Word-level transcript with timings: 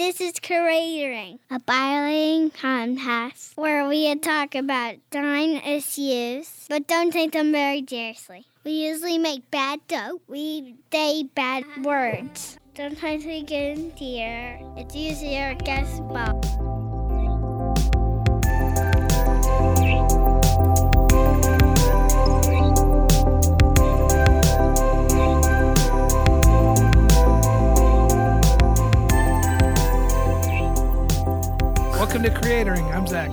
this 0.00 0.18
is 0.18 0.32
Creatoring, 0.32 1.38
a 1.50 1.60
biology 1.60 2.48
contest 2.58 3.52
where 3.54 3.86
we 3.86 4.14
talk 4.14 4.54
about 4.54 4.94
dine 5.10 5.56
issues, 5.56 6.64
but 6.70 6.86
don't 6.88 7.12
take 7.12 7.32
them 7.32 7.52
very 7.52 7.84
seriously. 7.86 8.46
We 8.64 8.70
usually 8.88 9.18
make 9.18 9.50
bad 9.50 9.80
jokes. 9.88 10.22
We 10.26 10.76
say 10.90 11.24
bad 11.24 11.64
words. 11.84 12.56
Sometimes 12.74 13.26
we 13.26 13.42
get 13.42 13.76
in 13.76 13.90
here. 13.90 14.58
It's 14.78 14.96
usually 14.96 15.36
our 15.36 15.54
guest 15.54 15.98
spot. 15.98 16.69
Welcome 32.12 32.24
to 32.24 32.40
Creatoring. 32.40 32.92
I'm 32.92 33.06
Zach. 33.06 33.30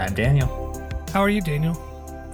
I'm 0.00 0.14
Daniel. 0.14 0.48
How 1.12 1.20
are 1.20 1.28
you, 1.28 1.42
Daniel? 1.42 1.76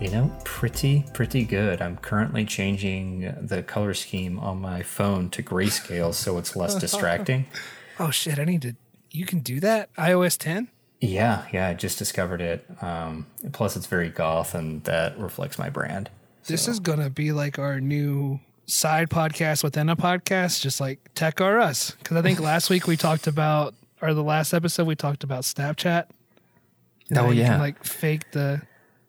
You 0.01 0.09
know, 0.09 0.33
pretty, 0.45 1.05
pretty 1.15 1.45
good. 1.45 1.83
I'm 1.83 1.97
currently 1.97 2.45
changing 2.45 3.35
the 3.41 3.61
color 3.65 3.93
scheme 3.93 4.39
on 4.39 4.61
my 4.61 4.85
phone 4.85 5.31
to 5.31 5.43
grayscale 5.43 6.15
so 6.15 6.39
it's 6.39 6.55
less 6.55 6.77
distracting. 6.77 7.47
Oh 7.99 8.13
shit! 8.13 8.39
I 8.39 8.45
need 8.45 8.63
to. 8.63 8.77
You 9.11 9.27
can 9.27 9.41
do 9.41 9.59
that. 9.61 9.93
iOS 9.97 10.39
10. 10.39 10.69
Yeah, 11.01 11.45
yeah, 11.53 11.67
I 11.67 11.75
just 11.75 11.99
discovered 11.99 12.41
it. 12.41 12.65
Um, 12.81 13.27
plus, 13.51 13.75
it's 13.77 13.87
very 13.87 14.11
goth, 14.11 14.55
and 14.55 14.85
that 14.85 15.19
reflects 15.19 15.59
my 15.59 15.71
brand. 15.71 16.09
This 16.47 16.69
is 16.69 16.79
gonna 16.79 17.11
be 17.11 17.33
like 17.33 17.59
our 17.59 17.81
new 17.81 18.39
side 18.67 19.11
podcast 19.11 19.65
within 19.65 19.89
a 19.89 19.97
podcast, 19.97 20.61
just 20.61 20.81
like 20.81 21.01
Tech 21.17 21.41
or 21.41 21.59
Us. 21.59 21.91
Because 21.99 22.17
I 22.17 22.23
think 22.23 22.39
last 22.39 22.71
week 22.71 22.87
we 22.87 22.97
talked 22.97 23.27
about, 23.27 23.75
or 24.05 24.15
the 24.15 24.23
last 24.23 24.53
episode 24.53 24.87
we 24.87 24.95
talked 24.95 25.25
about 25.25 25.43
Snapchat. 25.45 26.07
Oh, 27.17 27.31
you 27.31 27.41
yeah. 27.41 27.49
can 27.49 27.59
like 27.61 27.83
fake 27.85 28.31
the 28.33 28.63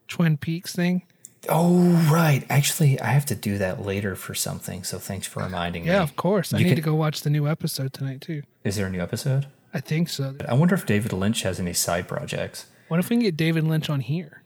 Twin 0.07 0.37
Peaks 0.37 0.73
thing. 0.75 1.03
Oh, 1.49 1.77
right. 2.11 2.43
Actually, 2.49 2.99
I 2.99 3.07
have 3.07 3.25
to 3.27 3.35
do 3.35 3.57
that 3.57 3.85
later 3.85 4.15
for 4.15 4.33
something. 4.33 4.83
So 4.83 4.97
thanks 4.97 5.27
for 5.27 5.43
reminding 5.43 5.83
Yeah, 5.83 5.89
me. 5.91 5.95
Yeah, 5.97 6.03
of 6.03 6.15
course. 6.15 6.53
I 6.53 6.57
You 6.57 6.65
need 6.65 6.75
to 6.75 6.81
go 6.81 6.95
watch 6.95 7.21
the 7.21 7.29
new 7.29 7.47
episode 7.47 7.93
tonight 7.93 8.21
too. 8.21 8.41
Is 8.63 8.77
there 8.77 8.87
a 8.87 8.89
new 8.89 9.01
episode? 9.01 9.47
I 9.73 9.81
think 9.81 10.09
so. 10.09 10.35
I 10.47 10.53
wonder 10.53 10.73
if 10.73 10.85
David 10.85 11.13
Lynch 11.13 11.41
has 11.43 11.59
any 11.59 11.73
side 11.73 12.07
projects. 12.07 12.65
What 12.87 12.99
if 12.99 13.09
we 13.09 13.17
can 13.17 13.23
get 13.23 13.35
David 13.37 13.63
Lynch 13.65 13.89
on 13.89 13.99
here 13.99 14.41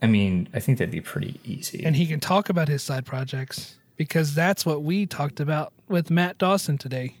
I 0.00 0.06
mean, 0.06 0.48
I 0.54 0.60
think 0.60 0.78
that'd 0.78 0.92
be 0.92 1.00
pretty 1.00 1.40
easy. 1.44 1.84
and 1.84 1.96
he 1.96 2.06
can 2.06 2.20
talk 2.20 2.48
about 2.48 2.68
his 2.68 2.82
side 2.82 3.04
projects 3.04 3.76
because 3.96 4.34
that's 4.34 4.64
what 4.64 4.82
we 4.82 5.06
talked 5.06 5.40
about 5.40 5.72
with 5.88 6.08
Matt 6.10 6.38
Dawson 6.38 6.78
today. 6.78 7.16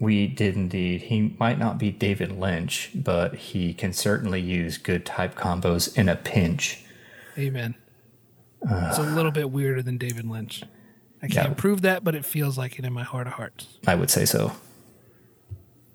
We 0.00 0.26
did 0.26 0.56
indeed. 0.56 1.02
He 1.02 1.36
might 1.38 1.58
not 1.58 1.78
be 1.78 1.90
David 1.92 2.32
Lynch, 2.32 2.90
but 2.94 3.34
he 3.34 3.72
can 3.74 3.92
certainly 3.92 4.40
use 4.40 4.78
good 4.78 5.04
type 5.06 5.34
combos 5.36 5.96
in 5.96 6.08
a 6.08 6.16
pinch. 6.16 6.82
Amen. 7.38 7.74
it's 8.62 8.98
a 8.98 9.02
little 9.02 9.30
bit 9.30 9.50
weirder 9.50 9.82
than 9.82 9.96
David 9.98 10.26
Lynch. 10.28 10.62
I 11.22 11.28
can't 11.28 11.48
Yeah. 11.50 11.54
prove 11.54 11.82
that, 11.82 12.02
but 12.02 12.14
it 12.14 12.24
feels 12.24 12.56
like 12.58 12.78
it 12.78 12.84
in 12.84 12.92
my 12.94 13.02
heart 13.04 13.26
of 13.26 13.34
hearts. 13.34 13.78
I 13.86 13.94
would 13.94 14.10
say 14.10 14.24
so. 14.24 14.52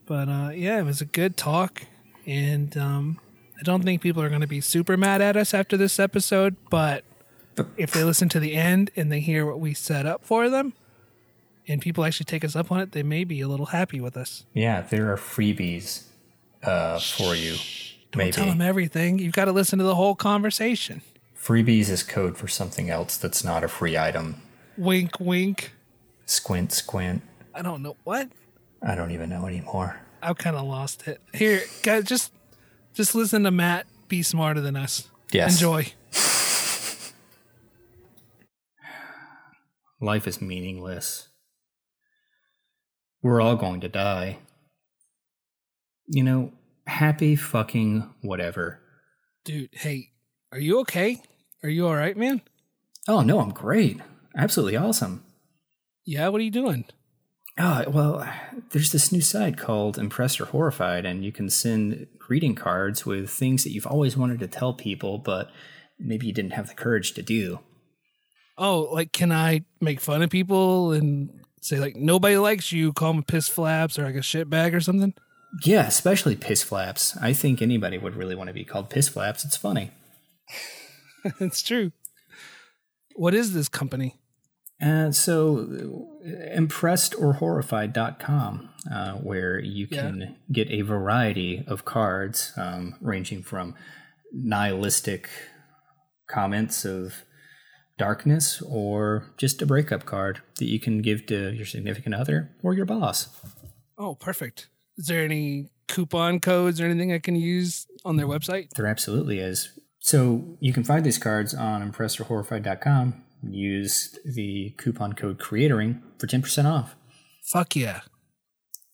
But 0.05 0.29
uh, 0.29 0.51
yeah, 0.53 0.77
it 0.79 0.83
was 0.83 1.01
a 1.01 1.05
good 1.05 1.35
talk, 1.35 1.83
and 2.27 2.77
um, 2.77 3.19
I 3.59 3.63
don't 3.63 3.83
think 3.83 4.01
people 4.01 4.21
are 4.21 4.29
going 4.29 4.41
to 4.41 4.47
be 4.47 4.61
super 4.61 4.97
mad 4.97 5.19
at 5.21 5.35
us 5.35 5.53
after 5.53 5.77
this 5.77 5.99
episode. 5.99 6.55
But 6.69 7.03
if 7.75 7.91
they 7.91 8.03
listen 8.03 8.29
to 8.29 8.39
the 8.39 8.53
end 8.53 8.91
and 8.95 9.11
they 9.11 9.19
hear 9.19 9.45
what 9.47 9.59
we 9.59 9.73
set 9.73 10.05
up 10.05 10.23
for 10.23 10.47
them, 10.49 10.73
and 11.67 11.81
people 11.81 12.03
actually 12.05 12.25
take 12.25 12.43
us 12.43 12.55
up 12.55 12.71
on 12.71 12.79
it, 12.79 12.91
they 12.91 13.03
may 13.03 13.23
be 13.23 13.41
a 13.41 13.47
little 13.47 13.67
happy 13.67 13.99
with 13.99 14.17
us. 14.17 14.45
Yeah, 14.53 14.81
there 14.81 15.11
are 15.11 15.17
freebies 15.17 16.03
uh, 16.63 16.99
for 16.99 17.35
you. 17.35 17.55
Don't 18.11 18.33
tell 18.33 18.45
them 18.45 18.61
everything. 18.61 19.19
You've 19.19 19.33
got 19.33 19.45
to 19.45 19.51
listen 19.51 19.79
to 19.79 19.85
the 19.85 19.95
whole 19.95 20.15
conversation. 20.15 21.01
Freebies 21.37 21.89
is 21.89 22.01
code 22.01 22.37
for 22.37 22.47
something 22.47 22.89
else 22.89 23.17
that's 23.17 23.43
not 23.43 23.63
a 23.63 23.67
free 23.67 23.97
item. 23.97 24.41
Wink, 24.77 25.19
wink. 25.19 25.73
Squint, 26.25 26.71
squint. 26.71 27.21
I 27.53 27.61
don't 27.61 27.83
know 27.83 27.97
what. 28.03 28.29
I 28.81 28.95
don't 28.95 29.11
even 29.11 29.29
know 29.29 29.45
anymore. 29.45 29.99
I've 30.21 30.37
kind 30.37 30.55
of 30.55 30.65
lost 30.65 31.07
it. 31.07 31.21
Here, 31.33 31.61
guys, 31.83 32.05
just 32.05 32.31
just 32.93 33.13
listen 33.13 33.43
to 33.43 33.51
Matt 33.51 33.85
be 34.07 34.23
smarter 34.23 34.61
than 34.61 34.75
us. 34.75 35.09
Yes. 35.31 35.55
Enjoy. 35.55 35.87
Life 40.01 40.27
is 40.27 40.41
meaningless. 40.41 41.29
We're 43.25 43.41
all 43.41 43.55
going 43.55 43.81
to 43.81 43.89
die. 43.89 44.37
You 46.05 46.21
know, 46.21 46.51
happy 46.85 47.35
fucking 47.35 48.07
whatever. 48.21 48.79
Dude, 49.43 49.69
hey, 49.71 50.11
are 50.51 50.59
you 50.59 50.81
okay? 50.81 51.23
Are 51.63 51.69
you 51.69 51.87
all 51.87 51.95
right, 51.95 52.15
man? 52.15 52.43
Oh, 53.07 53.21
no, 53.21 53.39
I'm 53.39 53.49
great. 53.49 53.99
Absolutely 54.37 54.77
awesome. 54.77 55.23
Yeah, 56.05 56.27
what 56.27 56.39
are 56.39 56.43
you 56.43 56.51
doing? 56.51 56.85
Oh, 57.57 57.85
well, 57.87 58.31
there's 58.69 58.91
this 58.91 59.11
new 59.11 59.21
site 59.21 59.57
called 59.57 59.97
Impressed 59.97 60.39
or 60.39 60.45
Horrified, 60.45 61.07
and 61.07 61.25
you 61.25 61.31
can 61.31 61.49
send 61.49 62.05
greeting 62.19 62.53
cards 62.53 63.07
with 63.07 63.31
things 63.31 63.63
that 63.63 63.71
you've 63.71 63.87
always 63.87 64.15
wanted 64.15 64.37
to 64.41 64.47
tell 64.47 64.71
people, 64.75 65.17
but 65.17 65.49
maybe 65.97 66.27
you 66.27 66.31
didn't 66.31 66.53
have 66.53 66.67
the 66.67 66.75
courage 66.75 67.15
to 67.15 67.23
do. 67.23 67.57
Oh, 68.55 68.81
like, 68.91 69.11
can 69.11 69.31
I 69.31 69.65
make 69.81 69.99
fun 69.99 70.21
of 70.21 70.29
people 70.29 70.91
and 70.91 71.41
say, 71.65 71.79
like, 71.79 71.95
nobody 71.95 72.37
likes 72.37 72.71
you, 72.71 72.93
call 72.93 73.13
them 73.13 73.23
piss 73.23 73.47
flaps 73.49 73.97
or 73.97 74.03
like 74.05 74.15
a 74.15 74.21
shit 74.21 74.49
bag 74.49 74.75
or 74.75 74.79
something? 74.81 75.13
Yeah, 75.63 75.87
especially 75.87 76.35
piss 76.35 76.63
flaps. 76.63 77.15
I 77.17 77.33
think 77.33 77.61
anybody 77.61 77.97
would 77.97 78.15
really 78.15 78.35
want 78.35 78.49
to 78.49 78.53
be 78.53 78.65
called 78.65 78.89
piss 78.89 79.07
flaps. 79.07 79.45
It's 79.45 79.57
funny. 79.57 79.91
it's 81.39 81.61
true. 81.61 81.91
What 83.15 83.33
is 83.33 83.53
this 83.53 83.69
company? 83.69 84.15
Uh, 84.81 85.11
so, 85.11 85.59
impressed 86.53 87.13
impressedorhorrified.com, 87.13 88.69
uh, 88.91 89.13
where 89.13 89.57
you 89.59 89.87
Yeah. 89.89 90.01
can 90.01 90.35
get 90.51 90.69
a 90.69 90.81
variety 90.81 91.63
of 91.65 91.85
cards, 91.85 92.51
um, 92.57 92.95
ranging 92.99 93.41
from 93.41 93.73
nihilistic 94.33 95.29
comments 96.27 96.83
of 96.83 97.23
darkness 97.97 98.61
or 98.61 99.25
just 99.37 99.61
a 99.61 99.65
breakup 99.65 100.05
card 100.05 100.41
that 100.59 100.65
you 100.65 100.79
can 100.79 101.01
give 101.01 101.25
to 101.27 101.51
your 101.53 101.65
significant 101.65 102.15
other 102.15 102.51
or 102.63 102.73
your 102.73 102.85
boss. 102.85 103.29
Oh, 103.97 104.15
perfect. 104.15 104.67
Is 104.97 105.07
there 105.07 105.23
any 105.23 105.69
coupon 105.87 106.39
codes 106.39 106.81
or 106.81 106.85
anything 106.85 107.13
I 107.13 107.19
can 107.19 107.35
use 107.35 107.87
on 108.03 108.17
their 108.17 108.27
website? 108.27 108.69
There 108.71 108.87
absolutely 108.87 109.39
is. 109.39 109.77
So 109.99 110.57
you 110.59 110.73
can 110.73 110.83
find 110.83 111.05
these 111.05 111.17
cards 111.17 111.53
on 111.53 111.89
impressedorhorrified.com. 111.89 113.23
Use 113.49 114.17
the 114.25 114.73
coupon 114.77 115.13
code 115.13 115.39
creatoring 115.39 116.01
for 116.19 116.27
10% 116.27 116.65
off. 116.65 116.95
Fuck 117.43 117.75
yeah. 117.75 118.01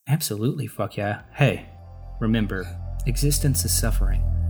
Absolutely, 0.08 0.68
fuck 0.68 0.98
yeah. 0.98 1.22
Hey, 1.34 1.70
remember, 2.20 2.66
existence 3.06 3.64
is 3.64 3.78
suffering. 3.78 4.41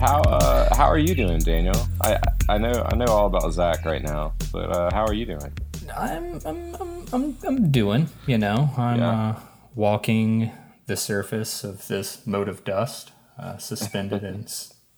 How 0.00 0.20
uh, 0.22 0.74
how 0.74 0.86
are 0.86 0.98
you 0.98 1.14
doing, 1.14 1.38
Daniel? 1.40 1.74
I 2.02 2.18
I 2.48 2.58
know 2.58 2.86
I 2.90 2.96
know 2.96 3.06
all 3.06 3.26
about 3.26 3.52
Zach 3.52 3.84
right 3.84 4.02
now, 4.02 4.32
but 4.52 4.70
uh, 4.70 4.90
how 4.92 5.04
are 5.06 5.12
you 5.14 5.26
doing? 5.26 5.52
I'm 5.96 6.40
I'm 6.44 6.74
I'm 6.76 7.04
I'm, 7.12 7.36
I'm 7.46 7.70
doing, 7.70 8.08
you 8.26 8.38
know, 8.38 8.70
I'm 8.76 8.98
Yeah. 8.98 9.10
uh, 9.30 9.40
walking 9.74 10.50
the 10.86 10.96
surface 10.96 11.62
of 11.64 11.86
this 11.88 12.26
mote 12.26 12.48
of 12.48 12.64
dust, 12.64 13.12
uh, 13.38 13.58
suspended 13.58 14.24
in 14.24 14.46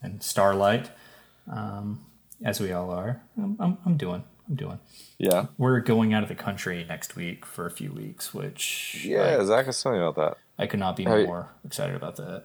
in 0.03 0.21
starlight, 0.21 0.91
um, 1.51 2.05
as 2.45 2.61
we 2.61 2.73
all 2.73 2.91
are. 2.91 3.21
I'm, 3.37 3.57
I'm 3.61 3.79
I'm 3.85 3.97
doing. 3.97 4.25
I'm 4.49 4.57
doing. 4.57 4.79
Yeah, 5.19 5.47
We're 5.57 5.81
going 5.81 6.13
out 6.13 6.23
of 6.23 6.29
the 6.29 6.35
country 6.35 6.85
next 6.87 7.17
week 7.17 7.47
for 7.47 7.65
a 7.67 7.71
few 7.71 7.91
weeks, 7.93 8.35
which 8.35 9.03
yeah. 9.07 9.43
Zach 9.45 9.67
was 9.67 9.83
telling 9.83 9.99
me 10.01 10.05
about 10.07 10.17
that. 10.17 10.39
I 10.63 10.67
could 10.67 10.81
not 10.81 10.97
be 10.97 11.05
Hey. 11.05 11.25
more 11.25 11.49
excited 11.65 11.97
about 11.97 12.17
that. 12.17 12.45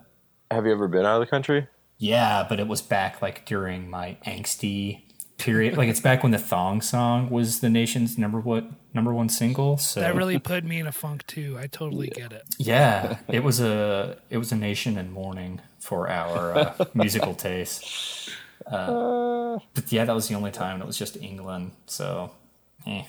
Have 0.50 0.66
you 0.66 0.72
ever 0.72 0.88
been 0.88 1.06
out 1.06 1.22
of 1.22 1.28
the 1.28 1.30
country? 1.30 1.68
Yeah, 2.00 2.46
but 2.48 2.60
it 2.60 2.68
was 2.68 2.82
back 2.82 3.22
like 3.22 3.46
during 3.46 3.90
my 3.90 4.18
angsty 4.26 5.02
period. 5.38 5.78
like 5.78 5.88
it's 5.90 6.00
back 6.00 6.24
when 6.24 6.32
the 6.32 6.38
thong 6.40 6.82
song 6.82 7.30
was 7.30 7.60
the 7.60 7.70
nation's 7.70 8.18
number 8.18 8.40
what 8.40 8.66
number 8.94 9.14
one 9.14 9.30
single. 9.30 9.78
So 9.78 10.00
That 10.00 10.16
really 10.16 10.40
put 10.40 10.64
me 10.64 10.80
in 10.80 10.88
a 10.88 10.92
funk 10.92 11.28
too. 11.28 11.58
I 11.60 11.68
totally 11.68 12.08
get 12.08 12.32
it. 12.32 12.44
yeah, 12.58 13.18
it 13.28 13.44
was 13.44 13.60
a 13.60 14.18
it 14.30 14.38
was 14.38 14.52
a 14.52 14.56
nation 14.56 14.98
in 14.98 15.12
mourning 15.12 15.62
for 15.80 16.10
our 16.10 16.58
uh, 16.58 16.86
musical 16.94 17.34
taste. 17.36 18.32
Uh, 18.66 19.60
but 19.74 19.92
yeah, 19.92 20.06
that 20.06 20.14
was 20.16 20.28
the 20.28 20.36
only 20.36 20.52
time. 20.52 20.82
It 20.82 20.88
was 20.88 20.98
just 20.98 21.18
England. 21.18 21.72
So, 21.88 22.32
eh. 22.86 23.04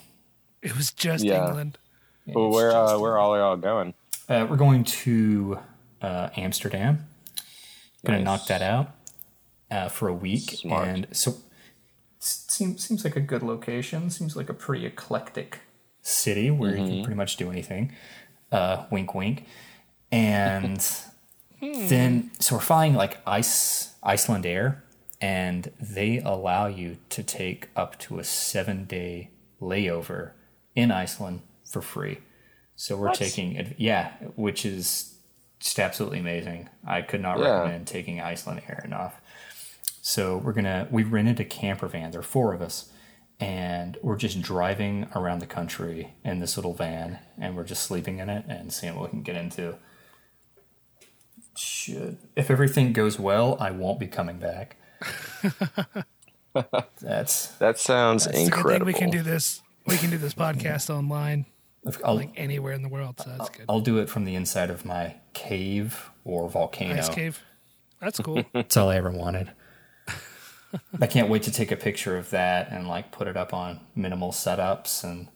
It 0.63 0.77
was 0.77 0.91
just 0.93 1.25
Yeah. 1.25 1.47
England. 1.47 1.79
Well, 2.27 2.51
where 2.51 2.71
uh, 2.73 2.99
where 2.99 3.19
all 3.19 3.37
y'all 3.37 3.57
going? 3.57 3.95
Uh, 4.29 4.47
we're 4.49 4.57
going 4.57 4.85
to 4.85 5.59
uh, 6.03 6.29
Amsterdam. 6.37 7.07
Going 8.05 8.19
to 8.19 8.25
Nice. 8.25 8.41
knock 8.41 8.49
that 8.49 8.63
out 8.63 8.95
uh, 9.71 9.89
for 9.89 10.09
a 10.09 10.15
week, 10.15 10.51
Smart. 10.51 10.89
and 10.89 11.07
so 11.13 11.35
seems 12.19 12.85
seems 12.87 13.05
like 13.05 13.17
a 13.17 13.21
good 13.21 13.43
location. 13.43 14.11
Seems 14.11 14.37
like 14.37 14.49
a 14.49 14.55
pretty 14.55 14.87
eclectic 14.87 15.61
city 16.03 16.51
where 16.51 16.71
you 16.71 16.77
can 16.87 17.03
pretty 17.05 17.17
much 17.17 17.37
do 17.37 17.51
anything. 17.51 17.93
Uh, 18.51 18.87
wink, 18.91 19.15
wink. 19.15 19.45
And 20.11 20.81
then 21.61 22.31
so 22.39 22.57
we're 22.57 22.61
flying 22.63 22.95
like 22.95 23.19
ice 23.27 23.95
Icelandair, 24.03 24.81
and 25.21 25.71
they 25.79 26.19
allow 26.21 26.67
you 26.67 26.97
to 27.11 27.23
take 27.23 27.69
up 27.77 27.99
to 28.01 28.19
a 28.19 28.25
seven 28.25 28.85
day 28.87 29.31
layover 29.61 30.31
in 30.75 30.91
Iceland 30.91 31.43
for 31.71 31.83
free. 31.83 32.19
So 32.77 32.97
we're 32.97 33.13
taking 33.13 33.57
it, 33.57 33.75
yeah, 33.77 34.13
which 34.37 34.65
is 34.65 35.10
just 35.61 35.79
absolutely 35.79 36.19
amazing. 36.19 36.69
I 36.87 37.03
could 37.03 37.21
not 37.21 37.39
Yeah. 37.39 37.51
recommend 37.61 37.87
taking 37.87 38.17
Icelandair 38.19 38.85
enough. 38.85 39.21
So 40.03 40.39
we're 40.39 40.53
gonna 40.55 40.89
we 40.91 41.03
rented 41.05 41.39
a 41.41 41.45
camper 41.45 41.87
van. 41.87 42.11
There 42.11 42.21
are 42.21 42.25
four 42.25 42.53
of 42.55 42.63
us, 42.63 42.91
and 43.39 43.97
we're 44.03 44.17
just 44.17 44.41
driving 44.41 45.07
around 45.15 45.41
the 45.41 45.47
country 45.47 46.15
in 46.25 46.41
this 46.41 46.57
little 46.57 46.73
van, 46.75 47.19
and 47.39 47.55
we're 47.57 47.65
just 47.65 47.83
sleeping 47.83 48.19
in 48.19 48.29
it 48.31 48.45
and 48.49 48.73
seeing 48.73 48.95
what 48.97 49.05
we 49.05 49.11
can 49.11 49.23
get 49.23 49.37
into. 49.37 49.77
Should 51.57 52.17
if 52.37 52.51
everything 52.51 52.93
goes 52.95 53.19
well, 53.19 53.57
I 53.61 53.71
won't 53.71 54.01
be 54.01 54.07
coming 54.07 54.39
back. 54.39 54.77
That's 57.01 57.49
That 57.59 57.79
sounds 57.79 58.27
It's 58.27 58.27
a 58.27 58.31
good 58.33 58.37
thing 58.39 58.47
incredible. 58.47 58.87
we 58.87 58.93
can 58.95 59.11
do 59.11 59.23
this. 59.23 59.63
We 59.87 59.97
can 59.99 60.11
do 60.11 60.19
this 60.19 60.35
podcast 60.35 60.91
online, 60.91 61.47
I'll, 62.05 62.17
like 62.17 62.33
anywhere 62.37 62.73
in 62.73 62.83
the 62.83 62.89
world. 62.89 63.21
So 63.21 63.31
that's 63.37 63.51
good. 63.51 63.65
I'll 63.69 63.81
do 63.81 63.99
it 63.99 64.09
from 64.09 64.25
the 64.25 64.35
inside 64.35 64.71
of 64.71 64.85
my 64.85 65.17
cave 65.33 66.11
or 66.25 66.49
volcano. 66.49 66.97
Ice 66.97 67.09
cave. 67.09 67.43
That's 68.01 68.19
cool. 68.19 68.45
That's 68.53 68.77
all 68.77 68.89
I 68.89 68.97
ever 68.97 69.11
wanted. 69.11 69.51
I 71.01 71.07
can't 71.07 71.29
wait 71.29 71.43
to 71.45 71.51
take 71.53 71.73
a 71.73 71.77
picture 71.77 72.17
of 72.17 72.31
that 72.31 72.71
and 72.71 72.87
like 72.89 73.11
put 73.11 73.27
it 73.27 73.37
up 73.37 73.53
on 73.53 73.81
minimal 73.95 74.31
setups 74.31 75.03
and 75.03 75.29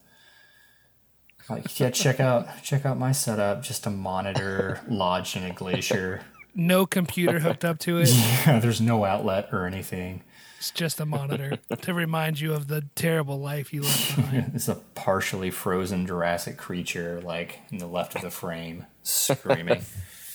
like 1.50 1.79
yeah, 1.79 1.91
check 1.91 2.20
out 2.20 2.47
check 2.62 2.87
out 2.87 2.99
my 2.99 3.12
setup. 3.12 3.62
Just 3.62 3.87
a 3.87 3.90
monitor 3.90 4.81
lodged 4.88 5.37
in 5.37 5.44
a 5.44 5.52
glacier. 5.52 6.23
No 6.56 6.87
computer 6.87 7.40
hooked 7.40 7.64
up 7.64 7.81
to 7.81 7.99
it. 7.99 8.08
Yeah, 8.47 8.61
there's 8.61 8.81
no 8.81 9.05
outlet 9.05 9.49
or 9.50 9.67
anything. 9.67 10.23
It's 10.64 10.70
just 10.70 10.99
a 10.99 11.05
monitor 11.05 11.58
to 11.82 11.93
remind 11.93 12.40
you 12.40 12.55
of 12.55 12.69
the 12.69 12.87
terrible 12.94 13.38
life 13.38 13.75
you 13.75 13.82
left 13.82 14.16
behind. 14.16 14.52
It's 14.55 14.66
a 14.66 14.76
partially 14.94 15.50
frozen 15.50 16.06
Jurassic 16.06 16.56
creature 16.56 17.20
like 17.20 17.58
in 17.70 17.76
the 17.76 17.87
left 17.87 18.14
of 18.16 18.22
the 18.22 18.31
frame 18.31 18.87
screaming. 19.02 19.82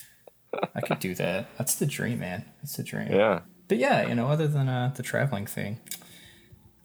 I 0.76 0.82
could 0.82 1.00
do 1.00 1.16
that. 1.16 1.48
That's 1.58 1.74
the 1.74 1.84
dream, 1.84 2.20
man. 2.20 2.44
That's 2.62 2.76
the 2.76 2.84
dream. 2.84 3.08
Yeah. 3.10 3.40
But 3.66 3.78
yeah, 3.78 4.06
you 4.06 4.14
know, 4.14 4.28
other 4.28 4.46
than 4.46 4.68
uh, 4.68 4.92
the 4.94 5.02
traveling 5.02 5.46
thing, 5.46 5.80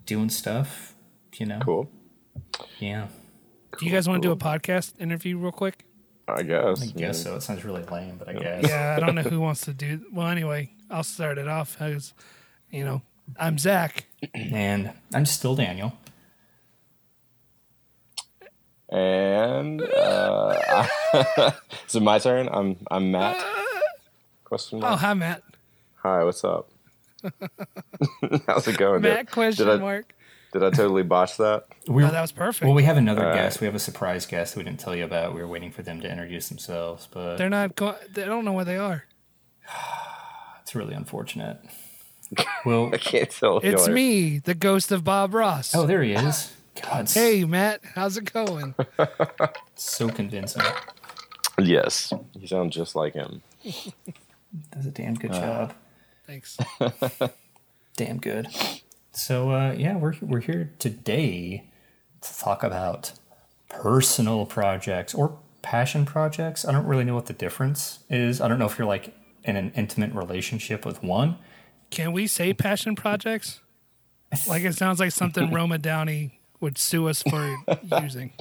doing 0.08 0.32
stuff, 0.32 0.96
you 1.36 1.46
know. 1.46 1.60
Cool. 1.60 1.88
Yeah. 2.80 3.10
Do 3.78 3.86
you 3.86 3.92
guys 3.92 4.10
want 4.10 4.24
to 4.24 4.28
do 4.28 4.32
a 4.32 4.36
podcast 4.36 5.00
interview 5.00 5.38
real 5.38 5.52
quick? 5.52 5.86
I 6.28 6.42
guess. 6.42 6.82
I 6.82 6.88
guess 6.88 7.22
so. 7.22 7.36
It 7.36 7.44
sounds 7.44 7.64
really 7.64 7.84
lame, 7.84 8.18
but 8.18 8.28
I 8.28 8.34
guess. 8.34 8.68
Yeah, 8.68 8.96
I 8.98 9.00
don't 9.00 9.14
know 9.14 9.22
who 9.30 9.40
wants 9.40 9.62
to 9.66 9.74
do. 9.76 10.04
Well, 10.12 10.30
anyway, 10.30 10.72
I'll 10.90 11.04
start 11.04 11.38
it 11.38 11.48
off 11.48 11.80
as, 11.80 12.16
you 12.72 12.84
know, 12.84 13.04
I'm 13.38 13.58
Zach. 13.58 14.06
And 14.34 14.92
I'm 15.14 15.26
still 15.26 15.56
Daniel. 15.56 15.94
And 18.90 19.82
uh, 19.82 20.88
is 21.88 21.96
it 21.96 22.04
my 22.04 22.20
turn? 22.20 22.48
I'm 22.52 22.78
I'm 22.90 23.12
Matt. 23.12 23.44
Question 24.44 24.80
mark. 24.80 24.88
Oh, 24.88 24.92
mark. 24.92 25.02
hi, 25.02 25.14
Matt. 25.16 25.44
Hi, 26.04 26.24
what's 26.24 26.44
up? 26.44 26.70
How's 28.48 28.68
it 28.68 28.78
going? 28.78 29.02
Matt? 29.02 29.18
Did- 29.26 29.32
Question 29.32 29.68
did 29.68 29.76
I, 29.76 29.78
mark. 29.80 30.14
Did 30.54 30.64
I 30.64 30.70
totally 30.70 31.04
botch 31.04 31.36
that? 31.38 31.66
We 31.88 32.04
Oh, 32.04 32.08
that 32.12 32.22
was 32.22 32.32
perfect. 32.32 32.64
well, 32.66 32.76
we 32.76 32.84
have 32.84 32.96
another 32.98 33.24
All 33.24 33.30
right. 33.30 33.36
guest. 33.36 33.60
We 33.60 33.66
have 33.66 33.76
a 33.76 33.80
surprise 33.80 34.26
guest 34.26 34.56
we 34.56 34.64
didn't 34.64 34.80
tell 34.80 34.96
you 34.96 35.04
about. 35.04 35.34
We 35.34 35.42
were 35.42 35.48
waiting 35.48 35.72
for 35.72 35.82
them 35.82 36.00
to 36.02 36.10
introduce 36.10 36.48
themselves, 36.48 37.08
but 37.12 37.38
They're 37.38 37.50
not. 37.50 37.76
Go- 37.76 37.98
they 38.14 38.24
don't 38.24 38.46
know 38.46 38.54
where 38.54 38.64
they 38.66 38.78
are. 38.78 39.04
it's 40.62 40.76
really 40.76 40.94
unfortunate. 40.94 41.60
Well, 42.66 42.90
I 42.94 42.98
can't 42.98 43.30
tell. 43.30 43.60
It's 43.60 43.86
y'all 43.88 43.94
me, 43.96 44.40
the 44.40 44.54
ghost 44.56 44.92
of 44.92 45.04
Bob 45.04 45.34
Ross. 45.34 45.74
oh, 45.76 45.86
there 45.86 46.04
he 46.04 46.14
is. 46.14 46.52
God, 46.82 47.10
Hey, 47.10 47.46
Matt. 47.46 47.82
How's 47.96 48.18
it 48.18 48.34
going? 48.34 48.76
so 49.76 50.10
convincing. 50.10 50.64
Yes, 51.58 52.12
you 52.34 52.48
sound 52.48 52.72
just 52.72 52.96
like 52.96 53.14
him. 53.14 53.42
Does 53.64 54.86
a 54.86 54.92
damn 54.92 55.14
Uh. 55.14 55.20
good 55.20 55.32
job. 55.34 55.74
Thanks. 56.28 56.58
Damn 57.98 58.18
good. 58.20 58.48
So 59.12 59.52
uh, 59.52 59.72
yeah, 59.78 59.96
we're 59.96 60.16
we're 60.22 60.42
here 60.42 60.74
today 60.80 61.70
to 62.22 62.38
talk 62.38 62.64
about 62.64 63.14
personal 63.70 64.46
projects 64.46 65.14
or 65.14 65.38
passion 65.62 66.06
projects. 66.06 66.66
I 66.66 66.72
don't 66.72 66.86
really 66.88 67.04
know 67.06 67.16
what 67.16 67.28
the 67.28 67.34
difference 67.34 68.00
is. 68.10 68.42
I 68.42 68.48
don't 68.48 68.60
know 68.60 68.66
if 68.66 68.78
you're 68.78 68.88
like 68.88 69.16
in 69.44 69.56
an 69.56 69.72
intimate 69.76 70.14
relationship 70.14 70.86
with 70.86 71.04
one. 71.04 71.38
Can 71.90 72.12
we 72.12 72.28
say 72.28 72.54
passion 72.54 72.96
projects? 72.96 73.62
Like 74.48 74.64
it 74.64 74.76
sounds 74.76 75.00
like 75.00 75.12
something 75.12 75.52
Roma 75.54 75.78
Downey 75.78 76.40
would 76.60 76.78
sue 76.78 77.08
us 77.08 77.22
for 77.24 77.56
using. 78.02 78.34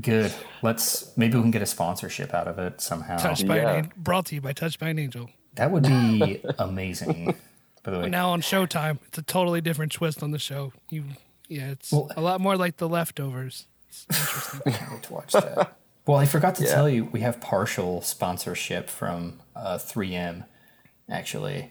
Good. 0.00 0.32
Let's 0.62 1.16
maybe 1.16 1.36
we 1.36 1.42
can 1.42 1.50
get 1.50 1.62
a 1.62 1.66
sponsorship 1.66 2.32
out 2.34 2.46
of 2.46 2.58
it 2.58 2.80
somehow. 2.80 3.16
Touched 3.16 3.46
by 3.46 3.56
Yeah. 3.56 3.70
an, 3.70 3.84
an- 3.86 3.92
brought 3.96 4.26
to 4.26 4.34
you 4.34 4.40
by 4.40 4.52
Touched 4.52 4.78
by 4.78 4.88
an 4.90 4.98
Angel. 4.98 5.30
That 5.56 5.70
would 5.70 5.82
be 5.84 6.40
amazing. 6.58 7.34
By 7.82 7.90
the 7.92 7.98
way, 8.00 8.08
Now 8.08 8.30
on 8.30 8.40
Showtime, 8.42 8.98
it's 9.08 9.18
a 9.18 9.22
totally 9.22 9.60
different 9.60 9.92
twist 9.92 10.22
on 10.22 10.30
the 10.32 10.38
show. 10.38 10.72
You, 10.90 11.04
yeah, 11.48 11.70
it's 11.70 11.90
Well- 11.90 12.10
a 12.16 12.20
lot 12.20 12.40
more 12.40 12.56
like 12.56 12.76
The 12.76 12.88
Leftovers. 12.88 13.66
It's 13.88 14.06
interesting. 14.10 14.60
I 14.66 14.70
can't 14.76 14.92
wait 14.92 15.02
to 15.04 15.12
watch 15.12 15.32
that. 15.32 15.76
Well, 16.06 16.18
I 16.18 16.26
forgot 16.26 16.54
to 16.56 16.64
Yeah. 16.64 16.74
tell 16.74 16.88
you, 16.88 17.06
we 17.06 17.20
have 17.20 17.40
partial 17.40 18.02
sponsorship 18.02 18.88
from 18.88 19.40
uh, 19.56 19.78
3M. 19.78 20.44
Actually, 21.10 21.70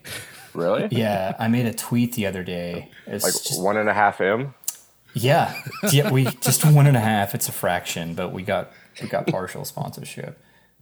Really? 0.54 0.88
yeah, 0.92 1.36
I 1.40 1.48
made 1.48 1.66
a 1.66 1.74
tweet 1.74 2.14
the 2.14 2.26
other 2.26 2.44
day. 2.44 2.90
It's 3.08 3.24
Like 3.24 3.34
just 3.34 3.62
one 3.62 3.78
and 3.78 3.88
a 3.90 3.94
half 3.94 4.20
M. 4.20 4.54
Yeah, 5.14 5.60
yeah. 5.92 6.12
We 6.12 6.26
just 6.26 6.66
one 6.66 6.86
and 6.88 6.98
a 6.98 7.00
half. 7.00 7.34
It's 7.34 7.48
a 7.50 7.52
fraction, 7.52 8.14
but 8.14 8.32
we 8.32 8.44
got 8.44 8.72
we 9.02 9.08
got 9.08 9.28
partial 9.28 9.66
sponsorship. 9.66 10.40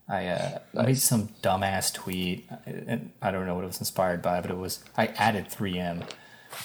I 0.10 0.28
uh, 0.28 0.60
made 0.74 0.98
some 0.98 1.30
dumbass 1.42 1.94
tweet, 1.94 2.50
and 2.66 3.12
I 3.22 3.32
don't 3.32 3.46
know 3.46 3.56
what 3.56 3.64
it 3.64 3.68
was 3.68 3.80
inspired 3.80 4.22
by, 4.22 4.42
but 4.42 4.52
it 4.52 4.58
was 4.58 4.84
I 4.98 5.08
added 5.08 5.50
3M. 5.50 6.04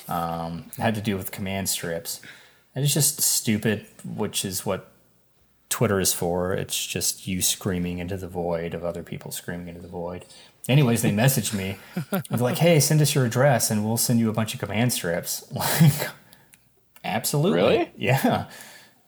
Um, 0.09 0.71
it 0.79 0.81
had 0.81 0.95
to 0.95 1.01
do 1.01 1.17
with 1.17 1.31
command 1.33 1.69
strips, 1.69 2.21
and 2.75 2.85
it's 2.85 2.95
just 2.95 3.21
stupid, 3.21 3.87
which 4.05 4.45
is 4.45 4.65
what 4.65 4.93
Twitter 5.69 5.99
is 6.01 6.13
for. 6.13 6.53
It's 6.55 6.87
just 6.87 7.27
you 7.27 7.43
screaming 7.43 7.99
into 7.99 8.17
the 8.17 8.29
void 8.29 8.75
of 8.75 8.85
other 8.85 9.03
people 9.03 9.31
screaming 9.33 9.69
into 9.69 9.81
the 9.81 9.89
void. 9.89 10.25
Anyways, 10.69 11.03
they 11.03 11.11
messaged 11.11 11.53
me. 11.55 11.77
They're 12.11 12.39
like, 12.39 12.59
"Hey, 12.59 12.79
send 12.81 13.01
us 13.03 13.15
your 13.15 13.25
address, 13.25 13.71
and 13.71 13.85
we'll 13.85 13.97
send 13.97 14.21
you 14.21 14.31
a 14.31 14.33
bunch 14.33 14.55
of 14.55 14.61
command 14.61 14.93
strips." 14.93 15.45
Like, 15.53 16.09
absolutely, 17.05 17.59
Really? 17.61 17.91
yeah, 17.97 18.49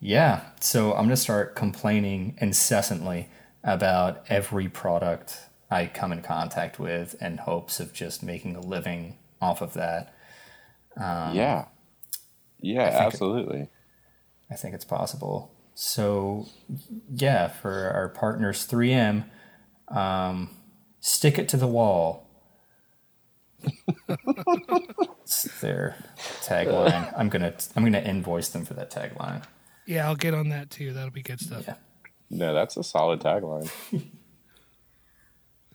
yeah. 0.01 0.41
So 0.61 0.93
I'm 0.95 1.05
gonna 1.05 1.17
start 1.17 1.55
complaining 1.55 2.37
incessantly 2.41 3.29
about 3.63 4.25
every 4.29 4.69
product 4.69 5.39
I 5.71 5.87
come 5.87 6.13
in 6.13 6.23
contact 6.23 6.79
with, 6.79 7.15
in 7.23 7.39
hopes 7.39 7.79
of 7.81 7.93
just 7.93 8.23
making 8.23 8.57
a 8.57 8.61
living 8.61 9.17
off 9.41 9.63
of 9.63 9.75
that. 9.75 10.13
yeah. 10.99 11.67
Yeah, 12.61 12.85
think 12.91 12.95
it- 13.01 13.07
absolutely. 13.07 13.69
I 14.51 14.55
think 14.57 14.75
it's 14.75 14.85
possible. 14.85 15.51
So, 15.75 16.47
yeah, 17.13 17.49
for 17.49 17.91
our 17.91 18.09
partners 18.09 18.67
3M, 18.67 19.25
um, 19.89 20.51
stick 21.05 21.39
it 21.39 21.49
to 21.51 21.57
the 21.59 21.67
wall. 21.67 22.27
it's 25.23 25.61
their 25.61 25.97
tagline. 26.43 27.13
I'm 27.17 27.29
gonna 27.29 27.55
I'm 27.77 27.85
gonna 27.85 27.99
invoice 28.01 28.49
them 28.49 28.65
for 28.65 28.75
that 28.75 28.91
tagline. 28.91 29.43
Yeah, 29.87 30.07
I'll 30.07 30.17
get 30.17 30.35
on 30.35 30.49
that 30.49 30.71
too. 30.71 30.93
That'll 30.93 31.11
be 31.11 31.23
good 31.23 31.41
stuff. 31.41 31.65
Yeah. 31.67 31.75
No, 32.31 32.55
that's 32.55 32.77
a 32.77 32.83
solid 32.83 33.21
tagline. 33.21 33.71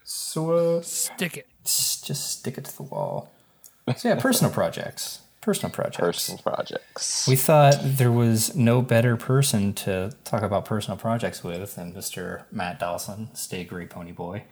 So 0.04 0.50
uh, 0.78 0.82
Stick 0.82 1.36
it. 1.36 1.46
just 1.64 2.38
stick 2.38 2.58
it 2.58 2.64
to 2.64 2.76
the 2.76 2.82
wall. 2.82 3.30
So 3.96 4.08
yeah, 4.08 4.16
personal 4.16 4.52
projects. 4.52 5.20
Personal 5.40 5.70
projects. 5.72 5.96
Personal 5.98 6.38
projects. 6.42 7.26
We 7.28 7.36
thought 7.36 7.76
there 7.82 8.12
was 8.12 8.54
no 8.54 8.82
better 8.82 9.16
person 9.16 9.72
to 9.74 10.12
talk 10.24 10.42
about 10.42 10.64
personal 10.64 10.96
projects 10.98 11.42
with 11.42 11.76
than 11.76 11.92
Mr. 11.94 12.42
Matt 12.52 12.78
Dawson, 12.78 13.28
Stay 13.34 13.64
Great 13.64 13.88
Pony 13.88 14.12
Boy. 14.12 14.44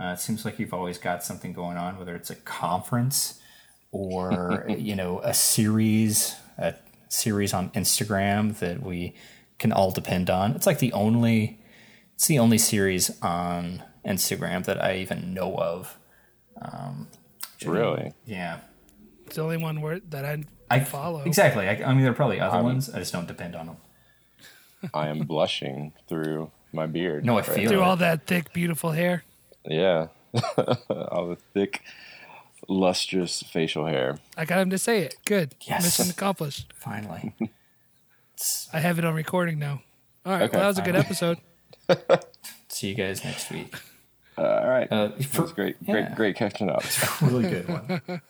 Uh, 0.00 0.06
it 0.12 0.20
seems 0.20 0.44
like 0.44 0.58
you've 0.58 0.72
always 0.74 0.98
got 0.98 1.22
something 1.22 1.52
going 1.52 1.76
on, 1.76 1.98
whether 1.98 2.14
it's 2.14 2.30
a 2.30 2.34
conference 2.36 3.40
or 3.90 4.64
you 4.78 4.96
know 4.96 5.20
a 5.20 5.34
series, 5.34 6.36
a 6.58 6.74
series 7.08 7.52
on 7.52 7.70
Instagram 7.70 8.58
that 8.58 8.82
we 8.82 9.14
can 9.58 9.72
all 9.72 9.90
depend 9.90 10.30
on. 10.30 10.52
It's 10.52 10.66
like 10.66 10.78
the 10.78 10.92
only, 10.92 11.60
it's 12.14 12.26
the 12.26 12.38
only 12.38 12.58
series 12.58 13.20
on 13.22 13.82
Instagram 14.04 14.64
that 14.64 14.82
I 14.82 14.96
even 14.96 15.34
know 15.34 15.54
of. 15.56 15.98
really? 17.64 18.12
Yeah, 18.26 18.58
It's 19.26 19.36
the 19.36 19.42
only 19.42 19.56
one 19.58 19.80
word 19.80 20.10
that 20.10 20.24
I 20.24 20.44
I 20.70 20.80
follow. 20.80 21.22
Exactly. 21.22 21.68
I, 21.68 21.82
I 21.84 21.92
mean, 21.92 22.02
there 22.02 22.10
are 22.12 22.14
probably 22.14 22.40
other 22.40 22.62
ones. 22.62 22.88
I 22.88 22.98
just 22.98 23.12
don't 23.12 23.28
depend 23.28 23.54
on 23.54 23.66
them. 23.66 23.76
I 24.94 25.08
am 25.08 25.20
blushing 25.20 25.92
through 26.08 26.50
my 26.72 26.86
beard. 26.86 27.24
No, 27.24 27.38
I 27.38 27.42
feel 27.42 27.68
Through 27.68 27.82
it. 27.82 27.84
all 27.84 27.96
that 27.96 28.26
thick, 28.26 28.52
beautiful 28.52 28.92
hair. 28.92 29.22
Yeah. 29.64 30.08
all 30.88 31.28
the 31.28 31.36
thick, 31.54 31.82
lustrous 32.68 33.42
facial 33.42 33.86
hair. 33.86 34.18
I 34.36 34.44
got 34.44 34.60
him 34.60 34.70
to 34.70 34.78
say 34.78 35.00
it. 35.02 35.16
Good. 35.24 35.54
Yes. 35.62 35.84
Mission 35.98 36.10
accomplished. 36.10 36.72
Finally. 36.76 37.34
I 38.72 38.80
have 38.80 38.98
it 38.98 39.04
on 39.04 39.14
recording 39.14 39.58
now. 39.58 39.82
All 40.24 40.32
right. 40.32 40.42
Okay. 40.42 40.56
well, 40.56 40.62
that 40.62 40.66
was 40.68 40.78
a 40.78 40.82
good 40.82 40.96
episode. 40.96 41.38
See 42.68 42.88
you 42.88 42.94
guys 42.94 43.22
next 43.24 43.50
week. 43.50 43.74
Uh, 44.38 44.42
all 44.42 44.68
right. 44.68 44.90
Uh, 44.90 45.10
for- 45.10 45.42
That's 45.42 45.52
great. 45.52 45.76
yeah. 45.82 45.92
Great, 45.92 46.14
great 46.14 46.36
catching 46.36 46.70
up. 46.70 46.82
really 47.22 47.42
good 47.48 47.68
one. 47.68 48.20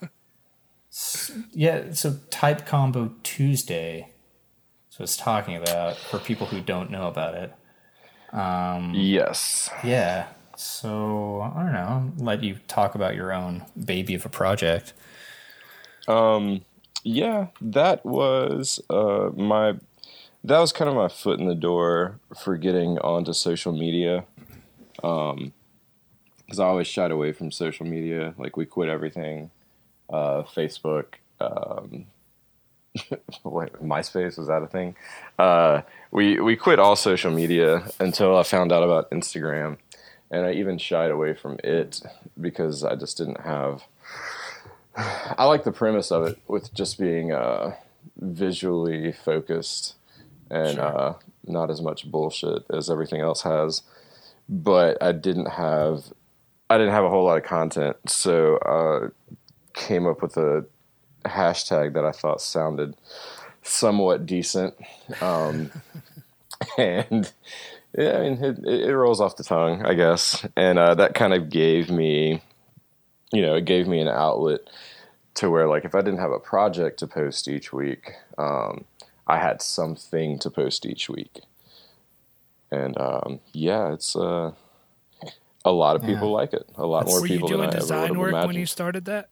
S- 0.90 1.32
yeah, 1.52 1.92
so 1.92 2.18
Type 2.30 2.66
Combo 2.66 3.12
Tuesday. 3.22 4.08
So 4.90 5.04
it's 5.04 5.16
talking 5.16 5.56
about 5.56 5.96
for 5.96 6.18
people 6.18 6.48
who 6.48 6.60
don't 6.60 6.90
know 6.90 7.06
about 7.08 7.34
it. 7.34 7.52
Um, 8.36 8.92
yes. 8.94 9.70
Yeah. 9.84 10.26
So 10.62 11.40
I 11.54 11.62
don't 11.62 11.72
know. 11.72 12.12
Let 12.18 12.42
you 12.42 12.56
talk 12.68 12.94
about 12.94 13.14
your 13.14 13.32
own 13.32 13.64
baby 13.84 14.14
of 14.14 14.24
a 14.24 14.28
project. 14.28 14.92
Um, 16.08 16.64
Yeah, 17.04 17.48
that 17.60 18.04
was 18.06 18.80
uh, 18.88 19.30
my. 19.34 19.74
That 20.44 20.58
was 20.58 20.72
kind 20.72 20.88
of 20.88 20.96
my 20.96 21.08
foot 21.08 21.38
in 21.38 21.46
the 21.46 21.54
door 21.54 22.18
for 22.42 22.56
getting 22.56 22.98
onto 22.98 23.32
social 23.32 23.72
media. 23.72 24.24
Um, 25.02 25.52
Because 26.44 26.60
I 26.60 26.66
always 26.66 26.86
shied 26.86 27.10
away 27.10 27.32
from 27.32 27.50
social 27.50 27.86
media. 27.86 28.34
Like 28.38 28.56
we 28.56 28.64
quit 28.66 28.88
everything. 28.88 29.50
Uh, 30.08 30.42
Facebook. 30.42 31.14
Um, 31.40 32.06
MySpace 33.44 34.36
was 34.38 34.48
that 34.48 34.62
a 34.62 34.66
thing? 34.66 34.94
Uh, 35.38 35.82
we 36.10 36.38
we 36.40 36.56
quit 36.56 36.78
all 36.78 36.94
social 36.94 37.30
media 37.32 37.84
until 37.98 38.36
I 38.36 38.42
found 38.42 38.70
out 38.70 38.82
about 38.82 39.10
Instagram, 39.10 39.78
and 40.32 40.46
I 40.46 40.52
even 40.52 40.78
shied 40.78 41.10
away 41.10 41.34
from 41.34 41.58
it 41.62 42.00
because 42.40 42.82
I 42.82 42.96
just 42.96 43.18
didn't 43.18 43.42
have. 43.42 43.82
I 44.96 45.44
like 45.44 45.64
the 45.64 45.72
premise 45.72 46.10
of 46.10 46.26
it 46.26 46.38
with 46.48 46.74
just 46.74 46.98
being 46.98 47.32
uh, 47.32 47.76
visually 48.16 49.12
focused 49.12 49.94
and 50.50 50.78
uh, 50.78 51.14
not 51.46 51.70
as 51.70 51.80
much 51.80 52.10
bullshit 52.10 52.64
as 52.70 52.90
everything 52.90 53.20
else 53.20 53.42
has. 53.42 53.82
But 54.48 55.02
I 55.02 55.12
didn't 55.12 55.50
have, 55.50 56.12
I 56.68 56.78
didn't 56.78 56.92
have 56.92 57.04
a 57.04 57.10
whole 57.10 57.24
lot 57.24 57.38
of 57.38 57.44
content, 57.44 57.96
so 58.06 58.56
uh, 58.56 59.08
came 59.74 60.06
up 60.06 60.22
with 60.22 60.36
a 60.36 60.64
hashtag 61.24 61.94
that 61.94 62.04
I 62.04 62.12
thought 62.12 62.40
sounded 62.40 62.96
somewhat 63.62 64.26
decent, 64.26 64.74
um, 65.20 65.70
and 66.78 67.32
yeah, 67.96 68.18
I 68.18 68.20
mean 68.22 68.44
it, 68.44 68.58
it, 68.64 68.94
rolls 68.96 69.20
off 69.20 69.36
the 69.36 69.44
tongue, 69.44 69.84
I 69.84 69.94
guess, 69.94 70.46
and 70.56 70.78
uh, 70.78 70.94
that 70.94 71.14
kind 71.14 71.34
of 71.34 71.50
gave 71.50 71.90
me 71.90 72.42
you 73.32 73.40
know, 73.42 73.54
it 73.56 73.64
gave 73.64 73.88
me 73.88 74.00
an 74.00 74.08
outlet 74.08 74.60
to 75.34 75.48
where, 75.48 75.66
like, 75.66 75.84
if 75.84 75.94
I 75.94 76.02
didn't 76.02 76.20
have 76.20 76.30
a 76.30 76.38
project 76.38 76.98
to 76.98 77.06
post 77.06 77.48
each 77.48 77.72
week, 77.72 78.12
um, 78.36 78.84
I 79.26 79.38
had 79.38 79.62
something 79.62 80.38
to 80.40 80.50
post 80.50 80.84
each 80.84 81.08
week. 81.08 81.40
And 82.70 82.98
um, 82.98 83.40
yeah, 83.52 83.92
it's 83.92 84.14
uh, 84.14 84.52
a 85.64 85.72
lot 85.72 85.96
of 85.96 86.02
people 86.02 86.28
Yeah. 86.28 86.34
like 86.34 86.52
it. 86.52 86.66
A 86.76 86.86
lot 86.86 87.06
more 87.06 87.20
Were 87.20 87.26
people 87.26 87.48
than 87.48 87.60
I 87.60 87.64
doing 87.70 87.80
design 87.80 88.18
work 88.18 88.46
when 88.46 88.56
you 88.56 88.66
started 88.66 89.06
that? 89.06 89.28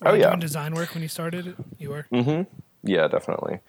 Were 0.00 0.08
Oh, 0.08 0.14
you 0.14 0.20
yeah. 0.20 0.28
Doing 0.28 0.40
design 0.40 0.74
work 0.74 0.94
when 0.94 1.02
you 1.02 1.08
started 1.08 1.46
it? 1.48 1.56
You 1.78 1.90
were. 1.90 2.46
Yeah, 2.86 3.08
definitely. 3.08 3.60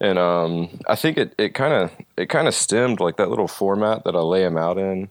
And 0.00 0.18
um, 0.18 0.80
I 0.88 0.96
think 0.96 1.18
it 1.18 1.34
it 1.38 1.54
kind 1.54 1.72
of 1.72 1.92
it 2.16 2.26
kind 2.26 2.48
of 2.48 2.54
stemmed 2.54 3.00
like 3.00 3.16
that 3.16 3.28
little 3.28 3.48
format 3.48 4.04
that 4.04 4.16
I 4.16 4.20
lay 4.20 4.42
them 4.42 4.56
out 4.56 4.78
in 4.78 5.10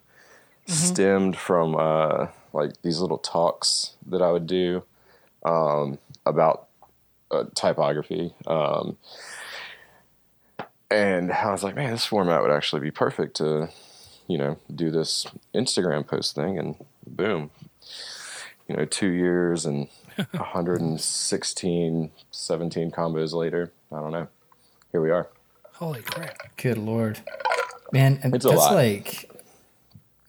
stemmed 0.67 1.37
from 1.37 1.75
uh, 1.75 2.27
like 2.53 2.81
these 2.81 2.99
little 2.99 3.17
talks 3.17 3.95
that 4.07 4.21
I 4.21 4.31
would 4.31 4.47
do 4.47 4.83
um, 5.43 5.99
about 6.25 6.67
uh, 7.29 7.45
typography. 7.55 8.33
Um, 8.47 8.97
and 10.89 11.31
I 11.31 11.51
was 11.51 11.63
like, 11.63 11.75
man, 11.75 11.91
this 11.91 12.05
format 12.05 12.41
would 12.41 12.51
actually 12.51 12.81
be 12.81 12.91
perfect 12.91 13.37
to, 13.37 13.69
you 14.27 14.37
know, 14.37 14.57
do 14.73 14.91
this 14.91 15.25
Instagram 15.55 16.05
post 16.05 16.35
thing. 16.35 16.57
And 16.57 16.75
boom, 17.07 17.51
you 18.67 18.75
know, 18.75 18.85
two 18.85 19.09
years 19.09 19.65
and 19.65 19.87
116, 20.17 22.11
17 22.31 22.91
combos 22.91 23.33
later. 23.33 23.71
I 23.91 23.99
don't 23.99 24.11
know. 24.11 24.27
Here 24.91 25.01
we 25.01 25.09
are. 25.11 25.27
Holy 25.73 26.01
crap! 26.01 26.55
Good 26.57 26.77
lord, 26.77 27.19
man! 27.91 28.19
And 28.23 28.35
It's 28.35 28.45
a 28.45 28.49
that's 28.49 28.59
lot. 28.59 28.75
like 28.75 29.29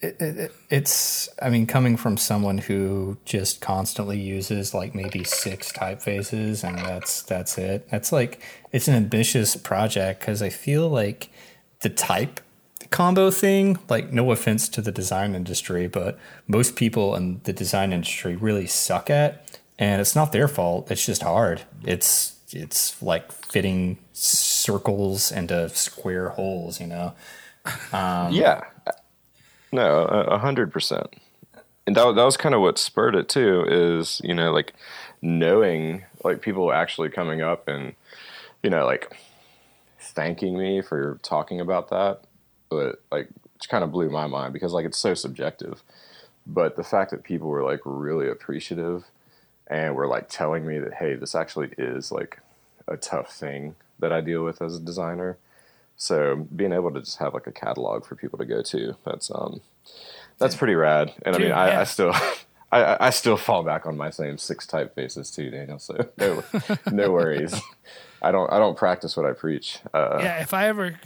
it, 0.00 0.16
it, 0.20 0.36
it- 0.38 0.52
it's. 0.70 1.28
I 1.40 1.50
mean, 1.50 1.66
coming 1.66 1.96
from 1.96 2.16
someone 2.16 2.58
who 2.58 3.18
just 3.24 3.60
constantly 3.60 4.18
uses 4.18 4.72
like 4.72 4.94
maybe 4.94 5.24
six 5.24 5.70
typefaces, 5.72 6.64
and 6.66 6.78
that's 6.78 7.22
that's 7.22 7.58
it. 7.58 7.88
That's 7.90 8.12
like 8.12 8.40
it's 8.72 8.88
an 8.88 8.94
ambitious 8.94 9.56
project 9.56 10.20
because 10.20 10.40
I 10.42 10.48
feel 10.48 10.88
like 10.88 11.28
the 11.82 11.90
type 11.90 12.40
combo 12.90 13.30
thing. 13.30 13.78
Like, 13.88 14.12
no 14.12 14.30
offense 14.32 14.68
to 14.70 14.80
the 14.80 14.92
design 14.92 15.34
industry, 15.34 15.86
but 15.88 16.18
most 16.46 16.76
people 16.76 17.14
in 17.16 17.40
the 17.44 17.52
design 17.52 17.92
industry 17.92 18.36
really 18.36 18.66
suck 18.66 19.10
at, 19.10 19.41
and 19.82 20.00
it's 20.00 20.14
not 20.14 20.30
their 20.30 20.46
fault. 20.46 20.92
It's 20.92 21.04
just 21.04 21.24
hard. 21.24 21.62
It's 21.84 22.38
it's 22.52 23.02
like 23.02 23.32
fitting 23.32 23.98
circles 24.12 25.32
into 25.32 25.68
square 25.70 26.28
holes, 26.28 26.80
you 26.80 26.86
know. 26.86 27.14
Um, 27.92 28.32
yeah. 28.32 28.62
No, 29.72 30.04
a 30.04 30.38
hundred 30.38 30.72
percent. 30.72 31.12
And 31.84 31.96
that, 31.96 32.14
that 32.14 32.24
was 32.24 32.36
kind 32.36 32.54
of 32.54 32.60
what 32.60 32.78
spurred 32.78 33.16
it 33.16 33.28
too, 33.28 33.64
is, 33.66 34.20
you 34.22 34.34
know, 34.34 34.52
like 34.52 34.72
knowing 35.20 36.04
like 36.22 36.42
people 36.42 36.72
actually 36.72 37.08
coming 37.08 37.42
up 37.42 37.66
and, 37.66 37.94
you 38.62 38.70
know, 38.70 38.86
like 38.86 39.16
thanking 39.98 40.56
me 40.56 40.80
for 40.80 41.18
talking 41.24 41.60
about 41.60 41.90
that. 41.90 42.20
But 42.68 43.02
like, 43.10 43.30
it 43.56 43.68
kind 43.68 43.82
of 43.82 43.90
blew 43.90 44.10
my 44.10 44.28
mind 44.28 44.52
because 44.52 44.72
like 44.72 44.86
it's 44.86 44.98
so 44.98 45.14
subjective. 45.14 45.82
But 46.46 46.76
the 46.76 46.84
fact 46.84 47.10
that 47.10 47.24
people 47.24 47.48
were 47.48 47.64
like 47.64 47.80
really 47.84 48.28
appreciative 48.28 49.06
and 49.72 49.94
were 49.96 50.06
like 50.06 50.28
telling 50.28 50.66
me 50.66 50.78
that, 50.78 50.94
hey, 50.94 51.14
this 51.14 51.34
actually 51.34 51.70
is 51.78 52.12
like 52.12 52.38
a 52.86 52.96
tough 52.96 53.32
thing 53.32 53.74
that 53.98 54.12
I 54.12 54.20
deal 54.20 54.44
with 54.44 54.60
as 54.60 54.76
a 54.76 54.80
designer. 54.80 55.38
So 55.96 56.46
being 56.54 56.72
able 56.72 56.90
to 56.92 57.00
just 57.00 57.18
have 57.18 57.32
like 57.34 57.46
a 57.46 57.52
catalog 57.52 58.04
for 58.04 58.14
people 58.16 58.38
to 58.38 58.44
go 58.44 58.62
to, 58.62 58.96
that's 59.04 59.30
um, 59.34 59.60
that's 60.38 60.56
pretty 60.56 60.74
rad. 60.74 61.12
And 61.24 61.36
I 61.36 61.38
mean, 61.38 61.52
I, 61.52 61.68
yeah. 61.68 61.80
I 61.80 61.84
still, 61.84 62.12
I, 62.72 62.82
I- 62.84 63.06
I 63.06 63.10
still 63.10 63.36
fall 63.36 63.62
back 63.62 63.86
on 63.86 63.96
my 63.96 64.10
same 64.10 64.38
six 64.38 64.66
typefaces 64.66 65.34
too, 65.34 65.50
Daniel. 65.50 65.78
So 65.78 66.08
no, 66.18 66.42
no 66.90 67.10
worries. 67.12 67.54
I 68.20 68.30
don't, 68.32 68.52
I 68.52 68.58
don't 68.58 68.76
practice 68.76 69.16
what 69.16 69.26
I 69.26 69.32
preach. 69.32 69.78
Uh, 69.94 70.18
yeah, 70.22 70.40
if 70.42 70.52
I 70.54 70.68
ever, 70.68 70.98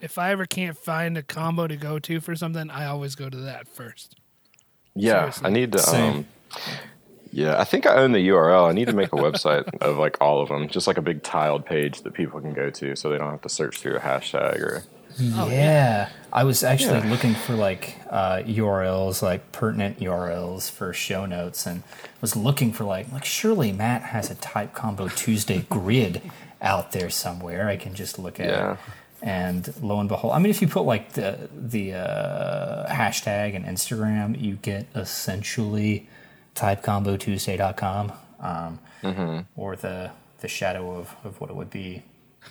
if 0.00 0.18
I 0.18 0.30
ever 0.32 0.44
can't 0.46 0.76
find 0.76 1.16
a 1.16 1.22
combo 1.22 1.66
to 1.66 1.76
go 1.76 1.98
to 1.98 2.20
for 2.20 2.34
something, 2.36 2.70
I 2.70 2.86
always 2.86 3.14
go 3.14 3.28
to 3.30 3.36
that 3.38 3.68
first. 3.68 4.16
Yeah, 4.94 5.30
Seriously. 5.30 5.46
I 5.46 5.50
need 5.50 5.72
to. 5.72 5.78
Same. 5.78 6.12
Um, 6.14 6.26
yeah, 7.32 7.60
I 7.60 7.64
think 7.64 7.86
I 7.86 7.96
own 7.96 8.12
the 8.12 8.28
URL. 8.28 8.68
I 8.68 8.72
need 8.72 8.86
to 8.86 8.92
make 8.92 9.12
a 9.12 9.16
website 9.16 9.64
of 9.80 9.96
like 9.98 10.16
all 10.20 10.40
of 10.40 10.48
them, 10.48 10.68
just 10.68 10.86
like 10.86 10.98
a 10.98 11.02
big 11.02 11.22
tiled 11.22 11.66
page 11.66 12.02
that 12.02 12.14
people 12.14 12.40
can 12.40 12.52
go 12.52 12.70
to, 12.70 12.94
so 12.96 13.10
they 13.10 13.18
don't 13.18 13.30
have 13.30 13.42
to 13.42 13.48
search 13.48 13.80
through 13.80 13.96
a 13.96 14.00
hashtag 14.00 14.60
or. 14.60 14.82
yeah. 15.18 16.08
I 16.32 16.42
was 16.44 16.64
actually 16.64 17.08
looking 17.08 17.34
for 17.34 17.54
like 17.54 17.96
uh, 18.10 18.38
URLs, 18.44 19.22
like 19.22 19.52
pertinent 19.52 20.00
URLs 20.00 20.68
for 20.70 20.92
show 20.92 21.26
notes, 21.26 21.66
and 21.66 21.82
was 22.20 22.34
looking 22.34 22.72
for 22.72 22.84
like 22.84 23.10
like 23.12 23.24
surely 23.24 23.72
Matt 23.72 24.02
has 24.02 24.30
a 24.30 24.34
Type 24.36 24.72
Combo 24.74 25.08
Tuesday 25.08 25.64
grid 25.70 26.20
out 26.60 26.92
there 26.92 27.10
somewhere. 27.10 27.68
I 27.68 27.76
can 27.76 27.94
just 27.94 28.18
look 28.18 28.40
at 28.40 28.46
Yeah. 28.48 28.72
it. 28.72 28.78
And 29.22 29.72
lo 29.82 30.00
and 30.00 30.08
behold, 30.08 30.34
I 30.34 30.38
mean, 30.38 30.50
if 30.50 30.60
you 30.60 30.68
put 30.68 30.82
like 30.82 31.12
the 31.12 31.48
the 31.56 31.94
uh, 31.94 32.92
hashtag 32.92 33.54
and 33.56 33.64
Instagram, 33.64 34.38
you 34.40 34.56
get 34.56 34.86
essentially 34.94 36.08
typecombotuesday.com 36.54 38.12
um, 38.40 39.46
or 39.56 39.76
the 39.76 40.10
the 40.40 40.48
shadow 40.48 40.96
of, 40.96 41.14
of 41.24 41.40
what 41.40 41.48
it 41.50 41.56
would 41.56 41.70
be. 41.70 42.02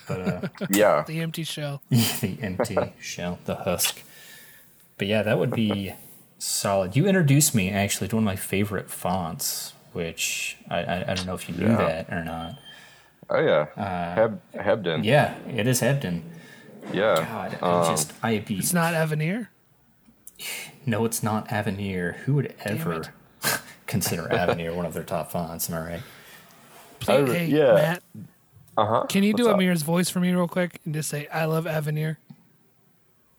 But 0.08 0.20
uh, 0.20 0.48
Yeah, 0.70 1.04
The 1.06 1.20
empty 1.20 1.44
shell. 1.44 1.80
the 1.90 2.36
empty 2.42 2.76
shell, 3.00 3.38
the 3.44 3.54
husk. 3.56 4.02
But 4.98 5.06
yeah, 5.06 5.22
that 5.22 5.38
would 5.38 5.52
be 5.52 5.92
solid. 6.38 6.96
You 6.96 7.06
introduced 7.06 7.54
me 7.54 7.70
actually 7.70 8.08
to 8.08 8.16
one 8.16 8.24
of 8.24 8.26
my 8.26 8.34
favorite 8.36 8.90
fonts, 8.90 9.72
which 9.92 10.56
I, 10.68 10.78
I, 10.82 11.10
I 11.12 11.14
don't 11.14 11.26
know 11.26 11.34
if 11.34 11.48
you 11.48 11.54
knew 11.54 11.66
Yeah. 11.66 11.76
that 11.76 12.12
or 12.12 12.24
not. 12.24 12.58
oh 13.30 13.40
yeah, 13.40 14.14
Heb, 14.14 14.40
Hebden. 14.54 15.04
Yeah, 15.04 15.34
it 15.48 15.66
is 15.68 15.80
Hebden. 15.80 16.22
yeah. 16.92 17.14
God, 17.16 17.58
I 17.62 17.90
just 17.90 18.12
I 18.22 18.38
be 18.40 18.58
It's 18.58 18.72
not 18.72 18.92
Avenir. 18.94 19.50
no, 20.86 21.04
it's 21.04 21.22
not 21.22 21.50
Avenir. 21.52 22.12
Who 22.24 22.34
would 22.34 22.54
ever 22.64 22.92
it. 22.94 23.10
Consider 23.86 24.32
Avenir 24.32 24.74
one 24.74 24.86
of 24.86 24.94
their 24.94 25.04
top 25.04 25.30
fonts? 25.32 25.68
Am 25.70 25.76
I 25.76 25.86
right? 25.90 26.02
Please, 27.00 27.32
hey, 27.32 27.46
yeah. 27.46 27.72
Matt, 27.74 28.02
Uh 28.76 28.86
huh. 28.86 29.06
can 29.08 29.22
you 29.22 29.34
do 29.34 29.48
Amir's 29.50 29.82
voice 29.82 30.08
for 30.08 30.20
me 30.20 30.32
real 30.32 30.48
quick 30.48 30.80
and 30.84 30.94
just 30.94 31.10
say, 31.10 31.26
I 31.28 31.44
love 31.44 31.66
Avenir? 31.66 32.18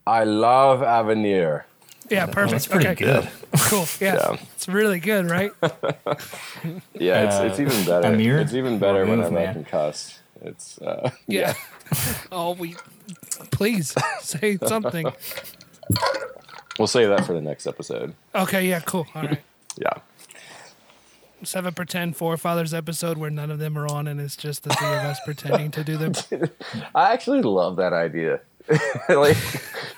I 0.05 0.23
love 0.23 0.83
Avenir. 0.83 1.65
Yeah, 2.11 2.27
perfect. 2.27 2.51
That's 2.51 2.67
pretty 2.67 2.87
Okay. 2.89 3.03
good. 3.05 3.29
Cool. 3.61 3.85
Yeah. 3.99 4.15
Yeah. 4.33 4.37
It's 4.55 4.67
really 4.67 4.99
good, 4.99 5.25
right? 5.29 5.51
Yeah, 6.93 7.23
it's, 7.25 7.35
Uh, 7.35 7.47
it's 7.49 7.59
even 7.59 7.85
better. 7.85 8.07
Amir? 8.13 8.39
It's 8.39 8.53
even 8.53 8.77
better 8.79 8.99
Remove, 8.99 9.17
whenever 9.31 9.37
I 9.39 9.45
man. 9.45 9.53
can 9.55 9.65
cuss. 9.65 10.19
It's 10.43 10.79
uh, 10.81 11.09
Yeah. 11.27 11.53
oh, 12.31 12.53
we. 12.53 12.75
Please 13.51 13.95
say 14.21 14.57
something. 14.65 15.11
we'll 16.77 16.87
save 16.87 17.09
that 17.09 17.25
for 17.25 17.33
the 17.33 17.41
next 17.41 17.65
episode. 17.67 18.13
Okay. 18.35 18.67
Yeah. 18.67 18.81
Cool. 18.81 19.07
All 19.15 19.23
right. 19.23 19.41
Yeah. 19.77 19.93
Let's 21.45 21.53
have 21.53 21.67
a 21.67 21.71
pretend 21.71 22.17
forefathers 22.17 22.73
episode 22.73 23.19
where 23.19 23.29
none 23.29 23.51
of 23.51 23.59
them 23.59 23.77
are 23.77 23.85
on, 23.85 24.07
and 24.07 24.19
it's 24.19 24.35
just 24.35 24.63
the 24.63 24.71
three 24.71 24.87
of 24.87 25.03
us 25.03 25.19
pretending 25.25 25.69
to 25.69 25.83
do 25.83 25.95
them. 25.95 26.13
I 26.95 27.13
actually 27.13 27.43
love 27.43 27.75
that 27.75 27.93
idea. 27.93 28.39
like, 29.09 29.37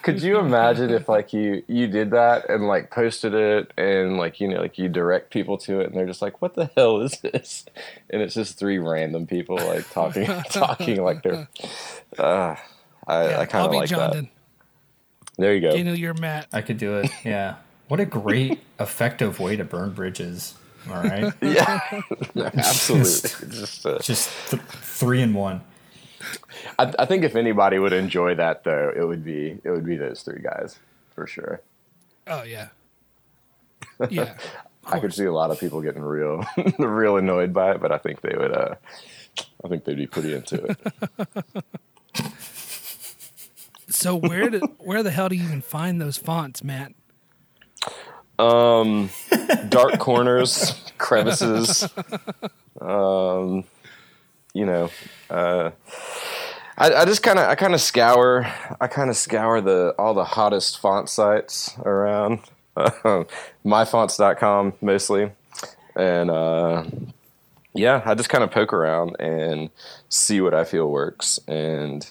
could 0.02 0.22
you 0.22 0.40
imagine 0.40 0.90
if 0.90 1.08
like 1.08 1.32
you 1.32 1.64
you 1.70 1.88
did 1.88 2.12
that 2.12 2.50
and 2.50 2.68
like 2.68 2.92
posted 2.92 3.34
it 3.34 3.72
and 3.78 4.18
like 4.18 4.42
you 4.42 4.50
know 4.50 4.60
like 4.60 4.78
you 4.78 4.90
direct 4.90 5.32
people 5.32 5.58
to 5.60 5.80
it 5.80 5.88
and 5.88 5.96
they're 5.96 6.06
just 6.06 6.22
like, 6.22 6.42
what 6.42 6.56
the 6.56 6.70
hell 6.76 7.00
is 7.00 7.18
this? 7.22 7.66
And 8.10 8.22
it's 8.22 8.34
just 8.34 8.60
three 8.60 8.78
random 8.78 9.26
people 9.26 9.56
like 9.56 9.90
talking 9.90 10.26
talking 10.52 11.02
like 11.02 11.24
they're. 11.24 11.48
Uh, 12.20 12.58
I, 13.08 13.30
Yeah, 13.30 13.40
I 13.40 13.46
kind 13.46 13.66
of 13.66 13.72
be 13.72 13.78
like 13.78 13.90
that. 13.90 13.96
Jonathan. 13.96 14.30
There 15.38 15.56
you 15.56 15.62
go. 15.62 15.72
Daniel, 15.72 15.96
you're 15.96 16.14
Matt. 16.14 16.50
I 16.52 16.62
could 16.62 16.78
do 16.78 16.98
it. 16.98 17.10
Yeah. 17.24 17.56
What 17.88 18.02
a 18.02 18.06
great, 18.06 18.60
effective 18.82 19.40
way 19.40 19.56
to 19.56 19.64
burn 19.64 19.94
bridges. 19.94 20.56
All 20.90 21.02
right. 21.04 21.34
yeah, 21.42 22.02
absolutely. 22.36 23.48
just, 23.58 23.86
uh, 23.86 24.00
Just 24.00 24.30
th- 24.50 24.62
three 24.64 25.22
in 25.22 25.34
one. 25.34 25.62
I, 26.80 26.94
I 27.00 27.06
think 27.06 27.24
if 27.24 27.36
anybody 27.36 27.80
would 27.80 27.94
enjoy 27.94 28.36
that 28.36 28.64
though, 28.64 28.92
it 28.96 29.04
would 29.04 29.24
be 29.24 29.60
it 29.64 29.70
would 29.70 29.86
be 29.86 29.96
those 29.98 30.22
three 30.24 30.42
guys 30.42 30.78
for 31.14 31.28
sure. 31.28 31.62
Oh 32.28 32.44
yeah. 32.44 32.70
Yeah. 34.10 34.36
I 34.86 35.00
could 35.00 35.14
see 35.14 35.26
a 35.26 35.32
lot 35.34 35.52
of 35.52 35.60
people 35.60 35.82
getting 35.82 36.02
real 36.02 36.46
real 36.80 37.18
annoyed 37.18 37.52
by 37.54 37.72
it, 37.72 37.82
but 37.82 37.92
I 37.92 37.98
think 37.98 38.22
they 38.22 38.36
would. 38.38 38.52
Uh, 38.56 38.76
I 39.64 39.68
think 39.68 39.84
they'd 39.84 39.98
be 39.98 40.08
pretty 40.08 40.34
into 40.34 40.64
it. 40.64 40.78
So 43.90 44.16
where 44.16 44.50
do, 44.50 44.60
where 44.80 45.02
the 45.04 45.12
hell 45.12 45.30
do 45.30 45.36
you 45.36 45.44
even 45.44 45.62
find 45.62 46.00
those 46.00 46.18
fonts, 46.18 46.64
Matt? 46.64 46.94
Dark 49.70 50.00
corners, 50.00 50.92
crevices. 50.98 51.88
Um, 52.80 53.64
you 54.54 54.66
know, 54.66 54.90
uh, 55.30 55.72
I, 56.78 56.94
I 56.94 57.06
just 57.06 57.24
kind 57.24 57.40
of 57.40 57.48
I 57.50 57.56
kind 57.56 57.74
of 57.74 57.82
scour 57.82 58.46
I 58.80 58.88
kind 58.88 59.10
of 59.10 59.18
scour 59.18 59.62
the 59.62 59.96
all 59.98 60.14
the 60.14 60.24
hottest 60.24 60.80
font 60.80 61.10
sites 61.10 61.76
around. 61.80 62.40
myfonts.com 63.66 64.74
mostly, 64.82 65.32
and 65.96 66.30
uh, 66.30 66.86
yeah, 67.74 68.04
I 68.06 68.14
just 68.14 68.30
kind 68.30 68.44
of 68.44 68.52
poke 68.52 68.72
around 68.72 69.16
and 69.20 69.72
see 70.10 70.42
what 70.42 70.54
I 70.54 70.64
feel 70.64 70.90
works 70.90 71.40
and 71.48 72.10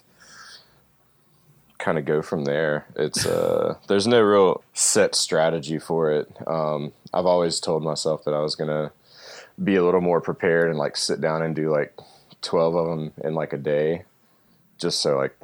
kind 1.86 1.98
of 1.98 2.04
go 2.04 2.20
from 2.20 2.44
there. 2.44 2.84
It's 2.96 3.24
uh, 3.24 3.76
there's 3.86 4.08
no 4.08 4.20
real 4.20 4.64
set 4.74 5.14
strategy 5.14 5.78
for 5.78 6.10
it. 6.10 6.28
Um, 6.44 6.92
I've 7.14 7.26
always 7.26 7.60
told 7.60 7.84
myself 7.84 8.24
that 8.24 8.34
I 8.34 8.40
was 8.40 8.56
gonna 8.56 8.90
be 9.62 9.76
a 9.76 9.84
little 9.84 10.00
more 10.00 10.20
prepared 10.20 10.68
and 10.68 10.78
like 10.78 10.96
sit 10.96 11.20
down 11.20 11.42
and 11.42 11.54
do 11.54 11.70
like 11.70 11.96
12 12.42 12.74
of 12.74 12.86
them 12.88 13.12
in 13.22 13.34
like 13.34 13.52
a 13.52 13.58
day 13.58 14.02
just 14.78 15.00
so 15.00 15.16
like 15.16 15.34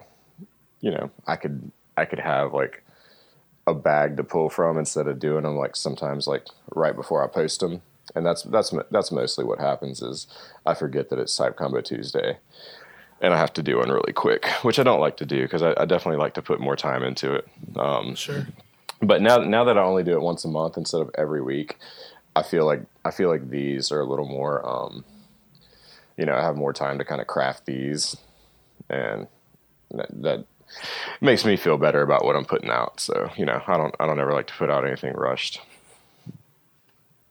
you 0.83 0.91
know 0.91 1.11
i 1.27 1.35
could 1.35 1.73
i 1.97 2.05
could 2.05 2.19
have 2.19 2.53
like 2.53 2.85
a 3.67 3.73
bag 3.73 4.19
to 4.19 4.23
pull 4.23 4.51
from 4.51 4.77
instead 4.77 5.09
of 5.09 5.19
doing 5.19 5.45
them 5.45 5.57
like 5.57 5.75
sometimes 5.75 6.27
like 6.27 6.47
right 6.75 6.95
before 6.95 7.25
i 7.25 7.27
post 7.27 7.61
them 7.61 7.81
and 8.15 8.27
that's 8.27 8.43
that's 8.43 8.75
that's 8.91 9.11
mostly 9.11 9.45
what 9.45 9.59
happens 9.59 10.03
is 10.03 10.27
i 10.67 10.75
forget 10.75 11.09
that 11.09 11.19
it's 11.19 11.35
type 11.35 11.57
combo 11.57 11.81
tuesday 11.81 12.37
and 13.23 13.33
i 13.33 13.39
have 13.39 13.53
to 13.55 13.63
do 13.63 13.79
one 13.79 13.89
really 13.89 14.13
quick 14.13 14.47
which 14.63 14.79
i 14.79 14.83
don't 14.83 15.01
like 15.01 15.17
to 15.17 15.25
do 15.25 15.43
because 15.43 15.63
I, 15.63 15.73
I 15.79 15.85
definitely 15.87 16.19
like 16.19 16.35
to 16.35 16.43
put 16.43 16.61
more 16.61 16.77
time 16.77 17.03
into 17.03 17.35
it 17.35 17.49
um, 17.77 18.15
Sure. 18.15 18.47
but 19.01 19.23
now 19.23 19.39
now 19.39 19.65
that 19.65 19.79
I 19.79 19.83
only 19.83 20.03
do 20.05 20.13
it 20.13 20.21
once 20.21 20.45
a 20.45 20.49
month 20.49 20.77
instead 20.77 21.01
of 21.01 21.11
every 21.17 21.41
week, 21.41 21.79
I 22.37 22.43
feel 22.43 22.67
like 22.67 22.83
I 23.05 23.11
feel 23.11 23.29
like 23.31 23.49
these 23.51 23.91
are 23.93 24.01
a 24.01 24.05
little 24.05 24.27
more 24.29 24.65
um, 24.69 25.05
you 26.19 26.27
know, 26.27 26.35
I 26.35 26.43
have 26.43 26.57
more 26.57 26.73
time 26.73 26.99
to 26.99 27.05
kind 27.05 27.21
of 27.21 27.27
craft 27.27 27.65
these 27.67 28.17
and 28.91 29.27
that, 29.93 30.09
that 30.23 30.45
makes 31.21 31.45
me 31.45 31.57
feel 31.57 31.79
better 31.79 32.03
about 32.03 32.25
what 32.25 32.37
I'm 32.37 32.45
putting 32.45 32.71
out. 32.71 33.01
So, 33.01 33.31
you 33.37 33.47
know, 33.47 33.63
I 33.67 33.77
don't 33.77 33.95
I 34.01 34.07
don't 34.07 34.21
ever 34.21 34.33
like 34.33 34.49
to 34.49 34.55
put 34.55 34.71
out 34.71 34.87
anything 34.87 35.15
rushed. 35.15 35.61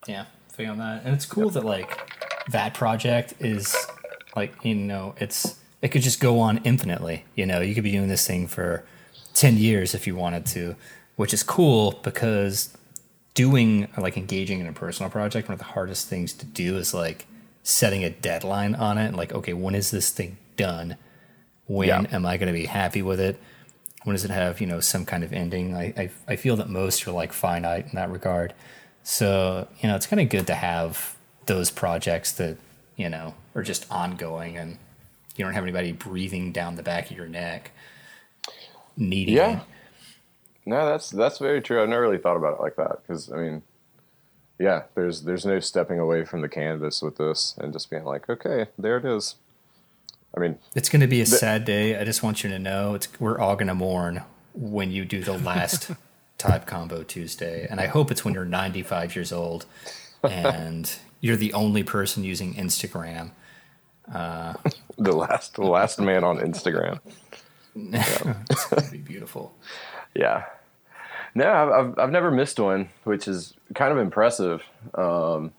Yeah, 0.08 0.26
feel 0.52 0.72
on 0.72 0.78
that, 0.80 1.04
and 1.06 1.14
it's 1.14 1.26
cool 1.26 1.50
that 1.52 1.64
like 1.64 1.98
that 2.50 2.74
project 2.74 3.34
is 3.40 3.76
like 4.36 4.54
you 4.64 4.76
know 4.76 5.14
it's 5.20 5.58
it 5.82 5.90
could 5.90 6.02
just 6.02 6.20
go 6.20 6.40
on 6.40 6.58
infinitely. 6.64 7.26
You 7.36 7.46
know, 7.46 7.60
you 7.62 7.74
could 7.76 7.84
be 7.84 7.92
doing 7.92 8.08
this 8.10 8.26
thing 8.28 8.48
for 8.48 8.84
ten 9.34 9.58
years 9.58 9.94
if 9.96 10.06
you 10.08 10.16
wanted 10.16 10.46
to, 10.48 10.76
which 11.16 11.34
is 11.34 11.44
cool 11.44 12.00
because 12.04 12.76
doing 13.34 13.88
like 13.98 14.18
engaging 14.18 14.60
in 14.60 14.68
a 14.68 14.74
personal 14.74 15.10
project 15.10 15.48
one 15.48 15.54
of 15.54 15.60
the 15.60 15.66
hardest 15.66 16.08
things 16.10 16.34
to 16.34 16.46
do 16.46 16.76
is 16.76 16.94
like 16.94 17.26
setting 17.64 18.04
a 18.04 18.10
deadline 18.10 18.76
on 18.76 18.98
it. 18.98 19.14
Like, 19.16 19.32
okay, 19.34 19.54
when 19.54 19.74
is 19.76 19.92
this 19.92 20.10
thing 20.10 20.38
done? 20.58 20.98
When 21.68 21.88
Yeah. 21.88 22.04
am 22.12 22.26
I 22.26 22.38
going 22.38 22.48
to 22.54 22.60
be 22.60 22.66
happy 22.66 23.02
with 23.02 23.20
it? 23.20 23.40
When 24.04 24.16
does 24.16 24.26
it 24.26 24.32
have 24.32 24.60
you 24.60 24.68
know 24.68 24.80
some 24.80 25.06
kind 25.06 25.24
of 25.24 25.32
ending? 25.32 25.76
I, 25.76 25.94
I 25.98 26.10
I 26.28 26.36
feel 26.36 26.56
that 26.58 26.70
most 26.70 27.08
are 27.08 27.12
like 27.12 27.32
finite 27.34 27.86
in 27.86 27.96
that 27.96 28.10
regard. 28.12 28.54
So 29.04 29.68
you 29.80 29.88
know, 29.90 29.96
it's 29.96 30.08
kind 30.08 30.20
of 30.22 30.30
good 30.30 30.48
to 30.48 30.56
have 30.56 31.16
those 31.46 31.72
projects 31.72 32.32
that 32.34 32.58
you 32.98 33.10
know 33.10 33.36
are 33.56 33.64
just 33.64 33.86
ongoing 33.92 34.58
and 34.58 34.78
you 35.42 35.46
don't 35.48 35.56
have 35.56 35.64
anybody 35.64 35.92
breathing 35.92 36.52
down 36.52 36.76
the 36.76 36.84
back 36.84 37.10
of 37.10 37.18
your 37.18 37.28
neck 37.28 37.72
needing 38.96 39.36
Yeah. 39.36 39.62
it. 39.62 39.64
No, 40.68 40.86
that's 40.86 41.10
that's 41.10 41.40
very 41.40 41.60
true. 41.62 41.82
I've 41.82 41.90
never 41.90 42.04
really 42.04 42.20
thought 42.20 42.38
about 42.38 42.60
it 42.60 42.62
like 42.62 42.76
that 42.76 43.02
because 43.02 43.32
I 43.32 43.38
mean, 43.38 43.64
yeah, 44.60 44.84
there's 44.94 45.24
there's 45.24 45.44
no 45.46 45.60
stepping 45.60 45.98
away 45.98 46.24
from 46.24 46.42
the 46.42 46.50
canvas 46.50 47.02
with 47.02 47.18
this 47.18 47.56
and 47.58 47.74
just 47.74 47.90
being 47.90 48.04
like, 48.06 48.30
okay, 48.30 48.68
there 48.78 48.98
it 48.98 49.06
is. 49.06 49.36
I 50.38 50.40
mean, 50.40 50.60
It's 50.76 50.88
going 50.88 51.02
to 51.02 51.08
be 51.08 51.20
a 51.20 51.26
sad 51.26 51.66
day. 51.66 52.00
I 52.00 52.04
just 52.06 52.22
want 52.22 52.44
you 52.44 52.50
to 52.52 52.60
know 52.60 52.94
it's 52.94 53.08
we're 53.20 53.40
all 53.40 53.56
going 53.56 53.68
to 53.68 53.76
mourn 53.76 54.22
when 54.54 54.92
you 54.92 55.04
do 55.04 55.24
the 55.24 55.38
last 55.38 55.90
type 56.38 56.68
combo 56.68 57.02
Tuesday, 57.02 57.66
and 57.68 57.80
I 57.82 57.88
hope 57.88 58.12
it's 58.12 58.24
when 58.24 58.36
you're 58.36 58.46
95 58.46 59.16
years 59.16 59.32
old 59.34 59.66
and 60.24 60.96
you're 61.22 61.36
the 61.38 61.54
only 61.54 61.82
person 61.82 62.24
using 62.24 62.54
Instagram. 62.54 63.32
the 64.98 65.12
last 65.14 65.56
the 65.56 65.64
last 65.64 66.00
man 66.00 66.24
on 66.24 66.38
Instagram. 66.40 67.00
It's 67.76 68.66
going 68.68 68.84
to 68.86 68.92
be 68.92 68.98
beautiful. 68.98 69.54
Yeah. 70.14 70.44
No, 71.36 71.50
I've, 71.50 71.70
I've 71.72 72.00
I've 72.00 72.12
never 72.12 72.32
missed 72.32 72.60
one, 72.60 72.90
which 73.06 73.30
is 73.30 73.54
kind 73.74 73.94
of 73.94 73.98
impressive. 73.98 74.62
Um, 74.94 75.54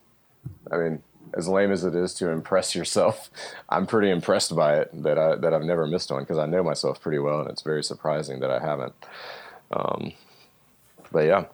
I 0.71 0.77
mean, 0.77 1.01
as 1.35 1.47
lame 1.47 1.71
as 1.71 1.83
it 1.83 1.95
is 1.95 2.13
to 2.15 2.29
impress 2.29 2.75
yourself, 2.75 3.31
I'm 3.69 3.87
pretty 3.87 4.11
impressed 4.11 4.55
by 4.55 4.77
it 4.77 4.91
that 5.01 5.17
I 5.17 5.35
that 5.37 5.55
I've 5.55 5.63
never 5.63 5.87
missed 5.87 6.11
one 6.11 6.21
because 6.21 6.37
I 6.37 6.45
know 6.45 6.61
myself 6.61 7.01
pretty 7.01 7.17
well, 7.17 7.39
and 7.41 7.49
it's 7.49 7.63
very 7.63 7.83
surprising 7.83 8.41
that 8.41 8.51
I 8.51 8.59
haven't. 8.59 8.93
Um, 9.71 10.13
but 11.11 11.21
yeah, 11.21 11.45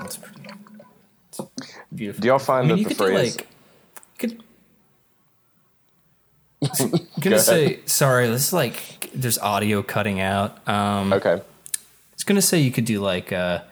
That's 0.00 0.16
pretty 0.16 0.42
beautiful. 1.94 2.20
do 2.22 2.26
y'all 2.28 2.38
find 2.40 2.66
I 2.72 2.74
mean, 2.74 2.82
that 2.82 2.88
the 2.88 2.94
could 2.96 3.06
do, 3.06 3.12
phrase? 3.12 3.36
like 3.36 3.46
gonna 7.20 7.38
say 7.38 7.80
sorry. 7.86 8.28
This 8.28 8.48
is 8.48 8.52
like 8.52 9.10
there's 9.14 9.38
audio 9.38 9.82
cutting 9.82 10.20
out. 10.20 10.66
Um, 10.68 11.12
okay, 11.12 11.34
I 11.34 11.42
was 12.14 12.24
gonna 12.24 12.42
say 12.42 12.58
you 12.60 12.72
could 12.72 12.84
do 12.84 13.00
like 13.00 13.32
uh 13.32 13.62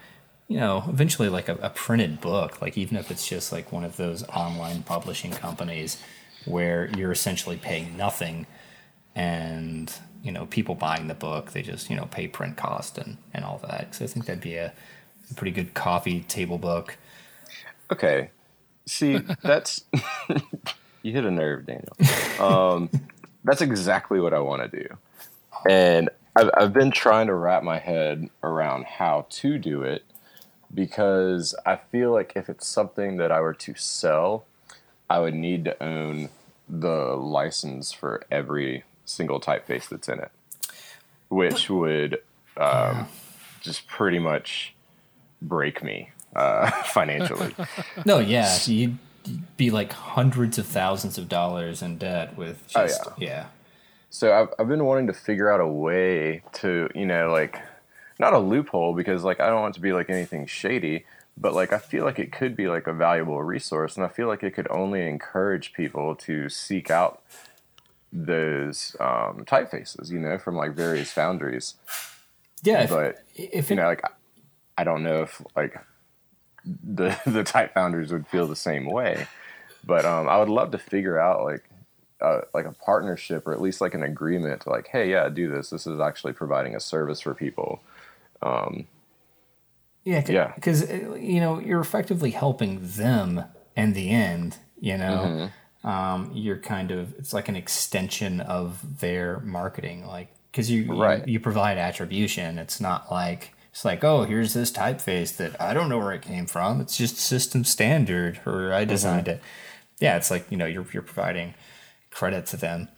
you 0.48 0.58
know 0.58 0.84
eventually 0.88 1.28
like 1.28 1.48
a, 1.48 1.54
a 1.56 1.70
printed 1.70 2.20
book, 2.20 2.60
like 2.60 2.76
even 2.76 2.96
if 2.96 3.10
it's 3.10 3.26
just 3.26 3.52
like 3.52 3.72
one 3.72 3.84
of 3.84 3.96
those 3.96 4.22
online 4.28 4.82
publishing 4.82 5.30
companies 5.30 6.00
where 6.44 6.90
you're 6.96 7.12
essentially 7.12 7.56
paying 7.56 7.96
nothing, 7.96 8.46
and 9.14 9.92
you 10.22 10.30
know 10.30 10.46
people 10.46 10.74
buying 10.74 11.08
the 11.08 11.14
book 11.14 11.52
they 11.52 11.62
just 11.62 11.88
you 11.88 11.96
know 11.96 12.06
pay 12.10 12.28
print 12.28 12.56
cost 12.56 12.98
and 12.98 13.16
and 13.32 13.44
all 13.44 13.58
that. 13.66 13.94
So 13.94 14.04
I 14.04 14.08
think 14.08 14.26
that'd 14.26 14.42
be 14.42 14.56
a, 14.56 14.72
a 15.30 15.34
pretty 15.34 15.52
good 15.52 15.72
coffee 15.74 16.20
table 16.20 16.58
book. 16.58 16.96
okay. 17.90 18.30
See, 18.86 19.16
that's 19.42 19.84
you 21.04 21.12
hit 21.12 21.24
a 21.24 21.30
nerve, 21.30 21.66
Daniel. 21.66 21.96
Um, 22.40 22.90
that's 23.44 23.60
exactly 23.60 24.18
what 24.18 24.32
I 24.34 24.40
want 24.40 24.62
to 24.62 24.82
do, 24.82 24.88
and 25.68 26.08
I've, 26.34 26.50
I've 26.56 26.72
been 26.72 26.90
trying 26.90 27.28
to 27.28 27.34
wrap 27.34 27.62
my 27.62 27.78
head 27.78 28.30
around 28.42 28.86
how 28.86 29.26
to 29.28 29.58
do 29.58 29.82
it 29.82 30.02
because 30.72 31.54
I 31.64 31.76
feel 31.76 32.10
like 32.10 32.32
if 32.34 32.48
it's 32.48 32.66
something 32.66 33.18
that 33.18 33.30
I 33.30 33.40
were 33.40 33.54
to 33.54 33.74
sell, 33.76 34.44
I 35.08 35.20
would 35.20 35.34
need 35.34 35.64
to 35.66 35.82
own 35.82 36.30
the 36.68 37.14
license 37.16 37.92
for 37.92 38.24
every 38.30 38.84
single 39.04 39.40
typeface 39.40 39.88
that's 39.88 40.08
in 40.08 40.18
it, 40.18 40.30
which 41.28 41.68
would 41.68 42.22
um, 42.56 43.06
just 43.60 43.86
pretty 43.86 44.18
much 44.18 44.74
break 45.42 45.82
me 45.84 46.10
uh, 46.34 46.70
financially. 46.84 47.54
No, 48.04 48.18
yeah, 48.18 48.58
you'd 48.64 48.98
be 49.56 49.70
like 49.70 49.92
hundreds 49.92 50.58
of 50.58 50.66
thousands 50.66 51.18
of 51.18 51.28
dollars 51.28 51.82
in 51.82 51.98
debt 51.98 52.36
with 52.36 52.62
Oh, 52.74 52.86
just 52.86 53.02
yeah. 53.18 53.46
So 54.10 54.32
I've, 54.32 54.48
I've 54.58 54.68
been 54.68 54.84
wanting 54.84 55.06
to 55.08 55.12
figure 55.12 55.50
out 55.50 55.60
a 55.60 55.66
way 55.66 56.42
to, 56.54 56.88
you 56.94 57.06
know, 57.06 57.30
like 57.32 57.60
not 58.18 58.32
a 58.32 58.38
loophole 58.38 58.94
because 58.94 59.24
like 59.24 59.40
I 59.40 59.46
don't 59.48 59.60
want 59.60 59.74
it 59.74 59.78
to 59.78 59.82
be 59.82 59.92
like 59.92 60.08
anything 60.10 60.46
shady, 60.46 61.04
but 61.36 61.52
like 61.54 61.72
I 61.72 61.78
feel 61.78 62.04
like 62.04 62.18
it 62.18 62.30
could 62.32 62.54
be 62.56 62.68
like 62.68 62.86
a 62.86 62.92
valuable 62.92 63.42
resource 63.42 63.96
and 63.96 64.04
I 64.04 64.08
feel 64.08 64.28
like 64.28 64.42
it 64.42 64.52
could 64.52 64.68
only 64.70 65.06
encourage 65.08 65.72
people 65.72 66.14
to 66.16 66.48
seek 66.48 66.90
out 66.90 67.22
those 68.12 68.94
um, 69.00 69.44
typefaces, 69.44 70.10
you 70.10 70.18
know, 70.20 70.38
from 70.38 70.56
like 70.56 70.72
various 70.74 71.10
foundries. 71.10 71.74
Yeah, 72.62 72.86
But 72.86 73.24
if 73.34 73.68
you 73.70 73.74
it, 73.74 73.76
know, 73.76 73.86
like 73.86 74.02
I 74.78 74.84
don't 74.84 75.02
know 75.02 75.22
if 75.22 75.42
like 75.56 75.76
the 76.64 77.18
the 77.26 77.44
type 77.44 77.74
founders 77.74 78.12
would 78.12 78.26
feel 78.26 78.46
the 78.46 78.56
same 78.56 78.86
way, 78.86 79.26
but 79.84 80.04
um, 80.04 80.28
I 80.28 80.38
would 80.38 80.48
love 80.48 80.70
to 80.72 80.78
figure 80.78 81.18
out 81.18 81.44
like 81.44 81.64
uh, 82.20 82.40
like 82.54 82.64
a 82.64 82.72
partnership 82.72 83.46
or 83.46 83.52
at 83.52 83.60
least 83.60 83.80
like 83.80 83.92
an 83.94 84.02
agreement 84.02 84.62
to 84.62 84.70
like, 84.70 84.88
hey, 84.88 85.10
yeah, 85.10 85.28
do 85.28 85.50
this. 85.50 85.70
This 85.70 85.86
is 85.86 86.00
actually 86.00 86.32
providing 86.32 86.74
a 86.74 86.80
service 86.80 87.20
for 87.20 87.34
people. 87.34 87.80
yeah, 90.04 90.22
yeah. 90.28 90.52
because 90.54 90.90
you 90.90 91.40
know 91.40 91.58
you're 91.58 91.80
effectively 91.80 92.30
helping 92.30 92.80
them 92.82 93.44
in 93.76 93.92
the 93.94 94.10
end. 94.10 94.58
You 94.80 94.98
know, 94.98 95.50
Mm-hmm. 95.84 95.88
um, 95.88 96.30
you're 96.34 96.58
kind 96.58 96.90
of 96.90 97.14
it's 97.18 97.32
like 97.32 97.48
an 97.48 97.56
extension 97.56 98.40
of 98.40 99.00
their 99.00 99.40
marketing, 99.40 100.06
like 100.06 100.28
because 100.50 100.70
you, 100.70 100.94
Right. 100.94 101.26
you 101.26 101.34
you 101.34 101.40
provide 101.40 101.78
attribution. 101.78 102.58
It's 102.58 102.80
not 102.80 103.10
like 103.10 103.54
it's 103.74 103.84
like 103.84 104.04
oh 104.04 104.22
here's 104.22 104.54
this 104.54 104.70
typeface 104.70 105.36
that 105.38 105.60
I 105.60 105.74
don't 105.74 105.88
know 105.88 105.98
where 105.98 106.12
it 106.12 106.22
came 106.22 106.46
from. 106.46 106.80
It's 106.80 106.96
just 106.96 107.16
system 107.16 107.64
standard 107.64 108.40
or 108.46 108.72
I 108.72 108.84
designed 108.84 109.26
Mm-hmm. 109.26 109.36
it. 109.38 109.42
Yeah, 110.00 110.16
it's 110.16 110.30
like 110.30 110.46
you 110.48 110.56
know 110.56 110.66
you're 110.66 110.86
you're 110.92 111.02
providing 111.02 111.54
credit 112.12 112.46
to 112.46 112.56
them. 112.56 112.88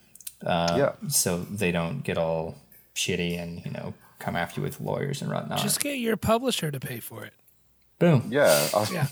Uh, 0.45 0.75
yeah, 0.79 1.09
so 1.09 1.39
they 1.39 1.73
don't 1.73 2.03
get 2.05 2.19
all 2.19 2.57
shitty 2.95 3.41
and 3.41 3.65
you 3.65 3.71
know 3.71 3.95
come 4.19 4.37
after 4.37 4.61
you 4.61 4.65
with 4.65 4.79
lawyers 4.81 5.23
and 5.23 5.33
whatnot. 5.33 5.59
Just 5.61 5.81
get 5.81 5.99
your 5.99 6.19
publisher 6.19 6.71
to 6.71 6.79
pay 6.79 7.01
for 7.01 7.25
it. 7.25 7.33
Boom. 7.99 8.29
yeah. 8.31 8.69
I'll, 8.75 8.87
Yeah. 8.93 9.07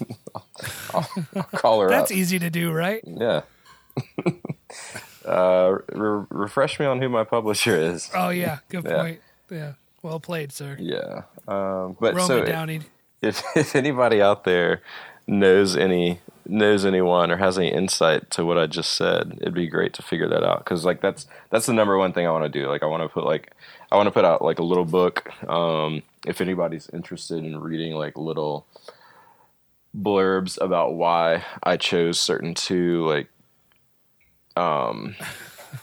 I'll 0.95 1.09
call 1.57 1.81
her 1.81 1.89
That's 1.89 2.11
up. 2.11 2.17
easy 2.17 2.39
to 2.39 2.51
do, 2.51 2.71
right? 2.73 3.03
Yeah. 3.07 3.41
uh, 5.25 5.77
re- 5.93 6.27
refresh 6.31 6.79
me 6.79 6.87
on 6.87 7.01
who 7.01 7.09
my 7.09 7.25
publisher 7.25 7.77
is. 7.77 8.11
Oh 8.15 8.29
yeah, 8.31 8.59
good 8.69 8.85
Yeah. 8.85 8.97
point. 8.97 9.21
Yeah, 9.51 9.73
well 10.03 10.21
played, 10.21 10.53
sir. 10.53 10.77
Yeah. 10.79 11.23
Um, 11.47 11.97
but 12.01 12.15
Roman 12.15 12.27
so 12.27 12.45
Downey. 12.45 12.81
if 13.23 13.43
if 13.57 13.77
anybody 13.77 14.21
out 14.23 14.45
there 14.45 14.83
knows 15.27 15.77
any 15.77 16.21
knows 16.47 16.85
anyone 16.85 17.31
or 17.31 17.39
has 17.39 17.59
any 17.59 17.73
insight 17.73 18.31
to 18.31 18.45
what 18.45 18.59
I 18.59 18.67
just 18.67 18.93
said, 18.95 19.39
it'd 19.41 19.55
be 19.55 19.67
great 19.67 19.95
to 19.95 20.03
figure 20.03 20.29
that 20.29 20.45
out 20.45 20.59
because 20.59 20.85
like 20.85 21.01
that's 21.01 21.27
that's 21.51 21.67
the 21.67 21.73
number 21.73 21.97
one 21.97 22.13
thing 22.13 22.27
I 22.27 22.31
want 22.31 22.45
to 22.45 22.61
do. 22.61 22.69
Like 22.69 22.83
I 22.83 22.87
want 22.87 23.03
to 23.03 23.09
put 23.09 23.25
like 23.25 23.53
I 23.91 23.97
want 23.97 24.07
to 24.07 24.13
put 24.13 24.25
out 24.25 24.43
like 24.43 24.59
a 24.59 24.65
little 24.65 24.85
book. 24.85 25.31
Um, 25.49 26.03
if 26.27 26.41
anybody's 26.41 26.89
interested 26.91 27.45
in 27.45 27.61
reading 27.61 27.95
like 27.95 28.17
little 28.17 28.67
blurbs 29.97 30.61
about 30.61 30.95
why 30.95 31.45
I 31.63 31.77
chose 31.77 32.19
certain 32.19 32.55
two 32.55 33.07
like 33.07 33.29
um 34.57 35.15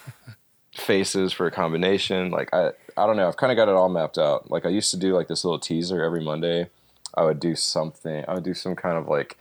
faces 0.76 1.34
for 1.34 1.47
a 1.47 1.52
combination, 1.52 2.32
like 2.32 2.54
I 2.54 2.71
I 2.97 3.06
don't 3.06 3.17
know. 3.17 3.27
I've 3.27 3.38
kind 3.38 3.51
of 3.51 3.56
got 3.56 3.69
it 3.69 3.75
all 3.75 3.89
mapped 3.89 4.17
out. 4.17 4.49
Like 4.51 4.65
I 4.65 4.69
used 4.69 4.91
to 4.91 4.97
do 4.97 5.15
like 5.15 5.27
this 5.27 5.43
little 5.43 5.60
teaser 5.60 6.04
every 6.04 6.23
Monday. 6.23 6.69
I 7.13 7.23
would 7.23 7.39
do 7.39 7.56
something. 7.56 8.23
I 8.27 8.34
would 8.34 8.43
do 8.43 8.54
some 8.54 8.75
kind 8.75 8.97
of 8.97 9.08
like 9.08 9.38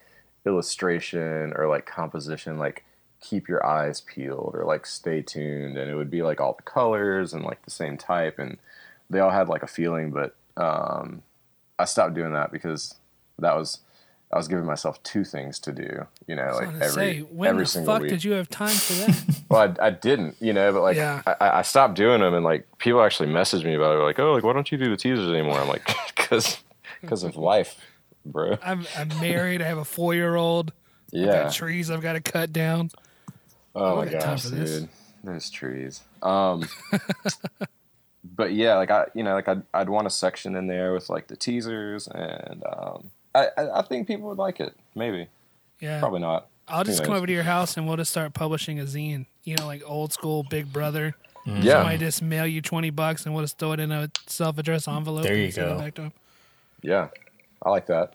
illustration 0.46 1.52
or 1.54 1.68
like 1.68 1.86
composition, 1.86 2.58
like 2.58 2.84
keep 3.20 3.48
your 3.48 3.64
eyes 3.64 4.00
peeled 4.00 4.54
or 4.54 4.64
like 4.64 4.86
stay 4.86 5.22
tuned, 5.22 5.76
and 5.76 5.90
it 5.90 5.94
would 5.94 6.10
be 6.10 6.22
like 6.22 6.40
all 6.40 6.54
the 6.54 6.62
colors 6.62 7.32
and 7.32 7.44
like 7.44 7.64
the 7.64 7.70
same 7.70 7.96
type, 7.96 8.38
and 8.38 8.58
they 9.08 9.20
all 9.20 9.30
had 9.30 9.48
like 9.48 9.62
a 9.62 9.68
feeling. 9.68 10.10
But 10.10 10.34
um, 10.56 11.22
I 11.78 11.84
stopped 11.84 12.14
doing 12.14 12.32
that 12.32 12.52
because 12.52 12.96
that 13.38 13.56
was 13.56 13.80
I 14.32 14.36
was 14.36 14.46
giving 14.46 14.64
myself 14.64 15.02
two 15.02 15.24
things 15.24 15.58
to 15.60 15.72
do. 15.72 16.06
You 16.26 16.36
know, 16.36 16.50
like 16.54 16.68
every 16.74 16.88
say, 16.88 17.18
when 17.20 17.50
every 17.50 17.62
the 17.64 17.68
single 17.68 17.94
fuck 17.94 18.02
week. 18.02 18.10
did 18.10 18.24
you 18.24 18.32
have 18.32 18.48
time 18.48 18.74
for 18.74 18.92
that? 18.92 19.36
Well, 19.50 19.74
I, 19.80 19.86
I 19.86 19.90
didn't, 19.90 20.36
you 20.38 20.52
know, 20.52 20.72
but 20.72 20.82
like 20.82 20.96
Yeah. 20.96 21.22
I, 21.26 21.58
I 21.58 21.62
stopped 21.62 21.94
doing 21.94 22.20
them, 22.20 22.34
and 22.34 22.44
like 22.44 22.68
people 22.78 23.02
actually 23.02 23.28
messaged 23.28 23.64
me 23.64 23.74
about 23.74 23.96
it, 23.96 24.02
like, 24.04 24.20
oh, 24.20 24.32
like 24.32 24.44
why 24.44 24.52
don't 24.52 24.70
you 24.70 24.78
do 24.78 24.88
the 24.88 24.96
teasers 24.96 25.28
anymore? 25.28 25.58
I'm 25.58 25.66
like, 25.66 25.84
because 26.16 26.58
because 27.00 27.24
of 27.24 27.36
life, 27.36 27.80
bro. 28.24 28.58
I'm 28.62 28.86
I'm 28.96 29.08
married. 29.20 29.60
I 29.60 29.64
have 29.64 29.78
a 29.78 29.84
four 29.84 30.14
year 30.14 30.36
old. 30.36 30.72
Yeah. 31.10 31.44
Got 31.44 31.52
trees 31.52 31.90
I've 31.90 32.00
got 32.02 32.12
to 32.12 32.20
cut 32.20 32.52
down. 32.52 32.92
Oh 33.74 33.96
my 33.96 34.06
gosh, 34.06 34.44
dude, 34.44 34.88
those 35.24 35.50
trees. 35.50 36.00
Um, 36.22 36.68
but 38.24 38.52
yeah, 38.52 38.76
like 38.76 38.90
I, 38.90 39.06
you 39.14 39.22
know, 39.22 39.34
like 39.34 39.48
I'd, 39.48 39.62
I'd 39.74 39.88
want 39.88 40.06
a 40.06 40.10
section 40.10 40.54
in 40.54 40.66
there 40.66 40.92
with 40.92 41.08
like 41.10 41.26
the 41.28 41.36
teasers, 41.36 42.06
and 42.06 42.62
um, 42.72 43.10
I, 43.34 43.48
I, 43.56 43.78
I 43.78 43.82
think 43.82 44.06
people 44.06 44.28
would 44.28 44.38
like 44.38 44.60
it. 44.60 44.74
Maybe, 44.94 45.28
Yeah. 45.80 46.00
probably 46.00 46.20
not. 46.20 46.48
I'll 46.68 46.84
just 46.84 47.00
Who 47.00 47.06
come 47.06 47.14
over 47.14 47.26
to 47.26 47.32
your 47.32 47.42
house 47.42 47.76
and 47.76 47.86
we'll 47.86 47.96
just 47.96 48.10
start 48.12 48.32
publishing 48.34 48.78
a 48.80 48.84
zine. 48.84 49.26
You 49.44 49.56
know, 49.56 49.66
like 49.66 49.82
old 49.84 50.12
school 50.12 50.44
Big 50.48 50.72
Brother. 50.72 51.14
Mm. 51.46 51.64
Yeah, 51.64 51.72
Somebody 51.78 51.98
just 51.98 52.22
mail 52.22 52.46
you 52.46 52.60
twenty 52.62 52.90
bucks 52.90 53.24
and 53.24 53.34
we'll 53.34 53.42
just 53.44 53.58
throw 53.58 53.72
it 53.72 53.80
in 53.80 53.90
a 53.90 54.10
self 54.26 54.58
addressed 54.58 54.86
envelope. 54.86 55.24
There 55.24 55.36
you 55.36 55.44
and 55.46 55.54
send 55.54 55.66
it 55.70 55.74
go. 55.74 55.78
Back 55.78 55.94
to 55.94 56.02
'em. 56.02 56.12
yeah, 56.82 57.08
I 57.62 57.70
like 57.70 57.86
that. 57.86 58.14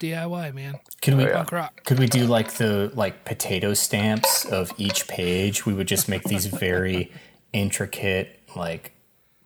DIY, 0.00 0.54
man. 0.54 0.78
Could 1.02 1.14
we 1.14 1.24
Oh, 1.24 1.28
yeah. 1.28 1.36
Punk 1.36 1.52
rock. 1.52 1.84
could 1.84 1.98
we 1.98 2.06
do 2.06 2.26
like 2.26 2.52
the 2.54 2.90
like 2.94 3.24
potato 3.24 3.72
stamps 3.74 4.44
of 4.44 4.72
each 4.76 5.08
page? 5.08 5.64
We 5.66 5.72
would 5.74 5.88
just 5.88 6.08
make 6.08 6.24
these 6.24 6.46
very 6.46 7.12
intricate 7.52 8.40
like 8.56 8.92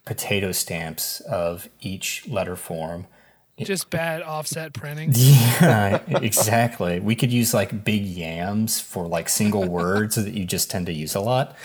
potato 0.05 0.53
stamps 0.53 1.21
of 1.21 1.69
each 1.81 2.27
letter 2.29 2.57
form. 2.57 3.07
Just 3.62 3.88
bad 3.90 4.23
offset 4.23 4.75
printing. 4.75 5.12
Yeah, 5.14 6.01
exactly. 6.09 6.99
We 6.99 7.14
could 7.14 7.33
use 7.33 7.55
like 7.55 7.85
big 7.85 8.03
yams 8.05 8.81
for 8.81 9.07
like 9.07 9.29
single 9.29 9.69
words 9.69 10.17
that 10.17 10.35
you 10.35 10.45
just 10.45 10.71
tend 10.71 10.87
to 10.87 10.93
use 10.93 11.14
a 11.14 11.21
lot. 11.21 11.57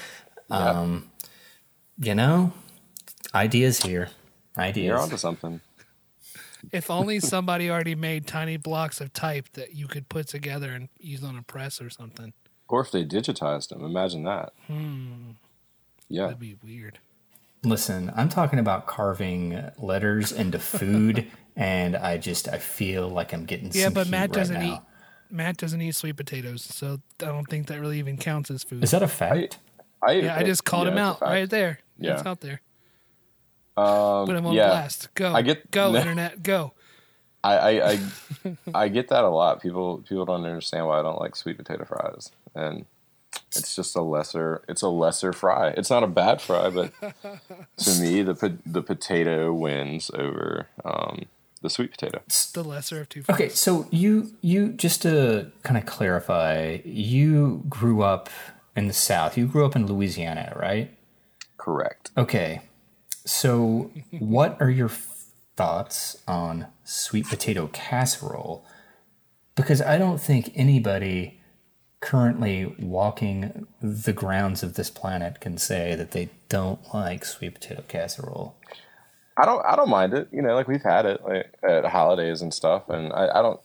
Um, 0.51 1.09
you 1.97 2.13
know, 2.13 2.53
ideas 3.33 3.81
here. 3.81 4.09
Ideas. 4.55 4.85
You're 4.85 4.99
onto 4.99 5.17
something. 5.17 5.61
If 6.71 6.91
only 6.91 7.19
somebody 7.19 7.71
already 7.71 7.95
made 7.95 8.27
tiny 8.27 8.57
blocks 8.57 9.01
of 9.01 9.13
type 9.13 9.49
that 9.53 9.73
you 9.73 9.87
could 9.87 10.09
put 10.09 10.27
together 10.27 10.71
and 10.71 10.89
use 10.99 11.23
on 11.23 11.37
a 11.37 11.41
press 11.41 11.81
or 11.81 11.89
something. 11.89 12.33
Or 12.67 12.81
if 12.81 12.91
they 12.91 13.03
digitized 13.03 13.69
them, 13.69 13.83
imagine 13.83 14.23
that. 14.23 14.53
Hmm. 14.67 15.31
Yeah, 16.07 16.25
That'd 16.25 16.39
be 16.39 16.55
weird. 16.63 16.99
Listen, 17.63 18.11
I'm 18.15 18.29
talking 18.29 18.59
about 18.59 18.87
carving 18.87 19.61
letters 19.77 20.31
into 20.31 20.59
food, 20.59 21.29
and 21.55 21.95
I 21.95 22.17
just 22.17 22.47
I 22.47 22.57
feel 22.57 23.09
like 23.09 23.33
I'm 23.33 23.45
getting 23.45 23.71
Yeah, 23.73 23.85
some 23.85 23.93
but 23.93 24.05
heat 24.07 24.11
Matt 24.11 24.29
right 24.29 24.31
doesn't 24.33 24.59
now. 24.61 24.75
eat. 24.75 24.79
Matt 25.31 25.57
doesn't 25.57 25.81
eat 25.81 25.93
sweet 25.95 26.15
potatoes, 26.17 26.63
so 26.63 26.99
I 27.21 27.25
don't 27.25 27.45
think 27.45 27.67
that 27.67 27.79
really 27.79 27.99
even 27.99 28.17
counts 28.17 28.49
as 28.49 28.63
food. 28.63 28.83
Is 28.83 28.91
that 28.91 29.03
a 29.03 29.07
fact? 29.07 29.59
I, 30.01 30.13
yeah, 30.13 30.35
I 30.37 30.43
just 30.43 30.63
called 30.63 30.87
yeah, 30.87 30.93
him 30.93 30.97
out 30.97 31.21
right 31.21 31.49
there. 31.49 31.79
Yeah. 31.99 32.13
it's 32.13 32.25
out 32.25 32.39
there. 32.39 32.61
Um, 33.77 34.25
Put 34.25 34.35
him 34.35 34.45
on 34.45 34.53
yeah. 34.53 34.67
blast. 34.69 35.13
Go. 35.15 35.33
I 35.33 35.41
get- 35.41 35.69
go 35.71 35.91
no. 35.91 35.99
internet. 35.99 36.41
Go. 36.41 36.73
I, 37.43 37.53
I, 37.57 37.91
I, 37.91 37.99
I 38.73 38.87
get 38.89 39.09
that 39.09 39.23
a 39.23 39.29
lot. 39.29 39.61
People 39.61 39.99
people 40.07 40.25
don't 40.25 40.45
understand 40.45 40.87
why 40.87 40.99
I 40.99 41.03
don't 41.03 41.19
like 41.19 41.35
sweet 41.35 41.57
potato 41.57 41.85
fries, 41.85 42.31
and 42.55 42.85
it's 43.55 43.75
just 43.75 43.95
a 43.95 44.01
lesser. 44.01 44.63
It's 44.67 44.81
a 44.81 44.89
lesser 44.89 45.33
fry. 45.33 45.69
It's 45.69 45.89
not 45.89 46.03
a 46.03 46.07
bad 46.07 46.41
fry, 46.41 46.69
but 46.69 46.93
to 47.77 47.99
me, 47.99 48.21
the 48.21 48.35
po- 48.35 48.57
the 48.65 48.81
potato 48.81 49.53
wins 49.53 50.11
over 50.13 50.67
um, 50.85 51.25
the 51.61 51.69
sweet 51.69 51.91
potato. 51.91 52.21
It's 52.27 52.51
The 52.51 52.63
lesser 52.63 53.01
of 53.01 53.09
two. 53.09 53.23
Okay, 53.29 53.49
so 53.49 53.87
you 53.91 54.33
you 54.41 54.69
just 54.69 55.01
to 55.03 55.51
kind 55.63 55.77
of 55.77 55.85
clarify, 55.85 56.79
you 56.85 57.63
grew 57.67 58.01
up 58.01 58.29
in 58.75 58.87
the 58.87 58.93
South. 58.93 59.37
You 59.37 59.47
grew 59.47 59.65
up 59.65 59.75
in 59.75 59.85
Louisiana, 59.87 60.53
right? 60.55 60.95
Correct. 61.57 62.11
Okay. 62.17 62.61
So, 63.25 63.91
what 64.11 64.59
are 64.61 64.69
your 64.69 64.89
thoughts 64.89 66.17
on 66.27 66.67
sweet 66.83 67.27
potato 67.27 67.67
casserole? 67.67 68.65
Because 69.55 69.81
I 69.81 69.97
don't 69.97 70.21
think 70.21 70.51
anybody 70.55 71.38
currently 72.01 72.73
walking 72.79 73.67
the 73.81 74.13
grounds 74.13 74.63
of 74.63 74.75
this 74.75 74.89
planet 74.89 75.41
can 75.41 75.57
say 75.57 75.95
that 75.95 76.11
they 76.11 76.29
don't 76.47 76.79
like 76.93 77.25
sweet 77.25 77.55
potato 77.55 77.83
casserole. 77.87 78.55
I 79.37 79.45
don't 79.45 79.65
I 79.65 79.75
don't 79.75 79.89
mind 79.89 80.13
it. 80.13 80.27
You 80.31 80.41
know, 80.41 80.55
like 80.55 80.67
we've 80.67 80.83
had 80.83 81.05
it 81.05 81.21
like 81.23 81.53
at 81.67 81.85
holidays 81.85 82.41
and 82.41 82.53
stuff, 82.53 82.89
and 82.89 83.13
I, 83.13 83.39
I 83.39 83.41
don't. 83.41 83.59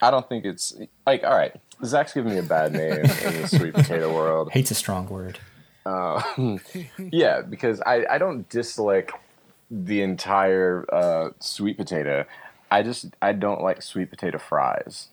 I 0.00 0.12
don't 0.12 0.28
think 0.28 0.44
it's 0.44 0.76
like 1.06 1.24
all 1.24 1.36
right. 1.36 1.52
Zach's 1.84 2.12
giving 2.12 2.32
me 2.32 2.38
a 2.38 2.42
bad 2.42 2.72
name 2.72 2.92
in 2.92 3.02
the 3.42 3.48
sweet 3.58 3.74
potato 3.74 4.12
world. 4.14 4.50
Hate's 4.52 4.70
a 4.70 4.74
strong 4.74 5.08
word. 5.08 5.38
Yeah, 6.98 7.40
because 7.42 7.80
I, 7.82 8.04
I 8.10 8.18
don't 8.18 8.48
dislike 8.48 9.12
the 9.70 10.02
entire 10.02 10.84
uh, 10.92 11.30
sweet 11.40 11.76
potato. 11.76 12.24
I 12.70 12.82
just 12.82 13.06
I 13.22 13.32
don't 13.32 13.62
like 13.62 13.82
sweet 13.82 14.10
potato 14.10 14.38
fries. 14.38 15.08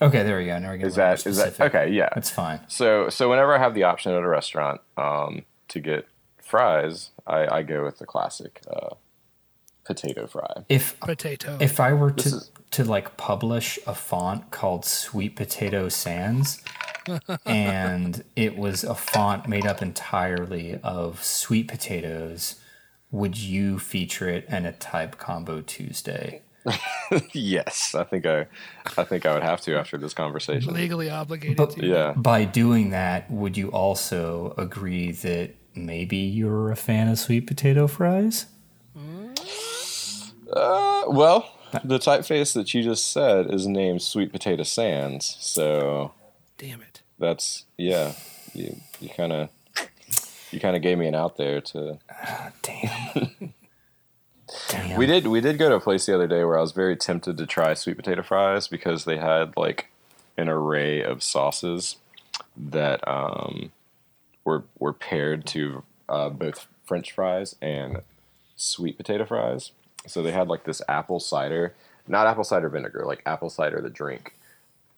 Okay, 0.00 0.22
there 0.22 0.38
we 0.38 0.46
go. 0.46 0.58
Now 0.58 0.68
we're 0.68 0.76
getting 0.76 0.86
Is 0.86 0.96
a 0.96 1.00
little 1.00 1.16
that 1.16 1.24
more 1.26 1.30
is 1.32 1.36
that 1.38 1.46
specific. 1.54 1.74
okay? 1.74 1.90
Yeah. 1.92 2.08
That's 2.14 2.30
fine. 2.30 2.60
So 2.68 3.08
so 3.08 3.28
whenever 3.28 3.54
I 3.54 3.58
have 3.58 3.74
the 3.74 3.84
option 3.84 4.12
at 4.12 4.22
a 4.22 4.28
restaurant 4.28 4.80
um, 4.96 5.42
to 5.68 5.80
get 5.80 6.06
fries, 6.42 7.10
I, 7.26 7.46
I 7.58 7.62
go 7.62 7.84
with 7.84 7.98
the 7.98 8.06
classic 8.06 8.60
uh, 8.70 8.94
potato 9.84 10.26
fry. 10.26 10.62
If 10.68 10.98
Potato. 11.00 11.56
if 11.60 11.80
I 11.80 11.92
were 11.92 12.10
to 12.12 12.28
is- 12.28 12.50
to 12.70 12.84
like 12.84 13.16
publish 13.16 13.78
a 13.86 13.94
font 13.94 14.50
called 14.50 14.84
Sweet 14.84 15.34
Potato 15.36 15.88
Sans, 15.88 16.62
and 17.46 18.22
it 18.36 18.56
was 18.58 18.84
a 18.84 18.94
font 18.94 19.48
made 19.48 19.66
up 19.66 19.80
entirely 19.80 20.78
of 20.82 21.24
sweet 21.24 21.66
potatoes, 21.66 22.56
would 23.10 23.38
you 23.38 23.78
feature 23.78 24.28
it 24.28 24.44
in 24.50 24.66
a 24.66 24.72
type 24.72 25.16
combo 25.16 25.62
Tuesday? 25.62 26.42
yes, 27.32 27.94
I 27.94 28.04
think 28.04 28.26
I 28.26 28.46
I 28.96 29.04
think 29.04 29.24
I 29.26 29.34
would 29.34 29.42
have 29.42 29.60
to 29.62 29.76
after 29.78 29.96
this 29.98 30.14
conversation. 30.14 30.72
legally 30.74 31.10
obligated 31.10 31.56
But- 31.56 31.70
to. 31.72 31.86
Yeah. 31.86 32.12
By 32.16 32.44
doing 32.44 32.90
that, 32.90 33.30
would 33.30 33.56
you 33.56 33.68
also 33.70 34.54
agree 34.56 35.12
that 35.12 35.54
maybe 35.74 36.16
you're 36.16 36.70
a 36.70 36.76
fan 36.76 37.08
of 37.08 37.18
sweet 37.18 37.46
potato 37.46 37.86
fries? 37.86 38.46
Uh, 40.52 41.04
well, 41.08 41.50
the 41.84 41.98
typeface 41.98 42.54
that 42.54 42.72
you 42.72 42.82
just 42.82 43.12
said 43.12 43.52
is 43.52 43.66
named 43.66 44.00
Sweet 44.00 44.32
Potato 44.32 44.62
Sans, 44.62 45.36
so 45.38 46.12
Damn 46.56 46.80
it. 46.80 47.02
that's 47.18 47.64
yeah. 47.76 48.12
You 48.54 48.76
you 48.98 49.10
kind 49.10 49.32
of 49.34 49.50
you 50.50 50.58
kind 50.58 50.74
of 50.74 50.80
gave 50.82 50.96
me 50.98 51.06
an 51.06 51.14
out 51.14 51.36
there 51.36 51.60
to. 51.60 51.98
Damn. 52.62 53.52
Damn. 54.68 54.98
We 54.98 55.06
did 55.06 55.26
we 55.26 55.40
did 55.40 55.58
go 55.58 55.68
to 55.68 55.76
a 55.76 55.80
place 55.80 56.06
the 56.06 56.14
other 56.14 56.26
day 56.26 56.44
where 56.44 56.58
I 56.58 56.60
was 56.60 56.72
very 56.72 56.96
tempted 56.96 57.38
to 57.38 57.46
try 57.46 57.74
sweet 57.74 57.96
potato 57.96 58.22
fries 58.22 58.68
because 58.68 59.04
they 59.04 59.18
had 59.18 59.56
like 59.56 59.90
an 60.36 60.48
array 60.48 61.02
of 61.02 61.22
sauces 61.22 61.96
that 62.56 63.06
um, 63.06 63.72
were 64.44 64.64
were 64.78 64.92
paired 64.92 65.46
to 65.46 65.82
uh, 66.08 66.28
both 66.28 66.66
French 66.84 67.12
fries 67.12 67.54
and 67.60 68.02
sweet 68.56 68.96
potato 68.96 69.24
fries. 69.24 69.72
So 70.06 70.22
they 70.22 70.32
had 70.32 70.48
like 70.48 70.64
this 70.64 70.80
apple 70.88 71.20
cider, 71.20 71.74
not 72.06 72.26
apple 72.26 72.44
cider 72.44 72.68
vinegar, 72.68 73.04
like 73.06 73.22
apple 73.26 73.50
cider 73.50 73.80
the 73.80 73.90
drink. 73.90 74.34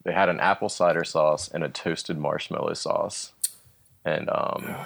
They 0.04 0.12
had 0.12 0.28
an 0.28 0.40
apple 0.40 0.68
cider 0.68 1.04
sauce 1.04 1.48
and 1.48 1.62
a 1.62 1.68
toasted 1.68 2.16
marshmallow 2.16 2.74
sauce, 2.74 3.32
and 4.04 4.30
um, 4.30 4.76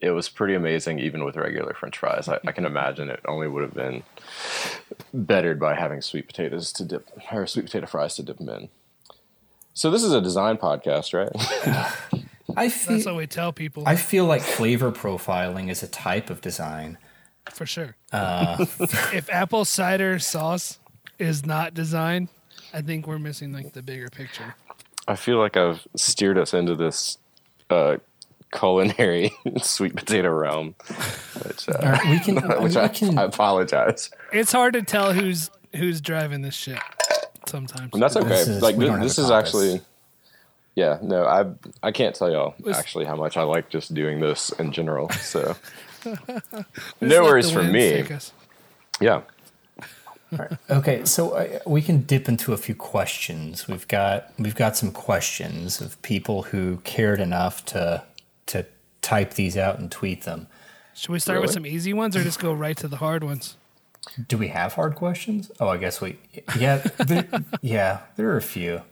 it 0.00 0.10
was 0.10 0.28
pretty 0.28 0.54
amazing 0.54 0.98
even 0.98 1.24
with 1.24 1.36
regular 1.36 1.74
french 1.74 1.98
fries 1.98 2.28
I, 2.28 2.38
I 2.46 2.52
can 2.52 2.64
imagine 2.64 3.10
it 3.10 3.20
only 3.26 3.48
would 3.48 3.62
have 3.62 3.74
been 3.74 4.02
bettered 5.12 5.58
by 5.58 5.74
having 5.74 6.00
sweet 6.02 6.26
potatoes 6.26 6.72
to 6.74 6.84
dip 6.84 7.08
or 7.32 7.46
sweet 7.46 7.66
potato 7.66 7.86
fries 7.86 8.14
to 8.16 8.22
dip 8.22 8.38
them 8.38 8.48
in 8.48 8.68
so 9.74 9.90
this 9.90 10.02
is 10.04 10.12
a 10.12 10.20
design 10.20 10.56
podcast 10.56 11.12
right 11.14 12.24
I 12.56 12.68
That's 12.68 12.84
feel, 12.84 13.04
what 13.04 13.16
we 13.16 13.26
tell 13.26 13.52
people 13.52 13.84
I 13.86 13.94
feel 13.96 14.24
like 14.24 14.42
flavor 14.42 14.90
profiling 14.90 15.70
is 15.70 15.82
a 15.82 15.86
type 15.88 16.28
of 16.30 16.40
design. 16.40 16.98
for 17.50 17.66
sure. 17.66 17.94
Uh. 18.12 18.56
if 19.12 19.28
apple 19.30 19.64
cider 19.64 20.18
sauce 20.18 20.78
is 21.18 21.44
not 21.46 21.74
designed, 21.74 22.28
I 22.72 22.80
think 22.80 23.06
we're 23.06 23.18
missing 23.20 23.52
like 23.52 23.74
the 23.74 23.82
bigger 23.82 24.08
picture. 24.08 24.54
i 25.06 25.14
feel 25.16 25.38
like 25.38 25.56
i've 25.56 25.86
steered 25.96 26.36
us 26.38 26.52
into 26.52 26.74
this 26.74 27.18
uh, 27.70 27.96
culinary 28.52 29.30
sweet 29.62 29.94
potato 29.96 30.30
realm 30.30 30.74
which, 31.46 31.68
uh, 31.68 31.72
All 31.82 31.92
right, 31.92 32.06
we 32.08 32.18
can. 32.20 32.36
which 32.62 32.74
we 32.74 32.80
I, 32.80 32.88
can 32.88 33.18
I 33.18 33.24
apologize 33.24 34.10
It's 34.32 34.52
hard 34.52 34.72
to 34.74 34.82
tell 34.82 35.12
who's 35.12 35.50
who's 35.76 36.00
driving 36.00 36.42
this 36.42 36.54
shit 36.54 36.78
sometimes. 37.46 37.90
and 37.92 38.02
that's 38.02 38.16
okay 38.16 38.28
This 38.28 38.48
is- 38.48 38.62
like 38.62 38.76
this, 38.76 38.98
this 39.00 39.18
is 39.18 39.30
actually 39.30 39.80
yeah 40.76 40.98
no 41.02 41.24
i 41.26 41.44
i 41.82 41.90
can't 41.90 42.14
tell 42.14 42.30
y'all 42.30 42.54
Was- 42.60 42.76
actually 42.78 43.04
how 43.04 43.16
much 43.16 43.36
i 43.36 43.42
like 43.42 43.68
just 43.68 43.92
doing 43.94 44.20
this 44.20 44.50
in 44.58 44.72
general 44.72 45.10
so 45.10 45.56
no 47.00 47.22
worries 47.24 47.50
for 47.50 47.62
me 47.62 47.90
take 48.02 48.10
us. 48.12 48.32
yeah 49.00 49.22
Okay, 50.68 51.06
so 51.06 51.30
uh, 51.30 51.58
we 51.66 51.80
can 51.80 52.02
dip 52.02 52.28
into 52.28 52.52
a 52.52 52.58
few 52.58 52.74
questions. 52.74 53.66
We've 53.66 53.88
got 53.88 54.30
we've 54.38 54.54
got 54.54 54.76
some 54.76 54.92
questions 54.92 55.80
of 55.80 56.00
people 56.02 56.42
who 56.42 56.76
cared 56.84 57.18
enough 57.18 57.64
to 57.66 58.02
to 58.48 58.66
type 59.02 59.34
these 59.34 59.56
out 59.56 59.78
and 59.78 59.90
tweet 59.90 60.22
them. 60.24 60.48
Should 60.94 61.10
we 61.10 61.18
start 61.20 61.40
with 61.40 61.52
some 61.52 61.64
easy 61.64 61.92
ones 61.92 62.16
or 62.16 62.22
just 62.22 62.40
go 62.40 62.52
right 62.52 62.76
to 62.78 62.88
the 62.88 62.96
hard 62.96 63.22
ones? 63.24 63.56
Do 64.26 64.36
we 64.38 64.48
have 64.48 64.72
hard 64.74 64.94
questions? 64.96 65.50
Oh, 65.60 65.68
I 65.68 65.76
guess 65.76 66.00
we 66.00 66.18
yeah 66.58 66.78
there, 67.06 67.26
yeah 67.62 68.00
there 68.16 68.30
are 68.30 68.36
a 68.36 68.42
few. 68.42 68.82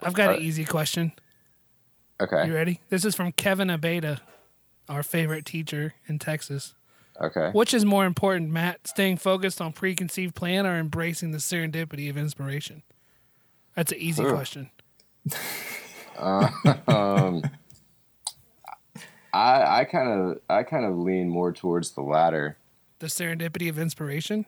I've 0.00 0.14
got 0.14 0.30
Uh, 0.30 0.34
an 0.36 0.42
easy 0.42 0.64
question. 0.64 1.12
okay 2.20 2.46
You 2.46 2.54
ready? 2.54 2.80
This 2.88 3.04
is 3.04 3.14
from 3.14 3.32
Kevin 3.32 3.68
Abeda, 3.68 4.20
our 4.88 5.02
favorite 5.02 5.44
teacher 5.44 5.94
in 6.08 6.18
Texas. 6.18 6.74
okay 7.20 7.50
Which 7.52 7.74
is 7.74 7.84
more 7.84 8.06
important, 8.06 8.50
Matt? 8.50 8.86
Staying 8.86 9.18
focused 9.18 9.60
on 9.60 9.72
preconceived 9.72 10.34
plan 10.34 10.66
or 10.66 10.78
embracing 10.78 11.32
the 11.32 11.38
serendipity 11.38 12.08
of 12.08 12.16
inspiration? 12.16 12.82
That's 13.76 13.92
an 13.92 13.98
easy 13.98 14.24
question. 14.24 14.70
I 19.32 19.80
I 19.80 19.84
kind 19.84 20.08
of 20.08 20.40
I 20.48 20.62
kind 20.62 20.84
of 20.84 20.96
lean 20.98 21.28
more 21.28 21.52
towards 21.52 21.92
the 21.92 22.02
latter. 22.02 22.56
The 22.98 23.06
serendipity 23.08 23.68
of 23.68 23.78
inspiration? 23.78 24.46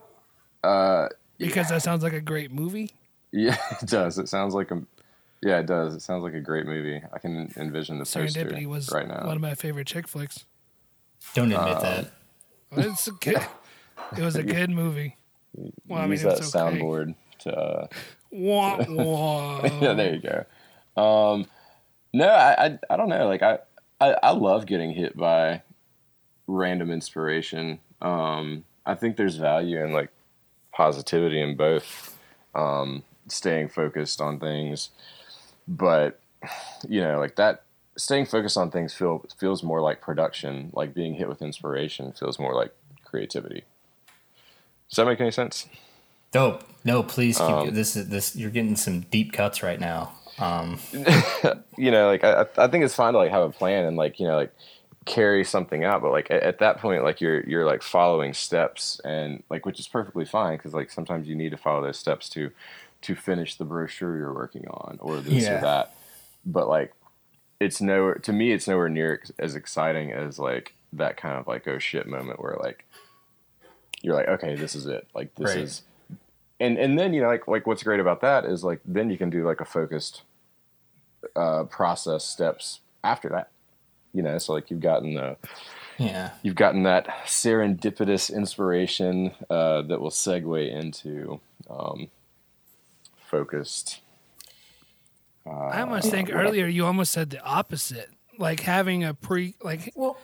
Uh, 0.63 1.09
Because 1.39 1.69
that 1.71 1.83
sounds 1.83 2.03
like 2.03 2.13
a 2.13 2.21
great 2.21 2.53
movie. 2.53 2.93
yeah, 3.33 3.57
it 3.83 3.89
does. 3.89 4.19
It 4.19 4.29
sounds 4.29 4.55
like 4.55 4.71
a 4.71 4.83
yeah, 5.43 5.59
it 5.59 5.67
does. 5.67 5.95
It 5.95 6.01
sounds 6.01 6.23
like 6.23 6.35
a 6.35 6.41
great 6.41 6.65
movie. 6.67 7.03
I 7.13 7.19
can 7.19 7.53
envision 7.57 7.99
the 7.99 8.05
poster 8.05 8.21
Serendipity 8.45 8.67
was 8.67 8.91
right 8.93 9.07
now. 9.07 9.27
one 9.27 9.37
of 9.37 9.43
my 9.43 9.55
favorite 9.55 9.87
chick 9.87 10.09
flicks. 10.09 10.45
Don't 11.35 11.53
admit 11.53 11.81
that. 11.81 12.11
It's 12.77 13.07
a 13.09 13.13
good, 13.13 13.37
it 14.17 14.23
was 14.23 14.37
a 14.37 14.43
good 14.43 14.71
movie. 14.71 15.17
Well, 15.87 15.99
I 16.01 16.03
mean, 16.03 16.13
Use 16.13 16.23
it 16.23 16.29
that 16.29 16.39
okay. 16.39 16.79
soundboard 16.79 17.15
to. 17.41 17.57
Uh, 17.57 17.87
Wah, 18.31 18.85
wah. 18.89 19.61
yeah, 19.81 19.93
there 19.93 20.15
you 20.17 20.21
go. 20.21 20.45
Um, 21.01 21.47
no, 22.13 22.27
I, 22.29 22.67
I 22.67 22.79
I 22.91 22.97
don't 22.97 23.09
know. 23.09 23.29
Like 23.29 23.43
I, 23.43 23.59
I 24.01 24.15
I 24.23 24.31
love 24.33 24.67
getting 24.67 24.93
hit 24.93 25.17
by 25.17 25.63
random 26.47 26.91
inspiration. 26.91 27.81
Um, 28.03 28.65
I 28.85 28.95
think 28.95 29.17
there's 29.17 29.37
value 29.37 29.83
in 29.83 29.93
like 29.93 30.11
positivity 30.73 31.41
in 31.41 31.57
both. 31.57 32.19
Um, 32.55 33.03
staying 33.27 33.69
focused 33.69 34.21
on 34.21 34.39
things, 34.39 34.91
but 35.67 36.21
you 36.89 37.01
know, 37.01 37.19
like 37.19 37.37
that. 37.37 37.63
Staying 37.97 38.27
focused 38.27 38.57
on 38.57 38.73
things 38.73 38.93
feel 38.93 39.25
feels 39.39 39.63
more 39.63 39.81
like 39.81 40.01
production. 40.01 40.71
Like 40.73 40.95
being 40.95 41.15
hit 41.15 41.29
with 41.29 41.41
inspiration 41.41 42.13
feels 42.13 42.41
more 42.41 42.53
like 42.53 42.75
creativity. 43.05 43.63
Does 44.89 44.97
that 44.97 45.07
make 45.07 45.21
any 45.21 45.31
sense? 45.31 45.69
Dope. 46.33 46.65
No, 46.85 47.05
please 47.05 47.39
keep 47.39 47.47
Um, 47.47 47.75
this. 47.75 47.95
Is 47.95 48.09
this 48.09 48.35
you're 48.35 48.51
getting 48.51 48.75
some 48.75 49.03
deep 49.03 49.33
cuts 49.33 49.63
right 49.63 49.79
now. 49.79 50.13
Um, 50.39 50.79
you 51.77 51.91
know, 51.91 52.07
like 52.09 52.25
I, 52.25 52.47
I 52.57 52.67
think 52.69 52.85
it's 52.85 52.95
fine 52.95 53.13
to 53.13 53.19
like 53.19 53.31
have 53.31 53.43
a 53.43 53.51
plan 53.53 53.85
and 53.87 53.97
like 53.97 54.19
you 54.19 54.27
know 54.27 54.37
like 54.37 54.53
carry 55.05 55.45
something 55.45 55.85
out, 55.85 56.01
but 56.03 56.11
like 56.13 56.31
at, 56.31 56.43
at 56.43 56.59
that 56.61 56.79
point, 56.79 57.05
like 57.05 57.21
you're 57.21 57.43
you're 57.49 57.67
like 57.67 57.83
following 57.83 58.35
steps 58.35 59.01
and 59.05 59.43
like 59.51 59.65
which 59.67 59.79
is 59.79 59.87
perfectly 59.87 60.25
fine 60.25 60.57
because 60.57 60.75
like 60.75 60.91
sometimes 60.91 61.29
you 61.29 61.37
need 61.37 61.51
to 61.51 61.57
follow 61.57 61.83
those 61.83 61.99
steps 61.99 62.29
to 62.31 62.51
to 63.03 63.15
finish 63.15 63.57
the 63.57 63.65
brochure 63.65 64.17
you're 64.17 64.33
working 64.33 64.67
on 64.69 64.99
or 65.01 65.21
this 65.21 65.45
Yeah. 65.45 65.59
or 65.59 65.61
that. 65.61 65.95
But 66.47 66.69
like 66.69 66.95
it's 67.61 67.81
nowhere 67.81 68.15
to 68.15 68.33
me, 68.33 68.53
it's 68.53 68.67
nowhere 68.67 68.89
near 68.89 69.23
as 69.39 69.55
exciting 69.55 70.11
as 70.13 70.39
like 70.39 70.75
that 70.93 71.17
kind 71.17 71.39
of 71.39 71.47
like 71.47 71.67
oh 71.69 71.79
shit 71.79 72.07
moment 72.07 72.41
where 72.41 72.57
like 72.61 72.85
you're 74.03 74.15
like 74.15 74.29
okay, 74.29 74.57
this 74.57 74.75
is 74.75 74.87
it, 74.87 75.07
like 75.15 75.35
this 75.37 75.51
Right. 75.51 75.59
is. 75.59 75.83
And, 76.65 76.79
and 76.79 76.99
then 76.99 77.13
you 77.13 77.21
know 77.21 77.29
like 77.29 77.47
like 77.47 77.67
what's 77.67 77.83
great 77.83 78.01
about 78.01 78.23
that 78.23 78.45
is 78.45 78.65
like 78.65 78.81
then 78.87 79.11
you 79.11 79.19
can 79.19 79.31
do 79.31 79.47
like 79.47 79.61
a 79.61 79.65
focused 79.65 80.23
uh, 81.37 81.65
process 81.65 82.25
steps 82.25 82.81
after 83.03 83.29
that. 83.29 83.51
You 84.13 84.23
know, 84.23 84.39
so 84.39 84.53
like 84.53 84.71
you've 84.71 84.81
gotten 84.81 85.15
the 85.15 85.37
yeah. 85.99 86.31
you've 86.43 86.55
gotten 86.55 86.85
that 86.85 87.07
serendipitous 87.27 88.35
inspiration 88.35 89.33
uh, 89.51 89.83
that 89.83 90.01
will 90.01 90.11
segue 90.11 90.73
into 90.73 91.41
um, 91.69 92.09
focused. 93.17 94.01
I 95.47 95.83
almost 95.83 96.11
think 96.11 96.31
earlier 96.33 96.67
you 96.67 96.87
almost 96.87 97.13
said 97.13 97.31
the 97.31 97.43
opposite. 97.43 98.09
Like 98.39 98.61
having 98.61 99.05
a 99.05 99.15
pre, 99.15 99.55
like 99.63 99.93
Well, 99.95 100.17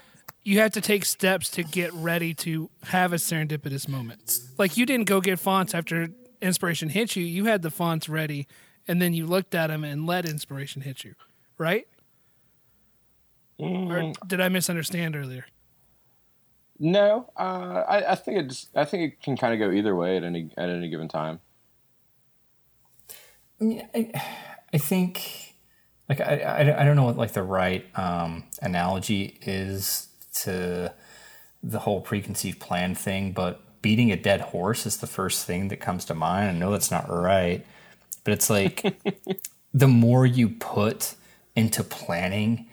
you 0.42 0.60
have 0.60 0.72
to 0.72 0.80
take 0.80 1.04
steps 1.04 1.50
to 1.50 1.62
get 1.62 1.92
ready 1.92 2.32
to 2.34 2.70
have 2.84 3.12
a 3.12 3.16
serendipitous 3.16 3.86
moment. 3.86 4.40
Like 4.56 4.76
you 4.76 4.86
didn't 4.86 5.06
go 5.06 5.20
get 5.20 5.38
fonts 5.38 5.74
after 5.74 6.08
inspiration 6.40 6.88
hit 6.88 7.16
you, 7.16 7.24
you 7.24 7.46
had 7.46 7.62
the 7.62 7.70
fonts 7.70 8.08
ready, 8.08 8.46
and 8.88 9.00
then 9.00 9.12
you 9.12 9.26
looked 9.26 9.54
at 9.54 9.68
them 9.68 9.84
and 9.84 10.06
let 10.06 10.24
inspiration 10.24 10.82
hit 10.82 11.04
you, 11.04 11.14
right? 11.58 11.86
Mm. 13.60 13.90
Or 13.90 14.26
did 14.26 14.40
I 14.40 14.48
misunderstand 14.48 15.16
earlier? 15.16 15.46
No, 16.78 17.28
uh, 17.36 17.84
I, 17.86 18.12
I 18.12 18.14
think 18.14 18.38
it 18.38 18.64
I 18.74 18.86
think 18.86 19.12
it 19.12 19.22
can 19.22 19.36
kind 19.36 19.52
of 19.52 19.60
go 19.60 19.70
either 19.70 19.94
way 19.94 20.16
at 20.16 20.24
any 20.24 20.50
at 20.56 20.70
any 20.70 20.88
given 20.88 21.08
time. 21.08 21.40
Yeah, 23.60 23.86
I, 23.94 24.10
I 24.72 24.78
think 24.78 25.56
like 26.08 26.22
I, 26.22 26.38
I, 26.38 26.80
I 26.80 26.84
don't 26.84 26.96
know 26.96 27.04
what 27.04 27.18
like 27.18 27.32
the 27.32 27.42
right 27.42 27.86
um, 27.98 28.44
analogy 28.62 29.38
is 29.42 30.08
to 30.42 30.94
the 31.62 31.80
whole 31.80 32.00
preconceived 32.00 32.60
plan 32.60 32.94
thing, 32.94 33.32
but 33.32 33.62
beating 33.82 34.12
a 34.12 34.16
dead 34.16 34.40
horse 34.40 34.86
is 34.86 34.98
the 34.98 35.06
first 35.06 35.46
thing 35.46 35.68
that 35.68 35.76
comes 35.76 36.04
to 36.06 36.14
mind. 36.14 36.48
I 36.48 36.52
know 36.52 36.70
that's 36.70 36.90
not 36.90 37.08
right, 37.08 37.64
but 38.24 38.32
it's 38.32 38.50
like 38.50 38.96
the 39.74 39.88
more 39.88 40.26
you 40.26 40.48
put 40.48 41.14
into 41.54 41.82
planning 41.84 42.68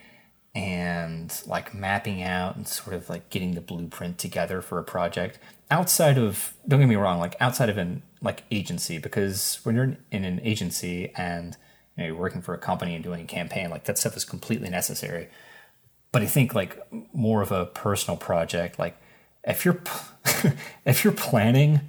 and 0.57 1.41
like 1.45 1.73
mapping 1.73 2.23
out 2.23 2.55
and 2.55 2.67
sort 2.67 2.95
of 2.95 3.09
like 3.09 3.29
getting 3.29 3.53
the 3.53 3.61
blueprint 3.61 4.17
together 4.17 4.61
for 4.61 4.79
a 4.79 4.83
project 4.83 5.37
outside 5.69 6.17
of 6.17 6.53
don't 6.67 6.79
get 6.79 6.89
me 6.89 6.95
wrong 6.95 7.19
like 7.19 7.35
outside 7.39 7.69
of 7.69 7.77
an 7.77 8.01
like 8.21 8.43
agency 8.49 8.97
because 8.97 9.59
when 9.63 9.75
you're 9.75 9.95
in 10.11 10.25
an 10.25 10.39
agency 10.43 11.11
and 11.15 11.57
you 11.95 12.03
know, 12.03 12.07
you're 12.07 12.17
working 12.17 12.41
for 12.41 12.55
a 12.55 12.57
company 12.57 12.95
and 12.95 13.03
doing 13.03 13.21
a 13.21 13.25
campaign 13.25 13.69
like 13.69 13.83
that 13.83 13.99
stuff 13.99 14.17
is 14.17 14.25
completely 14.25 14.69
necessary 14.69 15.27
but 16.11 16.23
i 16.23 16.25
think 16.25 16.55
like 16.55 16.81
more 17.13 17.43
of 17.43 17.51
a 17.51 17.67
personal 17.67 18.17
project 18.17 18.79
like 18.79 18.97
if 19.47 19.65
you're 19.65 19.81
if 20.85 21.03
you're 21.03 21.13
planning 21.13 21.81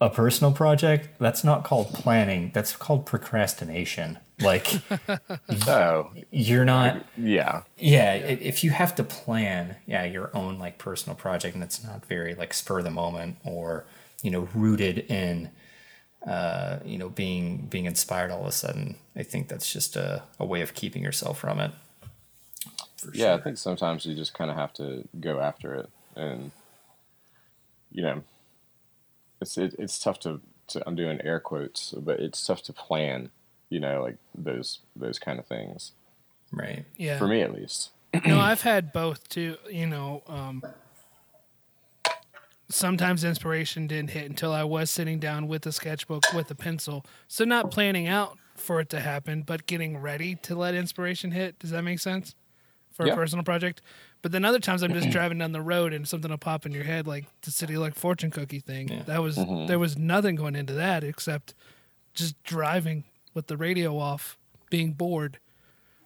a 0.00 0.08
personal 0.08 0.52
project 0.52 1.08
that's 1.18 1.42
not 1.42 1.64
called 1.64 1.92
planning 1.92 2.50
that's 2.54 2.76
called 2.76 3.04
procrastination 3.04 4.18
like 4.40 4.80
So 5.64 6.10
you're 6.30 6.64
not 6.64 7.04
yeah, 7.16 7.62
yeah, 7.76 8.14
if 8.14 8.64
you 8.64 8.70
have 8.70 8.94
to 8.96 9.04
plan, 9.04 9.76
yeah, 9.86 10.04
your 10.04 10.34
own 10.34 10.58
like 10.58 10.78
personal 10.78 11.16
project, 11.16 11.54
and 11.54 11.62
it's 11.62 11.84
not 11.84 12.06
very 12.06 12.34
like 12.34 12.54
spur 12.54 12.78
of 12.78 12.84
the 12.84 12.90
moment 12.90 13.36
or 13.44 13.84
you 14.22 14.30
know 14.30 14.48
rooted 14.54 14.98
in, 15.10 15.50
uh, 16.26 16.78
you 16.84 16.98
know, 16.98 17.08
being 17.08 17.66
being 17.66 17.84
inspired 17.84 18.30
all 18.30 18.42
of 18.42 18.46
a 18.46 18.52
sudden. 18.52 18.96
I 19.16 19.22
think 19.22 19.48
that's 19.48 19.72
just 19.72 19.96
a, 19.96 20.22
a 20.38 20.46
way 20.46 20.62
of 20.62 20.74
keeping 20.74 21.02
yourself 21.02 21.38
from 21.38 21.60
it. 21.60 21.72
Yeah. 23.14 23.34
I 23.34 23.40
think 23.40 23.56
sometimes 23.56 24.04
you 24.04 24.14
just 24.14 24.34
kind 24.34 24.50
of 24.50 24.56
have 24.56 24.72
to 24.74 25.08
go 25.18 25.40
after 25.40 25.74
it, 25.74 25.88
and 26.16 26.50
you 27.92 28.02
know, 28.02 28.22
it's 29.40 29.56
it, 29.58 29.74
it's 29.78 29.98
tough 29.98 30.18
to, 30.20 30.40
to 30.68 30.82
I'm 30.86 30.96
doing 30.96 31.20
air 31.22 31.40
quotes, 31.40 31.92
but 31.92 32.20
it's 32.20 32.44
tough 32.46 32.62
to 32.64 32.72
plan. 32.72 33.30
You 33.68 33.80
know, 33.80 34.02
like 34.02 34.16
those 34.34 34.80
those 34.96 35.18
kind 35.18 35.38
of 35.38 35.46
things 35.46 35.92
right. 36.52 36.84
Yeah. 36.96 37.18
for 37.18 37.28
me 37.28 37.40
at 37.42 37.54
least. 37.54 37.90
no, 38.26 38.38
I've 38.40 38.62
had 38.62 38.92
both 38.92 39.28
too. 39.28 39.56
You 39.70 39.86
know, 39.86 40.22
um, 40.26 40.62
sometimes 42.68 43.22
inspiration 43.22 43.86
didn't 43.86 44.10
hit 44.10 44.28
until 44.28 44.52
I 44.52 44.64
was 44.64 44.90
sitting 44.90 45.20
down 45.20 45.46
with 45.46 45.64
a 45.66 45.72
sketchbook 45.72 46.24
with 46.34 46.50
a 46.50 46.54
pencil. 46.56 47.04
So 47.28 47.44
not 47.44 47.70
planning 47.70 48.08
out 48.08 48.36
for 48.56 48.80
it 48.80 48.88
to 48.90 49.00
happen, 49.00 49.42
but 49.42 49.66
getting 49.66 49.98
ready 49.98 50.34
to 50.34 50.54
let 50.54 50.74
inspiration 50.74 51.30
hit. 51.30 51.58
Does 51.58 51.70
that 51.70 51.82
make 51.82 52.00
sense 52.00 52.34
for 52.92 53.06
Yeah. 53.06 53.12
a 53.12 53.16
personal 53.16 53.44
project? 53.44 53.82
But 54.22 54.32
then 54.32 54.44
other 54.44 54.58
times 54.58 54.82
I'm 54.82 54.92
just 54.92 55.10
driving 55.16 55.38
down 55.38 55.52
the 55.52 55.62
road 55.62 55.92
and 55.92 56.06
something 56.06 56.30
will 56.30 56.38
pop 56.38 56.66
in 56.66 56.72
your 56.72 56.84
head, 56.84 57.06
like 57.06 57.26
the 57.42 57.50
city 57.50 57.76
like 57.76 57.94
fortune 57.94 58.30
cookie 58.30 58.60
thing. 58.60 59.02
That 59.06 59.22
was 59.22 59.36
mm-hmm. 59.36 59.66
there 59.66 59.78
was 59.78 59.96
nothing 59.96 60.36
going 60.36 60.56
into 60.56 60.72
that 60.74 61.04
except 61.04 61.54
just 62.14 62.42
driving 62.42 63.04
with 63.34 63.46
the 63.46 63.56
radio 63.56 63.96
off, 63.98 64.38
being 64.70 64.92
bored. 64.92 65.38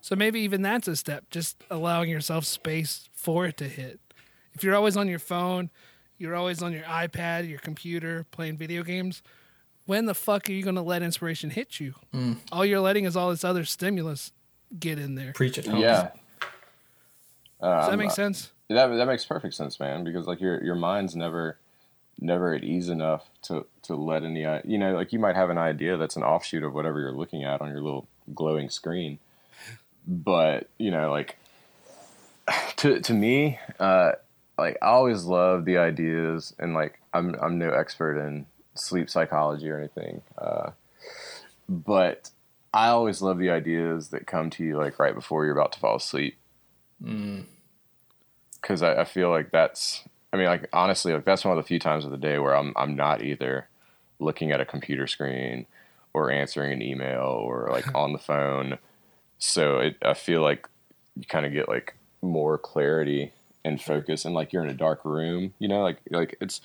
So 0.00 0.14
maybe 0.14 0.40
even 0.40 0.60
that's 0.62 0.86
a 0.86 0.96
step, 0.96 1.30
just 1.30 1.64
allowing 1.70 2.10
yourself 2.10 2.44
space 2.44 3.08
for 3.14 3.46
it 3.46 3.56
to 3.56 3.64
hit. 3.68 4.00
If 4.52 4.62
you're 4.62 4.74
always 4.74 4.96
on 4.96 5.08
your 5.08 5.18
phone, 5.18 5.70
you're 6.18 6.34
always 6.34 6.62
on 6.62 6.72
your 6.72 6.82
iPad, 6.82 7.48
your 7.48 7.58
computer, 7.58 8.26
playing 8.30 8.58
video 8.58 8.82
games, 8.82 9.22
when 9.86 10.06
the 10.06 10.14
fuck 10.14 10.48
are 10.48 10.52
you 10.52 10.62
going 10.62 10.76
to 10.76 10.82
let 10.82 11.02
inspiration 11.02 11.50
hit 11.50 11.80
you? 11.80 11.94
Mm. 12.14 12.36
All 12.52 12.64
you're 12.64 12.80
letting 12.80 13.04
is 13.04 13.16
all 13.16 13.30
this 13.30 13.44
other 13.44 13.64
stimulus 13.64 14.32
get 14.78 14.98
in 14.98 15.14
there. 15.14 15.32
Preach 15.32 15.58
it. 15.58 15.66
Home. 15.66 15.80
Yeah, 15.80 16.10
Does 17.64 17.90
that 17.90 17.96
make 17.96 18.08
not- 18.08 18.16
sense? 18.16 18.50
that 18.68 18.86
that 18.88 19.06
makes 19.06 19.24
perfect 19.24 19.54
sense, 19.54 19.78
man. 19.78 20.04
Because 20.04 20.26
like 20.26 20.40
your 20.40 20.62
your 20.62 20.74
mind's 20.74 21.14
never 21.16 21.58
never 22.20 22.54
at 22.54 22.62
ease 22.64 22.88
enough 22.88 23.28
to 23.42 23.66
to 23.82 23.94
let 23.94 24.22
any 24.22 24.46
you 24.64 24.78
know 24.78 24.94
like 24.94 25.12
you 25.12 25.18
might 25.18 25.36
have 25.36 25.50
an 25.50 25.58
idea 25.58 25.96
that's 25.96 26.16
an 26.16 26.22
offshoot 26.22 26.62
of 26.62 26.74
whatever 26.74 27.00
you're 27.00 27.12
looking 27.12 27.44
at 27.44 27.60
on 27.60 27.70
your 27.70 27.80
little 27.80 28.06
glowing 28.34 28.70
screen, 28.70 29.18
but 30.06 30.68
you 30.78 30.90
know 30.90 31.10
like 31.10 31.36
to 32.76 33.00
to 33.00 33.12
me 33.12 33.58
uh 33.80 34.12
like 34.56 34.78
I 34.80 34.86
always 34.86 35.24
love 35.24 35.64
the 35.64 35.78
ideas 35.78 36.54
and 36.58 36.74
like 36.74 37.00
I'm 37.12 37.34
I'm 37.40 37.58
no 37.58 37.70
expert 37.70 38.18
in 38.18 38.46
sleep 38.74 39.10
psychology 39.10 39.68
or 39.70 39.78
anything, 39.78 40.22
uh, 40.38 40.70
but 41.68 42.30
I 42.72 42.88
always 42.88 43.22
love 43.22 43.38
the 43.38 43.50
ideas 43.50 44.08
that 44.08 44.26
come 44.26 44.50
to 44.50 44.64
you 44.64 44.76
like 44.76 44.98
right 44.98 45.14
before 45.14 45.44
you're 45.44 45.56
about 45.56 45.72
to 45.72 45.80
fall 45.80 45.96
asleep 45.96 46.36
because 48.64 48.82
I, 48.82 49.02
I 49.02 49.04
feel 49.04 49.28
like 49.28 49.50
that's 49.50 50.04
I 50.32 50.38
mean 50.38 50.46
like 50.46 50.68
honestly 50.72 51.12
like 51.12 51.26
that's 51.26 51.44
one 51.44 51.56
of 51.56 51.62
the 51.62 51.68
few 51.68 51.78
times 51.78 52.06
of 52.06 52.10
the 52.10 52.16
day 52.16 52.38
where 52.38 52.56
I'm 52.56 52.72
I'm 52.76 52.96
not 52.96 53.22
either 53.22 53.68
looking 54.18 54.52
at 54.52 54.60
a 54.60 54.64
computer 54.64 55.06
screen 55.06 55.66
or 56.14 56.30
answering 56.30 56.72
an 56.72 56.80
email 56.80 57.20
or 57.20 57.68
like 57.70 57.84
on 57.94 58.12
the 58.12 58.18
phone. 58.18 58.78
So 59.38 59.80
it 59.80 59.96
I 60.02 60.14
feel 60.14 60.40
like 60.40 60.66
you 61.14 61.26
kind 61.26 61.44
of 61.44 61.52
get 61.52 61.68
like 61.68 61.94
more 62.22 62.56
clarity 62.56 63.32
and 63.66 63.80
focus 63.80 64.24
and 64.24 64.34
like 64.34 64.52
you're 64.52 64.64
in 64.64 64.70
a 64.70 64.74
dark 64.74 65.04
room, 65.04 65.52
you 65.58 65.68
know, 65.68 65.82
like 65.82 65.98
like 66.10 66.36
it's 66.40 66.62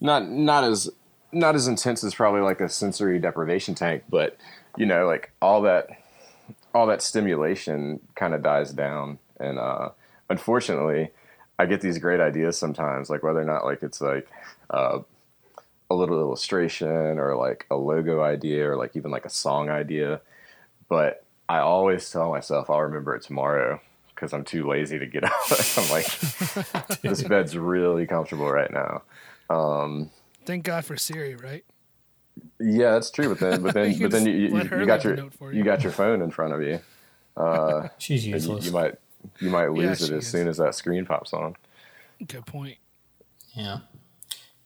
not 0.00 0.28
not 0.28 0.64
as 0.64 0.90
not 1.32 1.54
as 1.54 1.66
intense 1.66 2.04
as 2.04 2.14
probably 2.14 2.42
like 2.42 2.60
a 2.60 2.68
sensory 2.68 3.18
deprivation 3.18 3.74
tank, 3.74 4.04
but 4.10 4.36
you 4.76 4.84
know, 4.84 5.06
like 5.06 5.32
all 5.40 5.62
that 5.62 5.88
all 6.74 6.86
that 6.86 7.00
stimulation 7.00 8.00
kind 8.16 8.34
of 8.34 8.42
dies 8.42 8.70
down 8.72 9.18
and 9.40 9.58
uh 9.58 9.88
unfortunately 10.30 11.10
i 11.58 11.66
get 11.66 11.80
these 11.80 11.98
great 11.98 12.20
ideas 12.20 12.58
sometimes 12.58 13.08
like 13.10 13.22
whether 13.22 13.40
or 13.40 13.44
not 13.44 13.64
like 13.64 13.82
it's 13.82 14.00
like 14.00 14.28
uh, 14.70 14.98
a 15.90 15.94
little 15.94 16.18
illustration 16.18 17.18
or 17.18 17.36
like 17.36 17.66
a 17.70 17.76
logo 17.76 18.20
idea 18.22 18.68
or 18.70 18.76
like 18.76 18.96
even 18.96 19.10
like 19.10 19.24
a 19.24 19.30
song 19.30 19.68
idea 19.70 20.20
but 20.88 21.24
i 21.48 21.58
always 21.58 22.10
tell 22.10 22.30
myself 22.30 22.68
i'll 22.70 22.80
remember 22.82 23.14
it 23.14 23.22
tomorrow 23.22 23.80
because 24.14 24.32
i'm 24.32 24.44
too 24.44 24.66
lazy 24.68 24.98
to 24.98 25.06
get 25.06 25.22
up 25.24 25.32
i'm 25.78 25.88
like 25.90 26.06
this 27.02 27.22
bed's 27.22 27.56
really 27.56 28.06
comfortable 28.06 28.50
right 28.50 28.72
now 28.72 29.02
Um, 29.48 30.10
Thank 30.44 30.64
God 30.64 30.84
for 30.84 30.96
Siri, 30.96 31.36
right? 31.36 31.64
yeah 32.60 32.92
that's 32.92 33.10
true 33.10 33.28
but 33.30 33.38
then 33.40 33.62
but 33.62 33.74
then 33.74 33.92
You 33.96 34.00
but 34.02 34.10
then 34.10 34.26
you, 34.26 34.32
you, 34.32 34.48
you 34.80 34.86
got 34.86 35.04
your 35.04 35.16
you 35.16 35.30
you. 35.52 35.64
got 35.64 35.82
your 35.82 35.92
phone 35.92 36.20
in 36.20 36.30
front 36.30 36.52
of 36.52 36.60
you 36.62 36.80
She's 37.98 38.24
and 38.24 38.30
you, 38.32 38.32
useless. 38.34 38.64
you 38.66 38.72
might 38.72 38.94
you 39.40 39.50
might 39.50 39.68
lose 39.68 40.02
it 40.02 40.12
as 40.12 40.24
is. 40.24 40.26
soon 40.26 40.48
as 40.48 40.58
that 40.58 40.74
screen 40.74 41.06
pops 41.06 41.32
on 41.32 41.56
Good 42.26 42.46
point. 42.46 42.78
Yeah. 43.54 43.78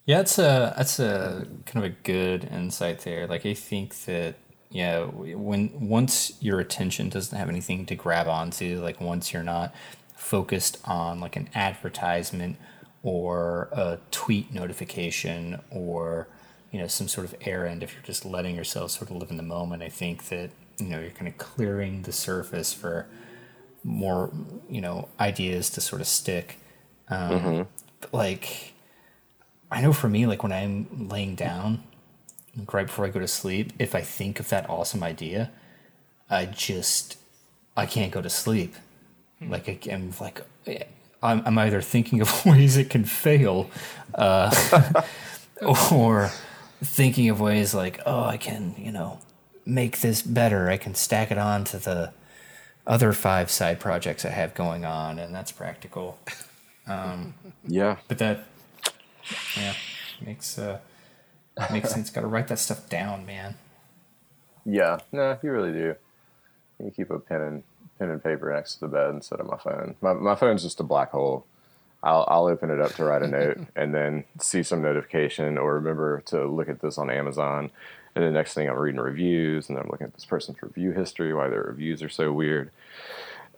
Yeah, 0.07 0.19
that's 0.19 0.39
a 0.39 0.75
that's 0.77 0.99
a 0.99 1.47
kind 1.67 1.85
of 1.85 1.93
a 1.93 1.95
good 2.03 2.45
insight 2.45 3.01
there. 3.01 3.27
Like 3.27 3.45
I 3.47 3.55
think 3.55 3.95
that 4.05 4.37
yeah, 4.71 5.05
when 5.05 5.89
once 5.89 6.33
your 6.41 6.61
attention 6.61 7.09
doesn't 7.09 7.37
have 7.37 7.49
anything 7.49 7.87
to 7.87 7.95
grab 7.95 8.29
onto, 8.29 8.81
like 8.81 9.01
once 9.01 9.33
you're 9.33 9.43
not 9.43 9.75
focused 10.15 10.79
on 10.85 11.21
like 11.21 11.37
an 11.37 11.49
advertisement 11.55 12.57
or 13.03 13.69
a 13.73 13.99
tweet 14.11 14.53
notification 14.53 15.61
or 15.71 16.29
you 16.71 16.79
know 16.79 16.87
some 16.87 17.09
sort 17.09 17.27
of 17.27 17.35
errand 17.43 17.83
if 17.83 17.95
you're 17.95 18.03
just 18.03 18.25
letting 18.25 18.55
yourself 18.55 18.91
sort 18.91 19.11
of 19.11 19.17
live 19.17 19.31
in 19.31 19.37
the 19.39 19.43
moment 19.43 19.83
i 19.83 19.89
think 19.89 20.29
that 20.29 20.51
you 20.79 20.87
know 20.87 21.01
you're 21.01 21.11
kind 21.11 21.27
of 21.27 21.37
clearing 21.39 22.03
the 22.03 22.13
surface 22.13 22.73
for 22.73 23.07
more 23.83 24.31
you 24.69 24.81
know 24.81 25.09
ideas 25.19 25.71
to 25.71 25.81
sort 25.81 26.01
of 26.01 26.07
stick. 26.07 26.59
Um, 27.09 27.67
but 28.01 28.15
like 28.15 28.73
i 29.71 29.81
know 29.81 29.93
for 29.93 30.09
me 30.09 30.27
like 30.27 30.43
when 30.43 30.53
i'm 30.53 31.09
laying 31.09 31.35
down 31.35 31.83
like, 32.57 32.73
right 32.73 32.87
before 32.87 33.05
i 33.05 33.09
go 33.09 33.21
to 33.21 33.29
sleep 33.29 33.73
if 33.79 33.95
i 33.95 34.01
think 34.01 34.41
of 34.41 34.49
that 34.49 34.69
awesome 34.71 35.03
idea 35.03 35.51
i 36.29 36.47
just 36.47 37.19
i 37.77 37.87
can't 37.87 38.13
go 38.13 38.23
to 38.23 38.31
sleep. 38.31 38.75
Like 39.41 39.69
I, 39.69 39.79
i'm 39.93 40.13
like 40.21 40.43
I'm, 41.23 41.43
I'm 41.47 41.59
either 41.59 41.81
thinking 41.81 42.21
of 42.21 42.47
ways 42.47 42.77
it 42.77 42.91
can 42.91 43.05
fail 43.05 43.71
uh, 44.15 45.03
or 45.93 46.31
thinking 46.83 47.29
of 47.29 47.41
ways 47.41 47.75
like 47.75 48.01
oh 48.07 48.25
i 48.25 48.37
can 48.37 48.75
you 48.79 48.93
know 48.93 49.19
make 49.71 50.01
this 50.01 50.23
better. 50.23 50.69
I 50.69 50.77
can 50.77 50.95
stack 50.95 51.31
it 51.31 51.39
on 51.39 51.65
to 51.65 51.79
the 51.79 52.13
other 52.91 53.15
five 53.15 53.51
side 53.51 53.81
projects 53.81 54.27
i 54.27 54.31
have 54.31 54.55
going 54.55 54.85
on 54.85 55.19
and 55.19 55.35
that's 55.35 55.53
practical 55.53 56.19
yeah 57.67 57.97
but 58.09 58.19
that 58.19 58.45
yeah 59.57 59.75
makes 60.21 60.59
uh 60.59 60.79
makes 61.71 61.91
sense. 61.91 62.11
Got 62.11 62.23
to 62.23 62.27
write 62.27 62.49
that 62.49 62.59
stuff 62.59 62.89
down, 62.89 63.27
man. 63.27 63.57
Yeah, 64.65 64.99
no, 65.13 65.39
you 65.43 65.53
really 65.53 65.73
do. 65.73 65.95
You 66.83 66.91
keep 66.91 67.11
a 67.11 67.19
pen 67.19 67.41
and 67.41 67.63
pen 67.99 68.11
and 68.11 68.23
paper 68.23 68.53
next 68.53 68.75
to 68.75 68.81
the 68.81 68.89
bed 68.89 69.11
instead 69.11 69.41
of 69.41 69.47
my 69.47 69.59
phone. 69.59 69.97
My 70.01 70.15
my 70.15 70.35
phone's 70.35 70.63
just 70.63 70.81
a 70.81 70.85
black 70.85 71.11
hole. 71.11 71.47
I'll 72.03 72.25
I'll 72.29 72.47
open 72.47 72.71
it 72.71 72.81
up 72.81 72.93
to 72.95 73.05
write 73.05 73.23
a 73.23 73.29
note 73.29 73.59
and 73.77 73.95
then 73.95 74.25
see 74.41 74.63
some 74.63 74.83
notification 74.83 75.59
or 75.59 75.75
remember 75.75 76.23
to 76.27 76.47
look 76.47 76.69
at 76.69 76.81
this 76.81 76.99
on 76.99 77.11
Amazon. 77.11 77.71
And 78.15 78.25
the 78.25 78.31
next 78.31 78.55
thing 78.55 78.69
I'm 78.69 78.77
reading 78.77 79.01
reviews 79.01 79.69
and 79.69 79.79
I'm 79.79 79.89
looking 79.89 80.07
at 80.07 80.15
this 80.15 80.25
person's 80.25 80.61
review 80.63 80.93
history, 80.93 81.33
why 81.33 81.49
their 81.49 81.63
reviews 81.63 82.03
are 82.03 82.09
so 82.09 82.33
weird. 82.33 82.71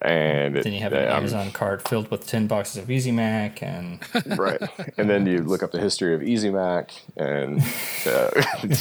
And 0.00 0.56
Then 0.56 0.72
you 0.72 0.80
have 0.80 0.92
an 0.92 1.04
I'm- 1.04 1.16
Amazon 1.18 1.52
cart 1.52 1.86
filled 1.88 2.10
with 2.10 2.26
ten 2.26 2.48
boxes 2.48 2.78
of 2.82 2.90
Easy 2.90 3.12
Mac, 3.12 3.62
and 3.62 4.00
right 4.38 4.60
and 4.98 5.08
then 5.08 5.26
you 5.26 5.42
look 5.42 5.62
up 5.62 5.70
the 5.70 5.78
history 5.80 6.12
of 6.14 6.22
easy 6.24 6.50
mac 6.50 6.90
and 7.16 7.60
uh, 8.06 8.30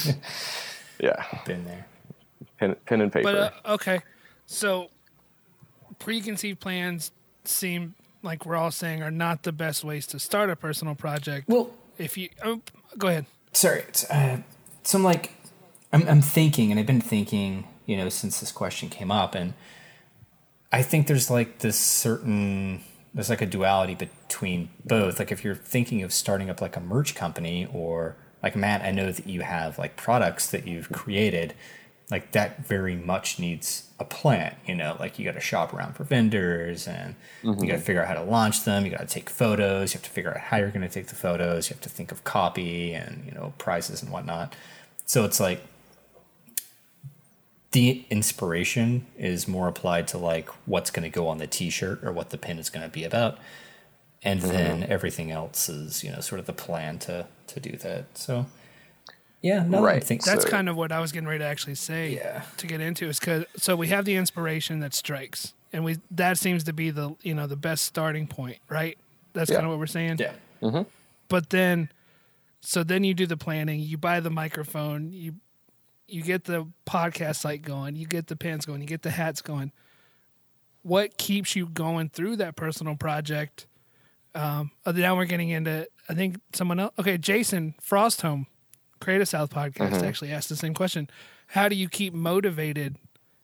yeah 1.00 1.24
been 1.46 1.64
there. 1.66 1.86
pen, 2.60 2.76
pen 2.88 3.02
and 3.02 3.14
paper 3.14 3.32
But 3.32 3.36
uh, 3.66 3.74
okay, 3.74 4.00
so 4.48 4.90
preconceived 6.00 6.60
plans 6.60 7.12
seem 7.44 7.94
like 8.24 8.46
we're 8.46 8.56
all 8.56 8.72
saying 8.72 9.04
are 9.04 9.12
not 9.12 9.44
the 9.44 9.52
best 9.52 9.84
ways 9.84 10.08
to 10.08 10.20
start 10.20 10.50
a 10.50 10.56
personal 10.56 10.96
project. 10.96 11.48
Well, 11.48 11.72
If 12.00 12.18
you 12.18 12.30
oh, 12.44 12.62
go 12.98 13.08
ahead, 13.10 13.26
sorry. 13.54 13.82
It's, 13.82 14.10
uh, 14.10 14.38
so 14.84 14.98
I'm 14.98 15.04
like, 15.04 15.34
I'm, 15.94 16.08
I'm 16.08 16.22
thinking, 16.22 16.72
and 16.72 16.80
I've 16.80 16.86
been 16.86 17.02
thinking, 17.02 17.68
you 17.86 17.98
know, 17.98 18.10
since 18.10 18.40
this 18.40 18.52
question 18.52 18.90
came 18.90 19.12
up, 19.12 19.36
and 19.36 19.54
I 20.72 20.82
think 20.82 21.08
there's 21.08 21.30
like 21.30 21.60
this 21.60 21.78
certain, 21.78 22.82
there's 23.14 23.30
like 23.30 23.42
a 23.42 23.46
duality 23.46 23.96
between 23.96 24.70
both. 24.86 25.20
Like 25.20 25.32
if 25.32 25.44
you're 25.44 25.56
thinking 25.56 26.02
of 26.04 26.14
starting 26.14 26.50
up 26.50 26.62
like 26.62 26.78
a 26.78 26.80
merch 26.80 27.16
company, 27.16 27.68
or 27.74 28.16
like 28.42 28.56
Matt, 28.56 28.82
I 28.84 28.92
know 28.92 29.12
that 29.12 29.28
you 29.28 29.42
have 29.42 29.78
like 29.78 29.98
products 29.98 30.50
that 30.52 30.66
you've 30.66 30.92
created, 30.92 31.54
like 32.10 32.32
that 32.32 32.66
very 32.66 32.96
much 32.96 33.40
needs 33.40 33.90
a 34.00 34.06
plan. 34.06 34.56
You 34.66 34.76
know, 34.76 34.96
like 34.98 35.20
you 35.20 35.26
got 35.26 35.34
to 35.34 35.42
shop 35.42 35.74
around 35.74 35.96
for 35.96 36.06
vendors, 36.06 36.88
and 36.88 37.16
you 37.44 37.52
got 37.52 37.60
to 37.60 37.68
mm-hmm. 37.68 37.82
figure 37.82 38.02
out 38.02 38.08
how 38.08 38.14
to 38.14 38.24
launch 38.24 38.64
them. 38.64 38.86
You 38.86 38.92
got 38.92 39.02
to 39.02 39.14
take 39.14 39.30
photos. 39.30 39.94
You 39.94 39.98
have 39.98 40.06
to 40.06 40.10
figure 40.10 40.32
out 40.32 40.38
how 40.38 40.58
you're 40.58 40.72
going 40.72 40.88
to 40.88 40.90
take 40.90 41.08
the 41.08 41.16
photos. 41.16 41.70
You 41.70 41.74
have 41.74 41.82
to 41.82 41.90
think 41.90 42.14
of 42.14 42.24
copy 42.24 42.94
and 42.94 43.26
you 43.26 43.32
know 43.34 43.54
prizes 43.58 44.02
and 44.02 44.10
whatnot. 44.10 44.56
So 45.06 45.26
it's 45.26 45.42
like 45.42 45.62
the 47.72 48.06
inspiration 48.10 49.06
is 49.18 49.48
more 49.48 49.68
applied 49.68 50.08
to 50.10 50.18
like 50.18 50.50
what's 50.66 50.92
going 50.92 51.04
to 51.04 51.10
go 51.10 51.28
on 51.28 51.38
the 51.38 51.48
t-shirt 51.48 52.04
or 52.04 52.12
what 52.12 52.30
the 52.30 52.38
pin 52.38 52.60
is 52.60 52.70
going 52.70 52.86
to 52.86 52.92
be 52.92 53.04
about 53.04 53.38
and 54.24 54.42
mm-hmm. 54.42 54.52
then 54.52 54.84
everything 54.84 55.32
else 55.32 55.70
is 55.70 56.04
you 56.04 56.12
know 56.12 56.20
sort 56.20 56.40
of 56.40 56.46
the 56.46 56.54
plan 56.54 57.00
to 57.00 57.26
to 57.48 57.60
do 57.60 57.78
that 57.78 58.06
so 58.18 58.46
yeah 59.42 59.64
no 59.66 59.80
i 59.80 59.82
Right. 59.94 60.04
think 60.04 60.24
that's 60.24 60.44
So- 60.44 60.50
kind 60.50 60.68
of 60.70 60.76
what 60.76 60.92
I 60.92 61.00
was 61.00 61.12
getting 61.12 61.28
ready 61.28 61.40
to 61.40 61.46
actually 61.46 61.76
say. 61.76 62.16
Yeah. 62.16 62.44
To 62.58 62.68
get 62.68 62.82
into 62.82 63.08
is 63.08 63.20
because 63.20 63.46
so 63.58 63.76
we 63.76 63.88
have 63.88 64.06
the 64.06 64.16
inspiration 64.16 64.80
that 64.82 64.94
strikes, 64.94 65.54
and 65.74 65.84
we 65.84 65.98
that 66.12 66.38
seems 66.38 66.64
to 66.66 66.74
be 66.74 66.92
the 66.92 67.16
you 67.24 67.34
know 67.34 67.48
the 67.48 67.56
best 67.56 67.86
starting 67.86 68.28
point, 68.28 68.58
right? 68.70 68.98
That's 69.34 69.50
Yeah. 69.50 69.56
kind 69.58 69.66
of 69.66 69.72
what 69.72 69.80
we're 69.80 69.88
saying. 69.88 70.18
yeah 70.20 70.34
mm-hmm. 70.62 70.84
but 71.28 71.50
then 71.50 71.90
so 72.60 72.84
then 72.84 73.04
you 73.04 73.14
do 73.16 73.26
the 73.26 73.38
planning 73.38 73.80
you 73.80 73.98
buy 73.98 74.20
the 74.20 74.30
microphone 74.30 75.12
you 75.12 75.34
you 76.12 76.22
get 76.24 76.44
the 76.46 76.68
podcast 76.86 77.38
site 77.38 77.62
going 77.62 77.96
you 77.96 78.06
get 78.06 78.28
the 78.28 78.36
pens 78.36 78.66
going 78.66 78.82
you 78.82 78.88
get 78.88 79.02
the 79.04 79.12
hats 79.12 79.42
going. 79.42 79.72
What 80.84 81.18
keeps 81.18 81.56
you 81.56 81.68
going 81.68 82.10
through 82.10 82.38
that 82.38 82.56
personal 82.56 82.96
project? 82.96 83.68
Um 84.34 84.72
uh, 84.86 84.92
now 84.94 85.16
we're 85.16 85.26
getting 85.26 85.50
into 85.50 85.88
i 86.10 86.14
think 86.14 86.38
someone 86.54 86.80
else 86.80 86.94
okay 86.98 87.18
jason 87.18 87.76
frostholm 87.82 88.46
creative 89.02 89.28
south 89.28 89.50
podcast 89.52 90.02
actually 90.04 90.32
asked 90.32 90.48
the 90.50 90.56
same 90.56 90.74
question. 90.74 91.10
How 91.48 91.68
do 91.68 91.76
you 91.76 91.90
keep 91.90 92.14
motivated 92.14 92.96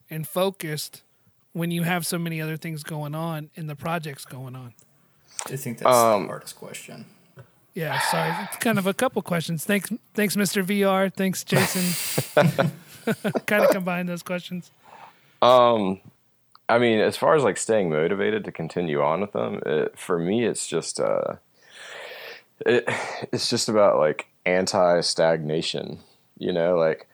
and 0.09 0.25
focused 0.27 1.03
when 1.51 1.71
you 1.71 1.83
have 1.83 2.05
so 2.05 2.17
many 2.17 2.39
other 2.41 2.55
things 2.55 2.83
going 2.83 3.15
on 3.15 3.49
and 3.57 3.69
the 3.69 3.75
projects 3.75 4.23
going 4.23 4.55
on? 4.55 4.73
I 5.45 5.55
think 5.57 5.79
that's 5.79 5.87
Um, 5.93 6.23
the 6.23 6.27
hardest 6.29 6.55
question 6.55 7.05
yeah, 7.77 7.99
sorry. 7.99 8.33
It's 8.45 8.57
kind 8.57 8.79
of 8.79 8.87
a 8.87 8.93
couple 8.93 9.21
questions. 9.21 9.63
Thanks, 9.63 9.91
thanks, 10.15 10.35
Mr. 10.35 10.63
VR. 10.63 11.13
Thanks, 11.13 11.43
Jason. 11.43 11.85
kind 13.45 13.63
of 13.63 13.69
combine 13.69 14.07
those 14.07 14.23
questions. 14.23 14.71
Um, 15.43 16.01
I 16.67 16.79
mean, 16.79 16.99
as 16.99 17.15
far 17.15 17.35
as 17.35 17.43
like 17.43 17.57
staying 17.57 17.91
motivated 17.91 18.45
to 18.45 18.51
continue 18.51 19.01
on 19.01 19.21
with 19.21 19.33
them, 19.33 19.61
it, 19.63 19.97
for 19.97 20.17
me, 20.17 20.43
it's 20.43 20.65
just 20.65 20.99
uh, 20.99 21.35
it, 22.65 22.89
it's 23.31 23.47
just 23.47 23.69
about 23.69 23.99
like 23.99 24.25
anti 24.47 25.01
stagnation. 25.01 25.99
You 26.39 26.53
know, 26.53 26.77
like 26.77 27.07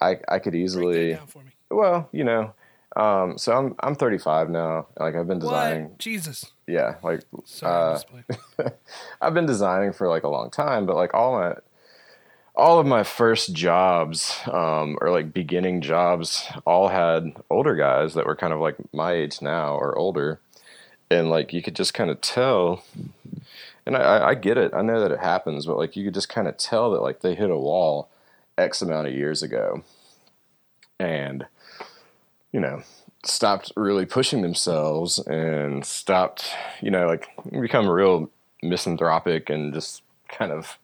I 0.00 0.20
I 0.26 0.38
could 0.38 0.54
easily 0.54 1.12
down 1.12 1.26
for 1.26 1.42
me. 1.42 1.50
well, 1.70 2.08
you 2.12 2.24
know, 2.24 2.54
um, 2.96 3.36
so 3.36 3.52
I'm 3.52 3.74
I'm 3.80 3.94
35 3.94 4.48
now. 4.48 4.86
Like 4.98 5.14
I've 5.14 5.28
been 5.28 5.38
designing, 5.38 5.90
What? 5.90 5.98
Jesus. 5.98 6.46
Yeah, 6.68 6.94
like. 7.02 7.22
Uh. 7.66 7.98
I've 9.20 9.34
been 9.34 9.46
designing 9.46 9.92
for 9.92 10.06
like 10.08 10.22
a 10.22 10.28
long 10.28 10.50
time, 10.50 10.86
but 10.86 10.94
like 10.96 11.14
all 11.14 11.32
my 11.38 11.54
all 12.54 12.78
of 12.80 12.86
my 12.86 13.02
first 13.04 13.52
jobs 13.52 14.36
um, 14.50 14.98
or 15.00 15.10
like 15.10 15.32
beginning 15.32 15.80
jobs 15.80 16.44
all 16.66 16.88
had 16.88 17.32
older 17.50 17.76
guys 17.76 18.14
that 18.14 18.26
were 18.26 18.34
kind 18.36 18.52
of 18.52 18.58
like 18.60 18.76
my 18.92 19.12
age 19.12 19.40
now 19.40 19.76
or 19.76 19.96
older, 19.96 20.40
and 21.10 21.30
like 21.30 21.52
you 21.52 21.62
could 21.62 21.74
just 21.76 21.94
kind 21.94 22.10
of 22.10 22.20
tell. 22.20 22.84
And 23.86 23.96
I- 23.96 24.00
I, 24.18 24.28
I 24.30 24.34
get 24.34 24.58
it. 24.58 24.74
I 24.74 24.82
know 24.82 25.00
that 25.00 25.12
it 25.12 25.20
happens, 25.20 25.64
but 25.66 25.78
like 25.78 25.96
you 25.96 26.04
could 26.04 26.14
just 26.14 26.28
kind 26.28 26.46
of 26.48 26.56
tell 26.58 26.90
that 26.92 27.00
like 27.02 27.20
they 27.20 27.34
hit 27.34 27.48
a 27.50 27.56
wall 27.56 28.08
X 28.58 28.82
amount 28.82 29.06
of 29.08 29.14
years 29.14 29.42
ago, 29.42 29.82
and 30.98 31.46
you 32.52 32.60
know 32.60 32.82
stopped 33.24 33.72
really 33.76 34.06
pushing 34.06 34.42
themselves 34.42 35.18
and 35.18 35.84
stopped 35.84 36.50
you 36.80 36.90
know 36.90 37.06
like 37.06 37.28
become 37.50 37.88
real 37.88 38.30
misanthropic 38.62 39.50
and 39.50 39.74
just 39.74 40.02
kind 40.28 40.52
of 40.52 40.78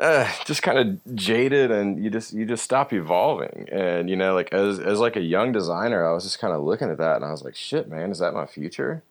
uh, 0.00 0.28
just 0.44 0.62
kind 0.62 0.78
of 0.78 1.14
jaded 1.14 1.70
and 1.70 2.02
you 2.02 2.10
just 2.10 2.32
you 2.32 2.44
just 2.44 2.64
stop 2.64 2.92
evolving. 2.92 3.68
And 3.70 4.10
you 4.10 4.16
know 4.16 4.34
like 4.34 4.52
as 4.52 4.78
as 4.78 4.98
like 4.98 5.16
a 5.16 5.20
young 5.20 5.52
designer 5.52 6.06
I 6.06 6.12
was 6.12 6.24
just 6.24 6.38
kind 6.38 6.52
of 6.52 6.62
looking 6.62 6.90
at 6.90 6.98
that 6.98 7.16
and 7.16 7.24
I 7.24 7.30
was 7.30 7.44
like 7.44 7.54
shit 7.56 7.88
man 7.88 8.10
is 8.10 8.18
that 8.18 8.34
my 8.34 8.46
future? 8.46 9.02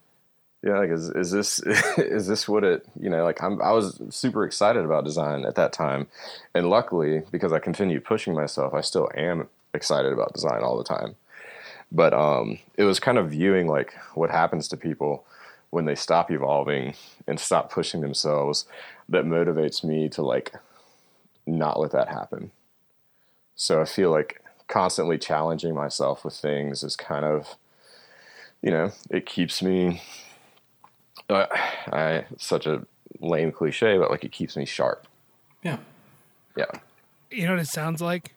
Yeah 0.61 0.80
like 0.80 0.89
is 0.89 1.09
is 1.09 1.32
this 1.32 1.59
is 1.97 2.28
this 2.28 2.47
what 2.47 2.63
it 2.63 2.86
you 2.99 3.09
know 3.09 3.24
like 3.24 3.41
I'm 3.41 3.61
I 3.61 3.71
was 3.71 4.01
super 4.09 4.43
excited 4.43 4.84
about 4.84 5.05
design 5.05 5.45
at 5.45 5.55
that 5.55 5.74
time. 5.74 6.07
And 6.53 6.69
luckily 6.69 7.24
because 7.32 7.53
I 7.53 7.59
continued 7.59 8.03
pushing 8.03 8.34
myself 8.34 8.74
I 8.74 8.82
still 8.82 9.09
am 9.15 9.47
excited 9.74 10.11
about 10.11 10.34
design 10.34 10.61
all 10.63 10.78
the 10.78 10.84
time 10.84 11.15
but 11.94 12.14
um, 12.14 12.60
it 12.76 12.84
was 12.84 13.00
kind 13.00 13.18
of 13.18 13.30
viewing 13.30 13.68
like 13.68 13.94
what 14.16 14.32
happens 14.32 14.68
to 14.68 14.78
people 14.78 15.26
when 15.70 15.86
they 15.86 15.96
stop 15.96 16.30
evolving 16.32 16.96
and 17.28 17.39
stop 17.39 17.72
pushing 17.72 18.02
themselves 18.02 18.66
that 19.08 19.26
motivates 19.26 19.84
me 19.84 20.10
to 20.10 20.22
like 20.22 20.54
not 21.46 21.80
let 21.80 21.91
that 21.91 22.10
happen. 22.10 22.52
So 23.56 23.80
i 23.82 23.86
feel 23.86 24.10
like 24.10 24.41
constantly 24.68 25.18
challenging 25.18 25.76
myself 25.76 26.26
with 26.26 26.34
things 26.34 26.84
is 26.84 26.96
kind 26.96 27.26
of 27.26 27.56
you 28.62 28.72
know 28.72 28.91
it 29.10 29.26
keeps 29.26 29.62
me 29.62 30.02
uh, 31.30 31.46
i 31.91 32.26
such 32.38 32.66
a 32.66 32.86
lame 33.20 33.52
cliche 33.52 33.98
but 33.98 34.10
like 34.10 34.24
it 34.24 34.32
keeps 34.32 34.58
me 34.58 34.66
sharp. 34.66 35.08
Yeah. 35.64 35.78
Yeah. 36.58 36.66
You 37.32 37.48
know 37.48 37.54
what 37.54 37.62
it 37.62 37.68
sounds 37.68 38.02
like? 38.02 38.34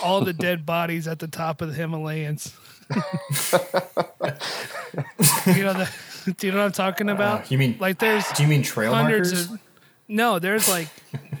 All 0.00 0.20
the 0.22 0.32
dead 0.32 0.64
bodies 0.66 1.06
at 1.08 1.18
the 1.18 1.28
top 1.28 1.60
of 1.62 1.68
the 1.68 1.74
Himalayas. 1.74 2.54
you 5.46 5.62
know 5.64 5.74
the, 5.74 5.88
do 6.38 6.46
you 6.46 6.52
know 6.52 6.58
what 6.58 6.64
I'm 6.66 6.72
talking 6.72 7.08
about? 7.10 7.40
Uh, 7.42 7.44
you 7.48 7.58
mean 7.58 7.76
like 7.78 7.98
there's 7.98 8.26
do 8.32 8.42
you 8.42 8.48
mean 8.48 8.62
trail 8.62 8.92
markers 8.92 9.50
of 9.50 9.58
no, 10.08 10.38
there's 10.38 10.68
like 10.68 10.88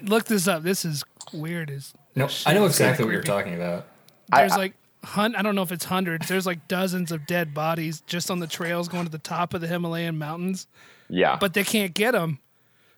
look 0.02 0.24
this 0.24 0.46
up. 0.46 0.62
This 0.62 0.84
is 0.84 1.04
weird 1.32 1.70
as 1.70 1.92
no 2.16 2.26
i 2.46 2.54
know 2.54 2.64
exactly 2.64 3.04
what 3.04 3.12
you're 3.12 3.22
talking 3.22 3.54
about 3.54 3.86
There's 4.34 4.52
I- 4.52 4.56
like 4.56 4.74
hun- 5.04 5.36
I 5.36 5.42
don't 5.42 5.54
know 5.54 5.62
if 5.62 5.72
it's 5.72 5.84
hundreds. 5.84 6.26
There's 6.28 6.46
like 6.46 6.66
dozens 6.68 7.12
of 7.12 7.26
dead 7.26 7.54
bodies 7.54 8.02
just 8.06 8.30
on 8.30 8.40
the 8.40 8.46
trails 8.46 8.88
going 8.88 9.04
to 9.04 9.10
the 9.10 9.18
top 9.18 9.54
of 9.54 9.60
the 9.60 9.66
Himalayan 9.68 10.18
mountains, 10.18 10.66
yeah 11.08 11.36
but 11.40 11.54
they 11.54 11.64
can't 11.64 11.94
get 11.94 12.12
them 12.12 12.38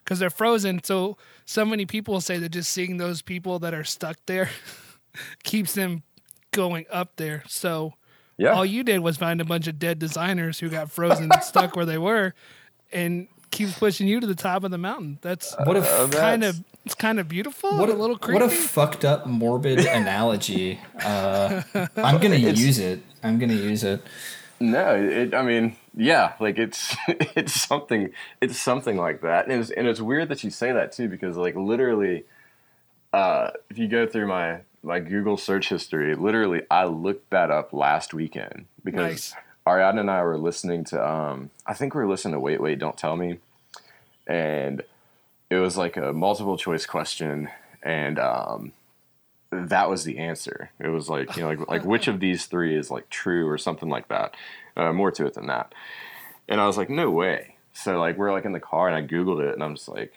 because 0.04 0.18
they're 0.18 0.30
frozen. 0.30 0.82
So 0.82 1.16
so 1.44 1.64
many 1.64 1.86
people 1.86 2.20
say 2.20 2.38
that 2.38 2.48
just 2.50 2.72
seeing 2.72 2.96
those 2.96 3.20
people 3.22 3.58
that 3.60 3.74
are 3.74 3.84
stuck 3.84 4.16
there 4.26 4.50
keeps 5.42 5.74
them 5.74 6.02
going 6.52 6.86
up 6.90 7.16
there. 7.16 7.42
So 7.48 7.94
yeah 8.38 8.50
all 8.52 8.64
you 8.64 8.82
did 8.82 9.00
was 9.00 9.16
find 9.16 9.40
a 9.40 9.44
bunch 9.44 9.66
of 9.66 9.78
dead 9.78 9.98
designers 9.98 10.58
who 10.60 10.68
got 10.70 10.90
frozen 10.90 11.30
and 11.32 11.42
stuck 11.42 11.76
where 11.76 11.84
they 11.86 11.98
were, 11.98 12.34
and 12.92 13.28
keeps 13.50 13.78
pushing 13.78 14.06
you 14.08 14.20
to 14.20 14.26
the 14.26 14.34
top 14.34 14.64
of 14.64 14.70
the 14.70 14.78
mountain. 14.78 15.18
That's 15.22 15.54
what 15.64 15.76
a 15.76 15.80
Uh, 15.80 16.08
kind 16.08 16.44
of 16.44 16.62
it's 16.86 16.94
kind 16.94 17.20
of 17.20 17.28
beautiful. 17.28 17.70
what 17.76 17.90
and 17.90 17.98
a 17.98 18.00
little 18.00 18.16
creepy. 18.16 18.40
What 18.42 18.50
a 18.50 18.54
fucked 18.54 19.04
up, 19.04 19.26
morbid 19.26 19.80
analogy. 19.86 20.80
Uh, 21.04 21.62
I'm 21.96 22.18
gonna 22.18 22.36
use 22.36 22.78
it. 22.78 23.02
I'm 23.22 23.38
gonna 23.38 23.52
use 23.54 23.84
it. 23.84 24.02
No, 24.62 24.94
it, 24.94 25.34
I 25.34 25.42
mean, 25.42 25.76
yeah, 25.94 26.32
like 26.40 26.58
it's 26.58 26.96
it's 27.08 27.52
something 27.52 28.10
it's 28.40 28.58
something 28.58 28.96
like 28.96 29.20
that, 29.22 29.48
and 29.48 29.60
it's 29.60 29.70
and 29.70 29.86
it's 29.86 30.00
weird 30.00 30.28
that 30.30 30.42
you 30.44 30.50
say 30.50 30.72
that 30.72 30.92
too 30.92 31.08
because 31.08 31.36
like 31.36 31.56
literally, 31.56 32.24
uh, 33.12 33.50
if 33.68 33.76
you 33.78 33.88
go 33.88 34.06
through 34.06 34.28
my 34.28 34.60
my 34.82 35.00
Google 35.00 35.36
search 35.36 35.68
history, 35.68 36.14
literally, 36.14 36.62
I 36.70 36.84
looked 36.84 37.30
that 37.30 37.50
up 37.50 37.72
last 37.72 38.14
weekend 38.14 38.66
because 38.84 39.32
Nice. 39.32 39.34
Ariadne 39.66 39.98
and 39.98 40.10
I 40.10 40.22
were 40.22 40.38
listening 40.38 40.84
to. 40.84 41.06
Um, 41.06 41.50
I 41.66 41.74
think 41.74 41.94
we 41.94 42.00
were 42.00 42.08
listening 42.08 42.34
to 42.34 42.40
Wait 42.40 42.60
Wait 42.60 42.78
Don't 42.78 42.96
Tell 42.96 43.16
Me, 43.16 43.38
and 44.26 44.82
it 45.50 45.56
was 45.56 45.76
like 45.76 45.96
a 45.96 46.12
multiple 46.12 46.56
choice 46.56 46.86
question, 46.86 47.48
and 47.82 48.18
um, 48.18 48.72
that 49.50 49.90
was 49.90 50.04
the 50.04 50.18
answer. 50.18 50.70
It 50.78 50.88
was 50.88 51.08
like 51.08 51.36
you 51.36 51.42
know 51.42 51.48
like 51.50 51.68
like 51.68 51.84
which 51.84 52.08
of 52.08 52.20
these 52.20 52.46
three 52.46 52.74
is 52.76 52.90
like 52.90 53.10
true 53.10 53.48
or 53.48 53.58
something 53.58 53.88
like 53.88 54.08
that. 54.08 54.34
Uh, 54.76 54.92
more 54.92 55.10
to 55.10 55.26
it 55.26 55.34
than 55.34 55.48
that. 55.48 55.74
And 56.48 56.60
I 56.60 56.66
was 56.66 56.76
like, 56.78 56.88
no 56.88 57.10
way. 57.10 57.56
So 57.72 57.98
like 57.98 58.16
we're 58.16 58.32
like 58.32 58.44
in 58.44 58.52
the 58.52 58.60
car 58.60 58.88
and 58.88 58.96
I 58.96 59.06
googled 59.06 59.40
it 59.46 59.52
and 59.52 59.62
I'm 59.62 59.74
just 59.74 59.88
like, 59.88 60.14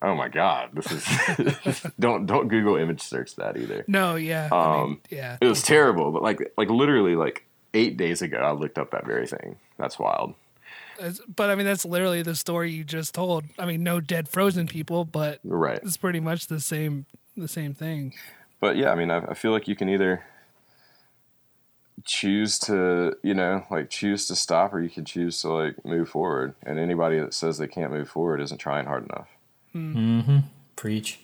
oh 0.00 0.14
my 0.14 0.28
god, 0.28 0.70
this 0.74 0.90
is 0.90 1.82
don't 2.00 2.26
don't 2.26 2.48
Google 2.48 2.76
image 2.76 3.00
search 3.02 3.36
that 3.36 3.56
either. 3.56 3.84
No, 3.88 4.16
yeah. 4.16 4.48
I 4.52 4.72
mean, 4.72 4.80
Um, 4.82 5.00
yeah. 5.10 5.36
It 5.40 5.46
was 5.46 5.62
terrible, 5.62 6.10
but 6.12 6.22
like 6.22 6.52
like 6.56 6.70
literally 6.70 7.16
like 7.16 7.44
eight 7.74 7.96
days 7.96 8.22
ago 8.22 8.38
I 8.38 8.52
looked 8.52 8.78
up 8.78 8.90
that 8.92 9.06
very 9.06 9.26
thing. 9.26 9.56
That's 9.78 9.98
wild. 9.98 10.34
But 11.34 11.50
I 11.50 11.54
mean, 11.56 11.66
that's 11.66 11.84
literally 11.84 12.22
the 12.22 12.36
story 12.36 12.70
you 12.70 12.84
just 12.84 13.14
told. 13.14 13.44
I 13.58 13.66
mean, 13.66 13.82
no 13.82 14.00
dead 14.00 14.28
frozen 14.28 14.66
people, 14.68 15.04
but 15.04 15.40
Right. 15.42 15.80
it's 15.82 15.96
pretty 15.96 16.20
much 16.20 16.46
the 16.46 16.60
same 16.60 17.06
the 17.36 17.48
same 17.48 17.74
thing. 17.74 18.14
But 18.60 18.76
yeah, 18.76 18.90
I 18.92 18.94
mean, 18.94 19.10
I, 19.10 19.18
I 19.30 19.34
feel 19.34 19.50
like 19.50 19.66
you 19.66 19.74
can 19.74 19.88
either 19.88 20.22
choose 22.04 22.58
to, 22.60 23.16
you 23.22 23.34
know, 23.34 23.64
like 23.70 23.90
choose 23.90 24.26
to 24.26 24.36
stop, 24.36 24.72
or 24.74 24.80
you 24.80 24.90
can 24.90 25.04
choose 25.04 25.40
to 25.42 25.48
like 25.48 25.84
move 25.84 26.08
forward. 26.08 26.54
And 26.62 26.78
anybody 26.78 27.18
that 27.20 27.34
says 27.34 27.58
they 27.58 27.66
can't 27.68 27.92
move 27.92 28.08
forward 28.08 28.40
isn't 28.40 28.58
trying 28.58 28.86
hard 28.86 29.04
enough. 29.04 29.28
Preach. 30.76 31.20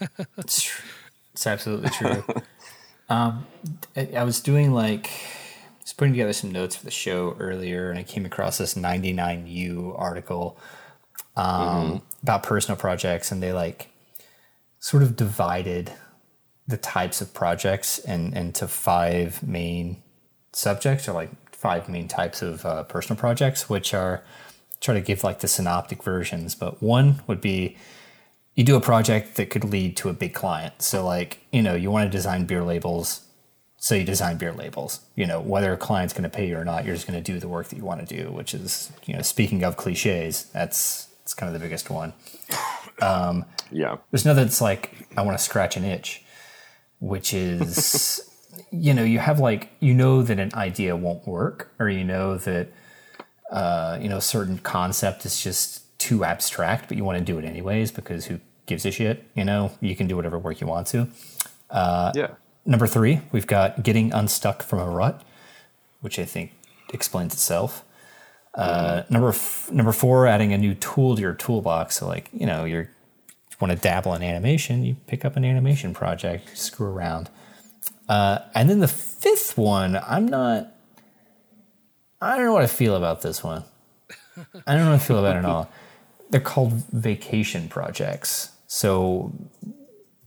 it's, 0.38 0.62
tr- 0.62 0.82
it's 1.32 1.46
absolutely 1.46 1.90
true. 1.90 2.24
um, 3.08 3.46
I, 3.96 4.08
I 4.16 4.24
was 4.24 4.40
doing 4.40 4.72
like, 4.72 5.06
I 5.06 5.82
was 5.82 5.92
putting 5.92 6.12
together 6.14 6.32
some 6.32 6.50
notes 6.50 6.76
for 6.76 6.84
the 6.84 6.90
show 6.90 7.36
earlier, 7.38 7.90
and 7.90 7.98
I 7.98 8.02
came 8.02 8.26
across 8.26 8.58
this 8.58 8.74
99U 8.74 9.98
article 9.98 10.58
um, 11.36 12.02
about 12.22 12.42
personal 12.42 12.76
projects, 12.76 13.30
and 13.30 13.42
they 13.42 13.52
like 13.52 13.90
sort 14.78 15.02
of 15.02 15.16
divided 15.16 15.92
the 16.66 16.76
types 16.76 17.20
of 17.20 17.32
projects 17.32 17.98
and 18.00 18.36
into 18.36 18.66
five 18.66 19.42
main 19.42 20.02
subjects, 20.52 21.08
or 21.08 21.12
like 21.12 21.30
five 21.52 21.88
main 21.88 22.08
types 22.08 22.42
of 22.42 22.64
uh, 22.64 22.82
personal 22.84 23.18
projects, 23.18 23.68
which 23.68 23.94
are 23.94 24.22
try 24.80 24.94
to 24.94 25.00
give 25.00 25.24
like 25.24 25.40
the 25.40 25.48
synoptic 25.48 26.02
versions, 26.02 26.54
but 26.54 26.82
one 26.82 27.22
would 27.26 27.40
be 27.40 27.76
you 28.54 28.64
do 28.64 28.74
a 28.74 28.80
project 28.80 29.36
that 29.36 29.50
could 29.50 29.64
lead 29.64 29.96
to 29.98 30.08
a 30.08 30.12
big 30.12 30.34
client. 30.34 30.80
So 30.80 31.04
like, 31.04 31.40
you 31.52 31.62
know, 31.62 31.74
you 31.74 31.90
want 31.90 32.10
to 32.10 32.16
design 32.16 32.46
beer 32.46 32.64
labels, 32.64 33.26
so 33.76 33.94
you 33.94 34.04
design 34.04 34.38
beer 34.38 34.52
labels. 34.52 35.00
You 35.14 35.26
know, 35.26 35.40
whether 35.40 35.72
a 35.72 35.76
client's 35.76 36.14
going 36.14 36.28
to 36.28 36.34
pay 36.34 36.48
you 36.48 36.56
or 36.56 36.64
not, 36.64 36.84
you're 36.84 36.94
just 36.94 37.06
going 37.06 37.22
to 37.22 37.32
do 37.32 37.38
the 37.38 37.48
work 37.48 37.68
that 37.68 37.76
you 37.76 37.84
want 37.84 38.06
to 38.06 38.16
do, 38.16 38.30
which 38.32 38.54
is, 38.54 38.90
you 39.04 39.14
know, 39.14 39.22
speaking 39.22 39.62
of 39.62 39.76
cliches, 39.76 40.44
that's 40.52 41.08
it's 41.22 41.34
kind 41.34 41.54
of 41.54 41.60
the 41.60 41.64
biggest 41.64 41.90
one. 41.90 42.14
Um, 43.02 43.44
yeah. 43.70 43.96
There's 44.10 44.24
another 44.24 44.44
that's 44.44 44.60
like, 44.60 45.08
I 45.16 45.22
want 45.22 45.36
to 45.36 45.42
scratch 45.42 45.76
an 45.76 45.84
itch, 45.84 46.22
which 47.00 47.34
is, 47.34 48.20
you 48.70 48.94
know, 48.94 49.02
you 49.02 49.18
have 49.18 49.38
like, 49.38 49.70
you 49.80 49.92
know 49.92 50.22
that 50.22 50.38
an 50.38 50.54
idea 50.54 50.96
won't 50.96 51.26
work, 51.26 51.72
or 51.78 51.90
you 51.90 52.04
know 52.04 52.36
that, 52.38 52.68
uh, 53.50 53.98
you 54.00 54.08
know, 54.08 54.20
certain 54.20 54.58
concept 54.58 55.24
is 55.24 55.42
just 55.42 55.98
too 55.98 56.24
abstract, 56.24 56.88
but 56.88 56.96
you 56.96 57.04
want 57.04 57.18
to 57.18 57.24
do 57.24 57.38
it 57.38 57.44
anyways 57.44 57.90
because 57.90 58.26
who 58.26 58.40
gives 58.66 58.84
a 58.84 58.90
shit? 58.90 59.24
You 59.34 59.44
know, 59.44 59.72
you 59.80 59.96
can 59.96 60.06
do 60.06 60.16
whatever 60.16 60.38
work 60.38 60.60
you 60.60 60.66
want 60.66 60.86
to. 60.88 61.08
yeah. 62.14 62.30
Number 62.64 62.86
three, 62.88 63.20
we've 63.30 63.46
got 63.46 63.84
getting 63.84 64.12
unstuck 64.12 64.62
from 64.62 64.80
a 64.80 64.90
rut, 64.90 65.22
which 66.00 66.18
I 66.18 66.24
think 66.24 66.52
explains 66.92 67.32
itself. 67.32 67.84
Uh, 68.54 69.02
number 69.08 69.28
f- 69.28 69.70
number 69.70 69.92
four, 69.92 70.26
adding 70.26 70.52
a 70.52 70.58
new 70.58 70.74
tool 70.74 71.14
to 71.14 71.20
your 71.22 71.34
toolbox. 71.34 71.98
So, 71.98 72.08
like 72.08 72.28
you 72.32 72.46
know, 72.46 72.64
you're 72.64 72.90
you 73.56 73.56
want 73.60 73.72
to 73.72 73.78
dabble 73.78 74.14
in 74.14 74.22
animation, 74.22 74.84
you 74.84 74.96
pick 75.06 75.24
up 75.24 75.36
an 75.36 75.44
animation 75.44 75.94
project, 75.94 76.56
screw 76.58 76.88
around. 76.88 77.30
Uh, 78.08 78.40
and 78.54 78.68
then 78.68 78.80
the 78.80 78.88
fifth 78.88 79.56
one, 79.56 79.96
I'm 79.96 80.26
not. 80.26 80.72
I 82.20 82.36
don't 82.36 82.46
know 82.46 82.52
what 82.52 82.62
I 82.62 82.68
feel 82.68 82.96
about 82.96 83.22
this 83.22 83.44
one. 83.44 83.64
I 84.66 84.74
don't 84.74 84.84
know 84.84 84.90
what 84.90 85.00
I 85.00 85.04
feel 85.04 85.18
about 85.18 85.36
it 85.36 85.40
at 85.40 85.44
all. 85.44 85.70
They're 86.30 86.40
called 86.40 86.72
vacation 86.92 87.68
projects. 87.68 88.50
So 88.66 89.32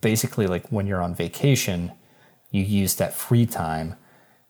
basically, 0.01 0.47
like 0.47 0.71
when 0.71 0.87
you're 0.87 1.01
on 1.01 1.15
vacation, 1.15 1.91
you 2.51 2.63
use 2.63 2.95
that 2.95 3.13
free 3.13 3.45
time. 3.45 3.95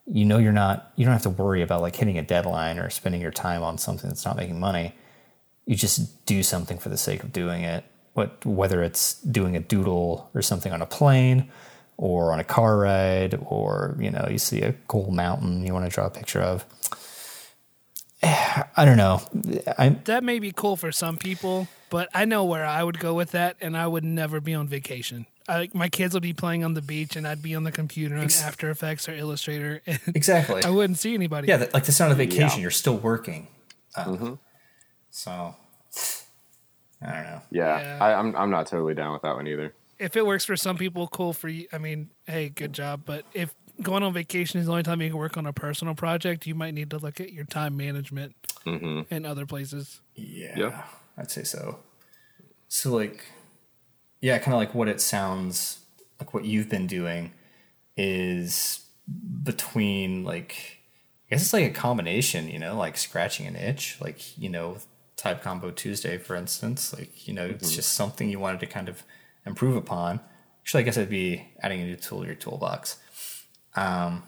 You 0.06 0.26
know 0.26 0.38
you're 0.38 0.52
not. 0.52 0.92
You 0.96 1.06
don't 1.06 1.14
have 1.14 1.24
to 1.24 1.30
worry 1.30 1.62
about 1.62 1.82
like 1.82 1.96
hitting 1.96 2.18
a 2.18 2.22
deadline 2.22 2.80
or 2.80 2.90
spending 2.90 3.22
your 3.22 3.32
time 3.32 3.64
on 3.64 3.78
something 3.78 4.10
that's 4.10 4.26
not 4.26 4.38
making 4.38 4.60
money. 4.60 4.94
You 5.66 5.76
just 5.76 6.26
do 6.26 6.42
something 6.44 6.78
for 6.78 6.90
the 6.90 6.98
sake 6.98 7.24
of 7.24 7.32
doing 7.32 7.64
it. 7.64 7.86
What 8.14 8.46
whether 8.46 8.84
it's 8.84 9.22
doing 9.22 9.56
a 9.56 9.60
doodle 9.60 10.30
or 10.34 10.42
something 10.42 10.74
on 10.74 10.82
a 10.82 10.86
plane, 10.86 11.50
or 11.98 12.32
on 12.32 12.40
a 12.40 12.44
car 12.44 12.78
ride, 12.78 13.40
or 13.46 13.96
you 14.00 14.10
know 14.10 14.28
you 14.30 14.40
see 14.40 14.62
a 14.62 14.74
cool 14.88 15.12
mountain 15.12 15.66
you 15.66 15.74
want 15.74 15.86
to 15.86 15.92
draw 15.92 16.08
a 16.08 16.10
picture 16.10 16.42
of. 16.42 16.66
I 18.22 18.84
don't 18.86 18.98
know. 18.98 19.22
I 19.78 19.90
That 20.06 20.24
may 20.24 20.40
be 20.40 20.52
cool 20.52 20.76
for 20.76 20.92
some 20.92 21.18
people, 21.18 21.68
but 21.90 22.10
I 22.14 22.26
know 22.26 22.44
where 22.44 22.66
I 22.66 22.84
would 22.84 23.00
go 23.00 23.14
with 23.14 23.32
that, 23.32 23.56
and 23.62 23.78
I 23.78 23.88
would 23.88 24.04
never 24.04 24.40
be 24.42 24.54
on 24.54 24.68
vacation. 24.68 25.26
I, 25.48 25.70
my 25.74 25.90
kids 25.90 26.14
would 26.14 26.22
be 26.24 26.34
playing 26.34 26.64
on 26.64 26.74
the 26.76 26.82
beach, 26.82 27.16
and 27.16 27.28
I'd 27.28 27.42
be 27.42 27.56
on 27.56 27.64
the 27.64 27.72
computer 27.72 28.16
on 28.16 28.24
Ex- 28.26 28.44
After 28.44 28.70
Effects 28.70 29.08
or 29.10 29.14
Illustrator, 29.16 29.82
and 29.88 30.00
exactly. 30.14 30.64
I 30.64 30.70
wouldn't 30.70 31.00
see 31.00 31.14
anybody. 31.14 31.48
Yeah, 31.48 31.58
like 31.74 31.86
that's 31.86 32.00
not 32.00 32.12
a 32.12 32.16
vacation. 32.16 32.50
Yeah. 32.58 32.64
You're 32.64 32.72
still 32.72 32.98
working. 32.98 33.48
Uh, 33.96 34.36
So 35.12 35.56
I 37.02 37.12
don't 37.14 37.24
know. 37.24 37.42
Yeah. 37.52 37.80
Yeah. 37.80 37.98
I, 38.02 38.14
I'm 38.14 38.36
I'm 38.36 38.50
not 38.52 38.68
totally 38.68 38.94
down 38.94 39.14
with 39.14 39.22
that 39.24 39.36
one 39.36 39.48
either. 39.48 39.74
if 39.98 40.16
it 40.16 40.26
works 40.26 40.46
for 40.46 40.56
some 40.56 40.78
people, 40.78 41.08
cool 41.08 41.34
for 41.34 41.48
you. 41.48 41.68
I 41.74 41.78
mean, 41.78 42.10
hey, 42.28 42.50
good 42.50 42.74
job. 42.74 43.02
But 43.06 43.26
if 43.34 43.56
going 43.82 44.04
on 44.04 44.14
vacation 44.14 44.60
is 44.60 44.66
the 44.66 44.72
only 44.72 44.84
time 44.84 45.02
you 45.02 45.10
can 45.10 45.18
work 45.18 45.38
on 45.38 45.46
a 45.46 45.54
personal 45.54 45.96
project, 45.96 46.46
you 46.46 46.56
might 46.56 46.74
need 46.74 46.90
to 46.92 46.98
look 46.98 47.20
at 47.20 47.34
your 47.34 47.46
time 47.46 47.78
management 47.78 48.36
mm-hmm. 48.66 49.14
in 49.14 49.26
other 49.26 49.46
places. 49.46 50.02
Yeah, 50.16 50.54
Yeah. 50.58 50.84
I'd 51.18 51.32
say 51.32 51.44
so. 51.44 51.80
So 52.70 52.96
like, 52.96 53.26
yeah, 54.22 54.38
kind 54.38 54.54
of 54.54 54.60
like 54.60 54.74
what 54.74 54.88
it 54.88 55.02
sounds 55.02 55.80
like. 56.20 56.34
What 56.34 56.46
you've 56.46 56.70
been 56.70 56.88
doing 56.88 57.32
is 57.98 58.86
between 59.44 60.24
like, 60.24 60.78
I 61.28 61.36
guess 61.36 61.44
it's 61.44 61.54
like 61.54 61.66
a 61.66 61.74
combination. 61.74 62.48
You 62.48 62.60
know, 62.60 62.78
like 62.78 62.98
scratching 62.98 63.48
an 63.48 63.56
itch, 63.56 63.98
like 64.00 64.38
you 64.38 64.50
know, 64.50 64.78
type 65.18 65.42
combo 65.42 65.72
Tuesday, 65.72 66.18
for 66.18 66.36
instance. 66.36 66.94
Like 66.94 67.28
you 67.28 67.34
know, 67.34 67.46
it's 67.46 67.68
mm-hmm. 67.68 67.76
just 67.76 67.94
something 67.94 68.30
you 68.30 68.40
wanted 68.40 68.62
to 68.62 68.68
kind 68.68 68.88
of 68.88 69.04
improve 69.46 69.76
upon. 69.76 70.22
Actually, 70.62 70.82
I 70.82 70.84
guess 70.84 70.98
it'd 70.98 71.10
be 71.10 71.50
adding 71.62 71.82
a 71.82 71.86
new 71.86 71.96
tool 71.96 72.22
to 72.22 72.28
your 72.28 72.36
toolbox. 72.36 72.98
Um, 73.80 74.24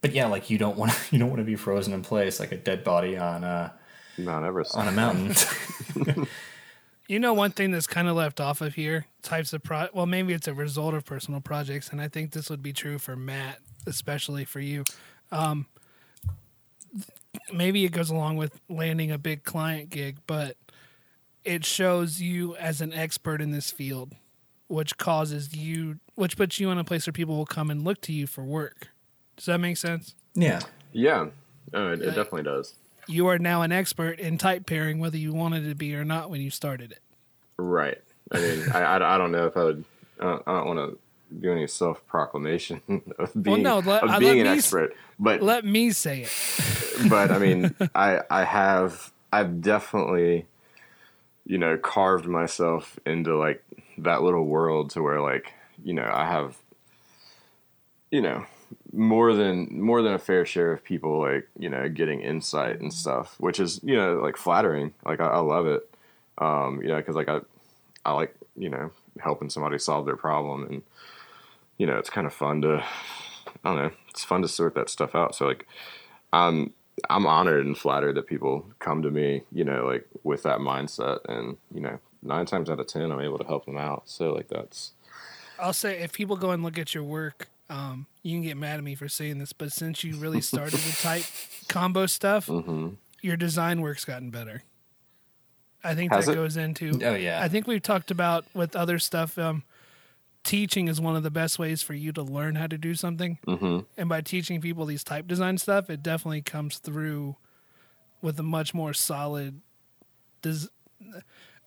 but 0.00 0.12
yeah, 0.12 0.26
like 0.26 0.50
you 0.50 0.58
don't 0.58 0.76
want 0.76 0.92
to, 0.92 0.98
you 1.10 1.18
don't 1.18 1.28
want 1.28 1.40
to 1.40 1.44
be 1.44 1.56
frozen 1.56 1.92
in 1.92 2.02
place 2.02 2.38
like 2.40 2.52
a 2.52 2.56
dead 2.56 2.84
body 2.84 3.16
on 3.16 3.44
uh 3.44 3.72
Mount 4.18 4.44
Everest. 4.44 4.76
on 4.76 4.88
a 4.88 4.92
mountain. 4.92 5.34
You 7.08 7.20
know, 7.20 7.34
one 7.34 7.52
thing 7.52 7.70
that's 7.70 7.86
kind 7.86 8.08
of 8.08 8.16
left 8.16 8.40
off 8.40 8.60
of 8.60 8.74
here 8.74 9.06
types 9.22 9.52
of 9.52 9.62
pro. 9.62 9.86
Well, 9.92 10.06
maybe 10.06 10.32
it's 10.32 10.48
a 10.48 10.54
result 10.54 10.92
of 10.92 11.04
personal 11.04 11.40
projects, 11.40 11.90
and 11.90 12.00
I 12.00 12.08
think 12.08 12.32
this 12.32 12.50
would 12.50 12.62
be 12.64 12.72
true 12.72 12.98
for 12.98 13.14
Matt, 13.14 13.60
especially 13.86 14.44
for 14.44 14.58
you. 14.58 14.82
Um, 15.30 15.66
maybe 17.52 17.84
it 17.84 17.92
goes 17.92 18.10
along 18.10 18.38
with 18.38 18.58
landing 18.68 19.12
a 19.12 19.18
big 19.18 19.44
client 19.44 19.90
gig, 19.90 20.16
but 20.26 20.56
it 21.44 21.64
shows 21.64 22.20
you 22.20 22.56
as 22.56 22.80
an 22.80 22.92
expert 22.92 23.40
in 23.40 23.52
this 23.52 23.70
field, 23.70 24.12
which 24.68 24.96
causes 24.98 25.54
you, 25.54 25.98
which 26.14 26.36
puts 26.36 26.58
you 26.60 26.70
in 26.70 26.78
a 26.78 26.84
place 26.84 27.06
where 27.06 27.12
people 27.12 27.36
will 27.36 27.46
come 27.46 27.70
and 27.70 27.84
look 27.84 28.00
to 28.02 28.12
you 28.12 28.26
for 28.26 28.44
work. 28.44 28.88
Does 29.36 29.46
that 29.46 29.58
make 29.58 29.76
sense? 29.76 30.14
yeah. 30.34 30.60
yeah. 30.92 31.26
Oh, 31.74 31.92
it, 31.92 32.00
it 32.00 32.06
definitely 32.14 32.44
does. 32.44 32.74
You 33.08 33.26
are 33.26 33.38
now 33.38 33.62
an 33.62 33.72
expert 33.72 34.20
in 34.20 34.38
type 34.38 34.66
pairing, 34.66 34.98
whether 35.00 35.16
you 35.16 35.32
wanted 35.32 35.68
to 35.68 35.74
be 35.74 35.94
or 35.96 36.04
not 36.04 36.30
when 36.30 36.40
you 36.40 36.50
started 36.50 36.92
it. 36.92 37.00
Right. 37.56 37.98
I 38.32 38.38
mean, 38.38 38.64
I, 38.72 38.80
I, 38.82 39.14
I 39.14 39.18
don't 39.18 39.32
know 39.32 39.46
if 39.46 39.56
I 39.56 39.64
would. 39.64 39.84
I 40.20 40.24
don't, 40.24 40.42
I 40.46 40.52
don't 40.52 40.66
want 40.66 40.90
to 40.92 40.98
do 41.40 41.52
any 41.52 41.66
self 41.66 42.06
proclamation 42.06 42.80
of 43.18 43.32
being, 43.40 43.62
no, 43.62 43.80
let- 43.80 44.04
of 44.04 44.10
uh, 44.10 44.18
being 44.18 44.40
an 44.40 44.46
me- 44.46 44.52
expert, 44.58 44.94
but 45.18 45.42
Let 45.42 45.64
me 45.64 45.90
say 45.90 46.22
it. 46.22 47.08
but 47.10 47.30
I 47.30 47.38
mean, 47.38 47.74
I 47.94 48.20
I 48.30 48.44
have 48.44 49.12
I've 49.32 49.60
definitely, 49.60 50.46
you 51.44 51.58
know, 51.58 51.76
carved 51.76 52.26
myself 52.26 52.98
into 53.04 53.36
like 53.36 53.62
that 53.98 54.22
little 54.22 54.44
world 54.44 54.90
to 54.90 55.02
where 55.02 55.20
like 55.20 55.52
you 55.82 55.92
know 55.92 56.08
I 56.10 56.26
have, 56.26 56.56
you 58.10 58.20
know, 58.20 58.44
more 58.92 59.32
than 59.34 59.80
more 59.80 60.02
than 60.02 60.14
a 60.14 60.18
fair 60.18 60.44
share 60.44 60.72
of 60.72 60.84
people 60.84 61.20
like 61.20 61.48
you 61.58 61.68
know 61.68 61.88
getting 61.88 62.20
insight 62.20 62.80
and 62.80 62.92
stuff, 62.92 63.36
which 63.38 63.60
is 63.60 63.80
you 63.82 63.96
know 63.96 64.20
like 64.22 64.36
flattering. 64.36 64.94
Like 65.04 65.20
I, 65.20 65.26
I 65.26 65.38
love 65.38 65.66
it, 65.66 65.88
um, 66.38 66.80
you 66.82 66.88
know, 66.88 66.96
because 66.96 67.16
like 67.16 67.28
I 67.28 67.40
I 68.04 68.12
like 68.12 68.34
you 68.56 68.68
know 68.68 68.90
helping 69.20 69.50
somebody 69.50 69.78
solve 69.78 70.06
their 70.06 70.16
problem 70.16 70.64
and 70.64 70.82
you 71.78 71.86
know 71.86 71.96
it's 71.96 72.10
kind 72.10 72.26
of 72.26 72.32
fun 72.32 72.62
to 72.62 72.84
i 73.64 73.68
don't 73.68 73.76
know 73.76 73.90
it's 74.08 74.24
fun 74.24 74.42
to 74.42 74.48
sort 74.48 74.74
that 74.74 74.90
stuff 74.90 75.14
out 75.14 75.34
so 75.34 75.46
like 75.46 75.66
i'm 76.32 76.72
i'm 77.10 77.26
honored 77.26 77.66
and 77.66 77.78
flattered 77.78 78.16
that 78.16 78.26
people 78.26 78.66
come 78.78 79.02
to 79.02 79.10
me 79.10 79.42
you 79.52 79.64
know 79.64 79.84
like 79.84 80.06
with 80.22 80.42
that 80.42 80.58
mindset 80.58 81.20
and 81.28 81.56
you 81.74 81.80
know 81.80 81.98
nine 82.26 82.46
times 82.46 82.68
out 82.68 82.80
of 82.80 82.86
ten 82.86 83.10
i'm 83.10 83.20
able 83.20 83.38
to 83.38 83.46
help 83.46 83.64
them 83.64 83.76
out 83.76 84.02
so 84.06 84.32
like 84.32 84.48
that's 84.48 84.92
I'll 85.58 85.72
say 85.72 86.00
if 86.00 86.12
people 86.12 86.36
go 86.36 86.50
and 86.50 86.62
look 86.62 86.78
at 86.78 86.94
your 86.94 87.04
work, 87.04 87.48
um, 87.68 88.06
you 88.22 88.36
can 88.36 88.42
get 88.42 88.56
mad 88.56 88.78
at 88.78 88.84
me 88.84 88.94
for 88.94 89.08
saying 89.08 89.38
this, 89.38 89.52
but 89.52 89.72
since 89.72 90.04
you 90.04 90.16
really 90.16 90.40
started 90.42 90.78
the 90.78 90.96
type 91.02 91.24
combo 91.68 92.06
stuff, 92.06 92.46
mm-hmm. 92.46 92.90
your 93.22 93.36
design 93.36 93.80
work's 93.80 94.04
gotten 94.04 94.30
better. 94.30 94.62
I 95.82 95.94
think 95.94 96.12
Has 96.12 96.26
that 96.26 96.32
it? 96.32 96.36
goes 96.36 96.56
into. 96.56 96.98
Oh, 97.02 97.14
yeah. 97.14 97.40
I 97.42 97.48
think 97.48 97.66
we've 97.66 97.82
talked 97.82 98.10
about 98.10 98.44
with 98.54 98.74
other 98.74 98.98
stuff. 98.98 99.38
Um, 99.38 99.62
teaching 100.42 100.88
is 100.88 101.00
one 101.00 101.14
of 101.14 101.22
the 101.22 101.30
best 101.30 101.58
ways 101.58 101.80
for 101.80 101.94
you 101.94 102.12
to 102.12 102.22
learn 102.22 102.56
how 102.56 102.66
to 102.66 102.78
do 102.78 102.94
something, 102.94 103.38
mm-hmm. 103.46 103.80
and 103.96 104.08
by 104.08 104.20
teaching 104.20 104.60
people 104.60 104.84
these 104.84 105.04
type 105.04 105.26
design 105.26 105.58
stuff, 105.58 105.88
it 105.90 106.02
definitely 106.02 106.42
comes 106.42 106.78
through 106.78 107.36
with 108.20 108.38
a 108.40 108.42
much 108.42 108.74
more 108.74 108.92
solid. 108.92 109.60
Des- 110.42 110.68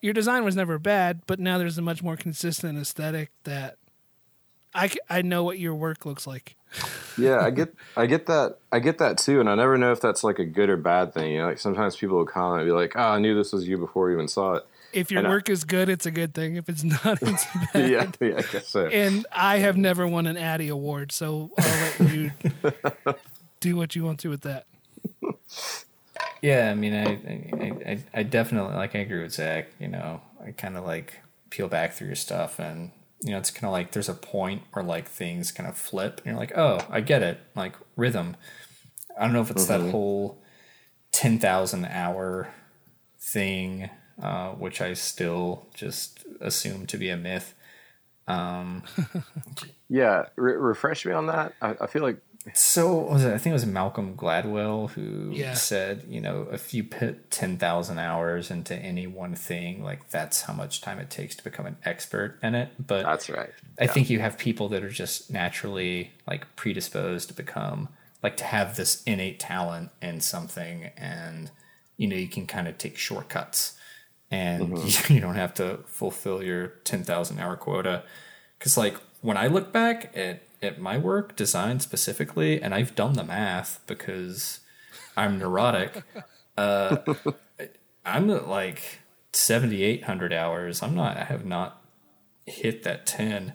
your 0.01 0.13
design 0.13 0.43
was 0.43 0.55
never 0.55 0.79
bad, 0.79 1.21
but 1.27 1.39
now 1.39 1.57
there's 1.57 1.77
a 1.77 1.81
much 1.81 2.01
more 2.03 2.15
consistent 2.15 2.77
aesthetic 2.79 3.31
that 3.43 3.77
I, 4.73 4.91
I 5.09 5.21
know 5.21 5.43
what 5.43 5.59
your 5.59 5.75
work 5.75 6.05
looks 6.05 6.25
like. 6.27 6.55
yeah 7.17 7.39
i 7.39 7.49
get 7.49 7.73
i 7.97 8.05
get 8.05 8.27
that 8.27 8.59
i 8.71 8.77
get 8.77 8.99
that 8.99 9.17
too 9.17 9.39
and 9.39 9.49
i 9.49 9.55
never 9.55 9.75
know 9.75 9.91
if 9.91 9.99
that's 9.99 10.23
like 10.23 10.37
a 10.37 10.45
good 10.45 10.69
or 10.69 10.77
bad 10.77 11.11
thing 11.15 11.31
you 11.31 11.39
know 11.39 11.47
like 11.47 11.57
sometimes 11.57 11.95
people 11.95 12.15
will 12.17 12.27
comment 12.27 12.61
and 12.61 12.69
be 12.69 12.71
like 12.71 12.95
oh 12.95 12.99
i 13.01 13.17
knew 13.17 13.33
this 13.33 13.51
was 13.51 13.67
you 13.67 13.75
before 13.75 14.07
you 14.11 14.15
even 14.17 14.27
saw 14.27 14.53
it 14.53 14.63
If 14.93 15.09
your 15.09 15.17
And 15.17 15.27
I- 15.27 15.31
work 15.31 15.49
is 15.49 15.63
good, 15.63 15.89
it's 15.89 16.05
a 16.05 16.11
good 16.11 16.35
thing. 16.35 16.57
If 16.57 16.69
it's 16.69 16.83
not, 17.03 17.17
it's 17.23 17.43
bad. 17.73 17.89
yeah 17.89 18.05
yeah 18.21 18.35
i 18.37 18.41
guess 18.43 18.67
so 18.67 18.85
And 18.85 19.25
I 19.31 19.57
have 19.57 19.77
never 19.77 20.07
won 20.07 20.27
an 20.27 20.37
Addy 20.37 20.67
award, 20.67 21.11
so 21.11 21.49
I'll 21.57 21.65
let 21.99 22.13
you 22.13 22.31
do 23.59 23.75
what 23.75 23.95
you 23.95 24.03
want 24.05 24.19
to 24.19 24.29
with 24.29 24.41
that. 24.41 24.65
Yeah, 26.41 26.71
I 26.71 26.75
mean, 26.75 26.93
I, 26.93 27.91
I, 27.91 28.03
I, 28.13 28.23
definitely 28.23 28.75
like. 28.75 28.95
I 28.95 28.99
agree 28.99 29.21
with 29.21 29.33
Zach. 29.33 29.71
You 29.79 29.89
know, 29.89 30.21
I 30.45 30.51
kind 30.51 30.77
of 30.77 30.85
like 30.85 31.19
peel 31.49 31.67
back 31.67 31.93
through 31.93 32.07
your 32.07 32.15
stuff, 32.15 32.59
and 32.59 32.91
you 33.21 33.31
know, 33.31 33.37
it's 33.37 33.51
kind 33.51 33.65
of 33.65 33.71
like 33.71 33.91
there's 33.91 34.09
a 34.09 34.13
point 34.13 34.63
where 34.71 34.83
like 34.83 35.07
things 35.07 35.51
kind 35.51 35.67
of 35.67 35.77
flip, 35.77 36.17
and 36.19 36.27
you're 36.27 36.39
like, 36.39 36.57
oh, 36.57 36.79
I 36.89 37.01
get 37.01 37.23
it. 37.23 37.39
Like 37.55 37.75
rhythm. 37.95 38.37
I 39.17 39.23
don't 39.23 39.33
know 39.33 39.41
if 39.41 39.51
it's 39.51 39.67
that 39.67 39.81
whole 39.81 40.41
ten 41.11 41.39
thousand 41.39 41.85
hour 41.85 42.53
thing, 43.19 43.89
uh, 44.21 44.51
which 44.51 44.79
I 44.81 44.93
still 44.93 45.67
just 45.73 46.25
assume 46.39 46.85
to 46.87 46.97
be 46.97 47.09
a 47.09 47.17
myth. 47.17 47.53
Um, 48.27 48.83
yeah 49.89 50.25
re- 50.35 50.55
refresh 50.55 51.03
me 51.03 51.11
on 51.13 51.25
that 51.25 51.55
I, 51.63 51.75
I 51.81 51.87
feel 51.87 52.03
like 52.03 52.21
So 52.53 52.95
was 52.95 53.25
it? 53.25 53.33
I 53.33 53.37
think 53.37 53.51
it 53.51 53.53
was 53.53 53.65
Malcolm 53.65 54.15
Gladwell 54.15 54.89
who 54.91 55.31
Yeah. 55.33 55.53
said, 55.53 56.05
you 56.07 56.21
know, 56.21 56.47
if 56.51 56.73
you 56.73 56.83
put 56.83 57.29
ten 57.31 57.57
thousand 57.57 57.99
hours 57.99 58.49
into 58.49 58.75
any 58.75 59.07
one 59.07 59.35
thing, 59.35 59.83
like 59.83 60.09
that's 60.09 60.43
how 60.43 60.53
much 60.53 60.81
time 60.81 60.99
it 60.99 61.09
takes 61.09 61.35
to 61.35 61.43
become 61.43 61.65
an 61.65 61.77
expert 61.83 62.39
in 62.41 62.55
it. 62.55 62.69
But 62.79 63.03
that's 63.03 63.29
right 63.29 63.51
I 63.79 63.87
think 63.87 64.09
you 64.09 64.19
have 64.19 64.37
people 64.37 64.69
that 64.69 64.83
are 64.83 64.89
just 64.89 65.29
naturally 65.31 66.11
like 66.27 66.55
predisposed 66.55 67.27
to 67.29 67.33
become 67.33 67.89
like 68.23 68.35
to 68.37 68.43
have 68.43 68.75
this 68.75 69.03
innate 69.03 69.39
talent 69.39 69.91
in 70.01 70.21
something, 70.21 70.91
and 70.97 71.51
you 71.97 72.07
know 72.07 72.15
you 72.15 72.27
can 72.27 72.47
kind 72.47 72.67
of 72.67 72.77
take 72.77 72.97
shortcuts, 72.97 73.77
and 74.31 74.69
mm-hmm. 74.69 75.13
you 75.13 75.19
don't 75.19 75.35
have 75.35 75.53
to 75.55 75.79
fulfill 75.87 76.41
your 76.41 76.67
ten 76.83 77.03
thousand 77.03 77.39
hour 77.39 77.55
quota. 77.57 78.03
Because 78.57 78.77
like 78.77 78.95
when 79.21 79.37
I 79.37 79.47
look 79.47 79.71
back 79.71 80.11
at 80.15 80.43
at 80.61 80.79
my 80.79 80.97
work, 80.97 81.35
design 81.35 81.79
specifically, 81.79 82.61
and 82.61 82.73
I've 82.73 82.95
done 82.95 83.13
the 83.13 83.23
math 83.23 83.79
because 83.87 84.59
I'm 85.15 85.37
neurotic. 85.39 86.03
Uh, 86.57 86.97
I'm 88.05 88.29
at 88.29 88.47
like 88.47 88.99
seventy 89.33 89.83
eight 89.83 90.03
hundred 90.03 90.33
hours. 90.33 90.81
I'm 90.81 90.95
not. 90.95 91.17
I 91.17 91.23
have 91.25 91.45
not 91.45 91.79
hit 92.49 92.83
that 92.83 93.05
10 93.05 93.53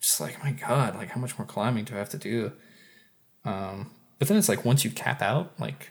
just 0.00 0.20
like 0.20 0.42
my 0.42 0.50
god 0.50 0.96
like 0.96 1.10
how 1.10 1.20
much 1.20 1.38
more 1.38 1.46
climbing 1.46 1.84
do 1.84 1.94
i 1.94 1.98
have 1.98 2.08
to 2.08 2.18
do 2.18 2.52
um 3.44 3.90
but 4.18 4.28
then 4.28 4.36
it's 4.36 4.48
like 4.48 4.64
once 4.64 4.84
you 4.84 4.90
cap 4.90 5.22
out 5.22 5.52
like 5.58 5.90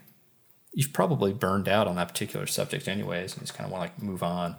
you've 0.74 0.94
probably 0.94 1.34
burned 1.34 1.68
out 1.68 1.88
on 1.88 1.96
that 1.96 2.08
particular 2.08 2.46
subject 2.46 2.88
anyways 2.88 3.34
and 3.34 3.42
just 3.42 3.58
kind 3.58 3.66
of 3.66 3.72
want 3.72 3.82
to 3.82 3.94
like 3.94 4.04
move 4.04 4.22
on 4.22 4.56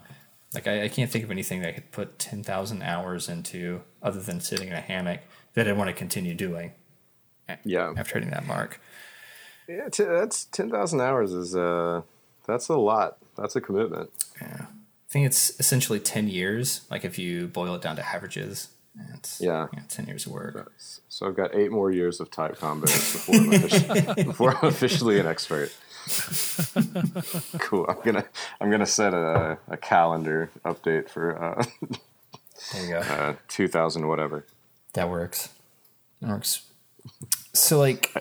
like 0.53 0.67
I, 0.67 0.83
I 0.83 0.87
can't 0.89 1.09
think 1.09 1.23
of 1.23 1.31
anything 1.31 1.61
that 1.61 1.69
i 1.69 1.71
could 1.71 1.91
put 1.91 2.19
10000 2.19 2.81
hours 2.81 3.29
into 3.29 3.81
other 4.01 4.19
than 4.19 4.41
sitting 4.41 4.67
in 4.67 4.73
a 4.73 4.81
hammock 4.81 5.21
that 5.55 5.67
i 5.67 5.71
want 5.71 5.87
to 5.89 5.93
continue 5.93 6.33
doing 6.33 6.71
yeah 7.63 7.93
after 7.97 8.15
hitting 8.15 8.29
that 8.31 8.45
mark 8.47 8.79
Yeah, 9.67 9.89
t- 9.89 10.03
that's 10.03 10.45
ten 10.45 10.69
thousand 10.69 11.01
hours 11.01 11.31
is 11.33 11.55
uh, 11.55 12.01
that's 12.47 12.67
a 12.69 12.75
lot. 12.77 13.17
That's 13.37 13.55
a 13.55 13.61
commitment. 13.61 14.09
yeah 14.41 14.65
i 14.67 15.09
think 15.13 15.25
it's 15.25 15.57
essentially 15.59 15.99
10 15.99 16.27
years 16.27 16.81
like 16.89 17.05
if 17.05 17.17
you 17.19 17.47
boil 17.47 17.75
it 17.75 17.81
down 17.81 17.95
to 17.97 18.05
averages 18.05 18.69
it's 19.15 19.41
Yeah. 19.41 19.67
10 19.89 20.05
years 20.07 20.25
of 20.27 20.31
work 20.33 20.71
So 21.09 21.27
I've 21.27 21.35
got 21.35 21.55
eight 21.55 21.71
more 21.71 21.91
years 21.91 22.19
of 22.19 22.29
type 22.29 22.57
combos 22.59 22.93
before 23.13 23.35
I'm, 23.35 23.51
offici- 23.51 24.25
before 24.31 24.55
I'm 24.57 24.67
officially 24.69 25.19
an 25.19 25.25
expert. 25.27 25.71
cool. 27.59 27.85
I'm 27.89 27.97
gonna 28.03 28.25
I'm 28.61 28.69
gonna 28.69 28.85
set 28.85 29.13
a, 29.13 29.57
a 29.67 29.77
calendar 29.77 30.49
update 30.65 31.09
for 31.09 31.41
uh, 31.43 31.63
there 32.73 32.83
you 32.85 32.89
go 32.93 32.99
uh, 32.99 33.35
2000 33.47 34.07
whatever. 34.07 34.45
That 34.93 35.09
works. 35.09 35.49
That 36.21 36.29
works. 36.29 36.63
So 37.53 37.79
like 37.79 38.13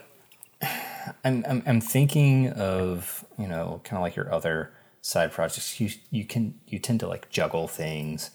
I'm 1.24 1.44
I'm 1.48 1.62
I'm 1.66 1.80
thinking 1.80 2.50
of, 2.50 3.24
you 3.38 3.46
know, 3.48 3.80
kind 3.84 3.98
of 3.98 4.02
like 4.02 4.16
your 4.16 4.32
other 4.32 4.72
side 5.00 5.32
projects. 5.32 5.80
You 5.80 5.90
you 6.10 6.24
can 6.24 6.58
you 6.66 6.78
tend 6.78 7.00
to 7.00 7.08
like 7.08 7.30
juggle 7.30 7.68
things. 7.68 8.30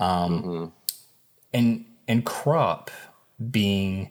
Um 0.00 0.72
and 1.52 1.84
and 2.08 2.24
crop 2.24 2.90
being 3.50 4.10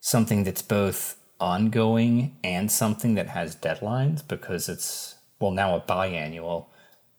something 0.00 0.44
that's 0.44 0.62
both 0.62 1.16
ongoing 1.40 2.36
and 2.44 2.70
something 2.70 3.14
that 3.14 3.28
has 3.28 3.56
deadlines 3.56 4.26
because 4.26 4.68
it's 4.68 5.16
well 5.40 5.50
now 5.50 5.74
a 5.74 5.80
biannual 5.80 6.66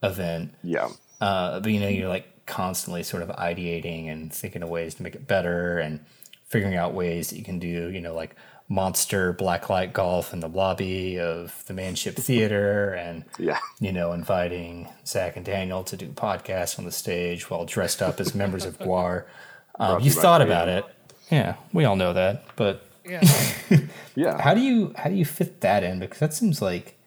event 0.04 0.54
Yeah. 0.64 0.90
uh, 1.20 1.60
but 1.60 1.72
you 1.72 1.80
know 1.80 1.88
you're 1.88 2.08
like 2.10 2.28
constantly 2.46 3.04
sort 3.04 3.24
of 3.24 3.30
ideating 3.30 4.12
and 4.12 4.34
thinking 4.34 4.64
of 4.64 4.70
ways 4.70 4.96
to 4.96 5.04
make 5.04 5.16
it 5.16 5.28
better 5.28 5.80
and 5.80 6.00
figuring 6.48 6.76
out 6.76 6.94
ways 6.94 7.30
that 7.30 7.38
you 7.38 7.44
can 7.44 7.60
do 7.60 7.90
you 7.90 8.02
know 8.02 8.14
like 8.14 8.36
monster 8.68 9.34
blacklight 9.34 9.92
golf 9.94 10.34
in 10.34 10.40
the 10.40 10.48
lobby 10.48 11.20
of 11.20 11.64
the 11.68 11.74
manship 11.74 12.16
theater 12.16 12.94
and 12.94 13.24
Yeah. 13.38 13.60
you 13.80 13.92
know 13.92 14.12
inviting 14.14 14.88
zach 15.06 15.36
and 15.36 15.46
daniel 15.46 15.84
to 15.84 15.96
do 15.98 16.08
podcasts 16.10 16.80
on 16.80 16.86
the 16.86 16.92
stage 16.92 17.50
while 17.50 17.66
dressed 17.66 18.02
up 18.02 18.20
as 18.20 18.34
members 18.36 18.66
of 18.66 18.78
GWAR 18.80 19.26
um, 19.80 20.00
you 20.00 20.06
you 20.06 20.12
thought 20.12 20.42
about 20.42 20.68
it 20.70 20.86
yeah 21.30 21.56
we 21.74 21.86
all 21.86 21.96
know 21.96 22.14
that 22.14 22.46
but 22.56 22.86
Yeah. 23.06 23.22
Yeah. 24.16 24.42
how 24.42 24.54
do 24.54 24.62
you 24.62 24.94
how 24.98 25.10
do 25.10 25.16
you 25.16 25.26
fit 25.26 25.62
that 25.62 25.84
in 25.84 26.00
because 26.00 26.20
that 26.20 26.34
seems 26.34 26.62
like 26.62 26.98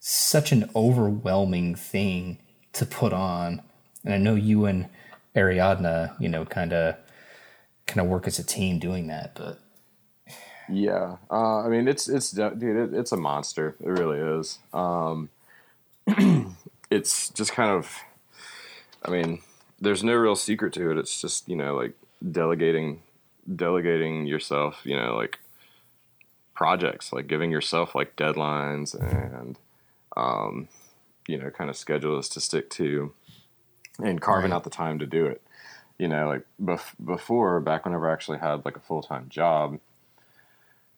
such 0.00 0.52
an 0.52 0.70
overwhelming 0.76 1.74
thing 1.74 2.38
to 2.72 2.86
put 2.86 3.12
on 3.12 3.62
and 4.08 4.14
i 4.14 4.18
know 4.18 4.34
you 4.34 4.64
and 4.64 4.88
ariadna 5.36 6.18
you 6.18 6.28
know 6.28 6.44
kind 6.44 6.72
of 6.72 6.96
kind 7.86 8.00
of 8.00 8.10
work 8.10 8.26
as 8.26 8.38
a 8.38 8.44
team 8.44 8.78
doing 8.78 9.06
that 9.06 9.34
but 9.34 9.60
Yeah, 10.68 11.16
uh, 11.30 11.60
I 11.64 11.68
mean 11.68 11.88
it's 11.88 12.08
it's 12.08 12.30
dude, 12.30 12.62
it, 12.62 12.94
it's 12.94 13.12
a 13.12 13.16
monster. 13.16 13.74
It 13.80 13.88
really 13.88 14.18
is. 14.18 14.58
Um, 14.74 15.30
it's 16.90 17.30
just 17.30 17.52
kind 17.52 17.70
of, 17.70 17.90
I 19.02 19.10
mean, 19.10 19.40
there's 19.80 20.04
no 20.04 20.14
real 20.14 20.36
secret 20.36 20.74
to 20.74 20.90
it. 20.90 20.98
It's 20.98 21.20
just 21.20 21.48
you 21.48 21.56
know 21.56 21.74
like 21.74 21.94
delegating, 22.20 23.00
delegating 23.56 24.26
yourself. 24.26 24.80
You 24.84 24.96
know 24.96 25.16
like 25.16 25.38
projects, 26.54 27.12
like 27.12 27.28
giving 27.28 27.52
yourself 27.52 27.94
like 27.94 28.16
deadlines 28.16 28.92
and, 28.92 29.56
um, 30.16 30.68
you 31.28 31.38
know, 31.38 31.50
kind 31.50 31.70
of 31.70 31.76
schedules 31.76 32.28
to 32.28 32.40
stick 32.40 32.68
to, 32.68 33.12
and 34.02 34.20
carving 34.20 34.50
Right. 34.50 34.56
out 34.56 34.64
the 34.64 34.70
time 34.70 34.98
to 35.00 35.06
do 35.06 35.26
it. 35.26 35.42
You 35.98 36.08
know, 36.08 36.28
like 36.28 36.46
bef- 36.62 36.94
before, 37.04 37.60
back 37.60 37.84
whenever 37.84 38.08
I 38.08 38.12
actually 38.12 38.38
had 38.38 38.64
like 38.64 38.76
a 38.76 38.80
full 38.80 39.02
time 39.02 39.28
job, 39.28 39.80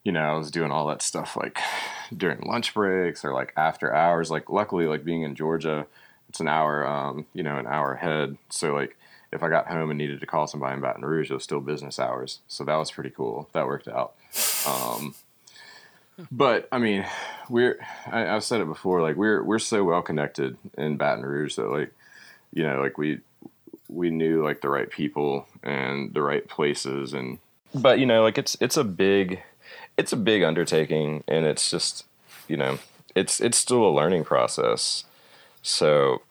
you 0.05 0.13
know, 0.13 0.21
I 0.21 0.37
was 0.37 0.51
doing 0.51 0.71
all 0.71 0.87
that 0.89 1.03
stuff 1.03 1.37
like 1.37 1.59
during 2.17 2.41
lunch 2.43 2.75
breaks 2.75 3.25
or 3.25 3.33
like 3.33 3.53
after 3.57 3.95
hours. 3.95 4.31
Like, 4.31 4.51
luckily, 4.51 4.87
like 4.87 5.05
being 5.05 5.23
in 5.23 5.35
Georgia, 5.35 5.87
it's 6.29 6.41
an 6.41 6.49
hour, 6.49 6.87
um, 6.87 7.27
you 7.35 7.43
know, 7.43 7.57
an 7.57 7.67
hour 7.67 7.95
ahead. 7.95 8.37
So, 8.51 8.75
like, 8.75 8.97
if 9.33 9.43
I 9.43 9.49
got 9.49 9.69
home 9.69 9.91
and 9.91 9.99
needed 9.99 10.21
to 10.21 10.27
call 10.27 10.47
somebody 10.47 10.75
in 10.75 10.81
Baton 10.81 11.05
Rouge, 11.05 11.31
it 11.31 11.35
was 11.35 11.45
still 11.45 11.61
business 11.61 11.99
hours. 11.99 12.41
So 12.49 12.65
that 12.65 12.75
was 12.77 12.91
pretty 12.91 13.11
cool. 13.11 13.49
That 13.53 13.67
worked 13.67 13.89
out. 13.89 14.15
Um, 14.67 15.15
but 16.31 16.69
I 16.71 16.79
mean, 16.79 17.07
we're 17.49 17.79
I, 18.11 18.29
I've 18.29 18.45
said 18.45 18.61
it 18.61 18.67
before. 18.67 19.01
Like, 19.03 19.17
we're 19.17 19.43
we're 19.43 19.59
so 19.59 19.85
well 19.85 20.03
connected 20.03 20.57
in 20.77 20.97
Baton 20.97 21.25
Rouge 21.25 21.57
that 21.57 21.69
like, 21.71 21.93
you 22.53 22.63
know, 22.63 22.81
like 22.81 22.99
we 22.99 23.21
we 23.89 24.11
knew 24.11 24.43
like 24.45 24.61
the 24.61 24.69
right 24.69 24.91
people 24.91 25.47
and 25.63 26.15
the 26.15 26.23
right 26.23 26.49
places 26.49 27.13
and 27.13 27.39
but 27.75 27.99
you 27.99 28.07
know 28.07 28.23
like 28.23 28.39
it's 28.39 28.57
it's 28.61 28.77
a 28.77 28.85
big 28.85 29.43
it's 29.97 30.13
a 30.13 30.17
big 30.17 30.43
undertaking 30.45 31.25
and 31.27 31.45
it's 31.45 31.71
just 31.71 32.05
you 32.47 32.57
know 32.57 32.79
it's 33.15 33.41
it's 33.41 33.59
still 33.59 33.85
a 33.85 33.91
learning 33.91 34.25
process. 34.25 35.05
So 35.63 36.23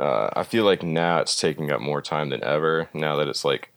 uh, 0.00 0.30
i 0.34 0.42
feel 0.42 0.64
like 0.64 0.82
now 0.82 1.18
it's 1.20 1.38
taking 1.38 1.70
up 1.70 1.80
more 1.80 2.00
time 2.00 2.30
than 2.30 2.42
ever 2.42 2.88
now 2.94 3.16
that 3.16 3.28
it's 3.28 3.44
like 3.44 3.70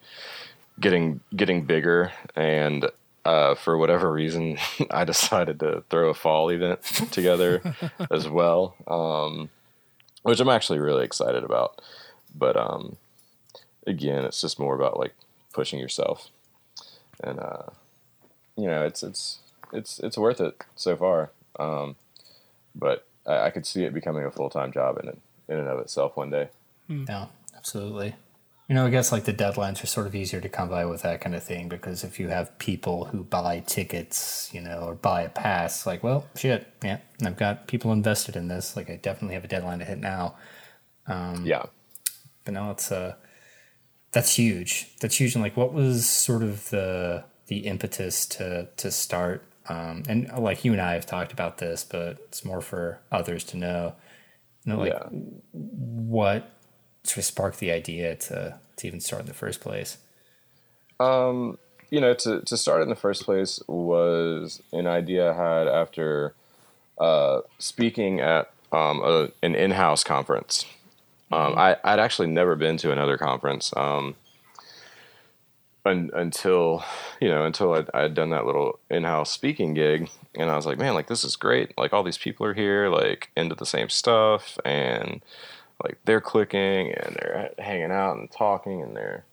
getting 0.80 1.20
getting 1.36 1.66
bigger 1.66 2.12
and 2.36 2.90
uh, 3.26 3.56
for 3.56 3.78
whatever 3.78 4.12
reason 4.12 4.58
i 4.92 5.04
decided 5.04 5.60
to 5.60 5.84
throw 5.90 6.10
a 6.10 6.14
fall 6.14 6.50
event 6.50 6.82
together 7.12 7.62
as 8.12 8.28
well. 8.28 8.76
Um, 8.88 9.50
which 10.24 10.40
i'm 10.40 10.50
actually 10.50 10.80
really 10.80 11.06
excited 11.06 11.44
about. 11.44 11.82
But 12.36 12.58
um, 12.58 12.98
again 13.86 14.26
it's 14.26 14.42
just 14.42 14.60
more 14.60 14.76
about 14.76 15.00
like 15.00 15.14
pushing 15.54 15.80
yourself. 15.80 16.30
And 17.24 17.40
uh, 17.40 17.70
you 18.58 18.66
know 18.68 18.84
it's 18.84 19.04
it's 19.04 19.40
it's 19.72 20.00
it's 20.00 20.18
worth 20.18 20.42
it 20.42 20.64
so 20.76 20.96
far. 20.96 21.32
Um, 21.60 21.96
but 22.76 23.06
I, 23.26 23.48
I 23.48 23.50
could 23.52 23.66
see 23.66 23.84
it 23.84 23.94
becoming 23.94 24.26
a 24.26 24.32
full-time 24.32 24.72
job 24.72 25.00
in, 25.02 25.10
in 25.48 25.60
and 25.60 25.68
of 25.68 25.80
itself 25.80 26.18
one 26.18 26.30
day. 26.30 26.50
Yeah, 26.88 27.28
absolutely. 27.56 28.16
You 28.70 28.76
know, 28.76 28.86
I 28.86 28.90
guess 28.90 29.12
like 29.12 29.26
the 29.26 29.34
deadlines 29.34 29.84
are 29.84 29.88
sort 29.88 30.08
of 30.08 30.16
easier 30.16 30.40
to 30.40 30.48
come 30.48 30.70
by 30.70 30.86
with 30.86 31.02
that 31.02 31.20
kind 31.20 31.36
of 31.36 31.44
thing 31.44 31.68
because 31.68 32.04
if 32.04 32.18
you 32.20 32.30
have 32.30 32.58
people 32.60 33.06
who 33.06 33.24
buy 33.24 33.60
tickets, 33.60 34.50
you 34.54 34.62
know, 34.62 34.80
or 34.80 34.96
buy 34.96 35.24
a 35.24 35.30
pass, 35.30 35.86
like, 35.86 36.02
well, 36.02 36.26
shit, 36.36 36.66
yeah, 36.82 37.00
I've 37.26 37.36
got 37.36 37.68
people 37.68 37.92
invested 37.92 38.38
in 38.38 38.48
this. 38.48 38.78
Like, 38.78 38.90
I 38.90 38.96
definitely 38.96 39.36
have 39.36 39.44
a 39.44 39.50
deadline 39.50 39.80
to 39.80 39.86
hit 39.86 40.00
now. 40.00 40.36
Um, 41.08 41.46
yeah 41.46 41.66
But 42.46 42.54
now 42.54 42.72
it's 42.72 42.90
uh, 42.90 43.16
that's 44.14 44.36
huge. 44.38 44.96
That's 45.02 45.20
huge. 45.20 45.36
And 45.36 45.44
like, 45.44 45.58
what 45.58 45.74
was 45.74 46.08
sort 46.08 46.44
of 46.44 46.70
the 46.70 47.26
the 47.48 47.68
impetus 47.68 48.26
to 48.28 48.70
to 48.78 48.92
start? 48.92 49.44
Um, 49.68 50.04
and 50.08 50.32
like 50.38 50.64
you 50.64 50.72
and 50.72 50.82
I 50.82 50.94
have 50.94 51.06
talked 51.06 51.34
about 51.34 51.58
this, 51.58 51.84
but 51.84 52.18
it's 52.28 52.46
more 52.46 52.62
for 52.62 53.00
others 53.12 53.44
to 53.46 53.58
know. 53.58 53.96
You 54.64 54.74
know, 54.74 54.80
like 54.80 54.94
yeah 54.94 55.20
what 55.52 56.50
sort 57.04 57.18
of 57.18 57.26
sparked 57.26 57.60
the 57.60 57.72
idea 57.72 58.16
to 58.16 58.60
to 58.76 58.88
even 58.88 59.00
start 59.00 59.22
in 59.22 59.28
the 59.28 59.34
first 59.34 59.62
place? 59.62 59.98
Um, 61.00 61.58
you 61.90 62.02
know, 62.02 62.14
to, 62.14 62.42
to 62.42 62.58
start 62.58 62.82
in 62.82 62.90
the 62.90 62.96
first 62.96 63.24
place 63.24 63.62
was 63.68 64.62
an 64.72 64.88
idea 64.88 65.32
I 65.32 65.36
had 65.36 65.68
after 65.68 66.34
uh, 66.98 67.42
speaking 67.60 68.20
at 68.20 68.52
um, 68.72 69.02
a, 69.04 69.30
an 69.44 69.54
in 69.56 69.72
house 69.72 70.04
conference. 70.04 70.66
Um, 71.32 71.56
I, 71.58 71.78
I'd 71.84 72.00
actually 72.00 72.30
never 72.30 72.56
been 72.56 72.78
to 72.78 72.92
another 72.92 73.18
conference 73.18 73.74
um, 73.76 74.16
un, 75.86 76.12
until, 76.14 76.84
you 77.20 77.30
know, 77.30 77.46
until 77.46 77.74
I'd, 77.74 77.90
I'd 77.94 78.14
done 78.14 78.30
that 78.30 78.46
little 78.46 78.80
in 78.90 79.04
house 79.04 79.32
speaking 79.32 79.74
gig. 79.74 80.10
And 80.36 80.50
I 80.50 80.56
was 80.56 80.66
like, 80.66 80.78
man, 80.78 80.94
like, 80.94 81.08
this 81.08 81.24
is 81.24 81.36
great. 81.36 81.78
Like, 81.78 81.94
all 81.94 82.04
these 82.04 82.18
people 82.18 82.46
are 82.46 82.54
here, 82.54 82.90
like, 82.90 83.30
into 83.36 83.56
the 83.56 83.66
same 83.66 83.90
stuff. 83.90 84.58
And, 84.66 85.24
like, 85.84 85.98
they're 86.06 86.22
clicking 86.22 86.92
and 86.94 87.16
they're 87.16 87.52
hanging 87.60 87.92
out 87.92 88.18
and 88.18 88.32
talking 88.32 88.82
and 88.82 88.96
they're, 88.96 89.26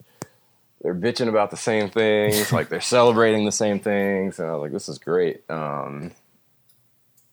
they're 0.83 0.95
bitching 0.95 1.29
about 1.29 1.51
the 1.51 1.57
same 1.57 1.91
things, 1.91 2.53
like 2.55 2.69
they're 2.69 2.81
celebrating 2.81 3.45
the 3.45 3.53
same 3.53 3.81
things, 3.81 4.39
and 4.39 4.49
I 4.49 4.53
was 4.53 4.63
like, 4.63 4.73
"This 4.73 4.89
is 4.89 4.99
great." 4.99 5.43
Um, 5.51 6.13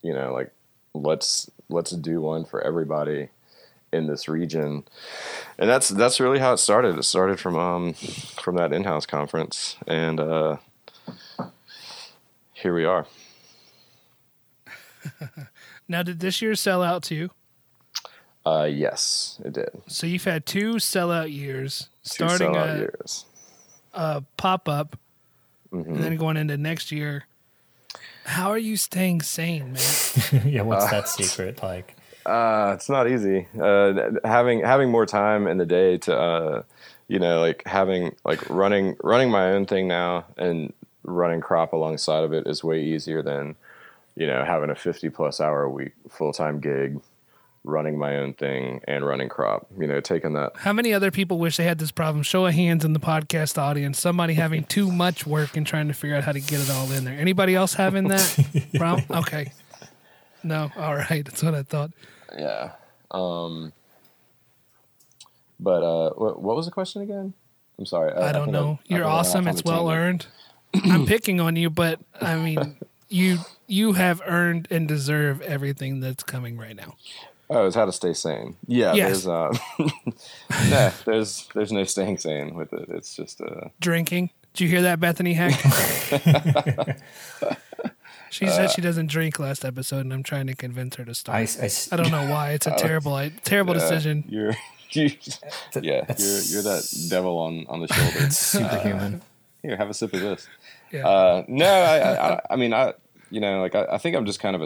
you 0.01 0.13
know, 0.13 0.33
like 0.33 0.51
let's 0.93 1.49
let's 1.69 1.91
do 1.91 2.21
one 2.21 2.45
for 2.45 2.61
everybody 2.61 3.29
in 3.93 4.07
this 4.07 4.27
region, 4.27 4.83
and 5.57 5.69
that's 5.69 5.89
that's 5.89 6.19
really 6.19 6.39
how 6.39 6.53
it 6.53 6.57
started. 6.57 6.97
It 6.97 7.03
started 7.03 7.39
from 7.39 7.55
um, 7.57 7.93
from 7.93 8.57
that 8.57 8.73
in-house 8.73 9.05
conference, 9.05 9.77
and 9.87 10.19
uh, 10.19 10.57
here 12.53 12.73
we 12.73 12.85
are. 12.85 13.07
Now, 15.89 16.03
did 16.03 16.19
this 16.19 16.41
year 16.41 16.53
sell 16.53 16.83
out 16.83 17.03
too? 17.03 17.29
Uh, 18.47 18.63
yes, 18.65 19.39
it 19.43 19.53
did. 19.53 19.69
So 19.87 20.07
you've 20.07 20.23
had 20.23 20.45
two 20.45 20.75
sellout 20.75 21.31
years, 21.33 21.89
Two 22.03 22.09
starting 22.11 22.53
sellout 22.53 22.75
a, 22.75 22.77
years. 22.79 23.25
a 23.93 24.23
pop 24.37 24.67
up, 24.69 24.97
Mm-hmm. 25.73 25.95
and 25.95 26.03
then 26.03 26.15
going 26.15 26.37
into 26.37 26.55
next 26.55 26.93
year. 26.93 27.25
How 28.23 28.51
are 28.51 28.57
you 28.57 28.77
staying 28.77 29.21
sane, 29.21 29.73
man? 29.73 29.81
yeah, 30.45 30.61
what's 30.61 30.89
that 30.91 31.09
secret 31.09 31.61
like? 31.61 31.93
Uh, 32.25 32.71
it's 32.73 32.87
not 32.89 33.09
easy. 33.09 33.47
Uh, 33.59 34.11
having 34.23 34.61
having 34.61 34.89
more 34.89 35.05
time 35.05 35.45
in 35.45 35.57
the 35.57 35.65
day 35.65 35.97
to, 35.99 36.17
uh, 36.17 36.63
you 37.09 37.19
know, 37.19 37.41
like 37.41 37.63
having 37.65 38.15
like 38.23 38.49
running 38.49 38.95
running 39.03 39.29
my 39.29 39.51
own 39.51 39.65
thing 39.65 39.89
now 39.89 40.25
and 40.37 40.71
running 41.03 41.41
crop 41.41 41.73
alongside 41.73 42.23
of 42.23 42.31
it 42.31 42.47
is 42.47 42.63
way 42.63 42.81
easier 42.81 43.21
than, 43.21 43.55
you 44.15 44.25
know, 44.27 44.45
having 44.45 44.69
a 44.69 44.75
fifty 44.75 45.09
plus 45.09 45.41
hour 45.41 45.63
a 45.63 45.69
week 45.69 45.91
full 46.09 46.31
time 46.31 46.59
gig, 46.61 46.99
running 47.67 47.97
my 47.99 48.15
own 48.17 48.33
thing 48.33 48.81
and 48.87 49.05
running 49.05 49.29
crop. 49.29 49.67
You 49.77 49.85
know, 49.87 49.99
taking 50.01 50.33
that. 50.33 50.53
How 50.55 50.73
many 50.73 50.93
other 50.93 51.11
people 51.11 51.37
wish 51.37 51.57
they 51.57 51.65
had 51.65 51.77
this 51.77 51.91
problem? 51.91 52.23
Show 52.23 52.45
of 52.45 52.53
hands 52.53 52.83
in 52.85 52.93
the 52.93 52.99
podcast 52.99 53.57
audience. 53.57 53.99
Somebody 53.99 54.33
having 54.35 54.63
too 54.63 54.91
much 54.91 55.27
work 55.27 55.55
and 55.57 55.67
trying 55.67 55.87
to 55.89 55.93
figure 55.93 56.15
out 56.15 56.23
how 56.23 56.31
to 56.31 56.39
get 56.39 56.59
it 56.61 56.69
all 56.71 56.91
in 56.91 57.03
there. 57.03 57.17
Anybody 57.19 57.53
else 57.55 57.73
having 57.73 58.07
that 58.07 58.67
problem? 58.75 59.05
Okay. 59.19 59.51
No. 60.43 60.71
All 60.77 60.95
right. 60.95 61.25
That's 61.25 61.43
what 61.43 61.53
I 61.53 61.63
thought. 61.63 61.91
Yeah. 62.37 62.71
Um. 63.11 63.73
But 65.59 65.83
uh, 65.83 66.11
what, 66.15 66.41
what 66.41 66.55
was 66.55 66.65
the 66.65 66.71
question 66.71 67.01
again? 67.01 67.33
I'm 67.79 67.85
sorry. 67.85 68.13
I 68.13 68.31
don't 68.31 68.45
think 68.45 68.53
know. 68.53 68.79
I- 68.89 68.93
I 68.93 68.97
You're 68.97 69.05
I 69.05 69.09
awesome. 69.09 69.47
It's 69.47 69.63
well 69.63 69.89
earned. 69.89 70.27
I'm 70.85 71.05
picking 71.05 71.39
on 71.39 71.55
you, 71.55 71.69
but 71.69 71.99
I 72.21 72.35
mean, 72.35 72.77
you 73.09 73.39
you 73.67 73.93
have 73.93 74.21
earned 74.25 74.67
and 74.69 74.87
deserve 74.87 75.41
everything 75.41 75.99
that's 75.99 76.23
coming 76.23 76.57
right 76.57 76.75
now. 76.75 76.95
Oh, 77.49 77.65
it's 77.65 77.75
how 77.75 77.85
to 77.85 77.91
stay 77.93 78.13
sane. 78.13 78.55
Yeah, 78.67 78.93
Yes. 78.93 79.23
there's 79.23 79.27
uh, 79.27 79.57
no, 80.69 80.91
there's 81.05 81.47
there's 81.53 81.71
no 81.71 81.83
staying 81.85 82.17
sane 82.17 82.55
with 82.55 82.73
it. 82.73 82.89
It's 82.89 83.15
just 83.15 83.39
uh, 83.41 83.69
Drinking. 83.79 84.31
Did 84.53 84.63
you 84.63 84.69
hear 84.69 84.81
that, 84.81 84.99
Bethany 84.99 85.33
Heck? 85.33 85.53
she 88.29 88.47
said 88.47 88.71
she 88.71 88.81
doesn't 88.81 89.07
drink 89.07 89.39
last 89.39 89.63
episode, 89.63 90.01
and 90.01 90.13
I'm 90.13 90.23
trying 90.23 90.47
to 90.47 90.55
convince 90.55 90.95
her 90.95 91.05
to 91.05 91.13
stop. 91.15 91.35
I, 91.35 91.45
start. 91.45 91.61
I 91.61 91.63
I, 91.63 91.67
s- 91.67 91.87
don't 91.89 92.11
know 92.11 92.29
why. 92.31 92.51
It's 92.51 92.67
a 92.67 92.75
terrible, 92.75 93.13
I- 93.13 93.29
terrible 93.43 93.71
uh, 93.71 93.79
decision. 93.79 94.23
You're 94.27 94.55
you, 94.91 95.11
yeah, 95.81 96.05
you're 96.17 96.41
you're 96.41 96.63
that 96.63 97.07
devil 97.09 97.37
on 97.37 97.65
on 97.67 97.81
the 97.81 97.87
shoulder. 97.87 98.29
superhuman. 98.31 99.21
Here, 99.61 99.75
have 99.77 99.89
a 99.89 99.93
sip 99.93 100.13
of 100.13 100.19
this. 100.21 100.47
Yeah. 100.91 101.07
Uh, 101.07 101.43
no, 101.47 101.65
I, 101.65 101.97
I, 101.97 102.33
I- 102.35 102.41
I 102.51 102.55
mean, 102.55 102.73
I, 102.73 102.93
you 103.29 103.39
know, 103.39 103.61
like 103.61 103.75
I, 103.75 103.85
I 103.91 103.97
think 103.97 104.15
I'm 104.15 104.25
just 104.25 104.39
kind 104.39 104.55
of 104.55 104.61
a 104.61 104.65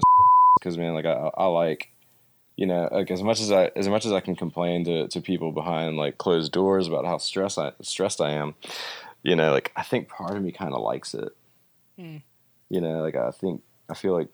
because 0.60 0.78
man, 0.78 0.94
like 0.94 1.06
I, 1.06 1.30
I 1.38 1.46
like, 1.48 1.90
you 2.56 2.66
know, 2.66 2.90
like 2.92 3.10
as 3.12 3.24
much 3.24 3.40
as 3.40 3.52
I, 3.52 3.72
as 3.76 3.88
much 3.88 4.06
as 4.06 4.12
I 4.12 4.20
can 4.20 4.36
complain 4.36 4.84
to, 4.86 5.08
to 5.08 5.22
people 5.22 5.52
behind 5.52 5.98
like 5.98 6.18
closed 6.18 6.52
doors 6.52 6.88
about 6.88 7.06
how 7.06 7.18
stressed 7.18 7.58
I, 7.58 7.72
stressed 7.82 8.22
I 8.22 8.32
am, 8.32 8.56
you 9.24 9.36
know, 9.36 9.52
like 9.52 9.72
I 9.76 9.84
think 9.84 10.10
part 10.10 10.36
of 10.36 10.44
me 10.44 10.52
kind 10.52 10.74
of 10.74 10.82
likes 10.82 11.14
it. 11.14 11.36
You 12.70 12.82
know, 12.82 13.02
like 13.02 13.16
I 13.16 13.32
think 13.32 13.62
I 13.90 13.94
feel 13.94 14.14
like 14.14 14.30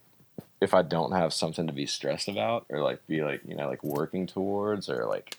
if 0.62 0.74
I 0.74 0.82
don't 0.82 1.12
have 1.12 1.34
something 1.34 1.68
to 1.68 1.74
be 1.74 1.86
stressed 1.86 2.28
about 2.28 2.66
or 2.70 2.82
like 2.82 3.06
be 3.08 3.24
like 3.24 3.42
you 3.48 3.56
know 3.56 3.68
like 3.68 3.84
working 3.84 4.28
towards 4.28 4.90
or 4.90 5.06
like 5.06 5.38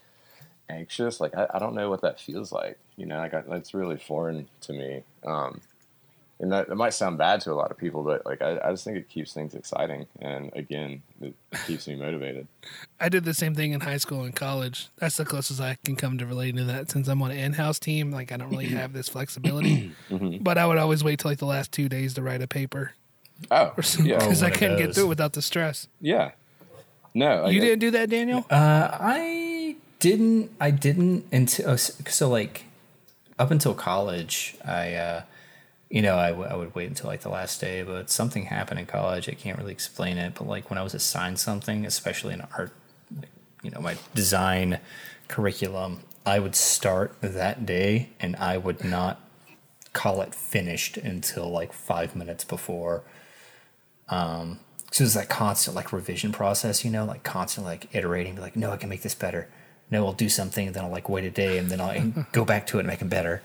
anxious, 0.69 1.21
like 1.21 1.35
I, 1.37 1.47
I 1.55 1.59
don't 1.59 1.75
know 1.75 1.91
what 1.91 2.03
that 2.03 2.21
feels 2.21 2.53
like. 2.53 2.79
You 2.97 3.07
know, 3.07 3.19
like 3.19 3.35
I, 3.35 3.43
that's 3.43 3.75
really 3.75 3.97
foreign 3.97 4.49
to 4.63 4.73
me. 4.73 5.03
Um, 5.25 5.61
and 6.41 6.53
that, 6.53 6.69
that 6.69 6.75
might 6.77 6.95
sound 6.95 7.19
bad 7.19 7.41
to 7.43 7.53
a 7.53 7.55
lot 7.55 7.71
of 7.71 7.77
people, 7.79 8.03
but 8.05 8.25
like 8.25 8.41
I, 8.43 8.59
I 8.65 8.71
just 8.71 8.85
think 8.85 8.97
it 8.97 9.09
keeps 9.09 9.33
things 9.33 9.55
exciting, 9.55 10.07
and 10.21 10.51
again, 10.55 11.03
it 11.21 11.35
keeps 11.67 11.89
me 11.89 11.97
motivated. 11.97 12.47
I 13.01 13.09
did 13.09 13.25
the 13.25 13.35
same 13.35 13.55
thing 13.55 13.73
in 13.73 13.81
high 13.81 13.97
school 13.97 14.23
and 14.23 14.35
college. 14.35 14.89
That's 14.99 15.17
the 15.17 15.25
closest 15.25 15.61
I 15.61 15.79
can 15.85 15.97
come 15.97 16.19
to 16.19 16.27
relating 16.27 16.57
to 16.57 16.65
that. 16.65 16.91
Since 16.91 17.09
I'm 17.09 17.21
on 17.23 17.31
an 17.31 17.39
in-house 17.39 17.79
team, 17.79 18.11
like 18.13 18.31
I 18.33 18.37
don't 18.37 18.51
really 18.51 18.67
have 18.67 18.93
this 18.93 19.09
flexibility. 19.09 19.93
Mm-hmm. 20.11 20.43
But 20.43 20.57
I 20.59 20.67
would 20.67 20.79
always 20.79 21.05
wait 21.05 21.19
till 21.19 21.31
like 21.31 21.39
the 21.39 21.45
last 21.47 21.71
two 21.71 21.89
days 21.89 22.15
to 22.15 22.23
write 22.23 22.41
a 22.41 22.47
paper 22.47 22.93
Oh, 23.51 23.73
because 23.77 24.01
yeah, 24.01 24.19
Oh, 24.23 24.47
I 24.47 24.51
couldn't 24.51 24.79
get 24.79 24.95
through 24.95 25.05
it 25.05 25.09
without 25.09 25.33
the 25.35 25.43
stress. 25.43 25.87
yeah. 26.01 26.31
No, 27.15 27.43
like, 27.45 27.53
You 27.55 27.61
didn't 27.61 27.81
do 27.81 27.91
that, 27.93 28.11
Daniel? 28.11 28.47
Uh, 28.51 28.89
I 28.93 29.77
didn't. 29.99 30.51
I 30.61 30.71
didn't 30.71 31.25
until 31.33 31.77
so 31.77 32.29
like 32.29 32.65
up 33.39 33.51
until 33.51 33.75
college. 33.75 34.57
I 34.65 34.95
uh, 34.95 35.23
you 35.91 36.03
know 36.03 36.17
I, 36.17 36.31
w- 36.31 36.49
I 36.49 36.55
would 36.55 36.75
wait 36.75 36.89
until 36.89 37.09
like 37.09 37.23
the 37.23 37.29
last 37.31 37.61
day, 37.61 37.83
but 37.83 38.11
something 38.11 38.45
happened 38.47 38.81
in 38.81 38.87
college. 38.87 39.29
I 39.29 39.33
can't 39.33 39.59
really 39.59 39.73
explain 39.73 40.19
it, 40.19 40.35
but 40.35 40.47
like 40.47 40.71
when 40.71 40.79
I 40.79 40.83
was 40.83 40.95
assigned 40.95 41.39
something, 41.39 41.87
especially 41.87 42.35
in 42.35 42.43
art, 42.57 42.73
you 43.63 43.71
know, 43.71 43.81
my 43.81 43.97
design 44.15 44.81
curriculum, 45.29 46.01
I 46.27 46.39
would 46.39 46.55
start 46.55 47.15
that 47.23 47.65
day 47.67 48.11
and 48.21 48.37
I 48.37 48.59
would 48.59 48.85
not 48.85 49.21
call 49.95 50.21
it 50.21 50.35
finished 50.35 50.97
until 50.99 51.49
like 51.51 51.73
five 51.73 52.15
minutes 52.15 52.45
before. 52.45 53.03
Um, 54.09 54.61
so 54.91 55.03
it 55.03 55.07
was 55.07 55.15
that 55.15 55.29
constant 55.29 55.75
like 55.77 55.93
revision 55.93 56.33
process, 56.33 56.85
you 56.85 56.91
know, 56.91 57.05
like 57.05 57.23
constant 57.25 57.67
like 57.67 57.95
iterating, 57.95 58.35
be 58.37 58.41
like, 58.41 58.57
no, 58.57 58.71
I 58.71 58.77
can 58.77 58.89
make 58.89 59.03
this 59.03 59.15
better. 59.15 59.49
no, 59.91 60.07
I'll 60.07 60.13
do 60.13 60.29
something, 60.29 60.71
then 60.73 60.85
I'll 60.85 60.91
like 60.91 61.09
wait 61.09 61.25
a 61.25 61.31
day, 61.31 61.59
and 61.59 61.71
then 61.71 61.81
I'll 61.81 62.25
go 62.33 62.45
back 62.45 62.67
to 62.69 62.77
it 62.77 62.81
and 62.81 62.89
make 62.89 63.01
it 63.03 63.09
better. 63.09 63.43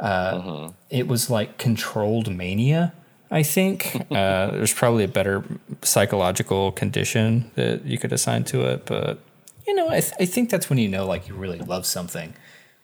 Uh, 0.00 0.70
It 0.90 1.08
was 1.08 1.28
like 1.30 1.58
controlled 1.58 2.30
mania. 2.34 2.92
I 3.30 3.42
think 3.42 3.94
uh, 4.10 4.50
there's 4.52 4.72
probably 4.72 5.04
a 5.04 5.08
better 5.08 5.44
psychological 5.82 6.72
condition 6.72 7.50
that 7.56 7.84
you 7.84 7.98
could 7.98 8.12
assign 8.12 8.44
to 8.44 8.62
it, 8.62 8.86
but 8.86 9.18
you 9.66 9.74
know, 9.74 9.88
I, 9.88 10.00
th- 10.00 10.14
I 10.18 10.24
think 10.24 10.48
that's 10.48 10.70
when 10.70 10.78
you 10.78 10.88
know 10.88 11.06
like 11.06 11.28
you 11.28 11.34
really 11.34 11.58
love 11.58 11.84
something, 11.84 12.32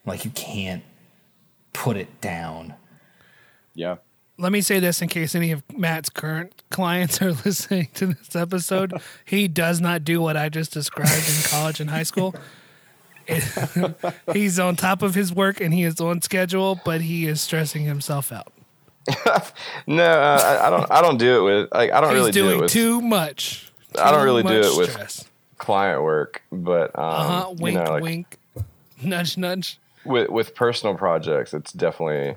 like 0.04 0.24
you 0.26 0.30
can't 0.32 0.82
put 1.72 1.96
it 1.96 2.20
down. 2.20 2.74
Yeah. 3.74 3.96
Let 4.36 4.52
me 4.52 4.60
say 4.60 4.80
this 4.80 5.00
in 5.00 5.08
case 5.08 5.34
any 5.34 5.52
of 5.52 5.62
Matt's 5.74 6.10
current 6.10 6.62
clients 6.70 7.22
are 7.22 7.32
listening 7.44 7.88
to 7.94 8.06
this 8.06 8.36
episode. 8.36 8.92
he 9.24 9.48
does 9.48 9.80
not 9.80 10.04
do 10.04 10.20
what 10.20 10.36
I 10.36 10.48
just 10.48 10.72
described 10.72 11.26
in 11.28 11.50
college 11.50 11.80
and 11.80 11.88
high 11.88 12.02
school. 12.02 12.34
He's 14.32 14.58
on 14.58 14.76
top 14.76 15.02
of 15.02 15.14
his 15.14 15.32
work 15.32 15.60
and 15.60 15.72
he 15.72 15.82
is 15.84 16.00
on 16.00 16.22
schedule, 16.22 16.80
but 16.84 17.00
he 17.00 17.26
is 17.26 17.40
stressing 17.40 17.84
himself 17.84 18.32
out. 18.32 18.52
No, 19.86 20.02
uh, 20.04 20.40
I, 20.42 20.66
I 20.66 20.70
don't. 20.70 20.90
I 20.90 21.02
don't 21.02 21.18
do 21.18 21.40
it 21.40 21.42
with. 21.62 21.72
Like, 21.74 21.92
I 21.92 22.00
don't 22.00 22.10
He's 22.10 22.18
really 22.20 22.30
do 22.32 22.50
it 22.50 22.60
with 22.60 22.70
too 22.70 23.02
much. 23.02 23.70
I 24.00 24.10
don't 24.10 24.24
really 24.24 24.42
do 24.42 24.48
it 24.60 24.76
with- 24.78 24.92
stress. 24.92 25.24
client 25.58 26.02
work, 26.02 26.42
but 26.50 26.98
um, 26.98 27.04
Uh 27.04 27.22
huh. 27.44 27.54
Wink, 27.58 27.76
you 27.78 27.84
know, 27.84 27.90
like, 27.90 28.02
wink. 28.02 28.38
Nudge, 29.02 29.36
nudge. 29.36 29.78
with 30.06 30.30
with 30.30 30.54
personal 30.54 30.94
projects, 30.96 31.52
it's 31.52 31.72
definitely, 31.72 32.36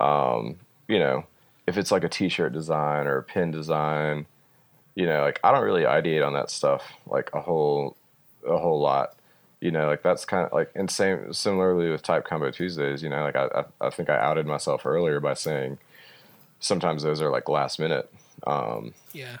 um, 0.00 0.56
you 0.88 0.98
know, 0.98 1.24
if 1.68 1.78
it's 1.78 1.92
like 1.92 2.02
a 2.02 2.08
T-shirt 2.08 2.52
design 2.52 3.06
or 3.06 3.18
a 3.18 3.22
pin 3.22 3.52
design, 3.52 4.26
you 4.96 5.06
know, 5.06 5.22
like 5.22 5.38
I 5.44 5.52
don't 5.52 5.62
really 5.64 5.82
ideate 5.84 6.26
on 6.26 6.32
that 6.32 6.50
stuff 6.50 6.92
like 7.06 7.30
a 7.32 7.40
whole 7.40 7.96
a 8.48 8.58
whole 8.58 8.80
lot. 8.80 9.14
You 9.60 9.70
know, 9.70 9.86
like 9.86 10.02
that's 10.02 10.24
kind 10.24 10.46
of 10.46 10.52
like 10.52 10.70
and 10.74 10.90
same 10.90 11.32
similarly 11.32 11.90
with 11.90 12.02
Type 12.02 12.24
Combo 12.24 12.50
Tuesdays. 12.50 13.02
You 13.02 13.10
know, 13.10 13.22
like 13.22 13.36
I 13.36 13.46
I, 13.80 13.86
I 13.86 13.90
think 13.90 14.08
I 14.08 14.18
outed 14.18 14.46
myself 14.46 14.86
earlier 14.86 15.20
by 15.20 15.34
saying 15.34 15.78
sometimes 16.60 17.02
those 17.02 17.20
are 17.20 17.30
like 17.30 17.48
last 17.48 17.78
minute. 17.78 18.12
Um, 18.46 18.94
Yeah. 19.12 19.38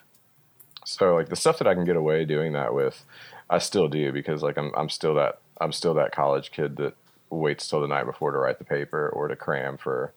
so 0.84 1.14
like 1.14 1.28
the 1.30 1.36
stuff 1.36 1.58
that 1.58 1.66
I 1.66 1.74
can 1.74 1.84
get 1.84 1.96
away 1.96 2.24
doing 2.26 2.52
that 2.52 2.74
with, 2.74 3.04
I 3.48 3.58
still 3.58 3.88
do 3.88 4.12
because 4.12 4.42
like 4.42 4.58
I'm 4.58 4.72
I'm 4.76 4.90
still 4.90 5.14
that 5.14 5.38
I'm 5.60 5.72
still 5.72 5.94
that 5.94 6.12
college 6.12 6.50
kid 6.50 6.76
that 6.76 6.94
waits 7.30 7.68
till 7.68 7.80
the 7.80 7.88
night 7.88 8.04
before 8.04 8.32
to 8.32 8.38
write 8.38 8.58
the 8.58 8.64
paper 8.64 9.08
or 9.08 9.28
to 9.28 9.36
cram 9.36 9.78
for 9.78 10.12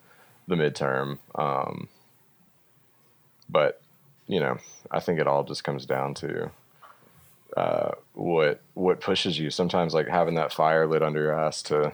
the 0.47 0.55
midterm. 0.55 1.19
Um, 1.35 1.87
but 3.49 3.81
you 4.27 4.39
know, 4.39 4.57
I 4.91 4.99
think 4.99 5.19
it 5.19 5.27
all 5.27 5.43
just 5.43 5.63
comes 5.63 5.85
down 5.85 6.13
to 6.15 6.51
uh, 7.55 7.91
what 8.13 8.61
what 8.73 9.01
pushes 9.01 9.39
you. 9.39 9.49
Sometimes 9.49 9.93
like 9.93 10.07
having 10.07 10.35
that 10.35 10.53
fire 10.53 10.87
lit 10.87 11.03
under 11.03 11.21
your 11.21 11.37
ass 11.37 11.61
to 11.63 11.93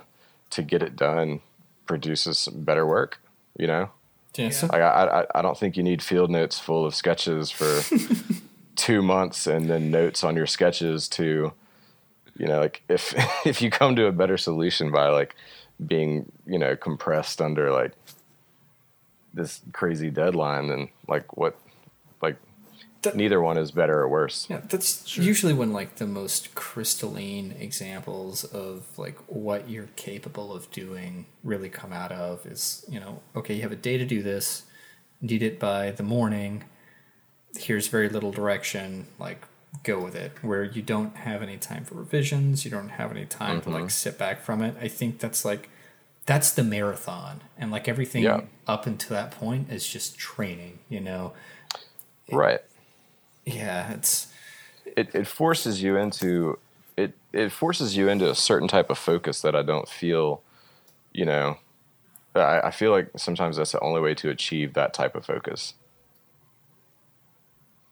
to 0.51 0.61
get 0.61 0.81
it 0.81 0.95
done 0.95 1.41
produces 1.85 2.39
some 2.39 2.63
better 2.63 2.85
work. 2.85 3.19
You 3.57 3.67
know. 3.67 3.89
Yeah. 4.35 4.69
Like 4.71 4.81
I, 4.81 5.21
I, 5.33 5.39
I 5.39 5.41
don't 5.41 5.57
think 5.57 5.75
you 5.75 5.83
need 5.83 6.01
field 6.01 6.29
notes 6.29 6.59
full 6.59 6.85
of 6.85 6.95
sketches 6.95 7.51
for 7.51 7.81
two 8.75 9.01
months 9.01 9.47
and 9.47 9.69
then 9.69 9.91
notes 9.91 10.23
on 10.23 10.35
your 10.35 10.45
sketches 10.45 11.09
to, 11.09 11.51
you 12.37 12.47
know, 12.47 12.59
like 12.59 12.83
if 12.87 13.13
if 13.45 13.61
you 13.61 13.69
come 13.69 13.95
to 13.95 14.05
a 14.05 14.11
better 14.11 14.37
solution 14.37 14.91
by 14.91 15.09
like 15.09 15.35
being 15.85 16.31
you 16.45 16.59
know 16.59 16.75
compressed 16.75 17.41
under 17.41 17.71
like 17.71 17.93
this 19.33 19.61
crazy 19.73 20.09
deadline, 20.09 20.67
then 20.67 20.89
like 21.07 21.35
what, 21.37 21.55
like 21.55 21.68
That- 23.01 23.15
neither 23.15 23.41
one 23.41 23.57
is 23.57 23.71
better 23.71 23.99
or 23.99 24.09
worse. 24.09 24.47
Yeah, 24.49 24.61
that's 24.67 25.17
usually 25.17 25.53
when 25.53 25.71
like 25.71 25.95
the 25.95 26.07
most 26.07 26.53
crystalline 26.53 27.55
examples 27.57 28.43
of 28.43 28.85
like 28.97 29.17
what 29.27 29.69
you're 29.69 29.89
capable 29.95 30.53
of 30.53 30.69
doing 30.71 31.25
really 31.43 31.69
come 31.69 31.93
out 31.93 32.11
of 32.11 32.45
is, 32.45 32.85
you 32.89 32.99
know, 32.99 33.21
okay, 33.35 33.53
you 33.55 33.61
have 33.61 33.71
a 33.71 33.77
day 33.77 33.97
to 33.97 34.05
do 34.05 34.21
this, 34.21 34.63
need 35.21 35.41
it 35.41 35.59
by 35.59 35.91
the 35.91 36.03
morning. 36.03 36.65
Here's 37.57 37.87
very 37.87 38.09
little 38.09 38.31
direction, 38.31 39.07
like 39.17 39.45
go 39.83 39.99
with 39.99 40.15
it. 40.15 40.33
Where 40.41 40.63
you 40.63 40.81
don't 40.81 41.15
have 41.15 41.41
any 41.41 41.57
time 41.57 41.85
for 41.85 41.95
revisions, 41.95 42.65
you 42.65 42.71
don't 42.71 42.89
have 42.89 43.11
any 43.11 43.25
time 43.25 43.61
to 43.61 43.69
like 43.69 43.79
mm-hmm. 43.83 43.89
sit 43.89 44.17
back 44.17 44.41
from 44.41 44.61
it. 44.61 44.75
I 44.81 44.89
think 44.89 45.19
that's 45.19 45.45
like 45.45 45.69
that's 46.25 46.51
the 46.51 46.63
marathon. 46.63 47.41
And 47.57 47.71
like 47.71 47.87
everything 47.87 48.23
Yeah. 48.23 48.41
up 48.67 48.85
until 48.85 49.15
that 49.15 49.31
point 49.31 49.71
is 49.71 49.87
just 49.87 50.17
training, 50.17 50.79
you 50.89 50.99
know. 50.99 51.33
Right. 52.31 52.59
Yeah, 53.53 53.91
it's 53.93 54.27
it, 54.85 55.13
it 55.13 55.27
forces 55.27 55.81
you 55.81 55.97
into 55.97 56.57
it 56.97 57.13
it 57.33 57.51
forces 57.51 57.95
you 57.95 58.09
into 58.09 58.29
a 58.29 58.35
certain 58.35 58.67
type 58.67 58.89
of 58.89 58.97
focus 58.97 59.41
that 59.41 59.55
I 59.55 59.61
don't 59.61 59.87
feel, 59.87 60.41
you 61.13 61.25
know, 61.25 61.57
I, 62.35 62.61
I 62.61 62.71
feel 62.71 62.91
like 62.91 63.09
sometimes 63.17 63.57
that's 63.57 63.71
the 63.71 63.79
only 63.79 64.01
way 64.01 64.13
to 64.15 64.29
achieve 64.29 64.73
that 64.73 64.93
type 64.93 65.15
of 65.15 65.25
focus. 65.25 65.73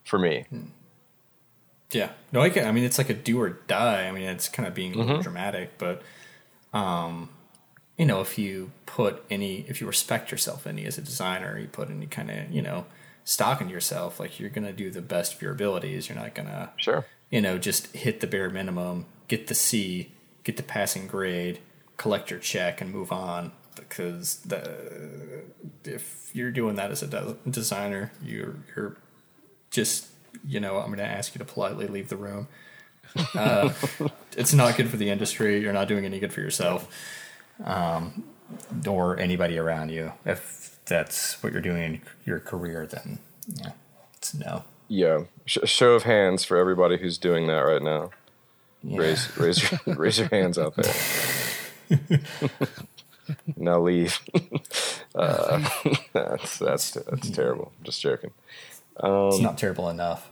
For 0.03 0.17
me, 0.17 0.45
Yeah. 1.91 2.11
No, 2.31 2.39
I 2.41 2.49
can. 2.49 2.65
I 2.65 2.71
mean, 2.71 2.85
it's 2.85 2.97
like 2.97 3.09
a 3.09 3.13
do 3.13 3.41
or 3.41 3.49
die. 3.49 4.07
I 4.07 4.11
mean, 4.11 4.23
it's 4.23 4.47
kind 4.47 4.65
of 4.67 4.73
being 4.73 4.93
a 4.93 4.97
little 4.97 5.21
dramatic, 5.21 5.77
but, 5.77 6.01
um, 6.73 7.29
you 7.97 8.05
know, 8.05 8.21
if 8.21 8.37
you 8.37 8.71
put 8.85 9.21
any, 9.29 9.65
if 9.67 9.81
you 9.81 9.87
respect 9.87 10.31
yourself 10.31 10.65
any 10.65 10.85
as 10.85 10.97
a 10.97 11.01
designer, 11.01 11.57
you 11.59 11.67
put 11.67 11.89
any 11.89 12.05
kind 12.05 12.31
of, 12.31 12.49
you 12.51 12.61
know, 12.61 12.85
stock 13.27 13.59
in 13.59 13.67
yourself, 13.67 14.21
like 14.21 14.39
you're 14.39 14.49
gonna 14.49 14.71
do 14.71 14.89
the 14.89 15.01
best 15.01 15.33
of 15.33 15.41
your 15.41 15.51
abilities. 15.51 16.07
You're 16.07 16.17
not 16.17 16.33
gonna, 16.33 16.71
sure. 16.77 17.05
you 17.29 17.41
know, 17.41 17.57
just 17.57 17.93
hit 17.95 18.21
the 18.21 18.27
bare 18.27 18.49
minimum, 18.49 19.05
get 19.27 19.47
the 19.47 19.53
C, 19.53 20.13
get 20.45 20.55
the 20.55 20.63
passing 20.63 21.07
grade, 21.07 21.59
collect 21.97 22.31
your 22.31 22.39
check, 22.39 22.79
and 22.79 22.89
move 22.89 23.11
on. 23.11 23.51
Because 23.75 24.37
the 24.37 25.43
if 25.83 26.31
you're 26.33 26.51
doing 26.51 26.75
that 26.77 26.89
as 26.89 27.03
a 27.03 27.07
de- 27.07 27.35
designer, 27.49 28.13
you're 28.23 28.55
you're 28.75 28.95
just 29.71 30.07
you 30.47 30.61
know 30.61 30.77
I'm 30.77 30.87
going 30.87 30.99
to 30.99 31.03
ask 31.03 31.35
you 31.35 31.39
to 31.39 31.45
politely 31.45 31.87
leave 31.87 32.07
the 32.07 32.15
room. 32.15 32.47
Uh, 33.35 33.73
it's 34.37 34.53
not 34.53 34.77
good 34.77 34.89
for 34.89 34.95
the 34.97 35.09
industry. 35.09 35.61
You're 35.61 35.73
not 35.73 35.89
doing 35.89 36.05
any 36.05 36.19
good 36.19 36.31
for 36.31 36.39
yourself, 36.39 36.89
um, 37.63 38.23
or 38.87 39.19
anybody 39.19 39.57
around 39.57 39.89
you. 39.89 40.13
If 40.25 40.76
that's 40.87 41.41
what 41.43 41.51
you're 41.53 41.61
doing 41.61 41.83
in 41.83 42.01
your 42.25 42.39
career, 42.39 42.85
then 42.87 43.19
yeah, 43.47 43.71
it's 44.15 44.33
no. 44.33 44.63
Yeah. 44.87 45.23
Sh- 45.45 45.57
show 45.65 45.93
of 45.93 46.03
hands 46.03 46.43
for 46.45 46.57
everybody 46.57 46.97
who's 46.97 47.17
doing 47.17 47.47
that 47.47 47.59
right 47.59 47.81
now. 47.81 48.11
Yeah. 48.83 48.99
Raise 48.99 49.37
raise 49.37 49.71
your, 49.71 49.79
raise 49.95 50.17
your 50.19 50.27
hands 50.29 50.57
out 50.57 50.75
there. 50.75 50.93
now 53.57 53.79
leave. 53.79 54.19
uh, 55.15 55.67
that's 56.13 56.59
that's 56.59 56.91
that's 56.91 57.29
terrible. 57.31 57.71
Just 57.83 58.01
joking. 58.01 58.31
it's 59.03 59.39
not 59.39 59.57
terrible 59.57 59.89
enough. 59.89 60.29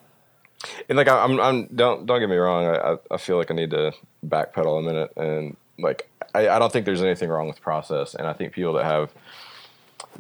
and 0.90 0.98
like 0.98 1.08
I- 1.08 1.24
I'm, 1.24 1.40
I'm 1.40 1.66
don't 1.68 2.06
don't 2.06 2.20
get 2.20 2.30
me 2.30 2.38
wrong. 2.38 2.66
I, 2.66 2.94
I- 2.94 2.98
I 3.12 3.18
feel 3.18 3.38
like 3.38 3.52
I 3.52 3.54
need 3.54 3.72
to 3.72 3.94
backpedal 4.26 4.80
a 4.80 4.82
minute, 4.82 5.12
and 5.18 5.58
like 5.78 6.10
I, 6.34 6.48
I 6.50 6.60
don't 6.60 6.72
think 6.72 6.86
there's 6.86 7.02
anything 7.04 7.30
wrong 7.30 7.48
with 7.48 7.62
process, 7.62 8.16
and 8.16 8.28
I 8.28 8.34
think 8.34 8.54
people 8.54 8.74
that 8.74 8.86
have 8.86 9.12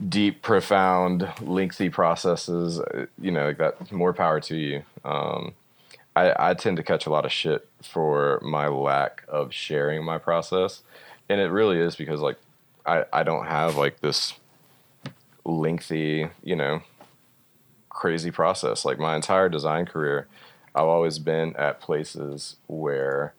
deep, 0.09 0.41
profound, 0.41 1.31
lengthy 1.41 1.89
processes, 1.89 2.79
uh, 2.79 3.05
you 3.19 3.31
know, 3.31 3.47
like 3.47 3.57
that, 3.57 3.91
more 3.91 4.13
power 4.13 4.39
to 4.41 4.55
you. 4.55 4.83
Um, 5.03 5.53
I, 6.15 6.51
I 6.51 6.53
tend 6.53 6.77
to 6.77 6.83
catch 6.83 7.05
a 7.05 7.09
lot 7.09 7.25
of 7.25 7.31
shit 7.31 7.67
for 7.81 8.39
my 8.41 8.67
lack 8.67 9.23
of 9.27 9.53
sharing 9.53 10.03
my 10.03 10.17
process, 10.17 10.81
and 11.29 11.41
it 11.41 11.49
really 11.49 11.79
is 11.79 11.95
because 11.95 12.21
like 12.21 12.37
I, 12.85 13.05
I 13.11 13.23
don't 13.23 13.45
have 13.45 13.75
like 13.75 13.99
this 13.99 14.33
lengthy, 15.43 16.29
you 16.43 16.55
know, 16.55 16.81
crazy 17.89 18.31
process. 18.31 18.85
Like 18.85 18.99
my 18.99 19.15
entire 19.15 19.49
design 19.49 19.85
career, 19.85 20.27
I've 20.73 20.85
always 20.85 21.19
been 21.19 21.55
at 21.55 21.81
places 21.81 22.55
where 22.67 23.33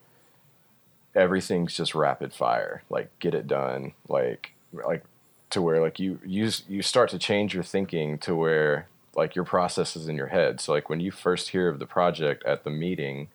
everything's 1.15 1.75
just 1.75 1.95
rapid 1.95 2.33
fire. 2.35 2.83
Like 2.91 3.17
get 3.19 3.35
it 3.35 3.47
done. 3.47 3.93
Like 4.09 4.53
like 4.73 5.05
to 5.51 5.63
where 5.63 5.81
like 5.81 5.99
you 5.99 6.19
you 6.25 6.51
you 6.69 6.83
start 6.83 7.11
to 7.11 7.19
change 7.19 7.55
your 7.55 7.63
thinking 7.63 8.19
to 8.19 8.35
where 8.35 8.89
like 9.15 9.35
your 9.35 9.45
process 9.45 9.97
is 9.97 10.09
in 10.09 10.17
your 10.17 10.27
head. 10.29 10.61
So 10.61 10.73
like 10.73 10.91
when 10.91 11.01
you 11.01 11.11
first 11.11 11.51
hear 11.51 11.69
of 11.69 11.79
the 11.79 11.87
project 11.87 12.45
at 12.45 12.65
the 12.65 12.71
meeting 12.71 13.29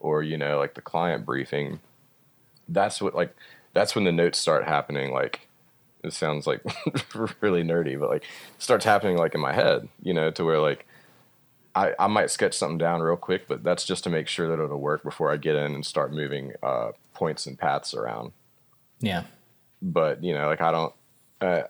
or 0.00 0.22
you 0.22 0.36
know 0.36 0.58
like 0.58 0.74
the 0.74 0.82
client 0.82 1.24
briefing, 1.24 1.80
that's 2.68 3.00
what 3.00 3.14
like 3.14 3.34
that's 3.72 3.94
when 3.94 4.04
the 4.04 4.12
notes 4.12 4.38
start 4.38 4.64
happening 4.64 5.12
like 5.12 5.48
it 6.02 6.12
sounds 6.12 6.46
like 6.46 6.62
really 7.40 7.62
nerdy, 7.62 7.98
but 7.98 8.10
like 8.10 8.22
it 8.22 8.62
starts 8.62 8.84
happening 8.84 9.16
like 9.16 9.34
in 9.34 9.40
my 9.40 9.52
head, 9.52 9.88
you 10.02 10.12
know, 10.12 10.30
to 10.32 10.44
where 10.44 10.58
like 10.58 10.86
I, 11.74 11.92
I 11.98 12.06
might 12.08 12.30
sketch 12.30 12.54
something 12.54 12.78
down 12.78 13.00
real 13.00 13.16
quick, 13.16 13.46
but 13.48 13.62
that's 13.62 13.84
just 13.84 14.04
to 14.04 14.10
make 14.10 14.28
sure 14.28 14.48
that 14.48 14.62
it'll 14.62 14.80
work 14.80 15.02
before 15.02 15.32
I 15.32 15.36
get 15.36 15.56
in 15.56 15.74
and 15.74 15.86
start 15.86 16.12
moving 16.12 16.52
uh, 16.62 16.92
points 17.14 17.46
and 17.46 17.58
paths 17.58 17.94
around. 17.94 18.32
Yeah. 19.00 19.24
But 19.80 20.22
you 20.22 20.34
know, 20.34 20.46
like 20.48 20.60
I 20.60 20.70
don't, 20.72 20.92
uh, 21.42 21.62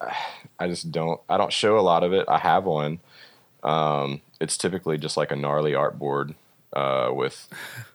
I 0.59 0.69
just 0.69 0.93
don't, 0.93 1.21
I 1.29 1.37
don't 1.37 1.53
show 1.53 1.79
a 1.79 1.81
lot 1.83 2.05
of 2.05 2.13
it. 2.13 2.27
I 2.29 2.39
have 2.39 2.65
one. 2.65 3.01
Um, 3.63 4.21
it's 4.41 4.57
typically 4.57 4.99
just 4.99 5.17
like 5.17 5.31
a 5.31 5.37
gnarly 5.37 5.75
art 5.75 5.99
board 5.99 6.35
uh, 6.73 7.11
with 7.13 7.49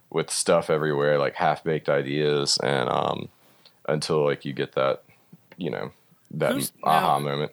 with 0.09 0.29
stuff 0.31 0.69
everywhere, 0.69 1.17
like 1.19 1.35
half 1.35 1.63
baked 1.63 1.89
ideas, 1.89 2.57
and 2.63 2.89
um, 2.89 3.29
until 3.87 4.23
like 4.23 4.45
you 4.45 4.53
get 4.53 4.73
that, 4.73 5.03
you 5.57 5.69
know, 5.69 5.91
that 6.31 6.53
Who's- 6.53 6.71
aha 6.83 7.19
now- 7.19 7.25
moment. 7.25 7.51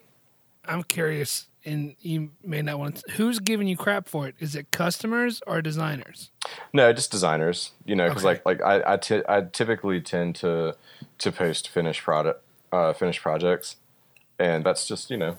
I'm 0.67 0.81
curious, 0.81 1.45
and 1.63 1.95
you 2.01 2.31
may 2.43 2.63
not 2.63 2.79
want. 2.79 2.95
To, 2.95 3.11
who's 3.11 3.37
giving 3.39 3.67
you 3.67 3.77
crap 3.77 4.07
for 4.07 4.27
it? 4.27 4.33
Is 4.39 4.55
it 4.55 4.71
customers 4.71 5.43
or 5.45 5.61
designers? 5.61 6.31
No, 6.73 6.91
just 6.91 7.11
designers. 7.11 7.71
You 7.85 7.95
know, 7.95 8.07
because 8.07 8.25
Okay. 8.25 8.41
like 8.45 8.61
like 8.61 8.85
I 8.87 8.93
I, 9.37 9.41
typically 9.41 10.01
tend 10.01 10.35
to 10.37 10.75
to 11.19 11.31
post 11.31 11.69
finished 11.69 12.01
product 12.01 12.41
uh, 12.71 12.93
finished 12.93 13.21
projects, 13.21 13.75
and 14.39 14.63
that's 14.65 14.87
just 14.87 15.09
you 15.09 15.17
know 15.17 15.37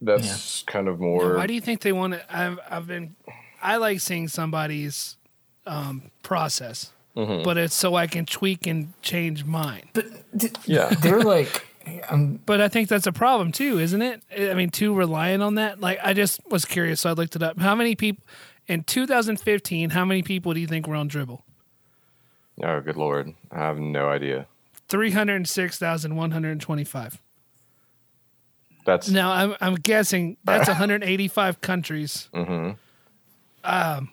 that's 0.00 0.62
kind 0.64 0.88
of 0.88 1.00
more. 1.00 1.36
Why 1.36 1.46
do 1.46 1.54
you 1.54 1.60
think 1.60 1.80
they 1.82 1.92
want 1.92 2.14
to? 2.14 2.36
I've 2.36 2.58
I've 2.70 2.86
been, 2.86 3.16
I 3.62 3.76
like 3.76 4.00
seeing 4.00 4.28
somebody's 4.28 5.16
um, 5.66 6.10
process, 6.22 6.92
Mm-hmm. 7.16 7.44
but 7.44 7.56
it's 7.56 7.74
so 7.74 7.94
I 7.94 8.06
can 8.06 8.26
tweak 8.26 8.66
and 8.66 8.92
change 9.02 9.44
mine. 9.46 9.88
But 9.94 10.04
th- 10.38 10.52
Yeah. 10.66 10.90
they're 11.00 11.22
like, 11.22 11.66
um, 12.10 12.40
But 12.44 12.60
I 12.60 12.68
think 12.68 12.90
that's 12.90 13.06
a 13.06 13.12
problem 13.12 13.52
too, 13.52 13.78
isn't 13.78 14.02
it? 14.02 14.22
I 14.38 14.52
mean, 14.52 14.68
too 14.68 14.92
reliant 14.94 15.42
on 15.42 15.54
that. 15.54 15.80
Like, 15.80 15.98
I 16.04 16.12
just 16.12 16.40
was 16.50 16.66
curious, 16.66 17.00
so 17.00 17.08
I 17.10 17.12
looked 17.14 17.34
it 17.34 17.42
up. 17.42 17.58
How 17.58 17.74
many 17.74 17.94
people 17.96 18.22
in 18.68 18.82
2015? 18.82 19.90
How 19.90 20.04
many 20.04 20.22
people 20.22 20.52
do 20.52 20.60
you 20.60 20.66
think 20.66 20.86
were 20.86 20.94
on 20.94 21.08
Dribbble? 21.08 21.40
oh, 22.62 22.80
good 22.82 22.96
lord, 22.96 23.32
I 23.50 23.60
have 23.60 23.78
no 23.78 24.08
idea. 24.10 24.46
Three 24.88 25.10
hundred 25.12 25.48
six 25.48 25.78
thousand 25.78 26.16
one 26.16 26.30
hundred 26.32 26.60
twenty-five. 26.60 27.18
That's 28.86 29.10
Now, 29.10 29.30
I'm 29.32 29.54
I'm 29.60 29.74
guessing 29.74 30.38
that's 30.44 30.68
185 30.68 31.60
countries. 31.60 32.28
hmm 32.32 32.70
Um, 33.64 34.10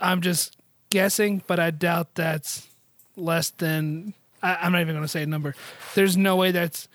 I'm 0.00 0.20
just 0.22 0.56
guessing, 0.88 1.42
but 1.46 1.58
I 1.60 1.70
doubt 1.70 2.14
that's 2.14 2.66
less 3.16 3.50
than. 3.50 4.14
I, 4.42 4.56
I'm 4.62 4.72
not 4.72 4.80
even 4.80 4.94
going 4.94 5.04
to 5.04 5.08
say 5.08 5.22
a 5.22 5.26
number. 5.26 5.54
There's 5.94 6.16
no 6.16 6.36
way 6.36 6.50
that's 6.52 6.88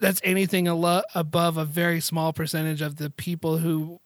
that's 0.00 0.20
anything 0.24 0.68
a 0.68 0.74
lo- 0.74 1.02
above 1.14 1.56
a 1.56 1.64
very 1.64 2.00
small 2.00 2.32
percentage 2.32 2.82
of 2.82 2.96
the 2.96 3.08
people 3.08 3.58
who 3.58 4.00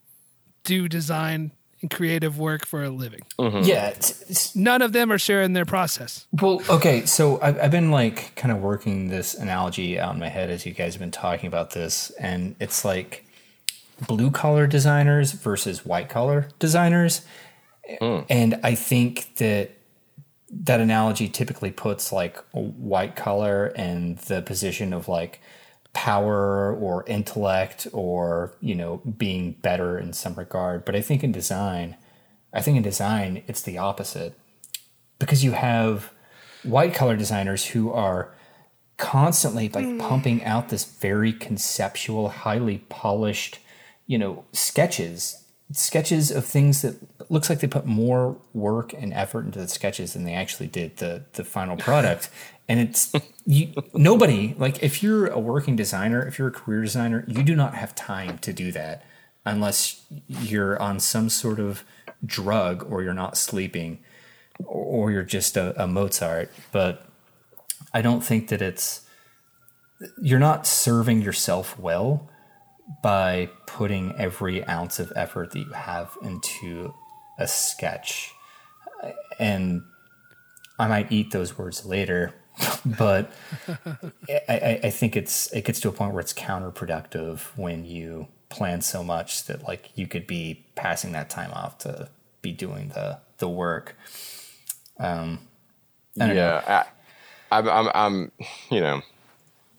do 0.63 0.89
design 0.89 1.53
creative 1.89 2.39
work 2.39 2.67
for 2.67 2.85
a 2.85 2.91
living. 2.91 3.23
Mm-hmm. 3.39 3.65
yeah. 3.65 3.89
It's, 3.89 4.23
it's, 4.23 4.57
None 4.57 4.83
of 4.83 4.93
them 4.93 5.13
are 5.13 5.19
sharing 5.19 5.53
their 5.53 5.65
process. 5.65 6.27
well, 6.33 6.63
okay. 6.69 7.07
So 7.07 7.41
I've, 7.41 7.59
I've 7.61 7.71
been 7.71 7.91
like 7.91 8.35
kind 8.37 8.53
of 8.53 8.59
working 8.59 9.09
this 9.09 9.35
analogy 9.35 9.99
out 9.99 10.15
in 10.15 10.21
my 10.21 10.29
head 10.29 10.51
as 10.51 10.67
you 10.67 10.73
guys 10.73 10.95
have 10.95 11.01
been 11.01 11.11
talking 11.11 11.47
about 11.47 11.71
this, 11.71 12.11
and 12.19 12.57
it's 12.61 12.85
like 12.85 13.27
blue 14.07 14.31
collar 14.31 14.67
designers 14.67 15.33
versus 15.33 15.85
white 15.85 16.09
collar 16.09 16.49
designers. 16.59 17.23
Mm. 18.01 18.27
And 18.29 18.61
I 18.63 18.75
think 18.75 19.37
that 19.37 19.71
that 20.51 20.81
analogy 20.81 21.29
typically 21.29 21.71
puts 21.71 22.13
like 22.13 22.39
a 22.55 22.61
white 22.61 23.17
collar 23.17 23.73
and 23.77 24.19
the 24.19 24.43
position 24.43 24.93
of 24.93 25.09
like 25.09 25.41
power 25.97 26.75
or 26.75 27.05
intellect 27.07 27.87
or 27.95 28.55
you 28.61 28.75
know 28.75 28.99
being 29.17 29.53
better 29.63 29.99
in 29.99 30.13
some 30.13 30.35
regard. 30.35 30.85
But 30.85 30.95
i 30.95 31.01
think 31.01 31.25
in 31.25 31.33
design 31.33 31.97
i 32.53 32.61
think 32.61 32.77
in 32.77 32.83
design 32.83 33.43
it's 33.47 33.63
the 33.63 33.79
opposite. 33.79 34.39
Because 35.19 35.43
you 35.43 35.53
have 35.53 36.13
white 36.63 36.95
collar 36.95 37.17
designers 37.17 37.65
who 37.65 37.91
are 37.91 38.35
constantly 38.99 39.71
like 39.71 39.87
mm. 39.87 39.99
pumping 39.99 40.45
out 40.45 40.69
this 40.69 40.85
very 40.85 41.33
conceptual 41.33 42.29
highly 42.29 42.79
polished 42.91 43.59
you 44.07 44.19
know 44.19 44.45
sketches 44.53 45.45
sketches 45.73 46.31
of 46.31 46.45
things 46.45 46.83
that 46.83 46.97
looks 47.31 47.51
like 47.51 47.61
they 47.61 47.67
put 47.67 47.87
more 47.87 48.39
work 48.55 48.93
and 48.95 49.13
effort 49.13 49.45
into 49.45 49.59
the 49.59 49.69
sketches 49.69 50.13
than 50.13 50.25
they 50.25 50.35
actually 50.35 50.67
did 50.67 50.97
the 50.99 51.25
the 51.35 51.45
final 51.45 51.77
product 51.77 52.31
and 52.69 52.81
it's 52.81 53.13
you 53.47 53.73
nobody 53.95 54.55
like 54.59 54.83
if 54.83 55.03
you're 55.03 55.27
a 55.27 55.39
working 55.39 55.77
designer 55.77 56.27
if 56.27 56.39
you're 56.39 56.49
a 56.49 56.53
career 56.53 56.83
designer 56.83 57.25
you 57.27 57.43
do 57.43 57.55
not 57.55 57.75
have 57.75 57.95
time 57.95 58.39
to 58.39 58.53
do 58.53 58.73
that 58.73 59.05
unless 59.45 60.05
you're 60.27 60.81
on 60.81 60.99
some 60.99 61.29
sort 61.29 61.61
of 61.61 61.85
drug 62.25 62.85
or 62.91 63.03
you're 63.03 63.15
not 63.15 63.37
sleeping 63.37 63.99
or 64.65 65.11
you're 65.11 65.23
just 65.23 65.57
a, 65.57 65.81
a 65.83 65.87
mozart 65.87 66.51
but 66.73 67.07
i 67.93 68.03
don't 68.03 68.25
think 68.25 68.49
that 68.49 68.61
it's 68.61 69.03
you're 70.21 70.39
not 70.39 70.67
serving 70.67 71.23
yourself 71.23 71.79
well 71.79 72.29
by 73.03 73.51
putting 73.67 74.15
every 74.17 74.67
ounce 74.67 74.99
of 74.99 75.13
effort 75.17 75.51
that 75.53 75.59
you 75.59 75.73
have 75.73 76.17
into 76.23 76.95
a 77.39 77.47
sketch. 77.47 78.33
And 79.39 79.83
I 80.79 80.87
might 80.89 81.11
eat 81.11 81.31
those 81.33 81.59
words 81.59 81.85
later, 81.85 82.35
but 82.85 83.31
I, 84.49 84.81
I, 84.85 84.91
think 84.91 85.17
it's 85.17 85.53
it 85.53 85.65
gets 85.65 85.81
to 85.81 85.89
a 85.89 85.93
point 85.93 86.13
where 86.15 86.21
it's 86.21 86.33
counterproductive 86.33 87.41
when 87.57 87.85
you 87.85 88.29
plan 88.49 88.81
so 88.81 89.05
much 89.05 89.45
that 89.45 89.65
like 89.65 89.91
you 89.95 90.07
could 90.07 90.27
be 90.27 90.65
passing 90.75 91.13
that 91.13 91.29
time 91.29 91.53
off 91.53 91.79
to 91.79 92.09
be 92.41 92.53
doing 92.53 92.89
the 92.89 93.19
the 93.39 93.49
work. 93.49 93.97
Um, 94.99 95.41
I 96.19 96.27
don't 96.27 96.37
know. 96.37 96.43
yeah. 96.43 96.85
I, 97.51 97.59
I'm 97.59 97.69
I'm 97.69 97.91
I'm 97.95 98.33
you 98.71 98.81
know 98.81 99.03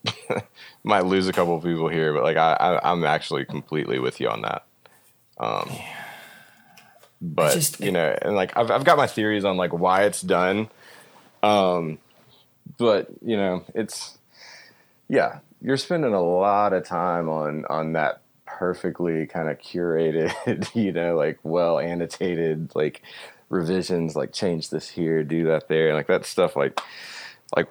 might 0.84 1.06
lose 1.06 1.28
a 1.28 1.34
couple 1.34 1.58
of 1.58 1.64
people 1.64 1.88
here, 1.88 2.14
but 2.14 2.24
like 2.24 2.38
I, 2.38 2.54
I 2.54 2.92
I'm 2.92 3.04
actually 3.06 3.46
completely 3.46 4.00
with 4.00 4.20
you 4.20 4.30
on 4.30 4.42
that. 4.44 4.66
Um, 5.40 5.70
but 7.22 7.54
just- 7.54 7.80
you 7.80 7.92
know, 7.92 8.16
and 8.22 8.36
like 8.36 8.56
I've 8.56 8.70
I've 8.70 8.84
got 8.84 8.98
my 8.98 9.08
theories 9.08 9.46
on 9.46 9.58
like 9.58 9.74
why 9.74 10.04
it's 10.04 10.22
done. 10.22 10.70
Um, 11.44 12.00
but 12.78 13.08
you 13.24 13.38
know, 13.38 13.64
it's 13.74 14.18
yeah, 15.10 15.40
you're 15.62 15.78
spending 15.78 16.14
a 16.14 16.22
lot 16.22 16.74
of 16.74 16.86
time 16.86 17.30
on 17.30 17.66
on 17.66 17.94
that 17.94 18.22
perfectly 18.46 19.26
kind 19.26 19.50
of 19.50 19.60
curated, 19.60 20.34
you 20.76 20.92
know, 20.92 21.16
like 21.16 21.40
well 21.44 21.80
annotated, 21.80 22.76
like 22.76 23.02
revisions, 23.50 24.16
like 24.16 24.34
change 24.34 24.70
this 24.70 24.90
here, 24.90 25.24
do 25.24 25.46
that 25.46 25.68
there, 25.68 25.88
and 25.88 25.98
like 25.98 26.08
that 26.08 26.26
stuff. 26.26 26.56
Like, 26.56 26.80
like 27.56 27.68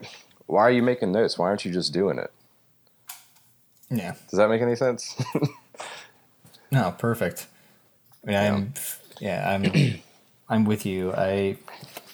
why 0.47 0.63
are 0.63 0.71
you 0.71 0.83
making 0.83 1.13
notes? 1.13 1.39
Why 1.39 1.47
aren't 1.47 1.65
you 1.65 1.73
just 1.73 1.93
doing 1.93 2.19
it? 2.19 2.33
Yeah. 3.91 4.15
Does 4.31 4.39
that 4.39 4.49
make 4.49 4.63
any 4.63 4.77
sense? 4.77 5.21
No, 6.71 6.95
perfect. 6.99 7.47
I 8.25 8.27
mean, 8.27 8.37
I'm, 8.37 8.75
yeah, 9.21 9.51
I'm, 9.51 10.01
I'm 10.49 10.65
with 10.65 10.85
you. 10.85 11.13
I 11.13 11.57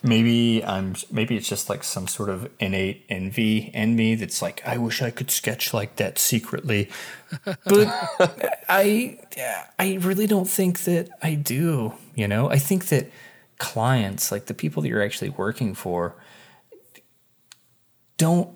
maybe 0.03 0.64
I'm 0.64 0.96
maybe 1.11 1.36
it's 1.36 1.48
just 1.48 1.68
like 1.68 1.84
some 1.84 2.07
sort 2.09 2.28
of 2.28 2.50
innate 2.59 3.05
envy 3.09 3.70
in 3.72 3.96
me 3.96 4.14
that's 4.14 4.42
like 4.42 4.62
I 4.66 4.78
wish 4.78 5.03
I 5.03 5.11
could 5.11 5.30
sketch 5.30 5.72
like 5.72 5.96
that 5.96 6.18
secretly, 6.18 6.90
but 7.44 7.88
I 8.68 9.18
I 9.78 9.98
really 10.00 10.26
don't 10.26 10.48
think 10.48 10.80
that 10.80 11.11
I 11.22 11.34
do. 11.34 11.94
You 12.14 12.28
know, 12.28 12.50
I 12.50 12.59
think 12.59 12.86
that 12.86 13.11
clients, 13.59 14.32
like 14.32 14.46
the 14.46 14.55
people 14.55 14.82
that 14.82 14.88
you're 14.88 15.03
actually 15.03 15.30
working 15.30 15.74
for, 15.74 16.14
don't 18.16 18.50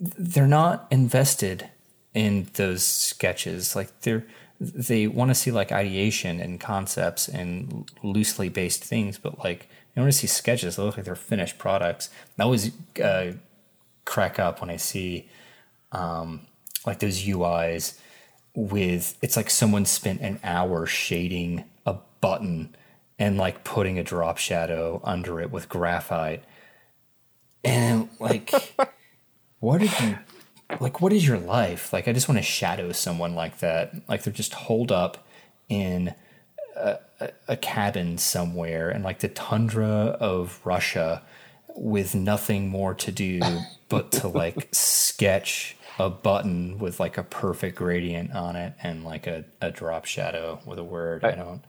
they're 0.00 0.46
not 0.46 0.86
invested 0.90 1.70
in 2.14 2.48
those 2.54 2.84
sketches 2.84 3.74
like 3.74 4.00
they're 4.00 4.24
they 4.60 5.06
want 5.06 5.30
to 5.30 5.34
see 5.34 5.50
like 5.50 5.70
ideation 5.70 6.40
and 6.40 6.60
concepts 6.60 7.28
and 7.28 7.90
loosely 8.02 8.48
based 8.48 8.82
things 8.82 9.18
but 9.18 9.38
like 9.44 9.68
they 9.98 10.02
want 10.02 10.12
to 10.12 10.18
see 10.18 10.28
sketches 10.28 10.76
that 10.76 10.84
look 10.84 10.96
like 10.96 11.04
they're 11.04 11.16
finished 11.16 11.58
products. 11.58 12.08
I 12.38 12.44
always 12.44 12.70
uh, 13.02 13.32
crack 14.04 14.38
up 14.38 14.60
when 14.60 14.70
i 14.70 14.76
see 14.76 15.28
um, 15.90 16.46
like 16.86 17.00
those 17.00 17.24
uis 17.24 17.98
with 18.54 19.18
it's 19.22 19.36
like 19.36 19.50
someone 19.50 19.84
spent 19.84 20.20
an 20.20 20.38
hour 20.44 20.86
shading 20.86 21.64
a 21.84 21.96
button 22.20 22.76
and 23.18 23.36
like 23.38 23.64
putting 23.64 23.98
a 23.98 24.04
drop 24.04 24.38
shadow 24.38 25.00
under 25.02 25.40
it 25.40 25.50
with 25.50 25.68
graphite. 25.68 26.44
And 27.64 28.08
like 28.20 28.52
what 29.58 29.78
did 29.78 29.98
you 29.98 30.18
like 30.78 31.00
what 31.00 31.12
is 31.12 31.26
your 31.26 31.38
life? 31.38 31.92
Like 31.92 32.06
i 32.06 32.12
just 32.12 32.28
want 32.28 32.38
to 32.38 32.44
shadow 32.44 32.92
someone 32.92 33.34
like 33.34 33.58
that. 33.58 34.08
Like 34.08 34.22
they're 34.22 34.32
just 34.32 34.54
holed 34.54 34.92
up 34.92 35.26
in 35.68 36.14
a, 37.20 37.30
a, 37.48 37.56
cabin 37.56 38.18
somewhere 38.18 38.90
in 38.90 39.02
like 39.02 39.18
the 39.20 39.28
tundra 39.28 39.86
of 40.20 40.60
russia 40.64 41.22
with 41.74 42.14
nothing 42.14 42.68
more 42.68 42.94
to 42.94 43.10
do 43.12 43.40
but 43.88 44.12
to 44.12 44.28
like 44.28 44.68
sketch 44.72 45.76
a 45.98 46.08
button 46.08 46.78
with 46.78 47.00
like 47.00 47.18
a 47.18 47.22
perfect 47.24 47.76
gradient 47.76 48.32
on 48.32 48.54
it 48.56 48.72
and 48.82 49.04
like 49.04 49.26
a, 49.26 49.44
a 49.60 49.70
drop 49.70 50.04
shadow 50.04 50.60
with 50.64 50.78
a 50.78 50.84
word 50.84 51.24
i 51.24 51.32
don't 51.32 51.62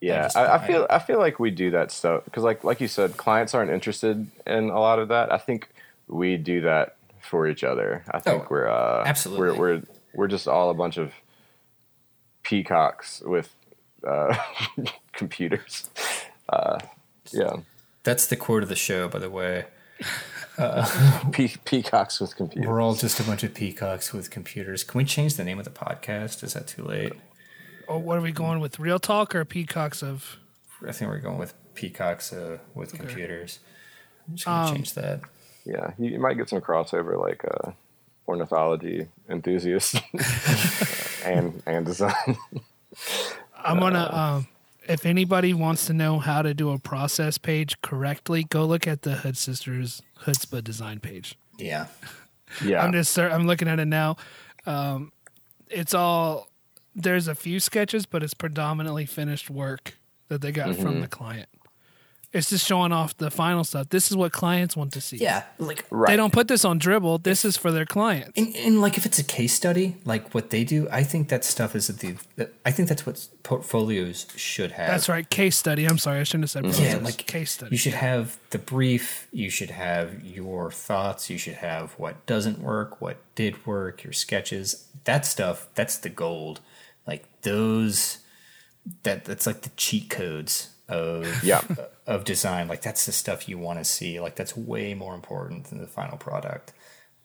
Yeah, 0.00 0.22
just- 0.24 0.36
I, 0.36 0.54
I 0.56 0.66
feel 0.66 0.86
I 0.90 0.98
feel 0.98 1.18
like 1.18 1.38
we 1.38 1.50
do 1.50 1.70
that 1.72 1.90
stuff 1.92 2.24
because, 2.24 2.42
like 2.42 2.64
like 2.64 2.80
you 2.80 2.88
said, 2.88 3.16
clients 3.16 3.54
aren't 3.54 3.70
interested 3.70 4.26
in 4.46 4.70
a 4.70 4.80
lot 4.80 4.98
of 4.98 5.08
that. 5.08 5.30
I 5.32 5.38
think 5.38 5.68
we 6.08 6.36
do 6.36 6.62
that 6.62 6.96
for 7.20 7.46
each 7.46 7.62
other. 7.62 8.02
I 8.10 8.18
think 8.18 8.42
Oh, 8.42 8.46
we're 8.50 8.66
uh, 8.68 9.04
absolutely. 9.06 9.50
we're 9.50 9.58
we're 9.76 9.82
we're 10.12 10.26
just 10.28 10.48
all 10.48 10.70
a 10.70 10.74
bunch 10.74 10.96
of 10.98 11.12
peacocks 12.42 13.22
with 13.24 13.54
uh, 14.06 14.36
computers. 15.12 15.90
Yeah. 17.32 17.56
That's 18.04 18.26
the 18.26 18.36
quote 18.36 18.62
of 18.62 18.68
the 18.68 18.76
show, 18.76 19.08
by 19.08 19.18
the 19.18 19.30
way. 19.30 19.66
Pe- 21.32 21.56
peacocks 21.64 22.20
with 22.20 22.36
computers. 22.36 22.68
We're 22.68 22.80
all 22.80 22.94
just 22.94 23.18
a 23.20 23.22
bunch 23.22 23.42
of 23.42 23.54
peacocks 23.54 24.12
with 24.12 24.30
computers. 24.30 24.84
Can 24.84 24.98
we 24.98 25.04
change 25.04 25.36
the 25.36 25.44
name 25.44 25.58
of 25.58 25.64
the 25.64 25.70
podcast? 25.70 26.42
Is 26.42 26.52
that 26.54 26.66
too 26.66 26.82
late? 26.82 27.12
Oh, 27.88 27.98
what 27.98 28.18
are 28.18 28.20
we 28.20 28.32
going 28.32 28.60
with? 28.60 28.78
Real 28.78 28.98
talk 28.98 29.34
or 29.34 29.44
peacocks 29.44 30.02
of? 30.02 30.36
I 30.86 30.92
think 30.92 31.10
we're 31.10 31.18
going 31.18 31.38
with 31.38 31.54
peacocks 31.74 32.32
uh, 32.32 32.58
with 32.74 32.92
computers. 32.92 33.60
I'm 34.28 34.36
just 34.36 34.46
gonna 34.46 34.74
change 34.74 34.94
that. 34.94 35.20
Yeah, 35.64 35.92
you, 35.98 36.10
you 36.10 36.18
might 36.18 36.34
get 36.34 36.48
some 36.48 36.60
crossover 36.60 37.20
like 37.20 37.44
uh, 37.44 37.72
ornithology 38.28 39.08
enthusiasts 39.28 40.00
and 41.24 41.62
and 41.66 41.86
design. 41.86 42.36
I'm 43.64 43.78
gonna. 43.78 44.10
Um, 44.12 44.48
if 44.88 45.06
anybody 45.06 45.54
wants 45.54 45.86
to 45.86 45.92
know 45.92 46.18
how 46.18 46.42
to 46.42 46.54
do 46.54 46.70
a 46.70 46.78
process 46.78 47.38
page 47.38 47.80
correctly, 47.82 48.44
go 48.44 48.64
look 48.64 48.86
at 48.86 49.02
the 49.02 49.12
Hood 49.12 49.36
Sisters 49.36 50.02
Chutzpah 50.24 50.62
design 50.62 51.00
page. 51.00 51.36
Yeah. 51.58 51.86
yeah, 52.64 52.82
I'm 52.82 52.92
just. 52.92 53.16
I'm 53.18 53.46
looking 53.46 53.68
at 53.68 53.78
it 53.78 53.86
now. 53.86 54.16
Um, 54.66 55.12
it's 55.70 55.94
all. 55.94 56.48
There's 56.94 57.26
a 57.26 57.34
few 57.34 57.58
sketches, 57.58 58.04
but 58.04 58.22
it's 58.22 58.34
predominantly 58.34 59.06
finished 59.06 59.48
work 59.48 59.94
that 60.28 60.42
they 60.42 60.52
got 60.52 60.76
from 60.76 61.00
the 61.00 61.08
client. 61.08 61.48
It's 62.32 62.48
just 62.48 62.66
showing 62.66 62.92
off 62.92 63.14
the 63.18 63.30
final 63.30 63.62
stuff. 63.62 63.90
This 63.90 64.10
is 64.10 64.16
what 64.16 64.32
clients 64.32 64.74
want 64.74 64.92
to 64.94 65.02
see. 65.02 65.18
Yeah. 65.18 65.44
Like 65.58 65.84
right. 65.90 66.10
They 66.10 66.16
don't 66.16 66.32
put 66.32 66.48
this 66.48 66.64
on 66.64 66.80
Dribbble. 66.80 67.22
This 67.22 67.44
is 67.44 67.58
for 67.58 67.70
their 67.70 67.84
clients. 67.84 68.32
And, 68.36 68.56
and 68.56 68.80
like 68.80 68.96
if 68.96 69.04
it's 69.04 69.18
a 69.18 69.24
case 69.24 69.52
study, 69.52 69.96
like 70.06 70.34
what 70.34 70.48
they 70.48 70.64
do, 70.64 70.88
I 70.90 71.02
think 71.02 71.28
that 71.28 71.44
stuff 71.44 71.76
is 71.76 71.88
the. 71.88 72.16
I 72.64 72.70
think 72.70 72.88
that's 72.88 73.04
what 73.04 73.28
portfolios 73.42 74.26
should 74.34 74.72
have. 74.72 74.88
That's 74.88 75.10
right. 75.10 75.28
Case 75.28 75.56
study. 75.56 75.84
I'm 75.84 75.98
sorry. 75.98 76.20
I 76.20 76.22
shouldn't 76.22 76.44
have 76.44 76.50
said 76.50 76.64
mm-hmm. 76.64 76.72
process. 76.72 76.94
Yeah, 76.94 77.04
like 77.04 77.18
case 77.26 77.52
study. 77.52 77.72
You 77.72 77.78
should 77.78 77.94
have 77.94 78.38
the 78.48 78.58
brief. 78.58 79.28
You 79.30 79.50
should 79.50 79.70
have 79.70 80.24
your 80.24 80.70
thoughts. 80.70 81.28
You 81.28 81.36
should 81.36 81.56
have 81.56 81.92
what 81.92 82.24
doesn't 82.24 82.60
work, 82.60 83.02
what 83.02 83.18
did 83.34 83.66
work, 83.66 84.04
your 84.04 84.14
sketches. 84.14 84.88
That 85.04 85.26
stuff. 85.26 85.68
That's 85.74 85.98
the 85.98 86.08
gold. 86.08 86.60
Like 87.06 87.26
those. 87.42 88.18
That 89.04 89.26
that's 89.26 89.46
like 89.46 89.60
the 89.62 89.70
cheat 89.76 90.10
codes 90.10 90.71
of 90.92 91.42
Yeah. 91.44 91.62
of 92.06 92.24
design. 92.24 92.68
Like 92.68 92.82
that's 92.82 93.06
the 93.06 93.12
stuff 93.12 93.48
you 93.48 93.58
want 93.58 93.78
to 93.78 93.84
see. 93.84 94.20
Like 94.20 94.36
that's 94.36 94.56
way 94.56 94.94
more 94.94 95.14
important 95.14 95.66
than 95.66 95.78
the 95.80 95.86
final 95.86 96.18
product. 96.18 96.72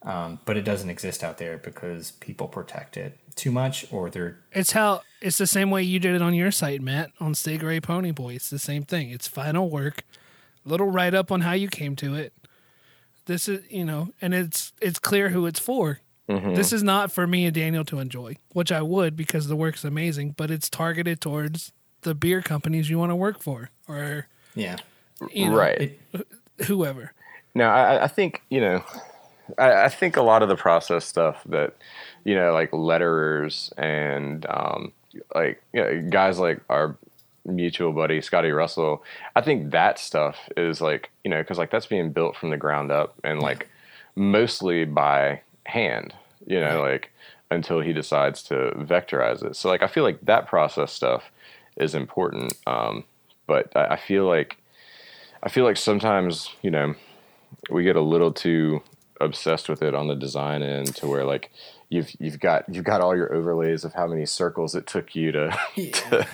Um, 0.03 0.39
but 0.45 0.57
it 0.57 0.61
doesn't 0.61 0.89
exist 0.91 1.23
out 1.23 1.37
there 1.39 1.57
because 1.57 2.11
people 2.11 2.47
protect 2.47 2.97
it 2.97 3.17
too 3.35 3.51
much, 3.51 3.85
or 3.91 4.09
they're 4.09 4.37
It's 4.51 4.71
how 4.71 5.01
it's 5.21 5.37
the 5.39 5.47
same 5.47 5.71
way 5.71 5.81
you 5.83 5.99
did 5.99 6.15
it 6.15 6.21
on 6.21 6.33
your 6.35 6.51
site, 6.51 6.81
Matt, 6.81 7.09
on 7.19 7.33
Stay 7.35 7.57
Gray 7.57 7.79
Pony 7.81 8.11
Boy. 8.11 8.35
It's 8.35 8.49
the 8.51 8.59
same 8.59 8.83
thing. 8.83 9.09
It's 9.09 9.27
final 9.27 9.69
work, 9.69 10.03
little 10.63 10.87
write 10.91 11.15
up 11.15 11.31
on 11.31 11.41
how 11.41 11.53
you 11.53 11.67
came 11.67 11.95
to 11.97 12.13
it. 12.13 12.31
This 13.25 13.49
is 13.49 13.63
you 13.71 13.83
know, 13.83 14.09
and 14.21 14.33
it's 14.35 14.71
it's 14.81 14.99
clear 14.99 15.29
who 15.29 15.45
it's 15.47 15.59
for. 15.59 15.99
This 16.29 16.73
is 16.73 16.83
not 16.83 17.09
for 17.11 17.25
me 17.25 17.45
and 17.45 17.55
Daniel 17.55 17.85
to 17.85 17.99
enjoy, 17.99 18.35
which 18.51 18.69
I 18.71 18.81
would 18.81 19.15
because 19.15 19.47
the 19.47 19.55
work's 19.55 19.85
amazing, 19.85 20.35
but 20.37 20.51
it's 20.51 20.69
targeted 20.69 21.21
towards 21.21 21.71
the 22.01 22.15
beer 22.15 22.41
companies 22.41 22.89
you 22.89 22.97
want 22.97 23.11
to 23.11 23.15
work 23.15 23.41
for 23.41 23.69
or 23.87 24.27
yeah. 24.55 24.77
you 25.31 25.49
know, 25.49 25.57
right. 25.57 25.99
whoever. 26.65 27.13
No, 27.55 27.67
I, 27.67 28.03
I 28.03 28.07
think 28.07 28.43
you 28.49 28.61
know, 28.61 28.83
I, 29.57 29.83
I 29.83 29.89
think 29.89 30.17
a 30.17 30.21
lot 30.21 30.43
of 30.43 30.49
the 30.49 30.55
process 30.55 31.05
stuff 31.05 31.41
that 31.45 31.75
you 32.23 32.35
know, 32.35 32.53
like 32.53 32.71
letterers 32.71 33.71
and 33.77 34.45
um, 34.49 34.91
like 35.33 35.61
you 35.73 35.81
know, 35.81 36.09
guys 36.09 36.39
like 36.39 36.61
our 36.69 36.97
mutual 37.45 37.93
buddy 37.93 38.21
Scotty 38.21 38.51
Russell. 38.51 39.03
I 39.35 39.41
think 39.41 39.71
that 39.71 39.97
stuff 39.97 40.37
is 40.55 40.81
like 40.81 41.09
you 41.23 41.31
know, 41.31 41.41
because 41.41 41.57
like 41.57 41.71
that's 41.71 41.85
being 41.85 42.11
built 42.11 42.35
from 42.35 42.49
the 42.49 42.57
ground 42.57 42.91
up 42.91 43.15
and 43.23 43.41
like 43.41 43.67
mostly 44.15 44.85
by 44.85 45.41
hand. 45.65 46.13
You 46.45 46.61
know, 46.61 46.81
like 46.81 47.11
until 47.49 47.79
he 47.79 47.93
decides 47.93 48.43
to 48.43 48.71
vectorize 48.75 49.43
it. 49.43 49.55
So 49.55 49.69
like 49.69 49.81
I 49.81 49.87
feel 49.87 50.03
like 50.03 50.21
that 50.21 50.47
process 50.47 50.91
stuff 50.91 51.31
is 51.77 51.95
important. 51.95 52.53
Um, 52.65 53.03
but 53.45 53.71
I, 53.75 53.93
I 53.93 53.95
feel 53.97 54.25
like 54.25 54.57
I 55.41 55.49
feel 55.49 55.63
like 55.63 55.77
sometimes 55.77 56.49
you 56.61 56.71
know 56.71 56.95
we 57.69 57.83
get 57.83 57.95
a 57.95 58.01
little 58.01 58.31
too 58.31 58.81
obsessed 59.19 59.67
with 59.67 59.81
it 59.81 59.95
on 59.95 60.07
the 60.07 60.15
design 60.15 60.61
end 60.61 60.95
to 60.95 61.07
where 61.07 61.23
like 61.23 61.51
you've 61.89 62.11
you've 62.19 62.39
got 62.39 62.63
you've 62.73 62.83
got 62.83 63.01
all 63.01 63.15
your 63.15 63.33
overlays 63.33 63.83
of 63.83 63.93
how 63.93 64.07
many 64.07 64.25
circles 64.25 64.75
it 64.75 64.85
took 64.85 65.15
you 65.15 65.31
to, 65.31 65.57
to 65.75 66.27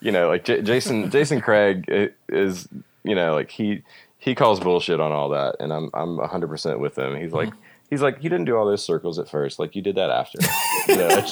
you 0.00 0.12
know 0.12 0.28
like 0.28 0.44
J- 0.44 0.62
Jason 0.62 1.10
Jason 1.10 1.40
Craig 1.40 2.12
is 2.28 2.68
you 3.02 3.14
know 3.14 3.34
like 3.34 3.50
he 3.50 3.82
he 4.18 4.34
calls 4.34 4.60
bullshit 4.60 5.00
on 5.00 5.12
all 5.12 5.30
that 5.30 5.56
and 5.60 5.72
I'm 5.72 5.90
I'm 5.94 6.18
100% 6.18 6.78
with 6.78 6.98
him. 6.98 7.16
He's 7.16 7.32
like 7.32 7.52
he's 7.90 8.02
like 8.02 8.20
he 8.20 8.28
didn't 8.28 8.44
do 8.46 8.56
all 8.56 8.66
those 8.66 8.84
circles 8.84 9.18
at 9.18 9.28
first. 9.28 9.58
Like 9.58 9.74
you 9.76 9.82
did 9.82 9.96
that 9.96 10.10
after. 10.10 10.38
You 10.88 10.96
know, 10.96 11.22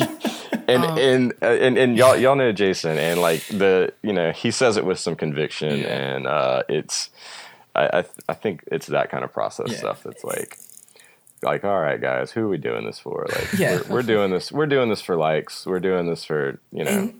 and, 0.68 0.98
and 0.98 1.34
and 1.42 1.78
and 1.78 1.96
y'all 1.96 2.14
y'all 2.16 2.36
know 2.36 2.52
Jason. 2.52 2.98
And 2.98 3.20
like 3.22 3.46
the 3.46 3.92
you 4.02 4.12
know 4.12 4.32
he 4.32 4.50
says 4.50 4.76
it 4.76 4.84
with 4.84 4.98
some 4.98 5.16
conviction. 5.16 5.82
And 5.86 6.26
uh 6.26 6.62
it's 6.68 7.08
I, 7.74 8.00
I 8.00 8.04
I 8.28 8.34
think 8.34 8.64
it's 8.70 8.86
that 8.88 9.10
kind 9.10 9.24
of 9.24 9.32
process 9.32 9.70
Yeah. 9.70 9.78
stuff 9.78 10.02
that's 10.02 10.24
like 10.24 10.58
like 11.42 11.64
all 11.64 11.80
right 11.80 11.98
guys 12.00 12.32
who 12.32 12.42
are 12.42 12.48
we 12.48 12.58
doing 12.58 12.84
this 12.84 12.98
for? 12.98 13.26
Like 13.30 13.52
Yeah. 13.58 13.76
we're, 13.88 13.94
we're 13.94 14.02
doing 14.02 14.30
this 14.30 14.52
we're 14.52 14.66
doing 14.66 14.90
this 14.90 15.00
for 15.00 15.16
likes. 15.16 15.64
We're 15.64 15.80
doing 15.80 16.06
this 16.06 16.24
for 16.24 16.60
you 16.70 16.84
know 16.84 17.14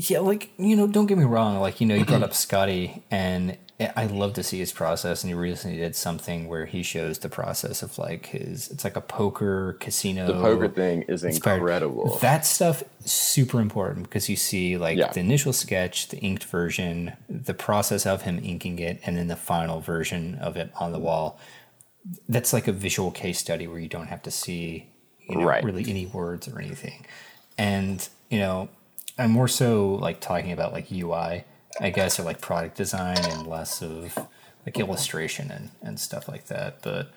Yeah, 0.00 0.20
like 0.20 0.50
you 0.58 0.76
know, 0.76 0.86
don't 0.86 1.06
get 1.06 1.18
me 1.18 1.24
wrong. 1.24 1.58
Like 1.58 1.80
you 1.80 1.86
know, 1.86 1.96
you 1.96 2.04
brought 2.04 2.22
up 2.22 2.32
Scotty, 2.46 3.02
and 3.10 3.56
I 3.96 4.06
love 4.06 4.34
to 4.34 4.44
see 4.44 4.58
his 4.58 4.72
process. 4.72 5.24
And 5.24 5.30
he 5.30 5.34
recently 5.34 5.76
did 5.76 5.96
something 5.96 6.46
where 6.46 6.66
he 6.66 6.84
shows 6.84 7.18
the 7.18 7.28
process 7.28 7.82
of 7.82 7.98
like 7.98 8.26
his. 8.26 8.68
It's 8.70 8.84
like 8.84 8.94
a 8.96 9.00
poker 9.00 9.76
casino. 9.80 10.26
the 10.28 10.34
poker 10.34 10.68
thing 10.68 11.02
is 11.08 11.24
inspired- 11.24 11.56
incredible 11.58 12.16
That 12.22 12.46
stuff 12.46 12.84
is 13.04 13.10
super 13.10 13.60
important 13.60 14.04
because 14.04 14.28
you 14.28 14.36
see 14.36 14.78
like 14.78 14.98
Yeah. 14.98 15.12
the 15.12 15.18
initial 15.20 15.52
sketch, 15.52 16.08
the 16.08 16.18
inked 16.18 16.44
version, 16.44 17.14
the 17.28 17.54
process 17.54 18.06
of 18.06 18.22
him 18.22 18.38
inking 18.44 18.78
it, 18.78 19.00
and 19.04 19.16
then 19.16 19.26
the 19.26 19.36
final 19.36 19.80
version 19.80 20.36
of 20.36 20.56
it 20.56 20.70
on 20.76 20.92
the 20.92 21.00
wall. 21.00 21.40
That's 22.28 22.52
like 22.52 22.68
a 22.68 22.72
visual 22.72 23.10
case 23.10 23.38
study 23.40 23.66
where 23.66 23.80
you 23.80 23.88
don't 23.88 24.06
have 24.06 24.22
to 24.22 24.30
see 24.30 24.86
you 25.28 25.36
know, 25.38 25.44
Right. 25.44 25.62
really 25.64 25.84
any 25.90 26.06
words 26.06 26.46
or 26.48 26.60
anything. 26.60 27.04
And 27.58 28.08
you 28.30 28.38
know, 28.38 28.68
I'm 29.18 29.30
more 29.30 29.48
so 29.48 29.94
like 29.94 30.20
talking 30.20 30.52
about 30.52 30.72
like 30.72 30.90
UI, 30.92 31.44
I 31.80 31.90
guess, 31.90 32.18
or 32.18 32.22
like 32.22 32.40
product 32.40 32.76
design 32.76 33.18
and 33.18 33.46
less 33.46 33.82
of 33.82 34.16
like 34.64 34.78
illustration 34.78 35.50
and, 35.50 35.70
and 35.82 35.98
stuff 35.98 36.28
like 36.28 36.46
that. 36.46 36.82
But 36.82 37.10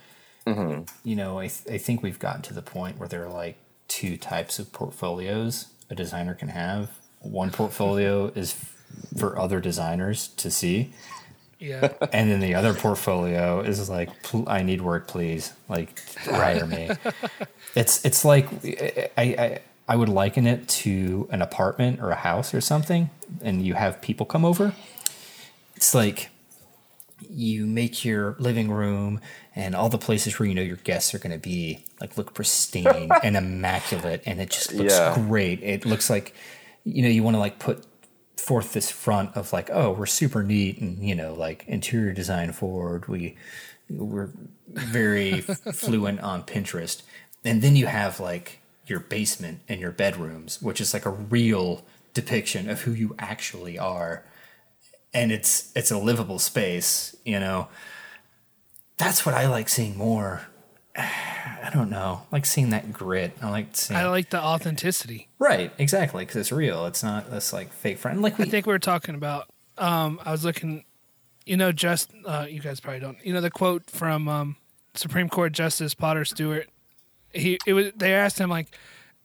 mm-hmm. 0.48 0.84
you 1.04 1.16
know, 1.16 1.40
I, 1.40 1.48
th- 1.48 1.76
I 1.76 1.78
think 1.78 2.02
we've 2.02 2.20
gotten 2.20 2.42
to 2.44 2.54
the 2.54 2.62
point 2.62 2.98
where 2.98 3.08
there 3.08 3.26
are 3.26 3.32
like 3.32 3.58
two 3.88 4.18
types 4.18 4.58
of 4.58 4.72
portfolios 4.72 5.68
a 5.90 5.96
designer 5.96 6.34
can 6.34 6.50
have. 6.50 6.90
One 7.20 7.52
portfolio 7.62 8.28
is 8.36 8.54
f- 8.54 8.76
for 9.18 9.38
other 9.38 9.60
designers 9.60 10.30
to 10.30 10.50
see, 10.50 10.94
Yeah. 11.60 11.94
and 12.14 12.32
then 12.32 12.40
the 12.40 12.56
other 12.56 12.74
portfolio 12.74 13.62
is 13.62 13.90
like, 13.90 14.24
"Pl- 14.24 14.48
I 14.48 14.64
need 14.64 14.82
work, 14.82 15.08
please. 15.08 15.54
Like, 15.70 16.00
hire 16.20 16.66
me. 16.66 16.90
it's 17.76 18.04
it's 18.06 18.26
like 18.26 18.48
I, 18.64 19.12
I 19.18 19.60
I 19.92 19.96
would 19.98 20.08
liken 20.10 20.48
it 20.48 20.70
to 20.84 21.28
an 21.32 21.42
apartment 21.42 22.00
or 22.00 22.12
a 22.12 22.16
house 22.16 22.54
or 22.54 22.62
something, 22.62 23.10
and 23.42 23.66
you 23.66 23.74
have 23.74 24.02
people 24.02 24.26
come 24.26 24.46
over. 24.46 24.74
It's 25.76 25.94
like 25.94 26.30
you 27.30 27.66
make 27.66 28.06
your 28.06 28.36
living 28.40 28.72
room 28.72 29.20
and 29.56 29.76
all 29.76 29.90
the 29.90 29.98
places 29.98 30.40
where 30.40 30.48
you 30.48 30.56
know 30.56 30.62
your 30.62 30.78
guests 30.78 31.14
are 31.14 31.20
going 31.20 31.34
to 31.34 31.38
be 31.56 31.86
like 32.00 32.18
look 32.18 32.34
pristine 32.34 33.10
and 33.24 33.36
immaculate 33.36 34.24
and 34.26 34.40
it 34.42 34.50
just 34.50 34.74
looks 34.74 34.94
Yeah. 34.98 35.14
great 35.14 35.62
it 35.62 35.86
looks 35.86 36.10
like 36.10 36.34
you 36.84 37.04
know 37.04 37.10
you 37.10 37.22
want 37.22 37.36
to 37.36 37.40
like 37.40 37.60
put 37.60 37.86
forth 38.38 38.74
this 38.74 38.90
front 38.90 39.36
of 39.36 39.54
like 39.54 39.70
oh 39.72 39.92
we're 39.92 40.08
super 40.08 40.42
neat 40.42 40.80
and 40.80 40.98
you 41.08 41.14
know 41.14 41.34
like 41.36 41.64
interior 41.68 42.12
design 42.12 42.52
forward 42.54 43.08
we 43.08 43.36
we're 43.90 44.32
very 44.68 45.42
fluent 45.74 46.20
on 46.22 46.42
pinterest 46.42 47.04
and 47.46 47.62
then 47.62 47.76
you 47.76 47.86
have 47.86 48.20
like 48.20 48.61
your 48.92 49.00
basement 49.00 49.60
and 49.68 49.80
your 49.82 49.92
bedrooms 49.92 50.62
which 50.62 50.80
is 50.80 50.94
like 50.94 51.06
a 51.06 51.10
real 51.10 51.84
depiction 52.14 52.70
of 52.70 52.82
who 52.82 52.92
you 52.92 53.16
actually 53.18 53.80
are 53.80 54.24
and 55.14 55.32
it's 55.32 55.72
it's 55.76 55.90
a 55.90 55.98
livable 55.98 56.38
space 56.40 57.16
you 57.26 57.40
know 57.40 57.68
that's 58.98 59.26
what 59.26 59.34
i 59.34 59.48
like 59.48 59.68
seeing 59.70 59.98
more 59.98 60.46
i 60.96 61.70
don't 61.74 61.90
know 61.90 62.22
I 62.32 62.36
like 62.36 62.46
seeing 62.46 62.70
that 62.72 62.92
grit 62.94 63.32
i 63.42 63.50
like 63.50 63.76
seeing 63.76 63.98
I 64.00 64.08
like 64.08 64.30
the 64.30 64.42
authenticity. 64.42 65.28
right 65.40 65.72
exactly 65.78 66.24
because 66.24 66.36
it's 66.36 66.52
real 66.52 66.86
it's 66.86 67.02
not 67.02 67.32
this 67.32 67.52
like 67.54 67.72
fake 67.74 67.98
friend 67.98 68.22
like 68.22 68.38
we 68.38 68.46
I 68.46 68.48
think 68.50 68.66
we 68.68 68.74
were 68.74 68.80
talking 68.80 69.16
about. 69.16 69.48
Um, 69.78 70.20
I 70.24 70.32
was 70.32 70.46
looking, 70.46 70.84
you 71.46 71.58
know, 71.58 71.72
just 71.72 72.12
uh, 72.26 72.46
you 72.48 72.60
guys 72.60 72.80
probably 72.80 73.00
don't. 73.00 73.18
You 73.26 73.34
know 73.34 73.42
the 73.42 73.50
quote 73.50 73.90
from 73.90 74.28
um, 74.28 74.56
Supreme 74.94 75.28
Court 75.30 75.54
Justice 75.54 75.94
Potter 75.96 76.24
Stewart. 76.26 76.68
He 77.34 77.58
it 77.66 77.74
was. 77.74 77.92
They 77.96 78.14
asked 78.14 78.38
him 78.40 78.50
like, 78.50 78.68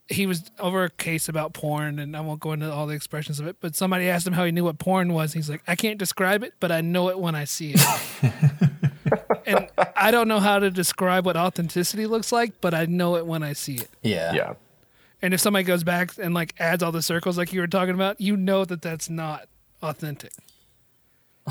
he 0.08 0.26
was 0.26 0.50
over 0.58 0.84
a 0.84 0.90
case 0.90 1.28
about 1.28 1.52
porn, 1.52 1.98
and 1.98 2.16
I 2.16 2.20
won't 2.20 2.40
go 2.40 2.52
into 2.52 2.70
all 2.72 2.86
the 2.86 2.94
expressions 2.94 3.40
of 3.40 3.46
it. 3.46 3.56
But 3.60 3.74
somebody 3.74 4.08
asked 4.08 4.26
him 4.26 4.32
how 4.34 4.44
he 4.44 4.52
knew 4.52 4.64
what 4.64 4.78
porn 4.78 5.12
was. 5.12 5.32
He's 5.32 5.50
like, 5.50 5.62
I 5.66 5.74
can't 5.74 5.98
describe 5.98 6.42
it, 6.42 6.54
but 6.60 6.70
I 6.70 6.80
know 6.80 7.08
it 7.08 7.18
when 7.18 7.34
I 7.34 7.44
see 7.44 7.74
it. 7.74 7.80
and 9.46 9.68
I 9.96 10.10
don't 10.10 10.28
know 10.28 10.40
how 10.40 10.58
to 10.58 10.70
describe 10.70 11.26
what 11.26 11.36
authenticity 11.36 12.06
looks 12.06 12.32
like, 12.32 12.60
but 12.60 12.74
I 12.74 12.86
know 12.86 13.16
it 13.16 13.26
when 13.26 13.42
I 13.42 13.52
see 13.52 13.76
it. 13.76 13.88
Yeah. 14.02 14.32
Yeah. 14.32 14.54
And 15.22 15.32
if 15.34 15.40
somebody 15.40 15.64
goes 15.64 15.82
back 15.82 16.12
and 16.18 16.34
like 16.34 16.54
adds 16.58 16.82
all 16.82 16.92
the 16.92 17.02
circles 17.02 17.38
like 17.38 17.52
you 17.52 17.60
were 17.60 17.66
talking 17.66 17.94
about, 17.94 18.20
you 18.20 18.36
know 18.36 18.64
that 18.64 18.82
that's 18.82 19.08
not 19.08 19.48
authentic, 19.82 20.32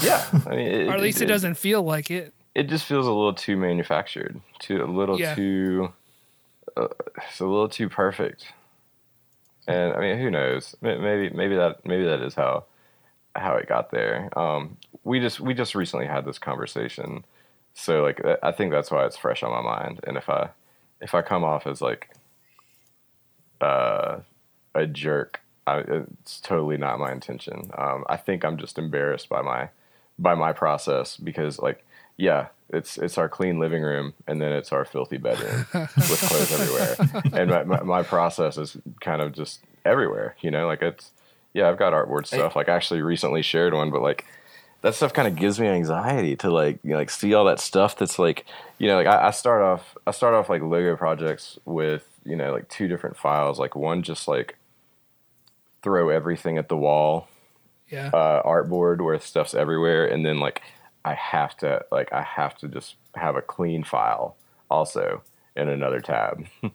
Yeah. 0.01 0.23
I 0.45 0.49
mean, 0.49 0.59
it, 0.59 0.87
or 0.87 0.93
at 0.93 1.01
least 1.01 1.21
it, 1.21 1.25
doesn't 1.25 1.55
feel 1.55 1.81
like 1.83 2.11
it. 2.11 2.33
It 2.53 2.63
just 2.69 2.85
feels 2.85 3.05
a 3.07 3.11
little 3.11 3.33
too 3.33 3.57
manufactured, 3.57 4.39
too 4.59 4.83
a 4.83 4.85
little 4.85 5.19
Yeah. 5.19 5.35
too. 5.35 5.93
It's 6.77 7.39
a 7.39 7.45
little 7.45 7.69
too 7.69 7.89
perfect. 7.89 8.51
And 9.67 9.93
I 9.93 9.99
mean, 9.99 10.17
who 10.17 10.29
knows? 10.29 10.75
Maybe 10.81 11.29
maybe 11.29 11.55
that 11.55 11.85
maybe 11.85 12.05
that 12.05 12.21
is 12.21 12.35
how 12.35 12.65
how 13.35 13.55
it 13.55 13.67
got 13.67 13.91
there. 13.91 14.29
Um, 14.37 14.77
we 15.03 15.19
just 15.19 15.39
we 15.39 15.53
just 15.53 15.75
recently 15.75 16.05
had 16.05 16.25
this 16.25 16.37
conversation, 16.37 17.25
so 17.73 18.03
like 18.03 18.21
I 18.43 18.51
think 18.51 18.71
that's 18.71 18.91
why 18.91 19.05
it's 19.05 19.17
fresh 19.17 19.43
on 19.43 19.51
my 19.51 19.61
mind. 19.61 20.01
And 20.05 20.17
if 20.17 20.29
I 20.29 20.49
if 21.01 21.15
I 21.15 21.21
come 21.21 21.43
off 21.43 21.65
as 21.65 21.81
like 21.81 22.09
uh, 23.61 24.19
a 24.75 24.85
jerk, 24.85 25.41
I, 25.65 25.79
it's 25.79 26.39
totally 26.41 26.77
not 26.77 26.99
my 26.99 27.11
intention. 27.11 27.71
Um, 27.77 28.05
I 28.07 28.17
think 28.17 28.45
I'm 28.45 28.57
just 28.57 28.77
embarrassed 28.77 29.29
by 29.29 29.41
my 29.41 29.69
by 30.19 30.35
my 30.35 30.53
process 30.53 31.17
because 31.17 31.59
like 31.59 31.83
yeah 32.17 32.47
it's 32.69 32.97
it's 32.97 33.17
our 33.17 33.29
clean 33.29 33.59
living 33.59 33.83
room 33.83 34.13
and 34.27 34.41
then 34.41 34.51
it's 34.51 34.71
our 34.71 34.85
filthy 34.85 35.17
bedroom 35.17 35.65
with 35.73 36.21
clothes 36.27 36.51
everywhere. 36.51 37.39
And 37.39 37.49
my, 37.51 37.63
my, 37.63 37.83
my 37.83 38.03
process 38.03 38.57
is 38.57 38.75
kind 39.01 39.21
of 39.21 39.33
just 39.33 39.59
everywhere 39.85 40.35
you 40.41 40.49
know 40.49 40.65
like 40.67 40.81
it's 40.81 41.11
yeah 41.53 41.69
i've 41.69 41.77
got 41.77 41.93
artboard 41.93 42.25
stuff. 42.25 42.55
Like 42.55 42.67
I 42.69 42.75
actually 42.75 43.01
recently 43.01 43.41
shared 43.43 43.73
one 43.73 43.91
but 43.91 44.01
like 44.01 44.25
that 44.81 44.93
stuff 44.95 45.13
kind 45.13 45.27
of 45.27 45.35
gives 45.35 45.59
me 45.59 45.67
anxiety 45.67 46.35
to 46.37 46.49
like 46.51 46.79
you 46.83 46.91
know, 46.91 46.97
like 46.97 47.09
see 47.09 47.33
all 47.33 47.45
that 47.45 47.59
stuff 47.59 47.97
that's 47.97 48.17
like 48.19 48.45
you 48.79 48.87
know 48.87 48.95
like 48.97 49.07
I, 49.07 49.27
I 49.27 49.31
start 49.31 49.61
off 49.61 49.95
i 50.07 50.11
start 50.11 50.33
off 50.35 50.49
like 50.49 50.61
logo 50.61 50.95
projects 50.95 51.57
with 51.65 52.07
you 52.23 52.35
know 52.35 52.51
like 52.51 52.67
two 52.69 52.87
different 52.87 53.15
files. 53.17 53.59
Like 53.59 53.75
one 53.75 54.01
just 54.03 54.27
like 54.27 54.57
throw 55.83 56.09
everything 56.09 56.57
at 56.57 56.69
the 56.69 56.77
wall 56.77 57.27
Yeah. 57.89 58.07
uh, 58.07 58.41
artboard 58.43 59.01
where 59.01 59.19
stuff's 59.19 59.53
everywhere, 59.53 60.05
and 60.07 60.25
then 60.25 60.39
like 60.39 60.61
I 61.05 61.13
have 61.13 61.55
to 61.57 61.85
like 61.91 62.11
I 62.11 62.23
have 62.23 62.57
to 62.57 62.67
just 62.67 62.95
have 63.13 63.35
a 63.35 63.41
clean 63.41 63.83
file 63.83 64.35
also 64.69 65.21
in 65.55 65.69
another 65.69 66.01
tab. 66.01 66.45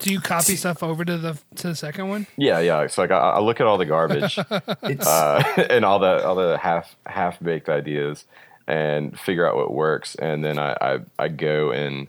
Do 0.00 0.12
you 0.12 0.20
copy 0.20 0.56
stuff 0.56 0.82
over 0.82 1.04
to 1.04 1.16
the 1.16 1.38
to 1.56 1.68
the 1.68 1.74
second 1.76 2.08
one? 2.08 2.26
yeah, 2.36 2.58
yeah. 2.58 2.82
It's 2.82 2.98
like 2.98 3.10
I, 3.10 3.18
I 3.18 3.40
look 3.40 3.60
at 3.60 3.66
all 3.66 3.78
the 3.78 3.86
garbage 3.86 4.38
uh, 4.50 5.42
and 5.70 5.84
all 5.84 6.00
the 6.00 6.26
all 6.26 6.34
the 6.34 6.58
half 6.58 6.96
half 7.06 7.40
baked 7.40 7.68
ideas 7.68 8.24
and 8.66 9.18
figure 9.18 9.48
out 9.48 9.56
what 9.56 9.72
works, 9.72 10.16
and 10.16 10.44
then 10.44 10.58
I, 10.58 10.76
I 10.80 10.98
I 11.18 11.28
go 11.28 11.70
and 11.70 12.08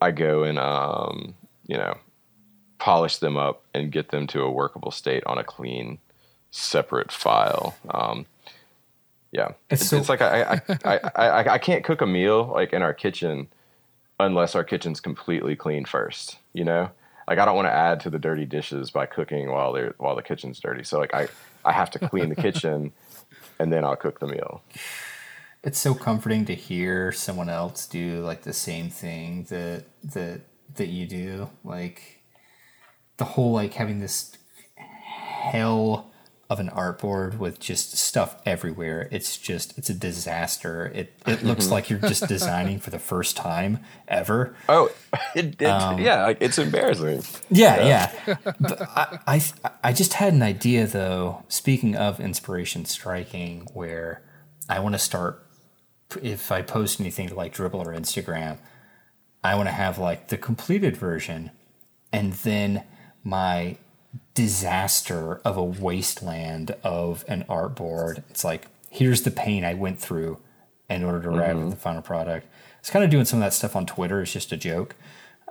I 0.00 0.10
go 0.10 0.42
and 0.42 0.58
um 0.58 1.34
you 1.66 1.76
know 1.76 1.98
polish 2.78 3.18
them 3.18 3.36
up 3.36 3.62
and 3.74 3.92
get 3.92 4.10
them 4.10 4.26
to 4.26 4.42
a 4.42 4.50
workable 4.50 4.90
state 4.90 5.22
on 5.26 5.38
a 5.38 5.44
clean 5.44 5.98
separate 6.50 7.12
file. 7.12 7.76
Um, 7.90 8.26
yeah, 9.32 9.48
It's 9.70 9.86
so- 9.88 9.96
it's 9.96 10.08
like 10.08 10.20
I 10.22 10.42
I, 10.42 10.60
I, 10.84 10.98
I 11.16 11.52
I 11.54 11.58
can't 11.58 11.82
cook 11.84 12.00
a 12.00 12.06
meal 12.06 12.46
like 12.54 12.72
in 12.72 12.82
our 12.82 12.94
kitchen 12.94 13.48
unless 14.20 14.54
our 14.54 14.62
kitchen's 14.64 15.00
completely 15.00 15.56
clean 15.56 15.84
first. 15.84 16.38
You 16.52 16.64
know, 16.64 16.90
like 17.26 17.38
I 17.38 17.44
don't 17.44 17.56
want 17.56 17.66
to 17.66 17.72
add 17.72 18.00
to 18.00 18.10
the 18.10 18.18
dirty 18.18 18.44
dishes 18.46 18.90
by 18.90 19.06
cooking 19.06 19.50
while 19.50 19.72
they're 19.72 19.94
while 19.98 20.14
the 20.14 20.22
kitchen's 20.22 20.60
dirty. 20.60 20.84
So 20.84 20.98
like 20.98 21.14
I 21.14 21.28
I 21.64 21.72
have 21.72 21.90
to 21.92 21.98
clean 21.98 22.28
the 22.28 22.36
kitchen 22.36 22.92
and 23.58 23.72
then 23.72 23.84
I'll 23.84 23.96
cook 23.96 24.20
the 24.20 24.26
meal. 24.26 24.62
it's 25.64 25.78
so 25.78 25.94
comforting 25.94 26.44
to 26.46 26.54
hear 26.54 27.12
someone 27.12 27.48
else 27.48 27.86
do 27.86 28.20
like 28.24 28.42
the 28.42 28.52
same 28.52 28.90
thing 28.90 29.44
that 29.48 29.84
that 30.04 30.40
that 30.74 30.88
you 30.88 31.06
do 31.06 31.48
like 31.64 32.20
the 33.18 33.24
whole 33.24 33.52
like 33.52 33.74
having 33.74 34.00
this 34.00 34.36
hell 34.76 36.11
of 36.52 36.60
an 36.60 36.68
artboard 36.68 37.38
with 37.38 37.58
just 37.58 37.96
stuff 37.96 38.36
everywhere 38.44 39.08
it's 39.10 39.38
just 39.38 39.76
it's 39.78 39.88
a 39.90 39.94
disaster 39.94 40.86
it 40.94 41.12
it 41.26 41.42
looks 41.42 41.70
like 41.70 41.88
you're 41.88 41.98
just 41.98 42.28
designing 42.28 42.78
for 42.78 42.90
the 42.90 42.98
first 42.98 43.36
time 43.36 43.78
ever 44.06 44.54
Oh, 44.68 44.90
it, 45.34 45.60
it 45.60 45.66
um, 45.66 45.98
yeah, 45.98 46.24
like, 46.26 46.38
it's 46.40 46.58
embarrassing. 46.58 47.22
yeah, 47.50 47.84
yeah. 48.26 48.36
But 48.60 48.82
I, 48.82 49.18
I, 49.26 49.42
I 49.84 49.92
just 49.92 50.14
had 50.14 50.32
an 50.32 50.42
idea 50.42 50.86
though. 50.86 51.44
Speaking 51.48 51.96
of 51.96 52.20
inspiration 52.20 52.84
striking, 52.84 53.68
where 53.72 54.22
I 54.68 54.78
want 54.80 54.94
to 54.94 54.98
start. 54.98 55.46
If 56.22 56.52
I 56.52 56.62
post 56.62 57.00
anything 57.00 57.28
to 57.28 57.34
like 57.34 57.54
Dribbble 57.54 57.84
or 57.86 57.92
Instagram, 57.92 58.58
I 59.42 59.54
want 59.54 59.68
to 59.68 59.72
have 59.72 59.98
like 59.98 60.28
the 60.28 60.36
completed 60.38 60.96
version, 60.96 61.50
and 62.12 62.32
then 62.34 62.84
my 63.24 63.76
disaster 64.34 65.40
of 65.44 65.56
a 65.56 65.64
wasteland 65.64 66.74
of 66.82 67.24
an 67.28 67.44
artboard. 67.48 68.24
It's 68.30 68.44
like 68.44 68.66
here's 68.90 69.22
the 69.22 69.30
pain 69.30 69.64
I 69.64 69.74
went 69.74 70.00
through 70.00 70.38
in 70.88 71.04
order 71.04 71.22
to 71.22 71.28
arrive 71.28 71.50
at 71.50 71.56
mm-hmm. 71.56 71.70
the 71.70 71.76
final 71.76 72.02
product. 72.02 72.46
It's 72.80 72.90
kind 72.90 73.04
of 73.04 73.10
doing 73.10 73.24
some 73.24 73.38
of 73.38 73.44
that 73.44 73.52
stuff 73.52 73.76
on 73.76 73.86
Twitter. 73.86 74.22
It's 74.22 74.32
just 74.32 74.52
a 74.52 74.56
joke 74.56 74.96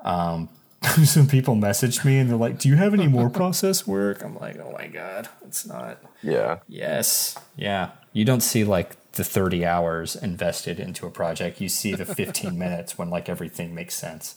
um, 0.03 0.49
some 1.05 1.27
people 1.27 1.55
messaged 1.55 2.03
me 2.03 2.17
and 2.17 2.29
they're 2.29 2.37
like, 2.37 2.59
"Do 2.59 2.69
you 2.69 2.75
have 2.75 2.93
any 2.93 3.07
more 3.07 3.29
process 3.41 3.85
work?" 3.85 4.23
I'm 4.23 4.37
like, 4.37 4.57
"Oh 4.59 4.71
my 4.71 4.87
god, 4.87 5.29
it's 5.45 5.65
not." 5.65 6.01
Yeah, 6.23 6.59
Yes, 6.67 7.37
yeah. 7.55 7.91
You 8.13 8.25
don't 8.25 8.41
see 8.41 8.63
like 8.63 9.11
the 9.13 9.23
30 9.23 9.65
hours 9.65 10.15
invested 10.15 10.79
into 10.79 11.05
a 11.05 11.11
project. 11.11 11.61
You 11.61 11.69
see 11.69 11.93
the 11.93 12.05
15 12.05 12.57
minutes 12.59 12.97
when 12.97 13.09
like 13.09 13.29
everything 13.29 13.73
makes 13.73 13.95
sense. 13.95 14.35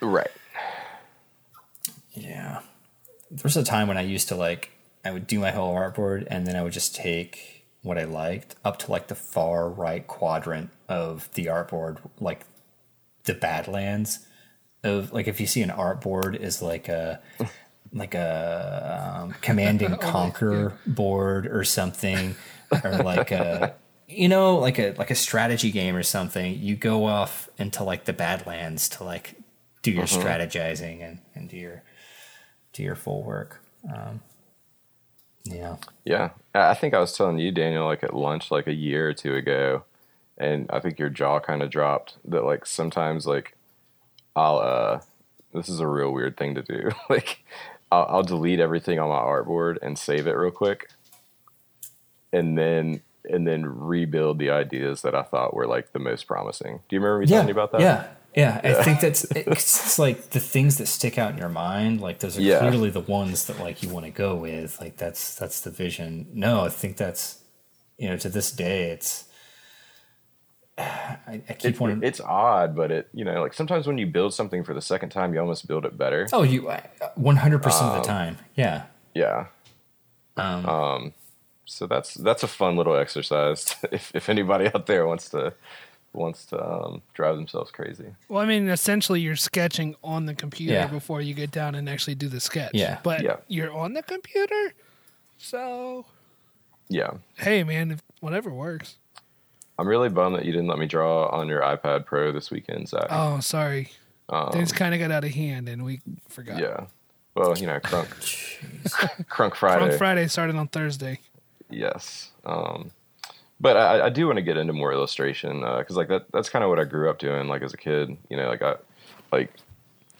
right. 0.00 0.30
Yeah. 2.12 2.60
There's 3.32 3.56
a 3.56 3.64
time 3.64 3.88
when 3.88 3.96
I 3.96 4.02
used 4.02 4.28
to 4.28 4.36
like 4.36 4.70
I 5.04 5.10
would 5.10 5.26
do 5.26 5.40
my 5.40 5.50
whole 5.50 5.74
artboard 5.74 6.26
and 6.30 6.46
then 6.46 6.54
I 6.54 6.62
would 6.62 6.72
just 6.72 6.94
take 6.94 7.64
what 7.82 7.98
I 7.98 8.04
liked 8.04 8.54
up 8.64 8.78
to 8.80 8.92
like 8.92 9.08
the 9.08 9.14
far 9.14 9.68
right 9.68 10.06
quadrant 10.06 10.70
of 10.88 11.28
the 11.34 11.46
artboard, 11.46 11.98
like 12.20 12.44
the 13.24 13.34
Badlands 13.34 14.20
of 14.84 15.12
like 15.12 15.28
if 15.28 15.40
you 15.40 15.46
see 15.46 15.62
an 15.62 15.70
artboard 15.70 16.38
is 16.38 16.62
like 16.62 16.88
a 16.88 17.20
like 17.92 18.14
a 18.14 19.20
um, 19.22 19.34
command 19.40 19.82
and 19.82 20.00
conquer 20.00 20.78
board 20.86 21.46
or 21.46 21.64
something 21.64 22.34
or 22.84 22.92
like 23.04 23.30
a 23.30 23.74
you 24.08 24.28
know 24.28 24.56
like 24.56 24.78
a 24.78 24.94
like 24.98 25.10
a 25.10 25.14
strategy 25.14 25.70
game 25.70 25.94
or 25.94 26.02
something 26.02 26.58
you 26.58 26.74
go 26.74 27.04
off 27.06 27.48
into 27.58 27.84
like 27.84 28.04
the 28.04 28.12
badlands 28.12 28.88
to 28.88 29.04
like 29.04 29.36
do 29.82 29.90
your 29.90 30.04
strategizing 30.04 31.02
and 31.02 31.18
and 31.34 31.48
do 31.48 31.56
your 31.56 31.82
do 32.72 32.82
your 32.82 32.94
full 32.94 33.22
work 33.22 33.60
um 33.94 34.20
yeah 35.44 35.76
Yeah, 36.04 36.30
I 36.54 36.74
think 36.74 36.94
I 36.94 36.98
was 37.00 37.16
telling 37.16 37.38
you, 37.38 37.52
Daniel, 37.52 37.86
like 37.86 38.02
at 38.02 38.14
lunch, 38.14 38.50
like 38.50 38.66
a 38.66 38.74
year 38.74 39.08
or 39.08 39.12
two 39.14 39.34
ago, 39.36 39.84
and 40.38 40.68
I 40.70 40.80
think 40.80 40.98
your 40.98 41.10
jaw 41.10 41.40
kind 41.40 41.62
of 41.62 41.70
dropped. 41.70 42.16
That 42.24 42.44
like 42.44 42.66
sometimes, 42.66 43.26
like 43.26 43.56
I'll 44.34 44.58
uh, 44.58 45.00
this 45.54 45.68
is 45.68 45.80
a 45.80 45.86
real 45.86 46.12
weird 46.12 46.36
thing 46.36 46.54
to 46.56 46.62
do. 46.62 46.90
like 47.08 47.44
I'll, 47.90 48.06
I'll 48.08 48.22
delete 48.22 48.60
everything 48.60 48.98
on 48.98 49.08
my 49.08 49.16
artboard 49.16 49.78
and 49.82 49.98
save 49.98 50.26
it 50.26 50.32
real 50.32 50.50
quick, 50.50 50.90
and 52.32 52.58
then 52.58 53.02
and 53.30 53.46
then 53.46 53.64
rebuild 53.64 54.38
the 54.40 54.50
ideas 54.50 55.02
that 55.02 55.14
I 55.14 55.22
thought 55.22 55.54
were 55.54 55.66
like 55.66 55.92
the 55.92 56.00
most 56.00 56.26
promising. 56.26 56.80
Do 56.88 56.96
you 56.96 57.00
remember 57.00 57.20
me 57.20 57.26
telling 57.26 57.48
you 57.48 57.52
about 57.52 57.72
that? 57.72 57.80
Yeah. 57.80 58.04
Yeah. 58.34 58.60
I 58.64 58.82
think 58.82 59.00
that's 59.00 59.24
it's, 59.30 59.46
it's 59.86 59.98
like 59.98 60.30
the 60.30 60.40
things 60.40 60.78
that 60.78 60.86
stick 60.86 61.18
out 61.18 61.32
in 61.32 61.38
your 61.38 61.48
mind, 61.48 62.00
like 62.00 62.20
those 62.20 62.38
are 62.38 62.42
Yeah. 62.42 62.58
clearly 62.60 62.90
the 62.90 63.00
ones 63.00 63.46
that 63.46 63.58
like 63.60 63.82
you 63.82 63.88
want 63.88 64.06
to 64.06 64.12
go 64.12 64.34
with. 64.34 64.80
Like 64.80 64.96
that's 64.96 65.34
that's 65.34 65.60
the 65.60 65.70
vision. 65.70 66.26
No, 66.32 66.64
I 66.64 66.68
think 66.68 66.96
that's 66.96 67.38
you 67.98 68.08
know, 68.08 68.16
to 68.16 68.28
this 68.28 68.50
day 68.50 68.90
it's 68.90 69.24
I, 70.78 71.42
I 71.48 71.52
keep 71.52 71.74
It, 71.74 71.80
wanting 71.80 72.02
it's 72.02 72.20
odd, 72.20 72.74
but 72.74 72.90
it 72.90 73.08
you 73.12 73.24
know 73.24 73.42
like 73.42 73.52
sometimes 73.52 73.86
when 73.86 73.98
you 73.98 74.06
build 74.06 74.32
something 74.34 74.64
for 74.64 74.74
the 74.74 74.82
second 74.82 75.10
time, 75.10 75.34
you 75.34 75.40
almost 75.40 75.66
build 75.68 75.84
it 75.84 75.98
better. 75.98 76.28
Oh, 76.32 76.42
you 76.42 76.68
uh, 76.68 76.80
one 77.14 77.36
hundred 77.36 77.62
percent 77.62 77.84
of 77.86 77.92
the 77.94 77.98
um, 78.10 78.16
time. 78.16 78.38
Yeah. 78.56 78.84
Yeah. 79.14 79.46
Um, 80.38 80.66
um, 80.66 81.12
so 81.66 81.86
that's 81.86 82.14
that's 82.14 82.42
a 82.42 82.48
fun 82.48 82.76
little 82.76 82.96
exercise 82.96 83.76
if, 83.92 84.10
if 84.14 84.28
anybody 84.30 84.66
out 84.74 84.86
there 84.86 85.06
wants 85.06 85.28
to 85.30 85.52
wants 86.14 86.44
to 86.46 86.62
um, 86.62 87.00
drive 87.14 87.36
themselves 87.36 87.70
crazy 87.70 88.04
Well, 88.28 88.42
I 88.42 88.46
mean, 88.46 88.68
essentially, 88.68 89.20
you're 89.20 89.36
sketching 89.36 89.94
on 90.04 90.26
the 90.26 90.34
computer 90.34 90.74
Yeah. 90.74 90.86
before 90.86 91.20
you 91.22 91.32
get 91.34 91.50
down 91.50 91.74
and 91.74 91.88
actually 91.88 92.14
do 92.16 92.28
the 92.28 92.40
sketch. 92.40 92.72
Yeah. 92.74 92.98
But 93.02 93.22
Yeah. 93.22 93.36
you're 93.48 93.72
on 93.72 93.94
the 93.94 94.02
computer, 94.02 94.74
so 95.38 96.04
yeah 96.88 97.10
hey, 97.38 97.64
man, 97.64 97.90
if 97.92 98.02
whatever 98.20 98.50
works. 98.50 98.96
i'm 99.78 99.88
really 99.88 100.08
bummed 100.10 100.36
that 100.36 100.44
you 100.44 100.52
didn't 100.52 100.68
let 100.68 100.78
me 100.78 100.86
draw 100.86 101.26
on 101.28 101.48
your 101.48 101.62
ipad 101.62 102.04
pro 102.04 102.30
this 102.32 102.50
weekend 102.50 102.88
zach 102.88 103.06
Oh, 103.10 103.40
sorry. 103.40 103.90
Things 104.52 104.72
kind 104.72 104.94
of 104.94 105.00
got 105.00 105.10
out 105.10 105.24
of 105.24 105.30
hand, 105.32 105.68
and 105.68 105.84
we 105.84 106.00
forgot. 106.28 106.58
yeah 106.58 106.86
Well, 107.34 107.56
you 107.58 107.66
know, 107.66 107.80
Crunk, 107.80 108.08
Crunk 109.28 109.54
Friday. 109.56 109.94
Crunk 109.94 109.98
Friday 109.98 110.26
started 110.28 110.56
on 110.56 110.68
Thursday. 110.68 111.20
Yes. 111.70 112.30
Um, 112.44 112.90
but 113.62 113.76
I, 113.76 114.06
I 114.06 114.08
do 114.10 114.26
want 114.26 114.38
to 114.38 114.42
get 114.42 114.56
into 114.56 114.72
more 114.72 114.92
illustration 114.92 115.60
because, 115.60 115.96
uh, 115.96 116.00
like, 116.00 116.08
that 116.08 116.26
that's 116.32 116.50
kind 116.50 116.64
of 116.64 116.68
what 116.68 116.80
I 116.80 116.84
grew 116.84 117.08
up 117.08 117.20
doing. 117.20 117.46
Like 117.46 117.62
as 117.62 117.72
a 117.72 117.76
kid, 117.76 118.16
you 118.28 118.36
know, 118.36 118.48
like 118.48 118.60
I, 118.60 118.74
like 119.30 119.54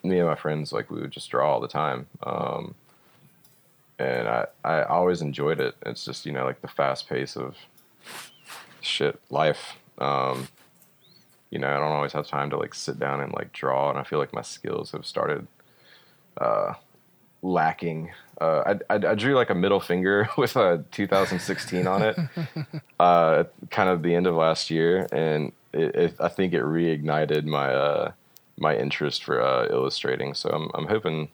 me 0.04 0.20
and 0.20 0.28
my 0.28 0.36
friends, 0.36 0.72
like 0.72 0.90
we 0.90 1.00
would 1.00 1.10
just 1.10 1.28
draw 1.28 1.52
all 1.52 1.60
the 1.60 1.68
time. 1.68 2.06
Um, 2.22 2.76
and 3.98 4.28
I, 4.28 4.46
I 4.64 4.82
always 4.84 5.22
enjoyed 5.22 5.60
it. 5.60 5.74
It's 5.84 6.04
just 6.04 6.24
you 6.24 6.32
know 6.32 6.44
like 6.44 6.62
the 6.62 6.68
fast 6.68 7.08
pace 7.08 7.36
of 7.36 7.56
shit 8.80 9.20
life. 9.28 9.76
Um, 9.98 10.46
you 11.50 11.58
know, 11.58 11.68
I 11.68 11.78
don't 11.78 11.92
always 11.92 12.12
have 12.12 12.28
time 12.28 12.48
to 12.50 12.56
like 12.56 12.74
sit 12.74 12.98
down 12.98 13.20
and 13.20 13.32
like 13.32 13.52
draw, 13.52 13.90
and 13.90 13.98
I 13.98 14.04
feel 14.04 14.20
like 14.20 14.32
my 14.32 14.42
skills 14.42 14.92
have 14.92 15.04
started 15.04 15.48
uh, 16.40 16.74
lacking. 17.42 18.10
Uh, 18.40 18.76
I, 18.88 18.94
I, 18.94 19.06
I, 19.08 19.14
drew 19.14 19.34
like 19.34 19.50
a 19.50 19.54
middle 19.54 19.80
finger 19.80 20.28
with 20.38 20.56
a 20.56 20.84
2016 20.92 21.86
on 21.86 22.02
it, 22.02 22.18
uh, 23.00 23.44
kind 23.70 23.88
of 23.88 24.02
the 24.02 24.14
end 24.14 24.26
of 24.26 24.34
last 24.34 24.70
year, 24.70 25.06
and 25.12 25.52
it, 25.72 25.94
it, 25.94 26.16
I 26.20 26.28
think 26.28 26.54
it 26.54 26.62
reignited 26.62 27.44
my 27.44 27.72
uh, 27.72 28.12
my 28.58 28.76
interest 28.76 29.24
for 29.24 29.40
uh, 29.40 29.66
illustrating. 29.70 30.34
So 30.34 30.50
I'm 30.50 30.70
I'm 30.74 30.86
hoping 30.88 31.28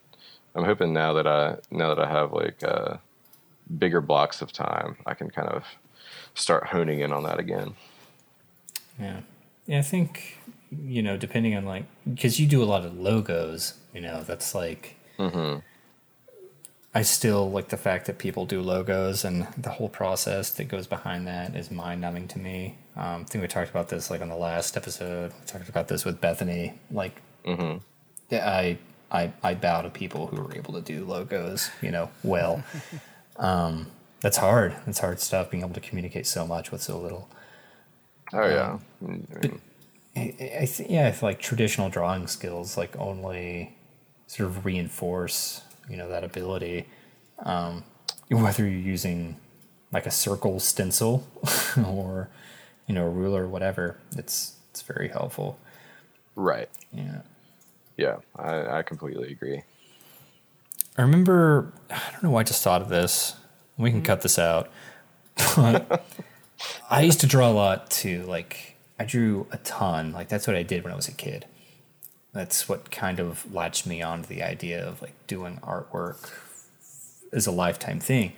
I'm 0.54 0.64
hoping 0.64 0.92
now 0.92 1.12
that 1.14 1.26
I 1.26 1.56
now 1.70 1.94
that 1.94 2.04
I 2.04 2.08
have 2.08 2.32
like 2.32 2.62
uh, 2.62 2.96
bigger 3.78 4.00
blocks 4.00 4.42
of 4.42 4.52
time, 4.52 4.96
I 5.06 5.14
can 5.14 5.30
kind 5.30 5.48
of 5.48 5.64
start 6.34 6.68
honing 6.68 7.00
in 7.00 7.12
on 7.12 7.22
that 7.24 7.38
again. 7.38 7.74
Yeah. 8.98 9.20
Yeah, 9.66 9.80
I 9.80 9.82
think 9.82 10.38
you 10.70 11.02
know, 11.02 11.16
depending 11.16 11.54
on 11.54 11.64
like, 11.64 11.84
because 12.12 12.38
you 12.38 12.46
do 12.46 12.62
a 12.62 12.66
lot 12.66 12.84
of 12.84 12.98
logos, 12.98 13.74
you 13.94 14.00
know, 14.00 14.22
that's 14.22 14.54
like. 14.54 14.96
Mm-hmm. 15.18 15.60
I 16.98 17.02
still 17.02 17.48
like 17.48 17.68
the 17.68 17.76
fact 17.76 18.06
that 18.06 18.18
people 18.18 18.44
do 18.44 18.60
logos 18.60 19.24
and 19.24 19.46
the 19.56 19.70
whole 19.70 19.88
process 19.88 20.50
that 20.50 20.64
goes 20.64 20.88
behind 20.88 21.28
that 21.28 21.54
is 21.54 21.70
mind 21.70 22.00
numbing 22.00 22.26
to 22.26 22.40
me. 22.40 22.74
Um, 22.96 23.20
I 23.20 23.22
think 23.22 23.40
we 23.40 23.46
talked 23.46 23.70
about 23.70 23.88
this 23.88 24.10
like 24.10 24.20
on 24.20 24.28
the 24.28 24.34
last 24.34 24.76
episode. 24.76 25.30
We 25.30 25.46
talked 25.46 25.68
about 25.68 25.86
this 25.86 26.04
with 26.04 26.20
Bethany. 26.20 26.74
Like, 26.90 27.22
mm-hmm. 27.46 27.78
I, 28.34 28.78
I 29.12 29.32
I 29.44 29.54
bow 29.54 29.82
to 29.82 29.90
people 29.90 30.26
who 30.26 30.44
are 30.44 30.52
able 30.56 30.74
to 30.74 30.80
do 30.80 31.04
logos, 31.04 31.70
you 31.82 31.92
know, 31.92 32.10
well. 32.24 32.64
um, 33.36 33.86
that's 34.18 34.38
hard. 34.38 34.74
That's 34.84 34.98
hard 34.98 35.20
stuff. 35.20 35.52
Being 35.52 35.62
able 35.62 35.74
to 35.74 35.80
communicate 35.80 36.26
so 36.26 36.48
much 36.48 36.72
with 36.72 36.82
so 36.82 36.98
little. 36.98 37.28
Oh 38.32 38.48
yeah. 38.48 38.78
Um, 39.06 39.24
but 39.40 39.52
I, 40.16 40.34
I 40.62 40.66
th- 40.66 40.90
yeah, 40.90 41.06
I 41.06 41.12
feel 41.12 41.28
like 41.28 41.38
traditional 41.38 41.90
drawing 41.90 42.26
skills 42.26 42.76
like 42.76 42.96
only 42.98 43.76
sort 44.26 44.48
of 44.48 44.64
reinforce 44.64 45.62
you 45.88 45.96
know 45.96 46.08
that 46.08 46.24
ability. 46.24 46.86
Um, 47.40 47.84
whether 48.28 48.64
you're 48.68 48.78
using 48.78 49.36
like 49.92 50.06
a 50.06 50.10
circle 50.10 50.60
stencil 50.60 51.26
or 51.86 52.28
you 52.86 52.94
know 52.94 53.06
a 53.06 53.10
ruler 53.10 53.46
whatever, 53.46 53.98
it's 54.16 54.56
it's 54.70 54.82
very 54.82 55.08
helpful. 55.08 55.58
Right. 56.34 56.68
Yeah. 56.92 57.22
Yeah, 57.96 58.16
I, 58.36 58.78
I 58.78 58.82
completely 58.82 59.32
agree. 59.32 59.64
I 60.96 61.02
remember 61.02 61.72
I 61.90 62.10
don't 62.12 62.22
know 62.22 62.30
why 62.30 62.40
I 62.40 62.44
just 62.44 62.62
thought 62.62 62.82
of 62.82 62.88
this. 62.88 63.34
We 63.76 63.90
can 63.90 64.02
cut 64.02 64.22
this 64.22 64.38
out. 64.38 64.70
But 65.56 66.04
I 66.90 67.02
used 67.02 67.20
to 67.20 67.26
draw 67.26 67.50
a 67.50 67.52
lot 67.52 67.90
too. 67.90 68.24
Like 68.24 68.76
I 68.98 69.04
drew 69.04 69.46
a 69.50 69.58
ton. 69.58 70.12
Like 70.12 70.28
that's 70.28 70.46
what 70.46 70.56
I 70.56 70.62
did 70.62 70.84
when 70.84 70.92
I 70.92 70.96
was 70.96 71.08
a 71.08 71.12
kid. 71.12 71.46
That's 72.32 72.68
what 72.68 72.90
kind 72.90 73.20
of 73.20 73.52
latched 73.52 73.86
me 73.86 74.02
on 74.02 74.22
to 74.22 74.28
the 74.28 74.42
idea 74.42 74.86
of 74.86 75.00
like 75.02 75.14
doing 75.26 75.58
artwork 75.62 76.30
as 77.32 77.46
a 77.46 77.50
lifetime 77.50 78.00
thing. 78.00 78.32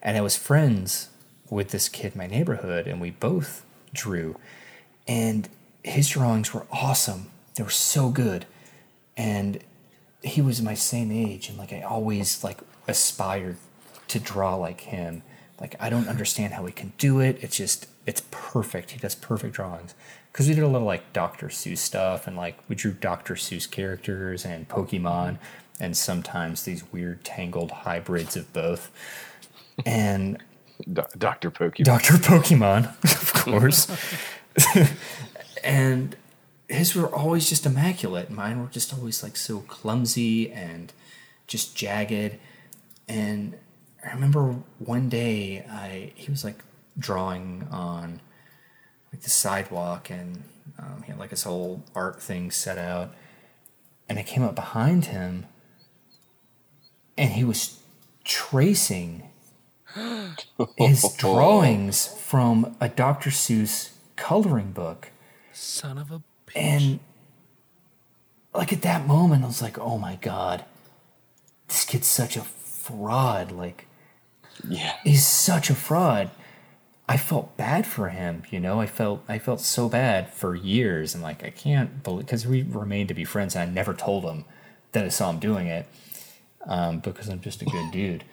And 0.00 0.16
I 0.16 0.20
was 0.20 0.36
friends 0.36 1.08
with 1.50 1.70
this 1.70 1.88
kid 1.88 2.12
in 2.12 2.18
my 2.18 2.26
neighborhood, 2.26 2.86
and 2.86 3.00
we 3.00 3.10
both 3.10 3.64
drew. 3.92 4.36
And 5.06 5.48
his 5.84 6.08
drawings 6.08 6.54
were 6.54 6.66
awesome. 6.70 7.30
They 7.54 7.62
were 7.62 7.70
so 7.70 8.08
good. 8.08 8.46
And 9.16 9.60
he 10.22 10.40
was 10.40 10.62
my 10.62 10.74
same 10.74 11.10
age, 11.12 11.48
and 11.48 11.58
like 11.58 11.72
I 11.72 11.82
always 11.82 12.42
like 12.42 12.60
aspired 12.88 13.56
to 14.08 14.18
draw 14.18 14.54
like 14.54 14.82
him. 14.82 15.22
Like 15.60 15.76
I 15.78 15.90
don't 15.90 16.08
understand 16.08 16.54
how 16.54 16.64
he 16.66 16.72
can 16.72 16.92
do 16.98 17.20
it. 17.20 17.38
It's 17.40 17.56
just 17.56 17.86
it's 18.06 18.22
perfect. 18.30 18.92
He 18.92 18.98
does 18.98 19.14
perfect 19.14 19.54
drawings. 19.54 19.94
Because 20.32 20.48
we 20.48 20.54
did 20.54 20.64
a 20.64 20.68
little 20.68 20.86
like 20.86 21.12
Dr. 21.12 21.48
Seuss 21.48 21.78
stuff, 21.78 22.26
and 22.26 22.36
like 22.36 22.58
we 22.68 22.74
drew 22.74 22.92
Dr. 22.92 23.34
Seuss 23.34 23.70
characters 23.70 24.44
and 24.46 24.68
Pokemon, 24.68 25.38
and 25.78 25.96
sometimes 25.96 26.62
these 26.62 26.90
weird 26.90 27.24
tangled 27.24 27.70
hybrids 27.70 28.36
of 28.36 28.50
both. 28.52 28.90
And 29.84 30.38
Dr. 30.90 31.50
Pokemon. 31.50 31.84
Dr. 31.84 32.14
Pokemon, 32.14 32.86
of 33.22 33.32
course. 33.34 33.88
and 35.64 36.16
his 36.68 36.94
were 36.94 37.14
always 37.14 37.48
just 37.48 37.66
immaculate. 37.66 38.30
Mine 38.30 38.60
were 38.60 38.68
just 38.68 38.94
always 38.94 39.22
like 39.22 39.36
so 39.36 39.60
clumsy 39.60 40.50
and 40.50 40.92
just 41.46 41.76
jagged. 41.76 42.38
And 43.08 43.58
I 44.04 44.12
remember 44.12 44.56
one 44.78 45.08
day 45.08 45.64
I 45.70 46.12
he 46.14 46.30
was 46.30 46.44
like 46.44 46.64
drawing 46.98 47.68
on 47.70 48.20
like 49.12 49.22
the 49.22 49.30
sidewalk 49.30 50.10
and 50.10 50.44
um, 50.78 51.02
he 51.04 51.10
had 51.10 51.18
like 51.18 51.30
his 51.30 51.42
whole 51.42 51.82
art 51.94 52.20
thing 52.20 52.50
set 52.50 52.78
out. 52.78 53.14
And 54.08 54.18
I 54.18 54.22
came 54.22 54.42
up 54.42 54.54
behind 54.54 55.06
him 55.06 55.46
and 57.16 57.32
he 57.32 57.44
was 57.44 57.78
tracing 58.24 59.28
his 60.76 61.14
drawings 61.16 62.06
from 62.06 62.76
a 62.80 62.88
Dr. 62.88 63.30
Seuss 63.30 63.90
coloring 64.16 64.72
book. 64.72 65.10
Son 65.52 65.98
of 65.98 66.10
a 66.10 66.18
bitch. 66.46 66.56
And 66.56 67.00
like 68.54 68.72
at 68.72 68.82
that 68.82 69.06
moment, 69.06 69.44
I 69.44 69.46
was 69.46 69.62
like, 69.62 69.78
oh 69.78 69.98
my 69.98 70.16
God, 70.16 70.64
this 71.68 71.84
kid's 71.84 72.06
such 72.06 72.36
a 72.36 72.42
fraud. 72.42 73.52
Like, 73.52 73.86
yeah, 74.66 74.94
he's 75.04 75.26
such 75.26 75.70
a 75.70 75.74
fraud. 75.74 76.30
I 77.12 77.18
felt 77.18 77.58
bad 77.58 77.86
for 77.86 78.08
him, 78.08 78.42
you 78.48 78.58
know. 78.58 78.80
I 78.80 78.86
felt 78.86 79.22
I 79.28 79.38
felt 79.38 79.60
so 79.60 79.86
bad 79.86 80.32
for 80.32 80.54
years, 80.54 81.12
and 81.12 81.22
like 81.22 81.44
I 81.44 81.50
can't 81.50 82.02
believe 82.02 82.24
because 82.24 82.46
we 82.46 82.62
remained 82.62 83.08
to 83.08 83.14
be 83.14 83.26
friends, 83.26 83.54
and 83.54 83.68
I 83.68 83.70
never 83.70 83.92
told 83.92 84.24
him 84.24 84.46
that 84.92 85.04
I 85.04 85.08
saw 85.08 85.28
him 85.28 85.38
doing 85.38 85.66
it 85.66 85.86
um, 86.66 87.00
because 87.00 87.28
I'm 87.28 87.42
just 87.42 87.60
a 87.60 87.66
good 87.66 87.90
dude. 87.92 88.24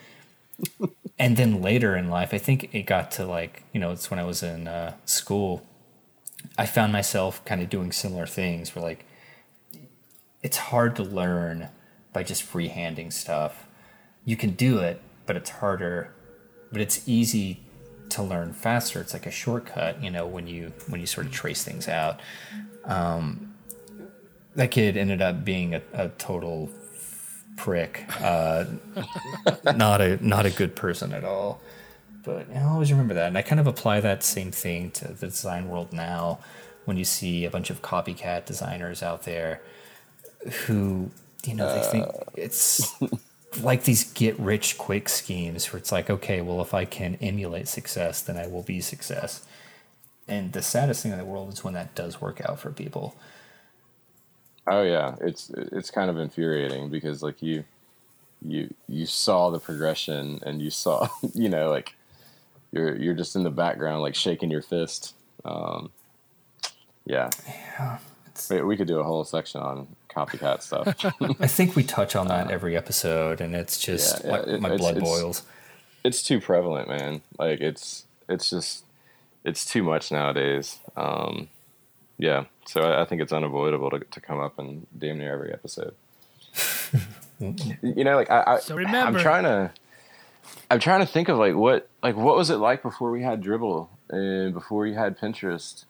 and 1.20 1.36
then 1.36 1.62
later 1.62 1.98
in 1.98 2.10
life, 2.10 2.34
I 2.34 2.38
think 2.38 2.74
it 2.74 2.84
got 2.84 3.12
to 3.12 3.26
like 3.26 3.64
you 3.74 3.82
know 3.82 3.92
it's 3.92 4.10
when 4.10 4.18
I 4.18 4.24
was 4.24 4.44
in 4.44 4.70
uh, 4.70 4.94
school. 5.04 5.68
I 6.58 6.66
found 6.66 6.94
myself 6.94 7.44
kind 7.44 7.62
of 7.62 7.70
doing 7.70 7.92
similar 7.92 8.28
things 8.28 8.74
where 8.74 8.82
like 8.82 9.06
it's 10.42 10.56
hard 10.56 10.96
to 10.96 11.04
learn 11.04 11.68
by 12.14 12.24
just 12.24 12.50
freehanding 12.50 13.12
stuff. 13.12 13.68
You 14.24 14.38
can 14.38 14.52
do 14.52 14.78
it, 14.78 15.02
but 15.26 15.36
it's 15.36 15.50
harder. 15.50 16.14
But 16.72 16.80
it's 16.80 17.06
easy 17.06 17.60
to 18.10 18.24
learn 18.24 18.54
faster. 18.54 19.02
It's 19.02 19.14
like 19.14 19.26
a 19.26 19.32
shortcut, 19.32 20.04
you 20.04 20.10
know, 20.10 20.26
when 20.26 20.48
you 20.48 20.74
when 20.88 21.00
you 21.00 21.08
sort 21.08 21.28
of 21.28 21.34
trace 21.34 21.64
things 21.64 21.88
out. 21.88 22.20
Um, 22.86 23.54
that 24.56 24.72
kid 24.72 24.98
ended 24.98 25.22
up 25.22 25.46
being 25.46 25.76
a, 25.76 25.82
a 25.94 26.10
total 26.10 26.70
prick. 27.56 28.06
Uh, 28.22 28.66
not 29.76 30.02
a 30.02 30.26
not 30.26 30.46
a 30.46 30.50
good 30.50 30.76
person 30.76 31.14
at 31.14 31.24
all. 31.24 31.62
But 32.24 32.48
I 32.54 32.64
always 32.64 32.92
remember 32.92 33.14
that, 33.14 33.28
and 33.28 33.38
I 33.38 33.42
kind 33.42 33.60
of 33.60 33.68
apply 33.68 34.02
that 34.02 34.24
same 34.24 34.52
thing 34.52 34.92
to 34.92 35.14
the 35.14 35.28
design 35.28 35.70
world 35.70 35.94
now. 35.94 36.40
When 36.86 36.98
you 36.98 37.06
see 37.06 37.46
a 37.46 37.50
bunch 37.50 37.70
of 37.70 37.82
copycat 37.82 38.46
designers 38.46 39.04
out 39.04 39.24
there 39.24 39.62
who, 40.66 41.12
you 41.46 41.54
know, 41.54 41.74
they 41.74 41.88
think 41.88 42.08
it's 42.36 42.96
like 43.62 43.84
these 43.84 44.04
get 44.14 44.40
rich 44.40 44.78
quick 44.78 45.10
schemes 45.10 45.72
where 45.72 45.80
it's 45.80 45.92
like, 45.92 46.10
okay, 46.10 46.42
well, 46.42 46.62
if 46.62 46.74
I 46.74 46.86
can 46.86 47.16
emulate 47.16 47.68
success, 47.68 48.22
then 48.22 48.38
I 48.38 48.48
will 48.48 48.64
be 48.64 48.80
success. 48.82 49.46
And 50.28 50.54
the 50.54 50.62
saddest 50.62 51.02
thing 51.02 51.12
in 51.12 51.18
the 51.18 51.26
world 51.26 51.52
is 51.52 51.64
when 51.64 51.74
that 51.74 51.96
does 51.96 52.22
work 52.22 52.42
out 52.48 52.60
for 52.60 52.72
people. 52.72 53.16
Oh 54.68 54.84
yeah, 54.84 55.16
it's 55.20 55.50
it's 55.50 55.90
kind 55.90 56.12
of 56.12 56.20
infuriating 56.20 56.90
because 56.90 57.24
like 57.24 57.42
you 57.42 57.64
you 58.42 58.72
you 58.88 59.08
saw 59.08 59.50
the 59.50 59.60
progression 59.60 60.40
and 60.46 60.62
you 60.62 60.70
saw 60.70 61.08
you 61.34 61.50
know 61.50 61.70
like 61.70 61.96
you're 62.72 62.96
you're 62.96 63.16
just 63.16 63.36
in 63.36 63.44
the 63.44 63.50
background 63.50 64.02
like 64.04 64.14
shaking 64.14 64.52
your 64.52 64.62
fist. 64.62 65.16
Um, 65.44 65.90
yeah, 67.06 67.32
yeah. 67.48 67.98
We, 68.52 68.62
we 68.62 68.78
could 68.78 68.88
do 68.88 69.00
a 69.00 69.04
whole 69.04 69.24
section 69.24 69.62
on 69.62 69.88
copycat 70.10 70.62
stuff. 70.62 71.06
I 71.40 71.48
think 71.48 71.76
we 71.76 71.84
touch 71.84 72.16
on 72.16 72.28
that 72.28 72.52
every 72.52 72.76
episode, 72.76 73.42
and 73.42 73.56
it's 73.56 73.80
just 73.80 74.24
yeah, 74.24 74.44
yeah, 74.46 74.56
it, 74.56 74.62
my 74.62 74.76
blood 74.76 74.98
it's, 74.98 75.04
boils. 75.04 75.44
It's 76.04 76.24
too 76.24 76.42
prevalent, 76.42 76.88
man. 76.88 77.22
Like 77.38 77.62
it's 77.62 78.06
it's 78.28 78.50
just 78.50 78.84
it's 79.44 79.66
too 79.66 79.84
much 79.84 80.12
nowadays. 80.12 80.80
Um, 80.96 81.50
yeah, 82.18 82.46
so 82.66 82.82
I, 82.82 83.02
I, 83.02 83.06
think 83.06 83.22
it's 83.22 83.32
unavoidable 83.32 83.90
to, 83.92 84.00
to 84.00 84.22
come 84.22 84.40
up 84.40 84.60
in 84.60 84.86
damn 84.98 85.18
near 85.18 85.34
every 85.34 85.54
episode. 85.54 85.96
you 87.40 88.04
know, 88.04 88.16
like 88.16 88.30
I, 88.30 88.44
I 88.46 88.60
So 88.60 88.78
I'm 88.78 89.18
trying 89.18 89.44
to, 89.44 89.72
I'm 90.70 90.80
trying 90.80 91.00
to 91.00 91.06
think 91.06 91.30
of 91.30 91.38
like 91.38 91.56
what, 91.56 91.88
like 92.04 92.18
what 92.18 92.36
was 92.36 92.50
it 92.50 92.58
like 92.58 92.82
before 92.82 93.12
we 93.12 93.24
had 93.24 93.42
Dribbble 93.42 93.88
and 94.10 94.54
before 94.54 94.86
you 94.86 94.96
had 94.96 95.18
Pinterest. 95.18 95.86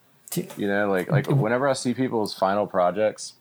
You 0.56 0.68
know, 0.68 0.88
like 0.88 1.10
like 1.10 1.26
whenever 1.26 1.68
I 1.68 1.72
see 1.72 1.92
people's 1.92 2.32
final 2.32 2.64
projects, 2.64 3.32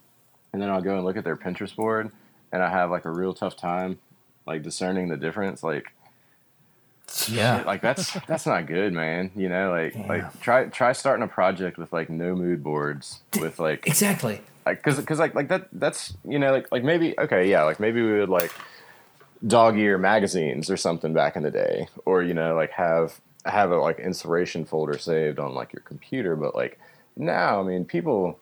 and 0.54 0.62
then 0.62 0.70
I'll 0.70 0.82
go 0.82 0.96
and 0.96 1.06
look 1.06 1.18
at 1.18 1.24
their 1.24 1.36
Pinterest 1.38 1.76
board, 1.76 2.12
and 2.52 2.64
I 2.64 2.70
have 2.70 2.90
like 2.92 3.06
a 3.06 3.12
real 3.12 3.34
tough 3.34 3.56
time, 3.58 4.00
like 4.46 4.64
discerning 4.64 5.08
the 5.10 5.18
difference. 5.18 5.64
Like 5.64 5.92
Yeah. 7.28 7.64
like 7.66 7.82
that's 7.82 8.14
that's 8.28 8.46
not 8.46 8.68
good, 8.68 8.94
man. 8.94 9.32
You 9.36 9.50
know, 9.50 9.72
like 9.72 9.96
Yeah. 9.96 10.08
like 10.08 10.40
try 10.42 10.66
try 10.66 10.92
starting 10.94 11.24
a 11.24 11.28
project 11.28 11.78
with 11.78 11.92
like 11.92 12.10
no 12.10 12.36
mood 12.36 12.64
boards 12.64 13.22
with 13.40 13.60
like 13.60 13.88
Exactly. 13.88 14.42
like 14.66 14.78
because 14.84 14.98
because 15.00 15.20
like 15.20 15.34
like 15.36 15.48
that 15.50 15.68
that's 15.74 16.14
you 16.24 16.38
know 16.40 16.52
like 16.52 16.72
like 16.72 16.84
maybe 16.84 17.18
okay 17.20 17.50
yeah 17.50 17.64
like 17.64 17.80
maybe 17.80 18.02
we 18.02 18.20
would 18.20 18.30
like 18.30 18.52
dog 19.48 19.78
ear 19.78 19.98
magazines 19.98 20.70
or 20.70 20.78
something 20.78 21.14
back 21.14 21.36
in 21.36 21.44
the 21.44 21.50
day 21.52 21.88
or 22.06 22.22
you 22.22 22.34
know 22.34 22.54
like 22.56 22.72
have 22.72 23.20
have 23.46 23.72
a 23.72 23.78
like 23.78 23.98
inspiration 24.00 24.66
folder 24.66 24.98
saved 24.98 25.40
on 25.40 25.54
like 25.56 25.72
your 25.72 25.82
computer 25.82 26.36
but 26.36 26.54
like 26.54 26.78
now 27.16 27.62
i 27.62 27.64
mean 27.64 27.86
people 27.86 28.38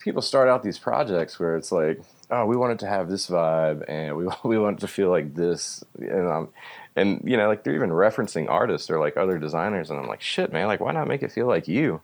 people 0.00 0.22
start 0.22 0.48
out 0.48 0.62
these 0.62 0.78
projects 0.78 1.38
where 1.38 1.56
it's 1.56 1.70
like 1.70 2.00
oh 2.30 2.46
we 2.46 2.56
want 2.56 2.72
it 2.72 2.78
to 2.78 2.86
have 2.86 3.08
this 3.08 3.28
vibe 3.28 3.84
and 3.88 4.16
we 4.16 4.26
we 4.44 4.58
want 4.58 4.78
it 4.78 4.80
to 4.80 4.88
feel 4.88 5.10
like 5.10 5.34
this 5.34 5.84
and 5.98 6.26
um 6.26 6.48
and 6.96 7.22
you 7.24 7.36
know 7.36 7.48
like 7.48 7.62
they're 7.62 7.74
even 7.74 7.90
referencing 7.90 8.48
artists 8.48 8.90
or 8.90 8.98
like 8.98 9.16
other 9.16 9.38
designers 9.38 9.90
and 9.90 9.98
i'm 9.98 10.08
like 10.08 10.20
shit 10.20 10.52
man 10.52 10.66
like 10.66 10.80
why 10.80 10.92
not 10.92 11.06
make 11.06 11.22
it 11.22 11.30
feel 11.30 11.46
like 11.46 11.68
you 11.68 12.00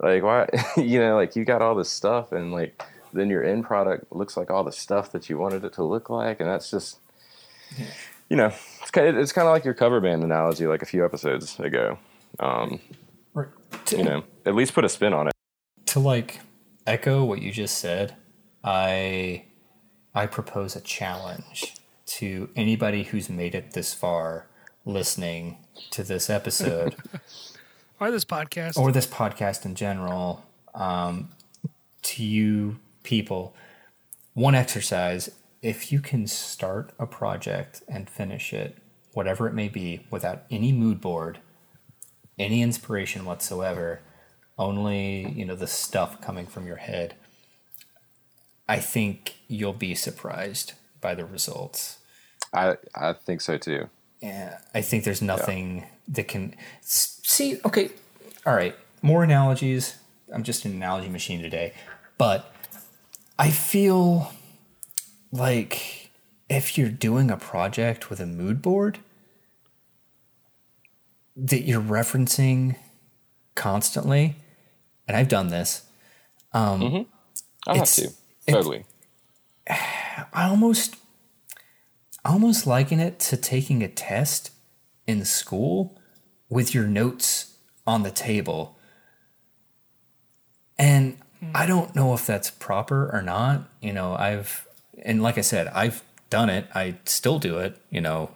like 0.00 0.22
why 0.22 0.48
you 0.76 0.98
know 0.98 1.16
like 1.16 1.34
you 1.34 1.44
got 1.44 1.62
all 1.62 1.74
this 1.74 1.90
stuff 1.90 2.32
and 2.32 2.52
like 2.52 2.80
then 3.12 3.30
your 3.30 3.44
end 3.44 3.64
product 3.64 4.12
looks 4.12 4.36
like 4.36 4.50
all 4.50 4.64
the 4.64 4.72
stuff 4.72 5.12
that 5.12 5.28
you 5.30 5.38
wanted 5.38 5.64
it 5.64 5.72
to 5.72 5.82
look 5.82 6.10
like 6.10 6.40
and 6.40 6.48
that's 6.48 6.70
just 6.70 6.98
you 8.28 8.36
know 8.36 8.52
it's 8.80 8.90
kind 8.90 9.08
of, 9.08 9.16
it's 9.16 9.32
kind 9.32 9.46
of 9.46 9.52
like 9.52 9.64
your 9.64 9.74
cover 9.74 10.00
band 10.00 10.22
analogy 10.22 10.66
like 10.66 10.82
a 10.82 10.86
few 10.86 11.04
episodes 11.04 11.58
ago 11.58 11.98
um 12.40 12.80
Right. 13.34 13.48
You 13.90 14.04
know 14.04 14.24
at 14.46 14.54
least 14.54 14.74
put 14.74 14.84
a 14.84 14.88
spin 14.88 15.12
on 15.12 15.26
it 15.26 15.34
to 15.86 15.98
like 15.98 16.40
echo 16.86 17.24
what 17.24 17.42
you 17.42 17.52
just 17.52 17.78
said, 17.78 18.16
I 18.62 19.44
I 20.14 20.26
propose 20.26 20.76
a 20.76 20.80
challenge 20.80 21.74
to 22.06 22.48
anybody 22.54 23.04
who's 23.04 23.28
made 23.28 23.54
it 23.54 23.72
this 23.72 23.94
far 23.94 24.46
listening 24.84 25.58
to 25.90 26.02
this 26.02 26.28
episode 26.28 26.94
Or 28.00 28.10
this 28.10 28.24
podcast. 28.24 28.76
or 28.76 28.92
this 28.92 29.06
podcast 29.06 29.64
in 29.64 29.74
general, 29.74 30.44
um, 30.74 31.30
to 32.02 32.24
you 32.24 32.78
people, 33.02 33.54
one 34.34 34.54
exercise 34.54 35.30
if 35.62 35.90
you 35.90 36.00
can 36.00 36.26
start 36.26 36.92
a 36.98 37.06
project 37.06 37.82
and 37.88 38.10
finish 38.10 38.52
it, 38.52 38.76
whatever 39.14 39.48
it 39.48 39.54
may 39.54 39.68
be, 39.68 40.04
without 40.10 40.42
any 40.50 40.72
mood 40.72 41.00
board, 41.00 41.38
any 42.38 42.60
inspiration 42.60 43.24
whatsoever, 43.24 44.00
only 44.58 45.30
you 45.32 45.44
know 45.44 45.56
the 45.56 45.66
stuff 45.66 46.20
coming 46.20 46.46
from 46.46 46.66
your 46.66 46.76
head. 46.76 47.14
I 48.68 48.78
think 48.78 49.36
you'll 49.48 49.72
be 49.72 49.94
surprised 49.94 50.72
by 51.00 51.14
the 51.14 51.24
results. 51.24 51.98
i 52.52 52.76
i 52.94 53.12
think 53.12 53.40
so 53.40 53.58
too 53.58 53.88
Yeah, 54.20 54.58
I 54.74 54.80
think 54.80 55.04
there's 55.04 55.22
nothing 55.22 55.84
that 56.08 56.28
can 56.28 56.54
see. 56.80 57.58
Okay, 57.64 57.90
all 58.46 58.54
right. 58.54 58.74
More 59.02 59.22
analogies. 59.22 59.98
I'm 60.32 60.42
just 60.42 60.64
an 60.64 60.72
analogy 60.72 61.08
machine 61.08 61.42
today, 61.42 61.74
but 62.16 62.50
I 63.38 63.50
feel 63.50 64.32
like 65.30 66.10
if 66.48 66.78
you're 66.78 66.88
doing 66.88 67.30
a 67.30 67.36
project 67.36 68.08
with 68.08 68.20
a 68.20 68.26
mood 68.26 68.62
board 68.62 68.98
that 71.36 71.62
you're 71.62 71.82
referencing 71.82 72.76
constantly, 73.54 74.36
and 75.06 75.16
I've 75.16 75.28
done 75.28 75.48
this. 75.48 75.82
Um, 76.52 76.80
mm-hmm. 76.80 77.02
i'll 77.66 77.76
have 77.76 77.92
to 77.92 78.02
it's- 78.02 78.16
totally 78.48 78.84
I 79.68 80.44
almost 80.48 80.96
I 82.24 82.32
almost 82.32 82.66
liken 82.66 83.00
it 83.00 83.18
to 83.20 83.36
taking 83.36 83.82
a 83.82 83.88
test 83.88 84.50
in 85.06 85.24
school 85.24 85.98
with 86.48 86.74
your 86.74 86.86
notes 86.86 87.56
on 87.86 88.02
the 88.02 88.10
table. 88.10 88.78
And 90.78 91.18
hmm. 91.40 91.50
I 91.54 91.66
don't 91.66 91.94
know 91.94 92.14
if 92.14 92.26
that's 92.26 92.50
proper 92.50 93.10
or 93.12 93.22
not. 93.22 93.68
You 93.80 93.92
know, 93.92 94.14
I've 94.14 94.66
and 95.02 95.22
like 95.22 95.38
I 95.38 95.42
said, 95.42 95.68
I've 95.68 96.02
done 96.30 96.48
it. 96.48 96.66
I 96.74 96.96
still 97.04 97.38
do 97.38 97.58
it, 97.58 97.76
you 97.90 98.00
know, 98.00 98.30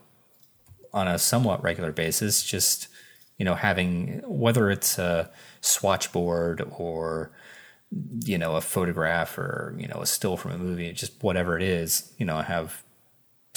on 0.93 1.09
a 1.09 1.19
somewhat 1.19 1.63
regular 1.63 1.93
basis, 1.93 2.43
just 2.43 2.89
you 3.39 3.45
know, 3.45 3.55
having 3.55 4.21
whether 4.27 4.71
it's 4.71 4.99
a 4.99 5.31
swatch 5.61 6.13
board 6.13 6.63
or 6.77 7.31
you 8.25 8.37
know 8.37 8.57
a 8.57 8.61
photograph 8.61 9.39
or 9.39 9.75
you 9.79 9.89
know 9.89 10.03
a 10.03 10.07
still 10.07 10.37
from 10.37 10.51
a 10.51 10.59
movie 10.59 10.93
just 10.93 11.23
whatever 11.23 11.57
it 11.57 11.63
is 11.63 12.13
you 12.19 12.27
know 12.27 12.37
i 12.37 12.43
have 12.43 12.85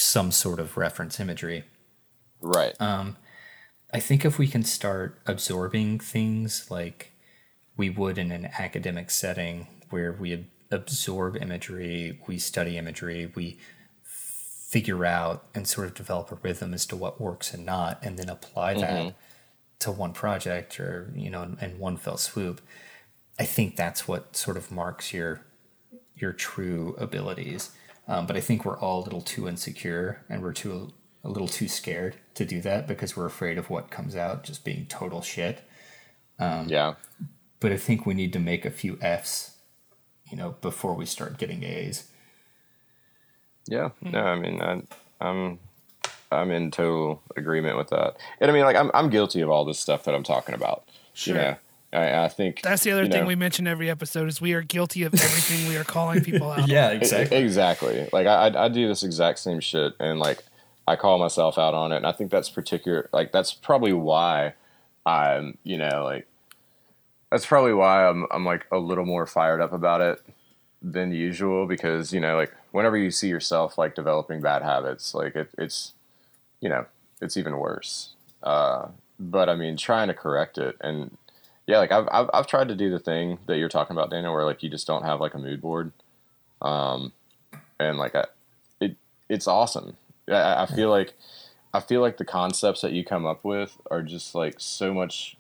some 0.01 0.31
sort 0.31 0.59
of 0.59 0.77
reference 0.77 1.19
imagery. 1.19 1.63
Right. 2.41 2.79
Um, 2.81 3.17
I 3.93 3.99
think 3.99 4.25
if 4.25 4.39
we 4.39 4.47
can 4.47 4.63
start 4.63 5.19
absorbing 5.25 5.99
things 5.99 6.69
like 6.69 7.11
we 7.77 7.89
would 7.89 8.17
in 8.17 8.31
an 8.31 8.49
academic 8.57 9.11
setting 9.11 9.67
where 9.89 10.11
we 10.11 10.47
absorb 10.71 11.35
imagery 11.35 12.17
we 12.27 12.37
study 12.37 12.77
imagery 12.77 13.29
we 13.35 13.57
figure 14.03 15.03
out 15.03 15.45
and 15.53 15.67
sort 15.67 15.85
of 15.85 15.93
develop 15.93 16.31
a 16.31 16.35
rhythm 16.35 16.73
as 16.73 16.85
to 16.85 16.95
what 16.95 17.19
works 17.19 17.53
and 17.53 17.65
not 17.65 17.99
and 18.01 18.17
then 18.17 18.29
apply 18.29 18.73
that 18.75 18.89
mm-hmm. 18.89 19.09
To 19.81 19.91
one 19.91 20.13
project 20.13 20.79
or 20.79 21.11
you 21.15 21.29
know 21.29 21.55
in, 21.61 21.79
one 21.79 21.97
fell 21.97 22.17
swoop 22.17 22.61
i 23.39 23.43
think 23.43 23.75
that's 23.75 24.07
what 24.07 24.35
sort 24.35 24.57
of 24.57 24.71
marks 24.71 25.13
your 25.13 25.41
your 26.15 26.33
true 26.33 26.95
abilities. 26.97 27.71
Um, 28.07 28.25
but 28.25 28.35
i 28.35 28.39
think 28.39 28.65
we're 28.65 28.79
all 28.79 29.01
a 29.01 29.03
little 29.03 29.21
too 29.21 29.47
insecure 29.47 30.23
and 30.29 30.41
we're 30.41 30.53
too 30.53 30.93
a 31.23 31.29
little 31.29 31.47
too 31.47 31.67
scared 31.67 32.15
to 32.33 32.45
do 32.45 32.61
that 32.61 32.87
because 32.87 33.15
we're 33.15 33.27
afraid 33.27 33.57
of 33.57 33.69
what 33.69 33.91
comes 33.91 34.15
out 34.15 34.43
just 34.43 34.65
being 34.65 34.87
total 34.87 35.21
shit. 35.21 35.63
Yeah. 36.39 36.95
but 37.59 37.71
i 37.71 37.77
think 37.77 38.05
we 38.05 38.13
need 38.15 38.33
to 38.33 38.39
make 38.39 38.65
a 38.65 38.71
few 38.71 38.97
f's 39.01 39.57
you 40.31 40.37
know 40.37 40.55
before 40.61 40.95
we 40.95 41.05
start 41.05 41.37
getting 41.37 41.63
a's. 41.63 42.07
Yeah, 43.67 43.89
no, 44.01 44.19
I 44.19 44.39
mean, 44.39 44.61
I, 44.61 44.81
I'm, 45.23 45.59
I'm 46.31 46.51
in 46.51 46.71
total 46.71 47.21
agreement 47.35 47.77
with 47.77 47.89
that. 47.89 48.17
And 48.39 48.49
I 48.49 48.53
mean, 48.53 48.63
like, 48.63 48.75
I'm, 48.75 48.89
I'm 48.93 49.09
guilty 49.09 49.41
of 49.41 49.49
all 49.49 49.65
this 49.65 49.79
stuff 49.79 50.03
that 50.05 50.15
I'm 50.15 50.23
talking 50.23 50.55
about. 50.55 50.87
Sure. 51.13 51.35
You 51.35 51.41
know, 51.41 51.55
I, 51.93 52.25
I 52.25 52.27
think 52.29 52.61
That's 52.61 52.83
the 52.83 52.91
other 52.91 53.07
thing 53.07 53.21
know, 53.21 53.27
we 53.27 53.35
mention 53.35 53.67
every 53.67 53.89
episode 53.89 54.29
is 54.29 54.39
we 54.39 54.53
are 54.53 54.61
guilty 54.61 55.03
of 55.03 55.13
everything 55.13 55.67
we 55.67 55.75
are 55.75 55.83
calling 55.83 56.21
people 56.23 56.49
out. 56.49 56.67
yeah 56.69 56.93
e- 56.93 57.35
exactly. 57.35 58.07
Like, 58.13 58.27
I, 58.27 58.47
I, 58.47 58.65
I 58.65 58.69
do 58.69 58.87
this 58.87 59.03
exact 59.03 59.39
same 59.39 59.59
shit, 59.59 59.93
and 59.99 60.19
like, 60.19 60.43
I 60.87 60.95
call 60.95 61.19
myself 61.19 61.57
out 61.57 61.73
on 61.73 61.91
it, 61.91 61.97
and 61.97 62.07
I 62.07 62.11
think 62.11 62.31
that's 62.31 62.49
particular. 62.49 63.09
Like, 63.11 63.31
that's 63.31 63.53
probably 63.53 63.93
why 63.93 64.53
I'm, 65.05 65.57
you 65.63 65.77
know, 65.77 66.03
like, 66.03 66.27
that's 67.29 67.45
probably 67.45 67.73
why 67.73 68.07
I'm, 68.07 68.25
I'm 68.31 68.45
like 68.45 68.65
a 68.71 68.77
little 68.77 69.05
more 69.05 69.25
fired 69.25 69.61
up 69.61 69.73
about 69.73 70.01
it 70.01 70.21
than 70.81 71.11
usual 71.11 71.67
because 71.67 72.11
you 72.11 72.19
know, 72.19 72.35
like, 72.35 72.53
whenever 72.71 72.97
you 72.97 73.11
see 73.11 73.27
yourself 73.27 73.77
like 73.77 73.95
developing 73.95 74.41
bad 74.41 74.63
habits, 74.63 75.13
like 75.13 75.35
it, 75.35 75.49
it's, 75.57 75.93
you 76.61 76.69
know, 76.69 76.85
it's 77.21 77.37
even 77.37 77.57
worse. 77.57 78.13
Uh, 78.41 78.87
but 79.19 79.49
I 79.49 79.55
mean, 79.55 79.77
trying 79.77 80.07
to 80.07 80.13
correct 80.13 80.57
it 80.57 80.77
and 80.81 81.17
yeah, 81.67 81.77
like 81.77 81.91
I've, 81.91 82.07
I've 82.11 82.29
I've 82.33 82.47
tried 82.47 82.67
to 82.69 82.75
do 82.75 82.89
the 82.89 82.99
thing 82.99 83.37
that 83.45 83.57
you're 83.57 83.69
talking 83.69 83.95
about, 83.95 84.09
Daniel, 84.09 84.33
where 84.33 84.45
like 84.45 84.63
you 84.63 84.69
just 84.69 84.87
don't 84.87 85.03
have 85.03 85.21
like 85.21 85.33
a 85.33 85.37
mood 85.37 85.61
board, 85.61 85.91
um, 86.61 87.13
and 87.79 87.97
like 87.97 88.15
I, 88.15 88.25
it 88.81 88.97
it's 89.29 89.47
awesome. 89.47 89.95
I, 90.27 90.63
I 90.63 90.65
feel 90.65 90.89
like 90.89 91.13
I 91.73 91.79
feel 91.79 92.01
like 92.01 92.17
the 92.17 92.25
concepts 92.25 92.81
that 92.81 92.91
you 92.91 93.05
come 93.05 93.25
up 93.25 93.45
with 93.45 93.77
are 93.89 94.01
just 94.01 94.35
like 94.35 94.55
so 94.57 94.93
much, 94.93 95.37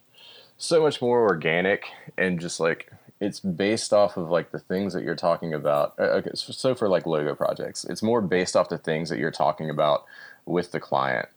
so 0.57 0.81
much 0.81 1.01
more 1.01 1.27
organic 1.27 1.85
and 2.17 2.39
just 2.39 2.59
like 2.59 2.91
it's 3.19 3.39
based 3.41 3.91
off 3.91 4.15
of 4.15 4.29
like 4.29 4.51
the 4.51 4.59
things 4.59 4.93
that 4.93 5.03
you're 5.03 5.15
talking 5.15 5.53
about. 5.53 5.95
Uh, 5.99 6.03
Okay, 6.03 6.31
so 6.35 6.53
so 6.53 6.75
for 6.75 6.87
like 6.87 7.05
logo 7.05 7.35
projects, 7.35 7.83
it's 7.83 8.03
more 8.03 8.21
based 8.21 8.55
off 8.55 8.69
the 8.69 8.77
things 8.77 9.09
that 9.09 9.19
you're 9.19 9.31
talking 9.31 9.69
about 9.69 10.05
with 10.45 10.71
the 10.71 10.79
client 10.79 11.29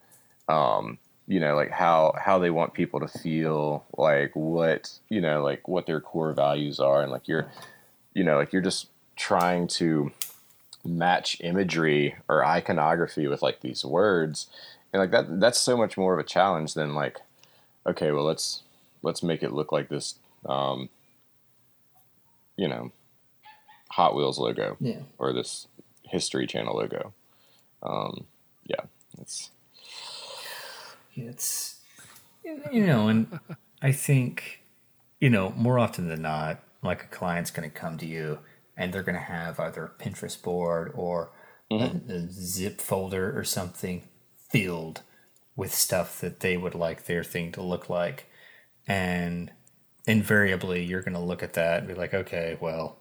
um, 0.48 0.98
you 1.26 1.40
know, 1.40 1.54
like 1.56 1.70
how 1.70 2.14
how 2.18 2.38
they 2.38 2.50
want 2.50 2.74
people 2.74 3.00
to 3.00 3.08
feel, 3.08 3.84
like 3.96 4.32
what 4.34 4.90
you 5.08 5.20
know, 5.20 5.42
like 5.42 5.66
what 5.66 5.86
their 5.86 6.00
core 6.00 6.32
values 6.32 6.80
are, 6.80 7.02
and 7.02 7.10
like 7.10 7.26
you're, 7.26 7.48
you 8.12 8.24
know, 8.24 8.36
like 8.36 8.52
you're 8.52 8.62
just 8.62 8.88
trying 9.16 9.66
to 9.66 10.12
match 10.84 11.38
imagery 11.40 12.16
or 12.28 12.44
iconography 12.44 13.26
with 13.26 13.40
like 13.40 13.60
these 13.60 13.84
words, 13.84 14.48
and 14.92 15.00
like 15.00 15.10
that 15.12 15.40
that's 15.40 15.60
so 15.60 15.76
much 15.76 15.96
more 15.96 16.12
of 16.12 16.20
a 16.20 16.28
challenge 16.28 16.74
than 16.74 16.94
like, 16.94 17.20
okay, 17.86 18.10
well 18.10 18.24
let's 18.24 18.62
let's 19.02 19.22
make 19.22 19.42
it 19.42 19.52
look 19.52 19.72
like 19.72 19.88
this, 19.88 20.16
um, 20.44 20.90
you 22.56 22.68
know, 22.68 22.92
Hot 23.92 24.14
Wheels 24.14 24.38
logo 24.38 24.76
yeah. 24.78 25.00
or 25.16 25.32
this 25.32 25.68
History 26.02 26.46
Channel 26.46 26.76
logo. 26.76 27.14
Um, 27.82 28.26
it's 29.24 29.50
It's 31.14 31.80
you 32.44 32.86
know, 32.86 33.08
and 33.08 33.40
I 33.80 33.92
think 33.92 34.60
you 35.18 35.30
know 35.30 35.50
more 35.56 35.78
often 35.78 36.08
than 36.08 36.22
not, 36.22 36.62
like 36.82 37.04
a 37.04 37.06
client's 37.06 37.50
going 37.50 37.68
to 37.68 37.74
come 37.74 37.96
to 37.98 38.06
you 38.06 38.40
and 38.76 38.92
they're 38.92 39.02
going 39.02 39.14
to 39.14 39.20
have 39.20 39.58
either 39.60 39.84
a 39.84 40.02
Pinterest 40.02 40.40
board 40.42 40.92
or 40.94 41.30
a, 41.70 41.74
mm-hmm. 41.74 42.10
a 42.10 42.30
zip 42.30 42.80
folder 42.80 43.36
or 43.38 43.44
something 43.44 44.02
filled 44.50 45.02
with 45.56 45.72
stuff 45.72 46.20
that 46.20 46.40
they 46.40 46.56
would 46.56 46.74
like 46.74 47.06
their 47.06 47.24
thing 47.24 47.52
to 47.52 47.62
look 47.62 47.88
like, 47.88 48.26
and 48.86 49.52
invariably 50.06 50.84
you're 50.84 51.02
going 51.02 51.14
to 51.14 51.20
look 51.20 51.42
at 51.42 51.54
that 51.54 51.78
and 51.78 51.88
be 51.88 51.94
like, 51.94 52.12
okay, 52.12 52.58
well, 52.60 52.98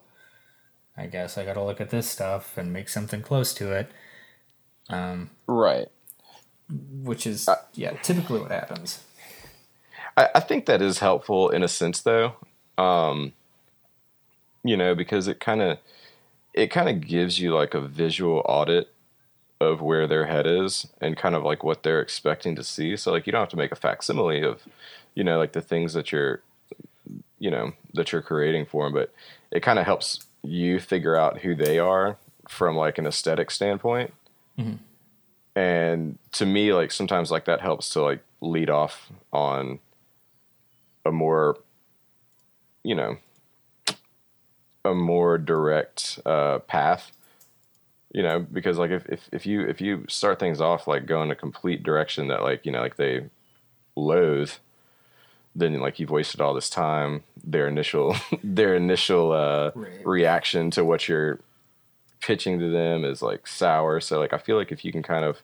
I 0.95 1.07
guess 1.07 1.37
I 1.37 1.43
got 1.43 1.55
to 1.55 1.63
look 1.63 1.81
at 1.81 1.89
this 1.89 2.07
stuff 2.07 2.57
and 2.57 2.71
make 2.71 2.87
something 2.87 3.21
close 3.23 3.53
to 3.55 3.71
it, 3.73 3.91
um, 4.89 5.31
right. 5.47 5.87
Which 6.69 7.27
is 7.27 7.49
yeah, 7.73 7.91
typically 8.02 8.40
what 8.40 8.52
happens. 8.52 9.03
I, 10.15 10.30
I 10.35 10.40
think 10.40 10.65
that 10.65 10.81
is 10.81 10.99
helpful 10.99 11.49
in 11.49 11.64
a 11.64 11.68
sense, 11.68 12.02
though. 12.02 12.35
Um, 12.77 13.34
you 14.64 14.77
know, 14.77 14.95
because 14.95 15.27
it 15.27 15.40
kind 15.40 15.61
of 15.61 15.77
it 16.53 16.68
kind 16.68 16.90
of 16.90 17.06
gives 17.07 17.40
you 17.40 17.53
like 17.53 17.73
a 17.73 17.81
visual 17.81 18.41
audit 18.45 18.90
of 19.60 19.81
where 19.81 20.07
their 20.07 20.26
head 20.26 20.45
is 20.45 20.88
and 21.02 21.18
kind 21.18 21.35
of 21.35 21.44
like 21.44 21.64
what 21.64 21.84
they're 21.84 22.02
expecting 22.02 22.56
to 22.56 22.64
see. 22.64 22.95
So 22.98 23.11
like 23.11 23.26
you 23.26 23.31
don't 23.31 23.41
have 23.41 23.49
to 23.49 23.57
make 23.57 23.72
a 23.72 23.76
facsimile 23.77 24.41
of, 24.44 24.61
you 25.15 25.23
know, 25.23 25.38
like 25.38 25.53
the 25.53 25.61
things 25.61 25.94
that 25.94 26.11
you're, 26.11 26.41
you 27.40 27.49
know, 27.49 27.73
that 27.94 28.11
you're 28.11 28.22
creating 28.22 28.65
for 28.65 28.84
them, 28.85 28.94
but 28.94 29.14
it 29.52 29.61
kind 29.61 29.80
of 29.80 29.85
helps 29.85 30.19
you 30.44 30.80
figure 30.80 31.15
out 31.15 31.40
who 31.40 31.56
they 31.56 31.80
are 31.80 32.18
from 32.49 32.76
like 32.76 32.98
an 32.98 33.07
aesthetic 33.07 33.49
standpoint. 33.49 34.14
And 35.55 36.17
to 36.34 36.45
me, 36.45 36.73
like 36.73 36.91
sometimes 36.91 37.30
like 37.31 37.45
that 37.45 37.61
helps 37.61 37.89
to 37.89 38.01
like 38.01 38.23
lead 38.41 38.69
off 38.69 39.11
on 39.31 39.80
a 41.05 41.11
more, 41.11 41.57
you 42.84 42.95
know, 42.95 43.17
a 44.85 44.93
more 44.93 45.38
direct 45.38 46.19
uh, 46.25 46.59
path 46.59 47.11
you 48.13 48.21
know 48.21 48.39
because 48.39 48.77
like 48.77 48.91
if, 48.91 49.05
if 49.09 49.27
if 49.31 49.45
you 49.45 49.61
if 49.61 49.81
you 49.81 50.05
start 50.07 50.39
things 50.39 50.61
off 50.61 50.88
like 50.88 51.05
going 51.05 51.31
a 51.31 51.35
complete 51.35 51.81
direction 51.84 52.27
that 52.27 52.43
like 52.43 52.65
you 52.65 52.71
know 52.71 52.80
like 52.81 52.95
they 52.95 53.25
loathe 53.95 54.51
then 55.55 55.80
like 55.80 55.99
you've 55.99 56.11
wasted 56.11 56.39
all 56.39 56.53
this 56.53 56.69
time 56.69 57.23
their 57.43 57.67
initial 57.67 58.15
their 58.43 58.75
initial 58.75 59.31
uh 59.31 59.71
Right. 59.73 60.05
reaction 60.05 60.69
to 60.71 60.85
what 60.85 61.07
you're 61.07 61.39
pitching 62.23 62.57
to 62.57 62.69
them 62.69 63.03
is 63.03 63.21
like 63.21 63.45
sour 63.45 63.99
so 63.99 64.17
like 64.17 64.31
i 64.31 64.37
feel 64.37 64.55
like 64.55 64.71
if 64.71 64.85
you 64.85 64.91
can 64.93 65.03
kind 65.03 65.25
of 65.25 65.41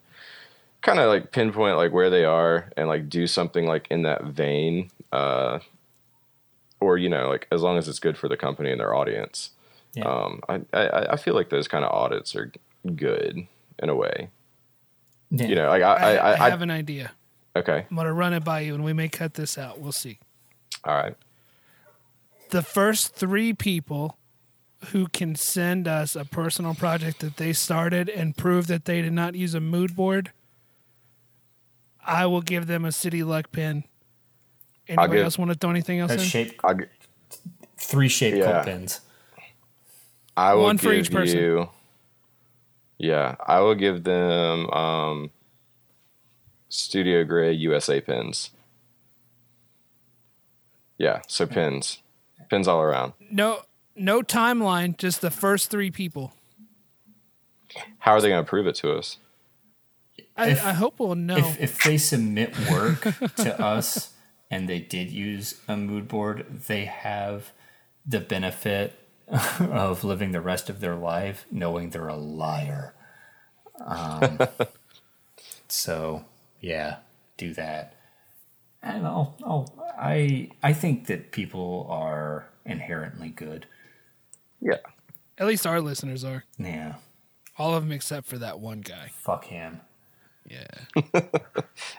kind 0.82 0.98
of 0.98 1.10
like 1.10 1.32
pinpoint 1.34 1.76
like 1.76 1.92
where 1.92 2.10
they 2.10 2.24
are 2.24 2.72
and 2.78 2.88
like 2.88 3.10
do 3.10 3.28
something 3.28 3.66
like 3.66 3.86
in 3.92 4.04
that 4.04 4.24
vein 4.24 4.90
uh 5.12 5.60
or 6.80 6.98
you 6.98 7.10
know 7.10 7.28
like 7.28 7.48
as 7.52 7.62
long 7.62 7.78
as 7.78 7.90
it's 7.90 8.00
good 8.00 8.18
for 8.18 8.30
the 8.30 8.38
company 8.38 8.72
and 8.72 8.80
their 8.80 8.96
audience 8.96 9.50
Yeah. 9.94 10.06
um 10.06 10.40
i 10.48 10.62
i, 10.74 11.14
I 11.14 11.16
feel 11.18 11.34
like 11.36 11.50
those 11.50 11.68
kind 11.68 11.84
of 11.84 11.92
audits 11.92 12.34
are 12.36 12.50
good 12.96 13.46
in 13.84 13.90
a 13.90 13.96
way 13.96 14.30
Yeah. 15.32 15.48
you 15.48 15.56
know 15.56 15.68
like 15.68 15.84
i 15.84 15.94
I, 15.94 16.14
i, 16.14 16.32
I, 16.32 16.46
I, 16.46 16.50
have 16.50 16.62
an 16.62 16.72
idea. 16.72 17.12
okay 17.58 17.86
I'm 17.92 17.98
gonna 17.98 18.14
run 18.14 18.32
it 18.34 18.46
by 18.46 18.62
you, 18.62 18.74
and 18.74 18.86
we 18.86 18.94
may 18.94 19.10
cut 19.10 19.34
this 19.34 19.58
out. 19.58 19.82
We'll 19.82 19.92
see. 19.92 20.18
all 20.86 20.96
right 20.96 21.16
The 22.52 22.62
first 22.62 23.14
three 23.16 23.54
people 23.54 24.16
who 24.88 25.08
can 25.08 25.36
send 25.36 25.88
us 25.88 26.16
a 26.16 26.24
personal 26.26 26.74
project 26.74 27.20
that 27.20 27.38
they 27.38 27.54
started 27.54 28.10
and 28.10 28.36
prove 28.38 28.68
that 28.68 28.86
they 28.86 29.02
did 29.02 29.14
not 29.14 29.36
use 29.36 29.54
a 29.54 29.60
mood 29.60 29.96
board, 29.96 30.32
I 32.06 32.26
will 32.26 32.42
give 32.42 32.68
them 32.68 32.86
a 32.86 32.92
city 32.92 33.24
luck 33.24 33.52
pin. 33.52 33.84
Anybody 34.88 35.14
give- 35.18 35.24
else 35.26 35.38
want 35.38 35.52
to 35.52 35.58
throw 35.58 35.70
anything 35.70 36.00
else 36.00 36.10
That's 36.10 36.24
in? 36.24 36.30
shaped 36.30 36.62
I'll, 36.64 36.76
three 37.78 38.08
shaped 38.10 38.38
Yeah. 38.38 38.54
cold 38.54 38.66
pins. 38.66 39.02
I 40.38 40.54
will 40.54 40.64
One 40.64 40.78
give 40.78 40.84
for 40.84 40.94
each 40.94 41.12
person. 41.12 41.38
you 41.38 41.70
yeah 43.02 43.36
i 43.48 43.60
will 43.62 43.76
give 43.76 44.04
them 44.04 44.70
um 44.72 45.32
studio 46.70 47.24
gray 47.24 47.52
usa 47.54 48.02
pins 48.02 48.52
yeah 50.98 51.22
so 51.28 51.46
pins 51.46 52.00
pins 52.50 52.68
all 52.68 52.82
around 52.82 53.14
No, 53.32 53.62
no 54.00 54.22
timeline. 54.22 54.98
Just 54.98 55.22
the 55.22 55.32
first 55.32 55.70
three 55.70 55.92
people. 55.92 56.34
how 58.00 58.14
are 58.14 58.22
they 58.22 58.30
going 58.30 58.44
to 58.44 58.50
prove 58.50 58.66
it 58.68 58.76
to 58.76 58.92
us 58.94 59.18
I, 60.36 60.50
If- 60.52 60.66
I 60.66 60.72
hope 60.74 61.00
we'll 61.00 61.16
know. 61.16 61.38
If 61.38 61.60
if 61.60 61.84
they 61.84 61.98
submit 61.98 62.58
work 62.72 63.02
to 63.38 63.62
us 63.62 64.14
and 64.50 64.68
they 64.70 64.80
did 64.80 65.12
use 65.12 65.60
a 65.68 65.76
mood 65.78 66.08
board, 66.08 66.62
they 66.68 66.86
have 66.86 67.52
the 68.06 68.20
benefit 68.22 68.94
of 69.60 70.04
living 70.04 70.32
the 70.32 70.42
rest 70.42 70.70
of 70.70 70.80
their 70.80 70.96
life 70.96 71.46
knowing 71.52 71.90
they're 71.90 72.08
a 72.08 72.16
liar. 72.16 72.94
Um, 73.86 74.40
so 75.68 76.26
yeah, 76.62 76.98
do 77.38 77.54
that. 77.54 77.94
And 78.82 79.06
I'll, 79.06 79.36
I'll, 79.46 79.74
I 80.00 80.52
I 80.64 80.72
think 80.74 81.08
that 81.08 81.32
people 81.32 81.86
are 81.90 82.48
inherently 82.66 83.30
good. 83.30 83.66
Yeah 84.62 84.78
At 85.38 85.48
least 85.48 85.66
our 85.68 85.80
listeners 85.82 86.24
are. 86.24 86.44
Yeah, 86.58 86.96
All 87.58 87.76
of 87.76 87.84
them 87.84 87.92
except 87.92 88.28
for 88.28 88.38
that 88.40 88.60
one 88.60 88.82
guy. 88.82 89.12
fuck 89.14 89.46
him. 89.46 89.82
Yeah. 90.50 90.66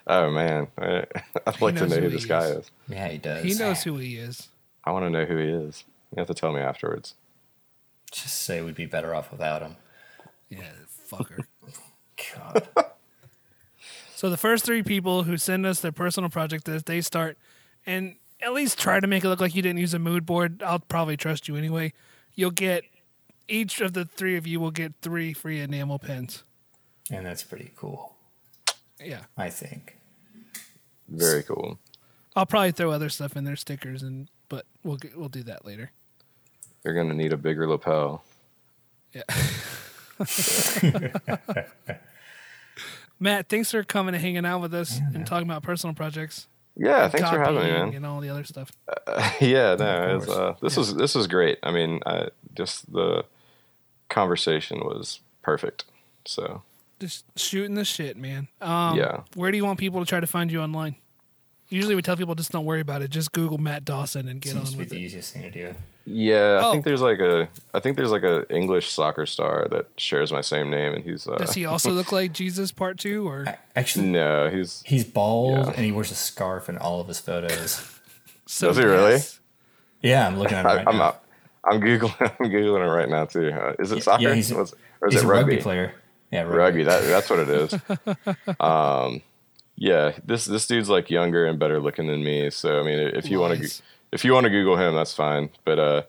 oh 0.09 0.31
man 0.31 0.66
I- 0.77 1.07
i'd 1.47 1.61
like 1.61 1.77
to 1.77 1.87
know 1.87 1.95
who 1.97 2.03
who 2.03 2.09
he 2.09 2.16
this 2.16 2.24
guy 2.27 2.47
is. 2.47 2.57
is 2.66 2.70
Yeah, 2.89 3.09
he 3.09 3.19
does. 3.19 3.45
He 3.45 3.55
knows 3.55 3.82
who 3.85 3.97
he 3.99 4.16
is. 4.16 4.49
i 4.85 4.91
want 4.91 5.05
to 5.05 5.11
know 5.11 5.24
who 5.24 5.37
he 5.37 5.49
is 5.49 5.85
you 6.11 6.19
have 6.19 6.27
to 6.27 6.35
tell 6.35 6.53
me 6.53 6.61
afterwards 6.61 7.15
Just 8.11 8.43
say 8.43 8.61
we'd 8.62 8.74
be 8.74 8.87
better 8.87 9.15
off 9.15 9.31
without 9.31 9.62
him. 9.62 9.77
Yeah, 10.49 10.73
fucker. 11.11 11.45
God. 12.35 12.69
So 14.16 14.28
the 14.28 14.37
first 14.37 14.66
three 14.66 14.82
people 14.82 15.23
who 15.23 15.39
send 15.39 15.65
us 15.65 15.81
their 15.81 15.93
personal 15.93 16.28
project 16.28 16.66
that 16.66 16.85
they 16.85 17.01
start 17.01 17.39
and 17.87 18.16
at 18.43 18.53
least 18.53 18.78
try 18.78 19.01
to 19.01 19.07
make 19.07 19.24
it 19.24 19.28
look 19.28 19.41
like 19.41 19.55
you 19.55 19.62
didn't 19.62 19.78
use 19.78 19.95
a 19.95 19.99
mood 19.99 20.27
board, 20.27 20.62
I'll 20.62 20.78
probably 20.81 21.16
trust 21.16 21.49
you 21.49 21.57
anyway. 21.57 21.95
You'll 22.41 22.51
get 22.51 22.85
each 23.49 23.83
of 23.83 23.93
the 23.93 24.07
three 24.07 24.39
of 24.39 24.47
you 24.47 24.61
will 24.61 24.71
get 24.71 24.95
three 25.03 25.35
free 25.35 25.61
enamel 25.61 25.99
pins. 25.99 26.43
and 27.11 27.27
that's 27.27 27.43
pretty 27.43 27.71
cool. 27.77 28.17
Yeah. 28.99 29.25
I 29.37 29.51
think. 29.51 29.99
very 31.07 31.43
cool 31.43 31.79
I'll 32.35 32.47
probably 32.47 32.73
throw 32.73 32.93
other 32.93 33.11
stuff 33.11 33.37
in 33.37 33.45
there, 33.45 33.57
stickers 33.57 34.03
and 34.03 34.31
but 34.49 34.65
we'll 34.83 34.97
get, 34.97 35.19
we'll 35.19 35.29
do 35.29 35.43
that 35.43 35.67
later. 35.67 35.91
you're 36.83 36.95
going 36.95 37.11
to 37.11 37.15
need 37.15 37.35
a 37.35 37.37
bigger 37.37 37.69
lapel 37.69 38.25
Yeah. 39.12 39.25
Matt, 43.21 43.51
thanks 43.51 43.71
for 43.71 43.85
coming 43.85 44.15
and 44.15 44.23
hanging 44.23 44.47
out 44.47 44.62
with 44.62 44.73
us 44.73 44.99
and 45.15 45.27
talking 45.27 45.47
about 45.47 45.62
personal 45.62 45.95
projects. 45.95 46.47
Yeah 46.77 47.09
thanks 47.09 47.29
for 47.29 47.39
having 47.39 47.57
me 47.57 47.63
man 47.63 47.95
And 47.95 48.07
all 48.07 48.21
the 48.21 48.29
other 48.29 48.45
stuff. 48.45 48.73
yeah, 49.41 49.75
no, 49.75 50.19
course. 50.19 50.29
uh, 50.29 50.55
this 50.61 50.77
was 50.77 50.95
this 50.95 51.15
was 51.15 51.27
great. 51.27 51.59
I 51.63 51.71
mean, 51.73 52.01
I, 52.07 52.29
just 52.55 52.91
the 52.93 53.25
conversation 54.09 54.81
was 54.81 55.21
perfect. 55.43 55.85
So 56.25 56.63
Just 56.99 57.25
shooting 57.39 57.75
the 57.75 57.85
shit, 57.85 58.17
man. 58.17 58.49
Um, 58.61 58.97
Yeah. 58.97 59.23
Where 59.35 59.51
do 59.51 59.57
you 59.57 59.65
want 59.65 59.79
people 59.79 60.01
to 60.01 60.07
try 60.07 60.21
to 60.21 60.27
find 60.27 60.51
you 60.53 60.61
online? 60.61 60.97
Usually 61.71 61.95
we 61.95 62.03
tell 62.03 62.17
people 62.17 62.35
just 62.35 62.51
don't 62.53 62.65
worry 62.65 62.81
about 62.81 63.01
it. 63.03 63.11
Just 63.11 63.33
Google 63.33 63.59
Matt 63.59 63.85
Dawson 63.85 64.29
and 64.29 64.41
get 64.41 64.53
Seems 64.53 64.67
on 64.67 64.71
to 64.73 64.77
be 64.77 64.79
with 64.83 64.89
the 64.91 64.97
it. 64.97 65.01
easiest 65.01 65.33
thing 65.33 65.43
to 65.43 65.51
do. 65.51 65.75
yeah, 66.05 66.59
I 66.61 66.67
Oh. 66.67 66.73
think 66.73 66.85
there's 66.85 67.01
like 67.01 67.21
a 67.21 67.49
I 67.73 67.79
think 67.81 67.97
there's 67.97 68.11
like 68.11 68.25
a 68.25 68.45
English 68.55 68.91
soccer 68.91 69.25
star 69.25 69.69
that 69.71 69.87
shares 69.97 70.33
my 70.33 70.41
same 70.41 70.69
name, 70.71 70.93
and 70.95 71.05
he's 71.05 71.27
uh, 71.29 71.37
Does 71.37 71.55
he 71.55 71.65
also 71.67 71.91
look 71.93 72.11
like 72.13 72.33
Jesus 72.33 72.73
Part 72.73 72.99
Two? 72.99 73.29
Or 73.29 73.47
Actually, 73.77 74.07
no, 74.09 74.51
he's 74.51 74.83
he's 74.85 75.05
bald 75.05 75.59
Yeah. 75.67 75.73
and 75.77 75.85
he 75.85 75.93
wears 75.93 76.11
a 76.11 76.15
scarf 76.17 76.69
in 76.69 76.77
all 76.77 77.01
of 77.01 77.07
his 77.09 77.21
photos. 77.21 77.99
so 78.47 78.69
Does 78.69 78.77
he 78.79 78.85
really? 78.85 79.13
yes. 79.13 79.39
Yeah, 80.03 80.27
I'm 80.27 80.39
looking 80.39 80.57
at 80.57 80.65
him 80.65 80.71
I, 80.71 80.75
right 80.77 80.89
I'm 80.89 80.97
now. 80.97 80.99
not, 81.05 81.25
I'm 81.65 81.81
googling 81.81 82.21
I'm 82.41 82.51
googling 82.51 82.85
it 82.85 82.91
right 82.91 83.09
now 83.09 83.27
too. 83.27 83.51
Uh, 83.53 83.75
is 83.79 83.93
it 83.93 84.03
soccer? 84.03 84.23
Yeah, 84.25 84.35
he's, 84.35 84.53
Was- 84.53 84.75
or 85.01 85.09
is 85.09 85.15
he's 85.15 85.23
it 85.23 85.27
a 85.27 85.29
rugby? 85.29 85.53
rugby 85.53 85.63
player. 85.63 85.95
Yeah, 86.33 86.43
rugby. 86.43 86.57
Rugby. 86.57 86.83
That 86.85 87.03
that's 87.05 87.31
what 87.31 87.39
it 87.41 87.49
is. 87.49 87.75
um, 88.61 89.23
yeah, 89.81 90.12
this 90.23 90.44
this 90.44 90.66
dude's 90.66 90.90
like 90.90 91.11
younger 91.11 91.47
and 91.47 91.59
better 91.59 91.81
looking 91.81 92.07
than 92.07 92.23
me. 92.23 92.51
So 92.51 92.78
I 92.81 92.82
mean, 92.82 92.98
if 92.98 93.31
you 93.31 93.40
want 93.40 93.62
to 93.62 93.82
if 94.12 94.27
you 94.27 94.35
want 94.35 94.44
to 94.44 94.51
Google 94.51 94.77
him, 94.77 94.94
that's 94.94 95.15
fine. 95.15 95.48
But 95.65 95.78
uh, 95.78 96.02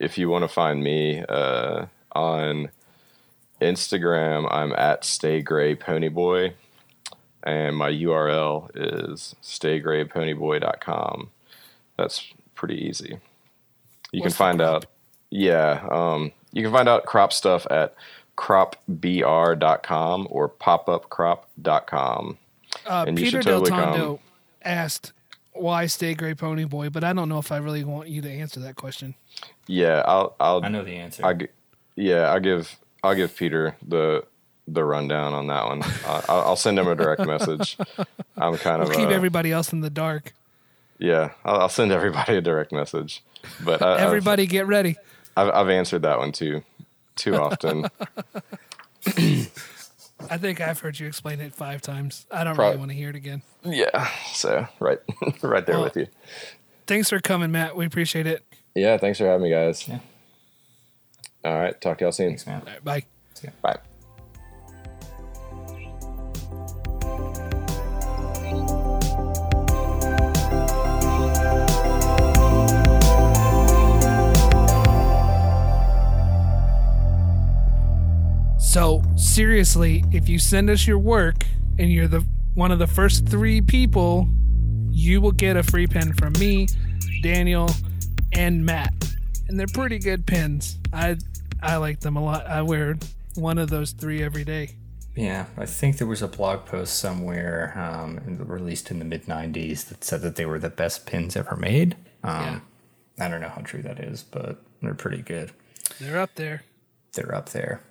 if 0.00 0.16
you 0.16 0.30
want 0.30 0.44
to 0.44 0.48
find 0.48 0.82
me 0.82 1.22
uh, 1.28 1.84
on 2.12 2.70
Instagram, 3.60 4.48
I'm 4.50 4.72
at 4.72 5.04
Stay 5.04 5.42
Gray 5.42 5.76
Ponyboy, 5.76 6.54
and 7.42 7.76
my 7.76 7.90
URL 7.90 8.70
is 8.74 9.36
staygrayponyboy.com. 9.42 11.30
That's 11.98 12.32
pretty 12.54 12.76
easy. 12.76 13.18
You 14.10 14.22
What's 14.22 14.32
can 14.34 14.38
find 14.38 14.62
out, 14.62 14.86
yeah, 15.28 15.86
um, 15.90 16.32
you 16.52 16.62
can 16.62 16.72
find 16.72 16.88
out 16.88 17.04
crop 17.04 17.34
stuff 17.34 17.66
at 17.70 17.94
popupcropbr.com 18.38 20.28
or 20.30 20.48
popupcrop.com. 20.48 22.38
Uh, 22.86 23.04
And 23.08 23.16
Peter 23.16 23.38
should 23.42 23.46
Del 23.46 23.60
totally 23.60 23.70
Tondo 23.70 24.06
come. 24.06 24.18
asked, 24.62 25.12
"Why 25.52 25.86
stay 25.86 26.14
Gray 26.14 26.34
Pony 26.34 26.64
Boy?" 26.64 26.88
But 26.90 27.04
I 27.04 27.12
don't 27.12 27.28
know 27.28 27.38
if 27.38 27.50
I 27.52 27.56
really 27.58 27.84
want 27.84 28.08
you 28.08 28.22
to 28.22 28.30
answer 28.30 28.60
that 28.60 28.76
question. 28.76 29.14
Yeah, 29.66 30.02
I'll 30.06 30.34
I'll 30.40 30.64
I 30.64 30.68
know 30.68 30.82
the 30.84 30.96
answer. 30.96 31.24
I 31.24 31.36
yeah, 31.96 32.30
I'll 32.32 32.40
give 32.40 32.76
I'll 33.02 33.14
give 33.14 33.34
Peter 33.36 33.76
the 33.86 34.24
the 34.66 34.84
rundown 34.84 35.32
on 35.34 35.46
that 35.46 35.64
one. 35.66 35.82
I'll, 36.06 36.24
I'll 36.48 36.56
send 36.56 36.78
him 36.78 36.86
a 36.88 36.94
direct 36.94 37.26
message. 37.26 37.76
I'm 38.36 38.56
kind 38.58 38.82
of 38.82 38.88
We'll 38.88 38.98
keep 38.98 39.08
uh, 39.08 39.12
everybody 39.12 39.50
else 39.52 39.72
in 39.72 39.80
the 39.80 39.90
dark. 39.90 40.34
yeah. 40.98 41.30
I'll, 41.44 41.60
I'll 41.62 41.68
send 41.68 41.90
everybody 41.92 42.36
a 42.36 42.40
direct 42.40 42.70
message. 42.72 43.22
But 43.64 43.80
I, 43.82 43.94
I've- 43.94 44.02
Everybody, 44.02 44.46
get 44.46 44.66
ready. 44.66 44.96
I've, 45.36 45.50
I've 45.50 45.68
answered 45.70 46.02
that 46.02 46.18
one 46.18 46.32
too 46.32 46.62
too 47.16 47.34
often. 47.36 47.86
I 50.30 50.36
think 50.38 50.60
I've 50.60 50.80
heard 50.80 50.98
you 50.98 51.06
explain 51.06 51.40
it 51.40 51.54
five 51.54 51.80
times. 51.80 52.26
I 52.30 52.44
don't 52.44 52.54
Prob- 52.54 52.66
really 52.68 52.78
want 52.78 52.90
to 52.90 52.96
hear 52.96 53.10
it 53.10 53.16
again. 53.16 53.42
yeah, 53.64 54.08
so 54.32 54.66
right 54.80 54.98
right 55.42 55.64
there 55.64 55.76
Well- 55.76 55.84
with 55.84 55.96
you. 55.96 56.06
Thanks 56.86 57.10
for 57.10 57.20
coming, 57.20 57.50
Matt. 57.52 57.76
We 57.76 57.84
appreciate 57.84 58.26
it. 58.26 58.42
Yeah, 58.74 58.96
thanks 58.96 59.18
for 59.18 59.26
having 59.26 59.42
me, 59.42 59.50
guys. 59.50 59.86
Yeah. 59.86 59.98
All 61.44 61.58
right, 61.58 61.78
talk 61.80 61.98
to 61.98 62.04
y'all 62.06 62.12
soon. 62.12 62.28
Thanks, 62.30 62.46
man. 62.46 62.62
All 62.62 62.66
right, 62.72 62.84
bye. 62.84 63.04
Bye. 63.62 63.76
So 78.58 79.02
seriously, 79.38 80.02
if 80.10 80.28
you 80.28 80.36
send 80.36 80.68
us 80.68 80.84
your 80.84 80.98
work 80.98 81.46
and 81.78 81.92
you're 81.92 82.08
the 82.08 82.26
one 82.54 82.72
of 82.72 82.80
the 82.80 82.86
first 82.88 83.24
three 83.28 83.60
people, 83.60 84.28
you 84.90 85.20
will 85.20 85.30
get 85.30 85.56
a 85.56 85.62
free 85.62 85.86
pen 85.86 86.12
from 86.14 86.32
me, 86.40 86.66
Daniel, 87.22 87.70
and 88.32 88.66
Matt. 88.66 88.92
And 89.46 89.56
they're 89.56 89.68
pretty 89.72 90.00
good 90.00 90.26
pens. 90.26 90.76
I 90.92 91.18
I 91.62 91.76
like 91.76 92.00
them 92.00 92.16
a 92.16 92.20
lot. 92.20 92.48
I 92.48 92.62
wear 92.62 92.98
one 93.36 93.58
of 93.58 93.70
those 93.70 93.92
three 93.92 94.24
every 94.24 94.42
day. 94.42 94.70
Yeah, 95.14 95.46
I 95.56 95.66
think 95.66 95.98
there 95.98 96.08
was 96.08 96.20
a 96.20 96.26
blog 96.26 96.66
post 96.66 96.98
somewhere 96.98 97.74
um, 97.78 98.18
released 98.40 98.90
in 98.90 98.98
the 98.98 99.04
mid 99.04 99.26
90s 99.26 99.88
that 99.88 100.02
said 100.02 100.22
that 100.22 100.34
they 100.34 100.46
were 100.46 100.58
the 100.58 100.68
best 100.68 101.06
pins 101.06 101.36
ever 101.36 101.54
made. 101.54 101.94
Um, 102.24 102.62
I 103.20 103.28
don't 103.28 103.40
know 103.40 103.50
how 103.50 103.60
true 103.60 103.82
that 103.82 104.00
is, 104.00 104.24
but 104.24 104.60
they're 104.82 104.94
pretty 104.94 105.22
good. 105.22 105.52
They're 106.00 106.18
up 106.18 106.34
there. 106.34 106.64
They're 107.12 107.32
up 107.32 107.50
there. 107.50 107.82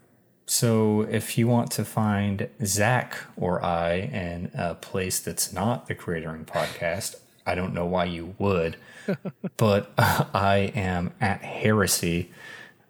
So 0.49 1.01
if 1.01 1.37
you 1.37 1.45
want 1.45 1.71
to 1.71 1.83
find 1.83 2.49
Zach 2.63 3.17
or 3.35 3.63
I 3.63 3.95
in 3.95 4.49
a 4.53 4.75
place 4.75 5.19
that's 5.19 5.51
not 5.51 5.87
the 5.87 5.93
Creatoring 5.93 6.45
Podcast, 6.45 7.15
I 7.45 7.53
don't 7.53 7.73
know 7.73 7.85
why 7.85 8.05
you 8.05 8.33
would, 8.37 8.77
but 9.57 9.91
I 9.97 10.71
am 10.73 11.11
at 11.19 11.41
Heresy 11.41 12.31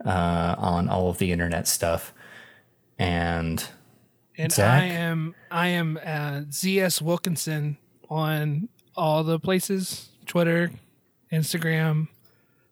uh, 0.05 0.55
on 0.57 0.87
all 0.87 1.09
of 1.09 1.17
the 1.17 1.31
internet 1.31 1.67
stuff. 1.67 2.13
And 2.99 3.63
And 4.37 4.51
Zach? 4.51 4.83
I 4.83 4.85
am 4.85 5.33
I 5.49 5.67
am 5.69 5.97
uh, 5.97 6.41
ZS 6.49 7.01
Wilkinson 7.01 7.77
on 8.07 8.69
all 8.95 9.23
the 9.23 9.39
places 9.39 10.09
Twitter, 10.27 10.69
Instagram, 11.31 12.07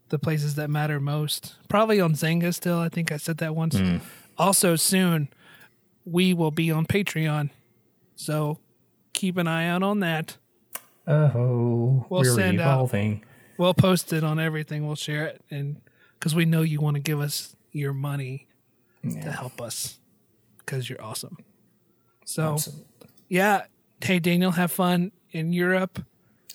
the 0.09 0.19
places 0.19 0.55
that 0.55 0.69
matter 0.69 0.99
most. 0.99 1.55
Probably 1.69 1.99
on 1.99 2.13
Xanga 2.13 2.53
still. 2.53 2.77
I 2.77 2.89
think 2.89 3.11
I 3.11 3.17
said 3.17 3.37
that 3.39 3.55
once. 3.55 3.75
Also, 4.37 4.75
soon 4.75 5.29
we 6.05 6.33
will 6.33 6.51
be 6.51 6.71
on 6.71 6.85
Patreon. 6.85 7.49
So 8.15 8.59
keep 9.13 9.37
an 9.37 9.47
eye 9.47 9.67
out 9.67 9.83
on 9.83 9.99
that. 10.01 10.37
oh, 11.07 12.05
We'll 12.09 12.21
we're 12.21 12.35
send 12.35 12.59
out- 12.61 12.73
evolving. 12.73 13.23
We'll 13.57 13.73
post 13.73 14.11
it 14.11 14.23
on 14.23 14.37
everything. 14.39 14.85
We'll 14.85 14.95
share 14.97 15.25
it. 15.27 15.41
And 15.49 15.79
because 16.19 16.35
we 16.35 16.43
know 16.45 16.61
you 16.61 16.81
want 16.81 16.95
to 16.95 17.01
give 17.01 17.21
us 17.21 17.55
your 17.71 17.93
money 17.93 18.47
to 19.03 19.31
help 19.31 19.61
us 19.61 19.99
because 20.57 20.89
you're 20.89 21.01
awesome. 21.01 21.37
So, 22.25 22.57
yeah. 23.29 23.65
Hey, 24.01 24.19
Daniel, 24.19 24.51
have 24.51 24.71
fun 24.71 25.11
in 25.31 25.53
Europe. 25.53 26.03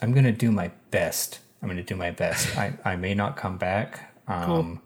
I'm 0.02 0.12
gonna 0.12 0.32
do 0.32 0.50
my 0.52 0.70
best. 0.90 1.38
I'm 1.62 1.68
gonna 1.68 1.82
do 1.82 1.96
my 1.96 2.10
best. 2.10 2.56
I, 2.58 2.74
I 2.84 2.96
may 2.96 3.14
not 3.14 3.36
come 3.36 3.56
back. 3.56 4.12
Um, 4.28 4.80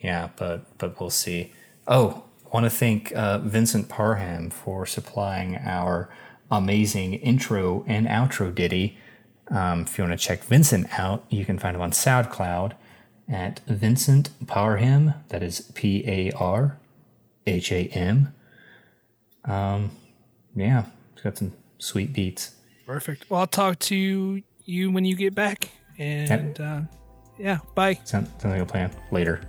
Yeah, 0.00 0.30
but 0.36 0.78
but 0.78 0.98
we'll 0.98 1.10
see. 1.10 1.52
Oh, 1.86 2.24
want 2.52 2.64
to 2.64 2.70
thank 2.70 3.12
uh, 3.12 3.38
Vincent 3.38 3.88
Parham 3.88 4.50
for 4.50 4.84
supplying 4.86 5.56
our 5.56 6.08
amazing 6.50 7.14
intro 7.14 7.84
and 7.86 8.06
outro 8.06 8.54
ditty. 8.54 8.98
Um, 9.48 9.82
if 9.82 9.98
you 9.98 10.04
want 10.04 10.18
to 10.18 10.24
check 10.24 10.44
Vincent 10.44 10.98
out, 10.98 11.24
you 11.28 11.44
can 11.44 11.58
find 11.58 11.74
him 11.74 11.82
on 11.82 11.90
SoundCloud 11.90 12.72
at 13.28 13.60
Vincent 13.66 14.30
Parham. 14.46 15.14
That 15.28 15.42
is 15.42 15.72
P 15.74 16.04
A 16.06 16.30
R 16.32 16.78
H 17.46 17.72
A 17.72 17.88
M. 17.88 18.34
Um, 19.44 19.90
yeah, 20.54 20.84
he's 21.14 21.22
got 21.22 21.38
some 21.38 21.52
sweet 21.78 22.12
beats. 22.12 22.54
Perfect. 22.86 23.30
Well, 23.30 23.40
I'll 23.40 23.46
talk 23.46 23.78
to 23.80 24.42
you 24.64 24.90
when 24.90 25.04
you 25.04 25.16
get 25.16 25.34
back. 25.34 25.70
And 25.98 26.60
uh, 26.60 26.82
yeah, 27.38 27.58
bye. 27.74 27.98
Sound, 28.04 28.28
sounds 28.38 28.44
like 28.44 28.60
a 28.60 28.66
plan. 28.66 28.90
Later. 29.10 29.40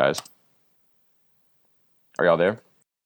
Guys, 0.00 0.22
are 2.18 2.24
y'all 2.24 2.38
there? 2.38 2.58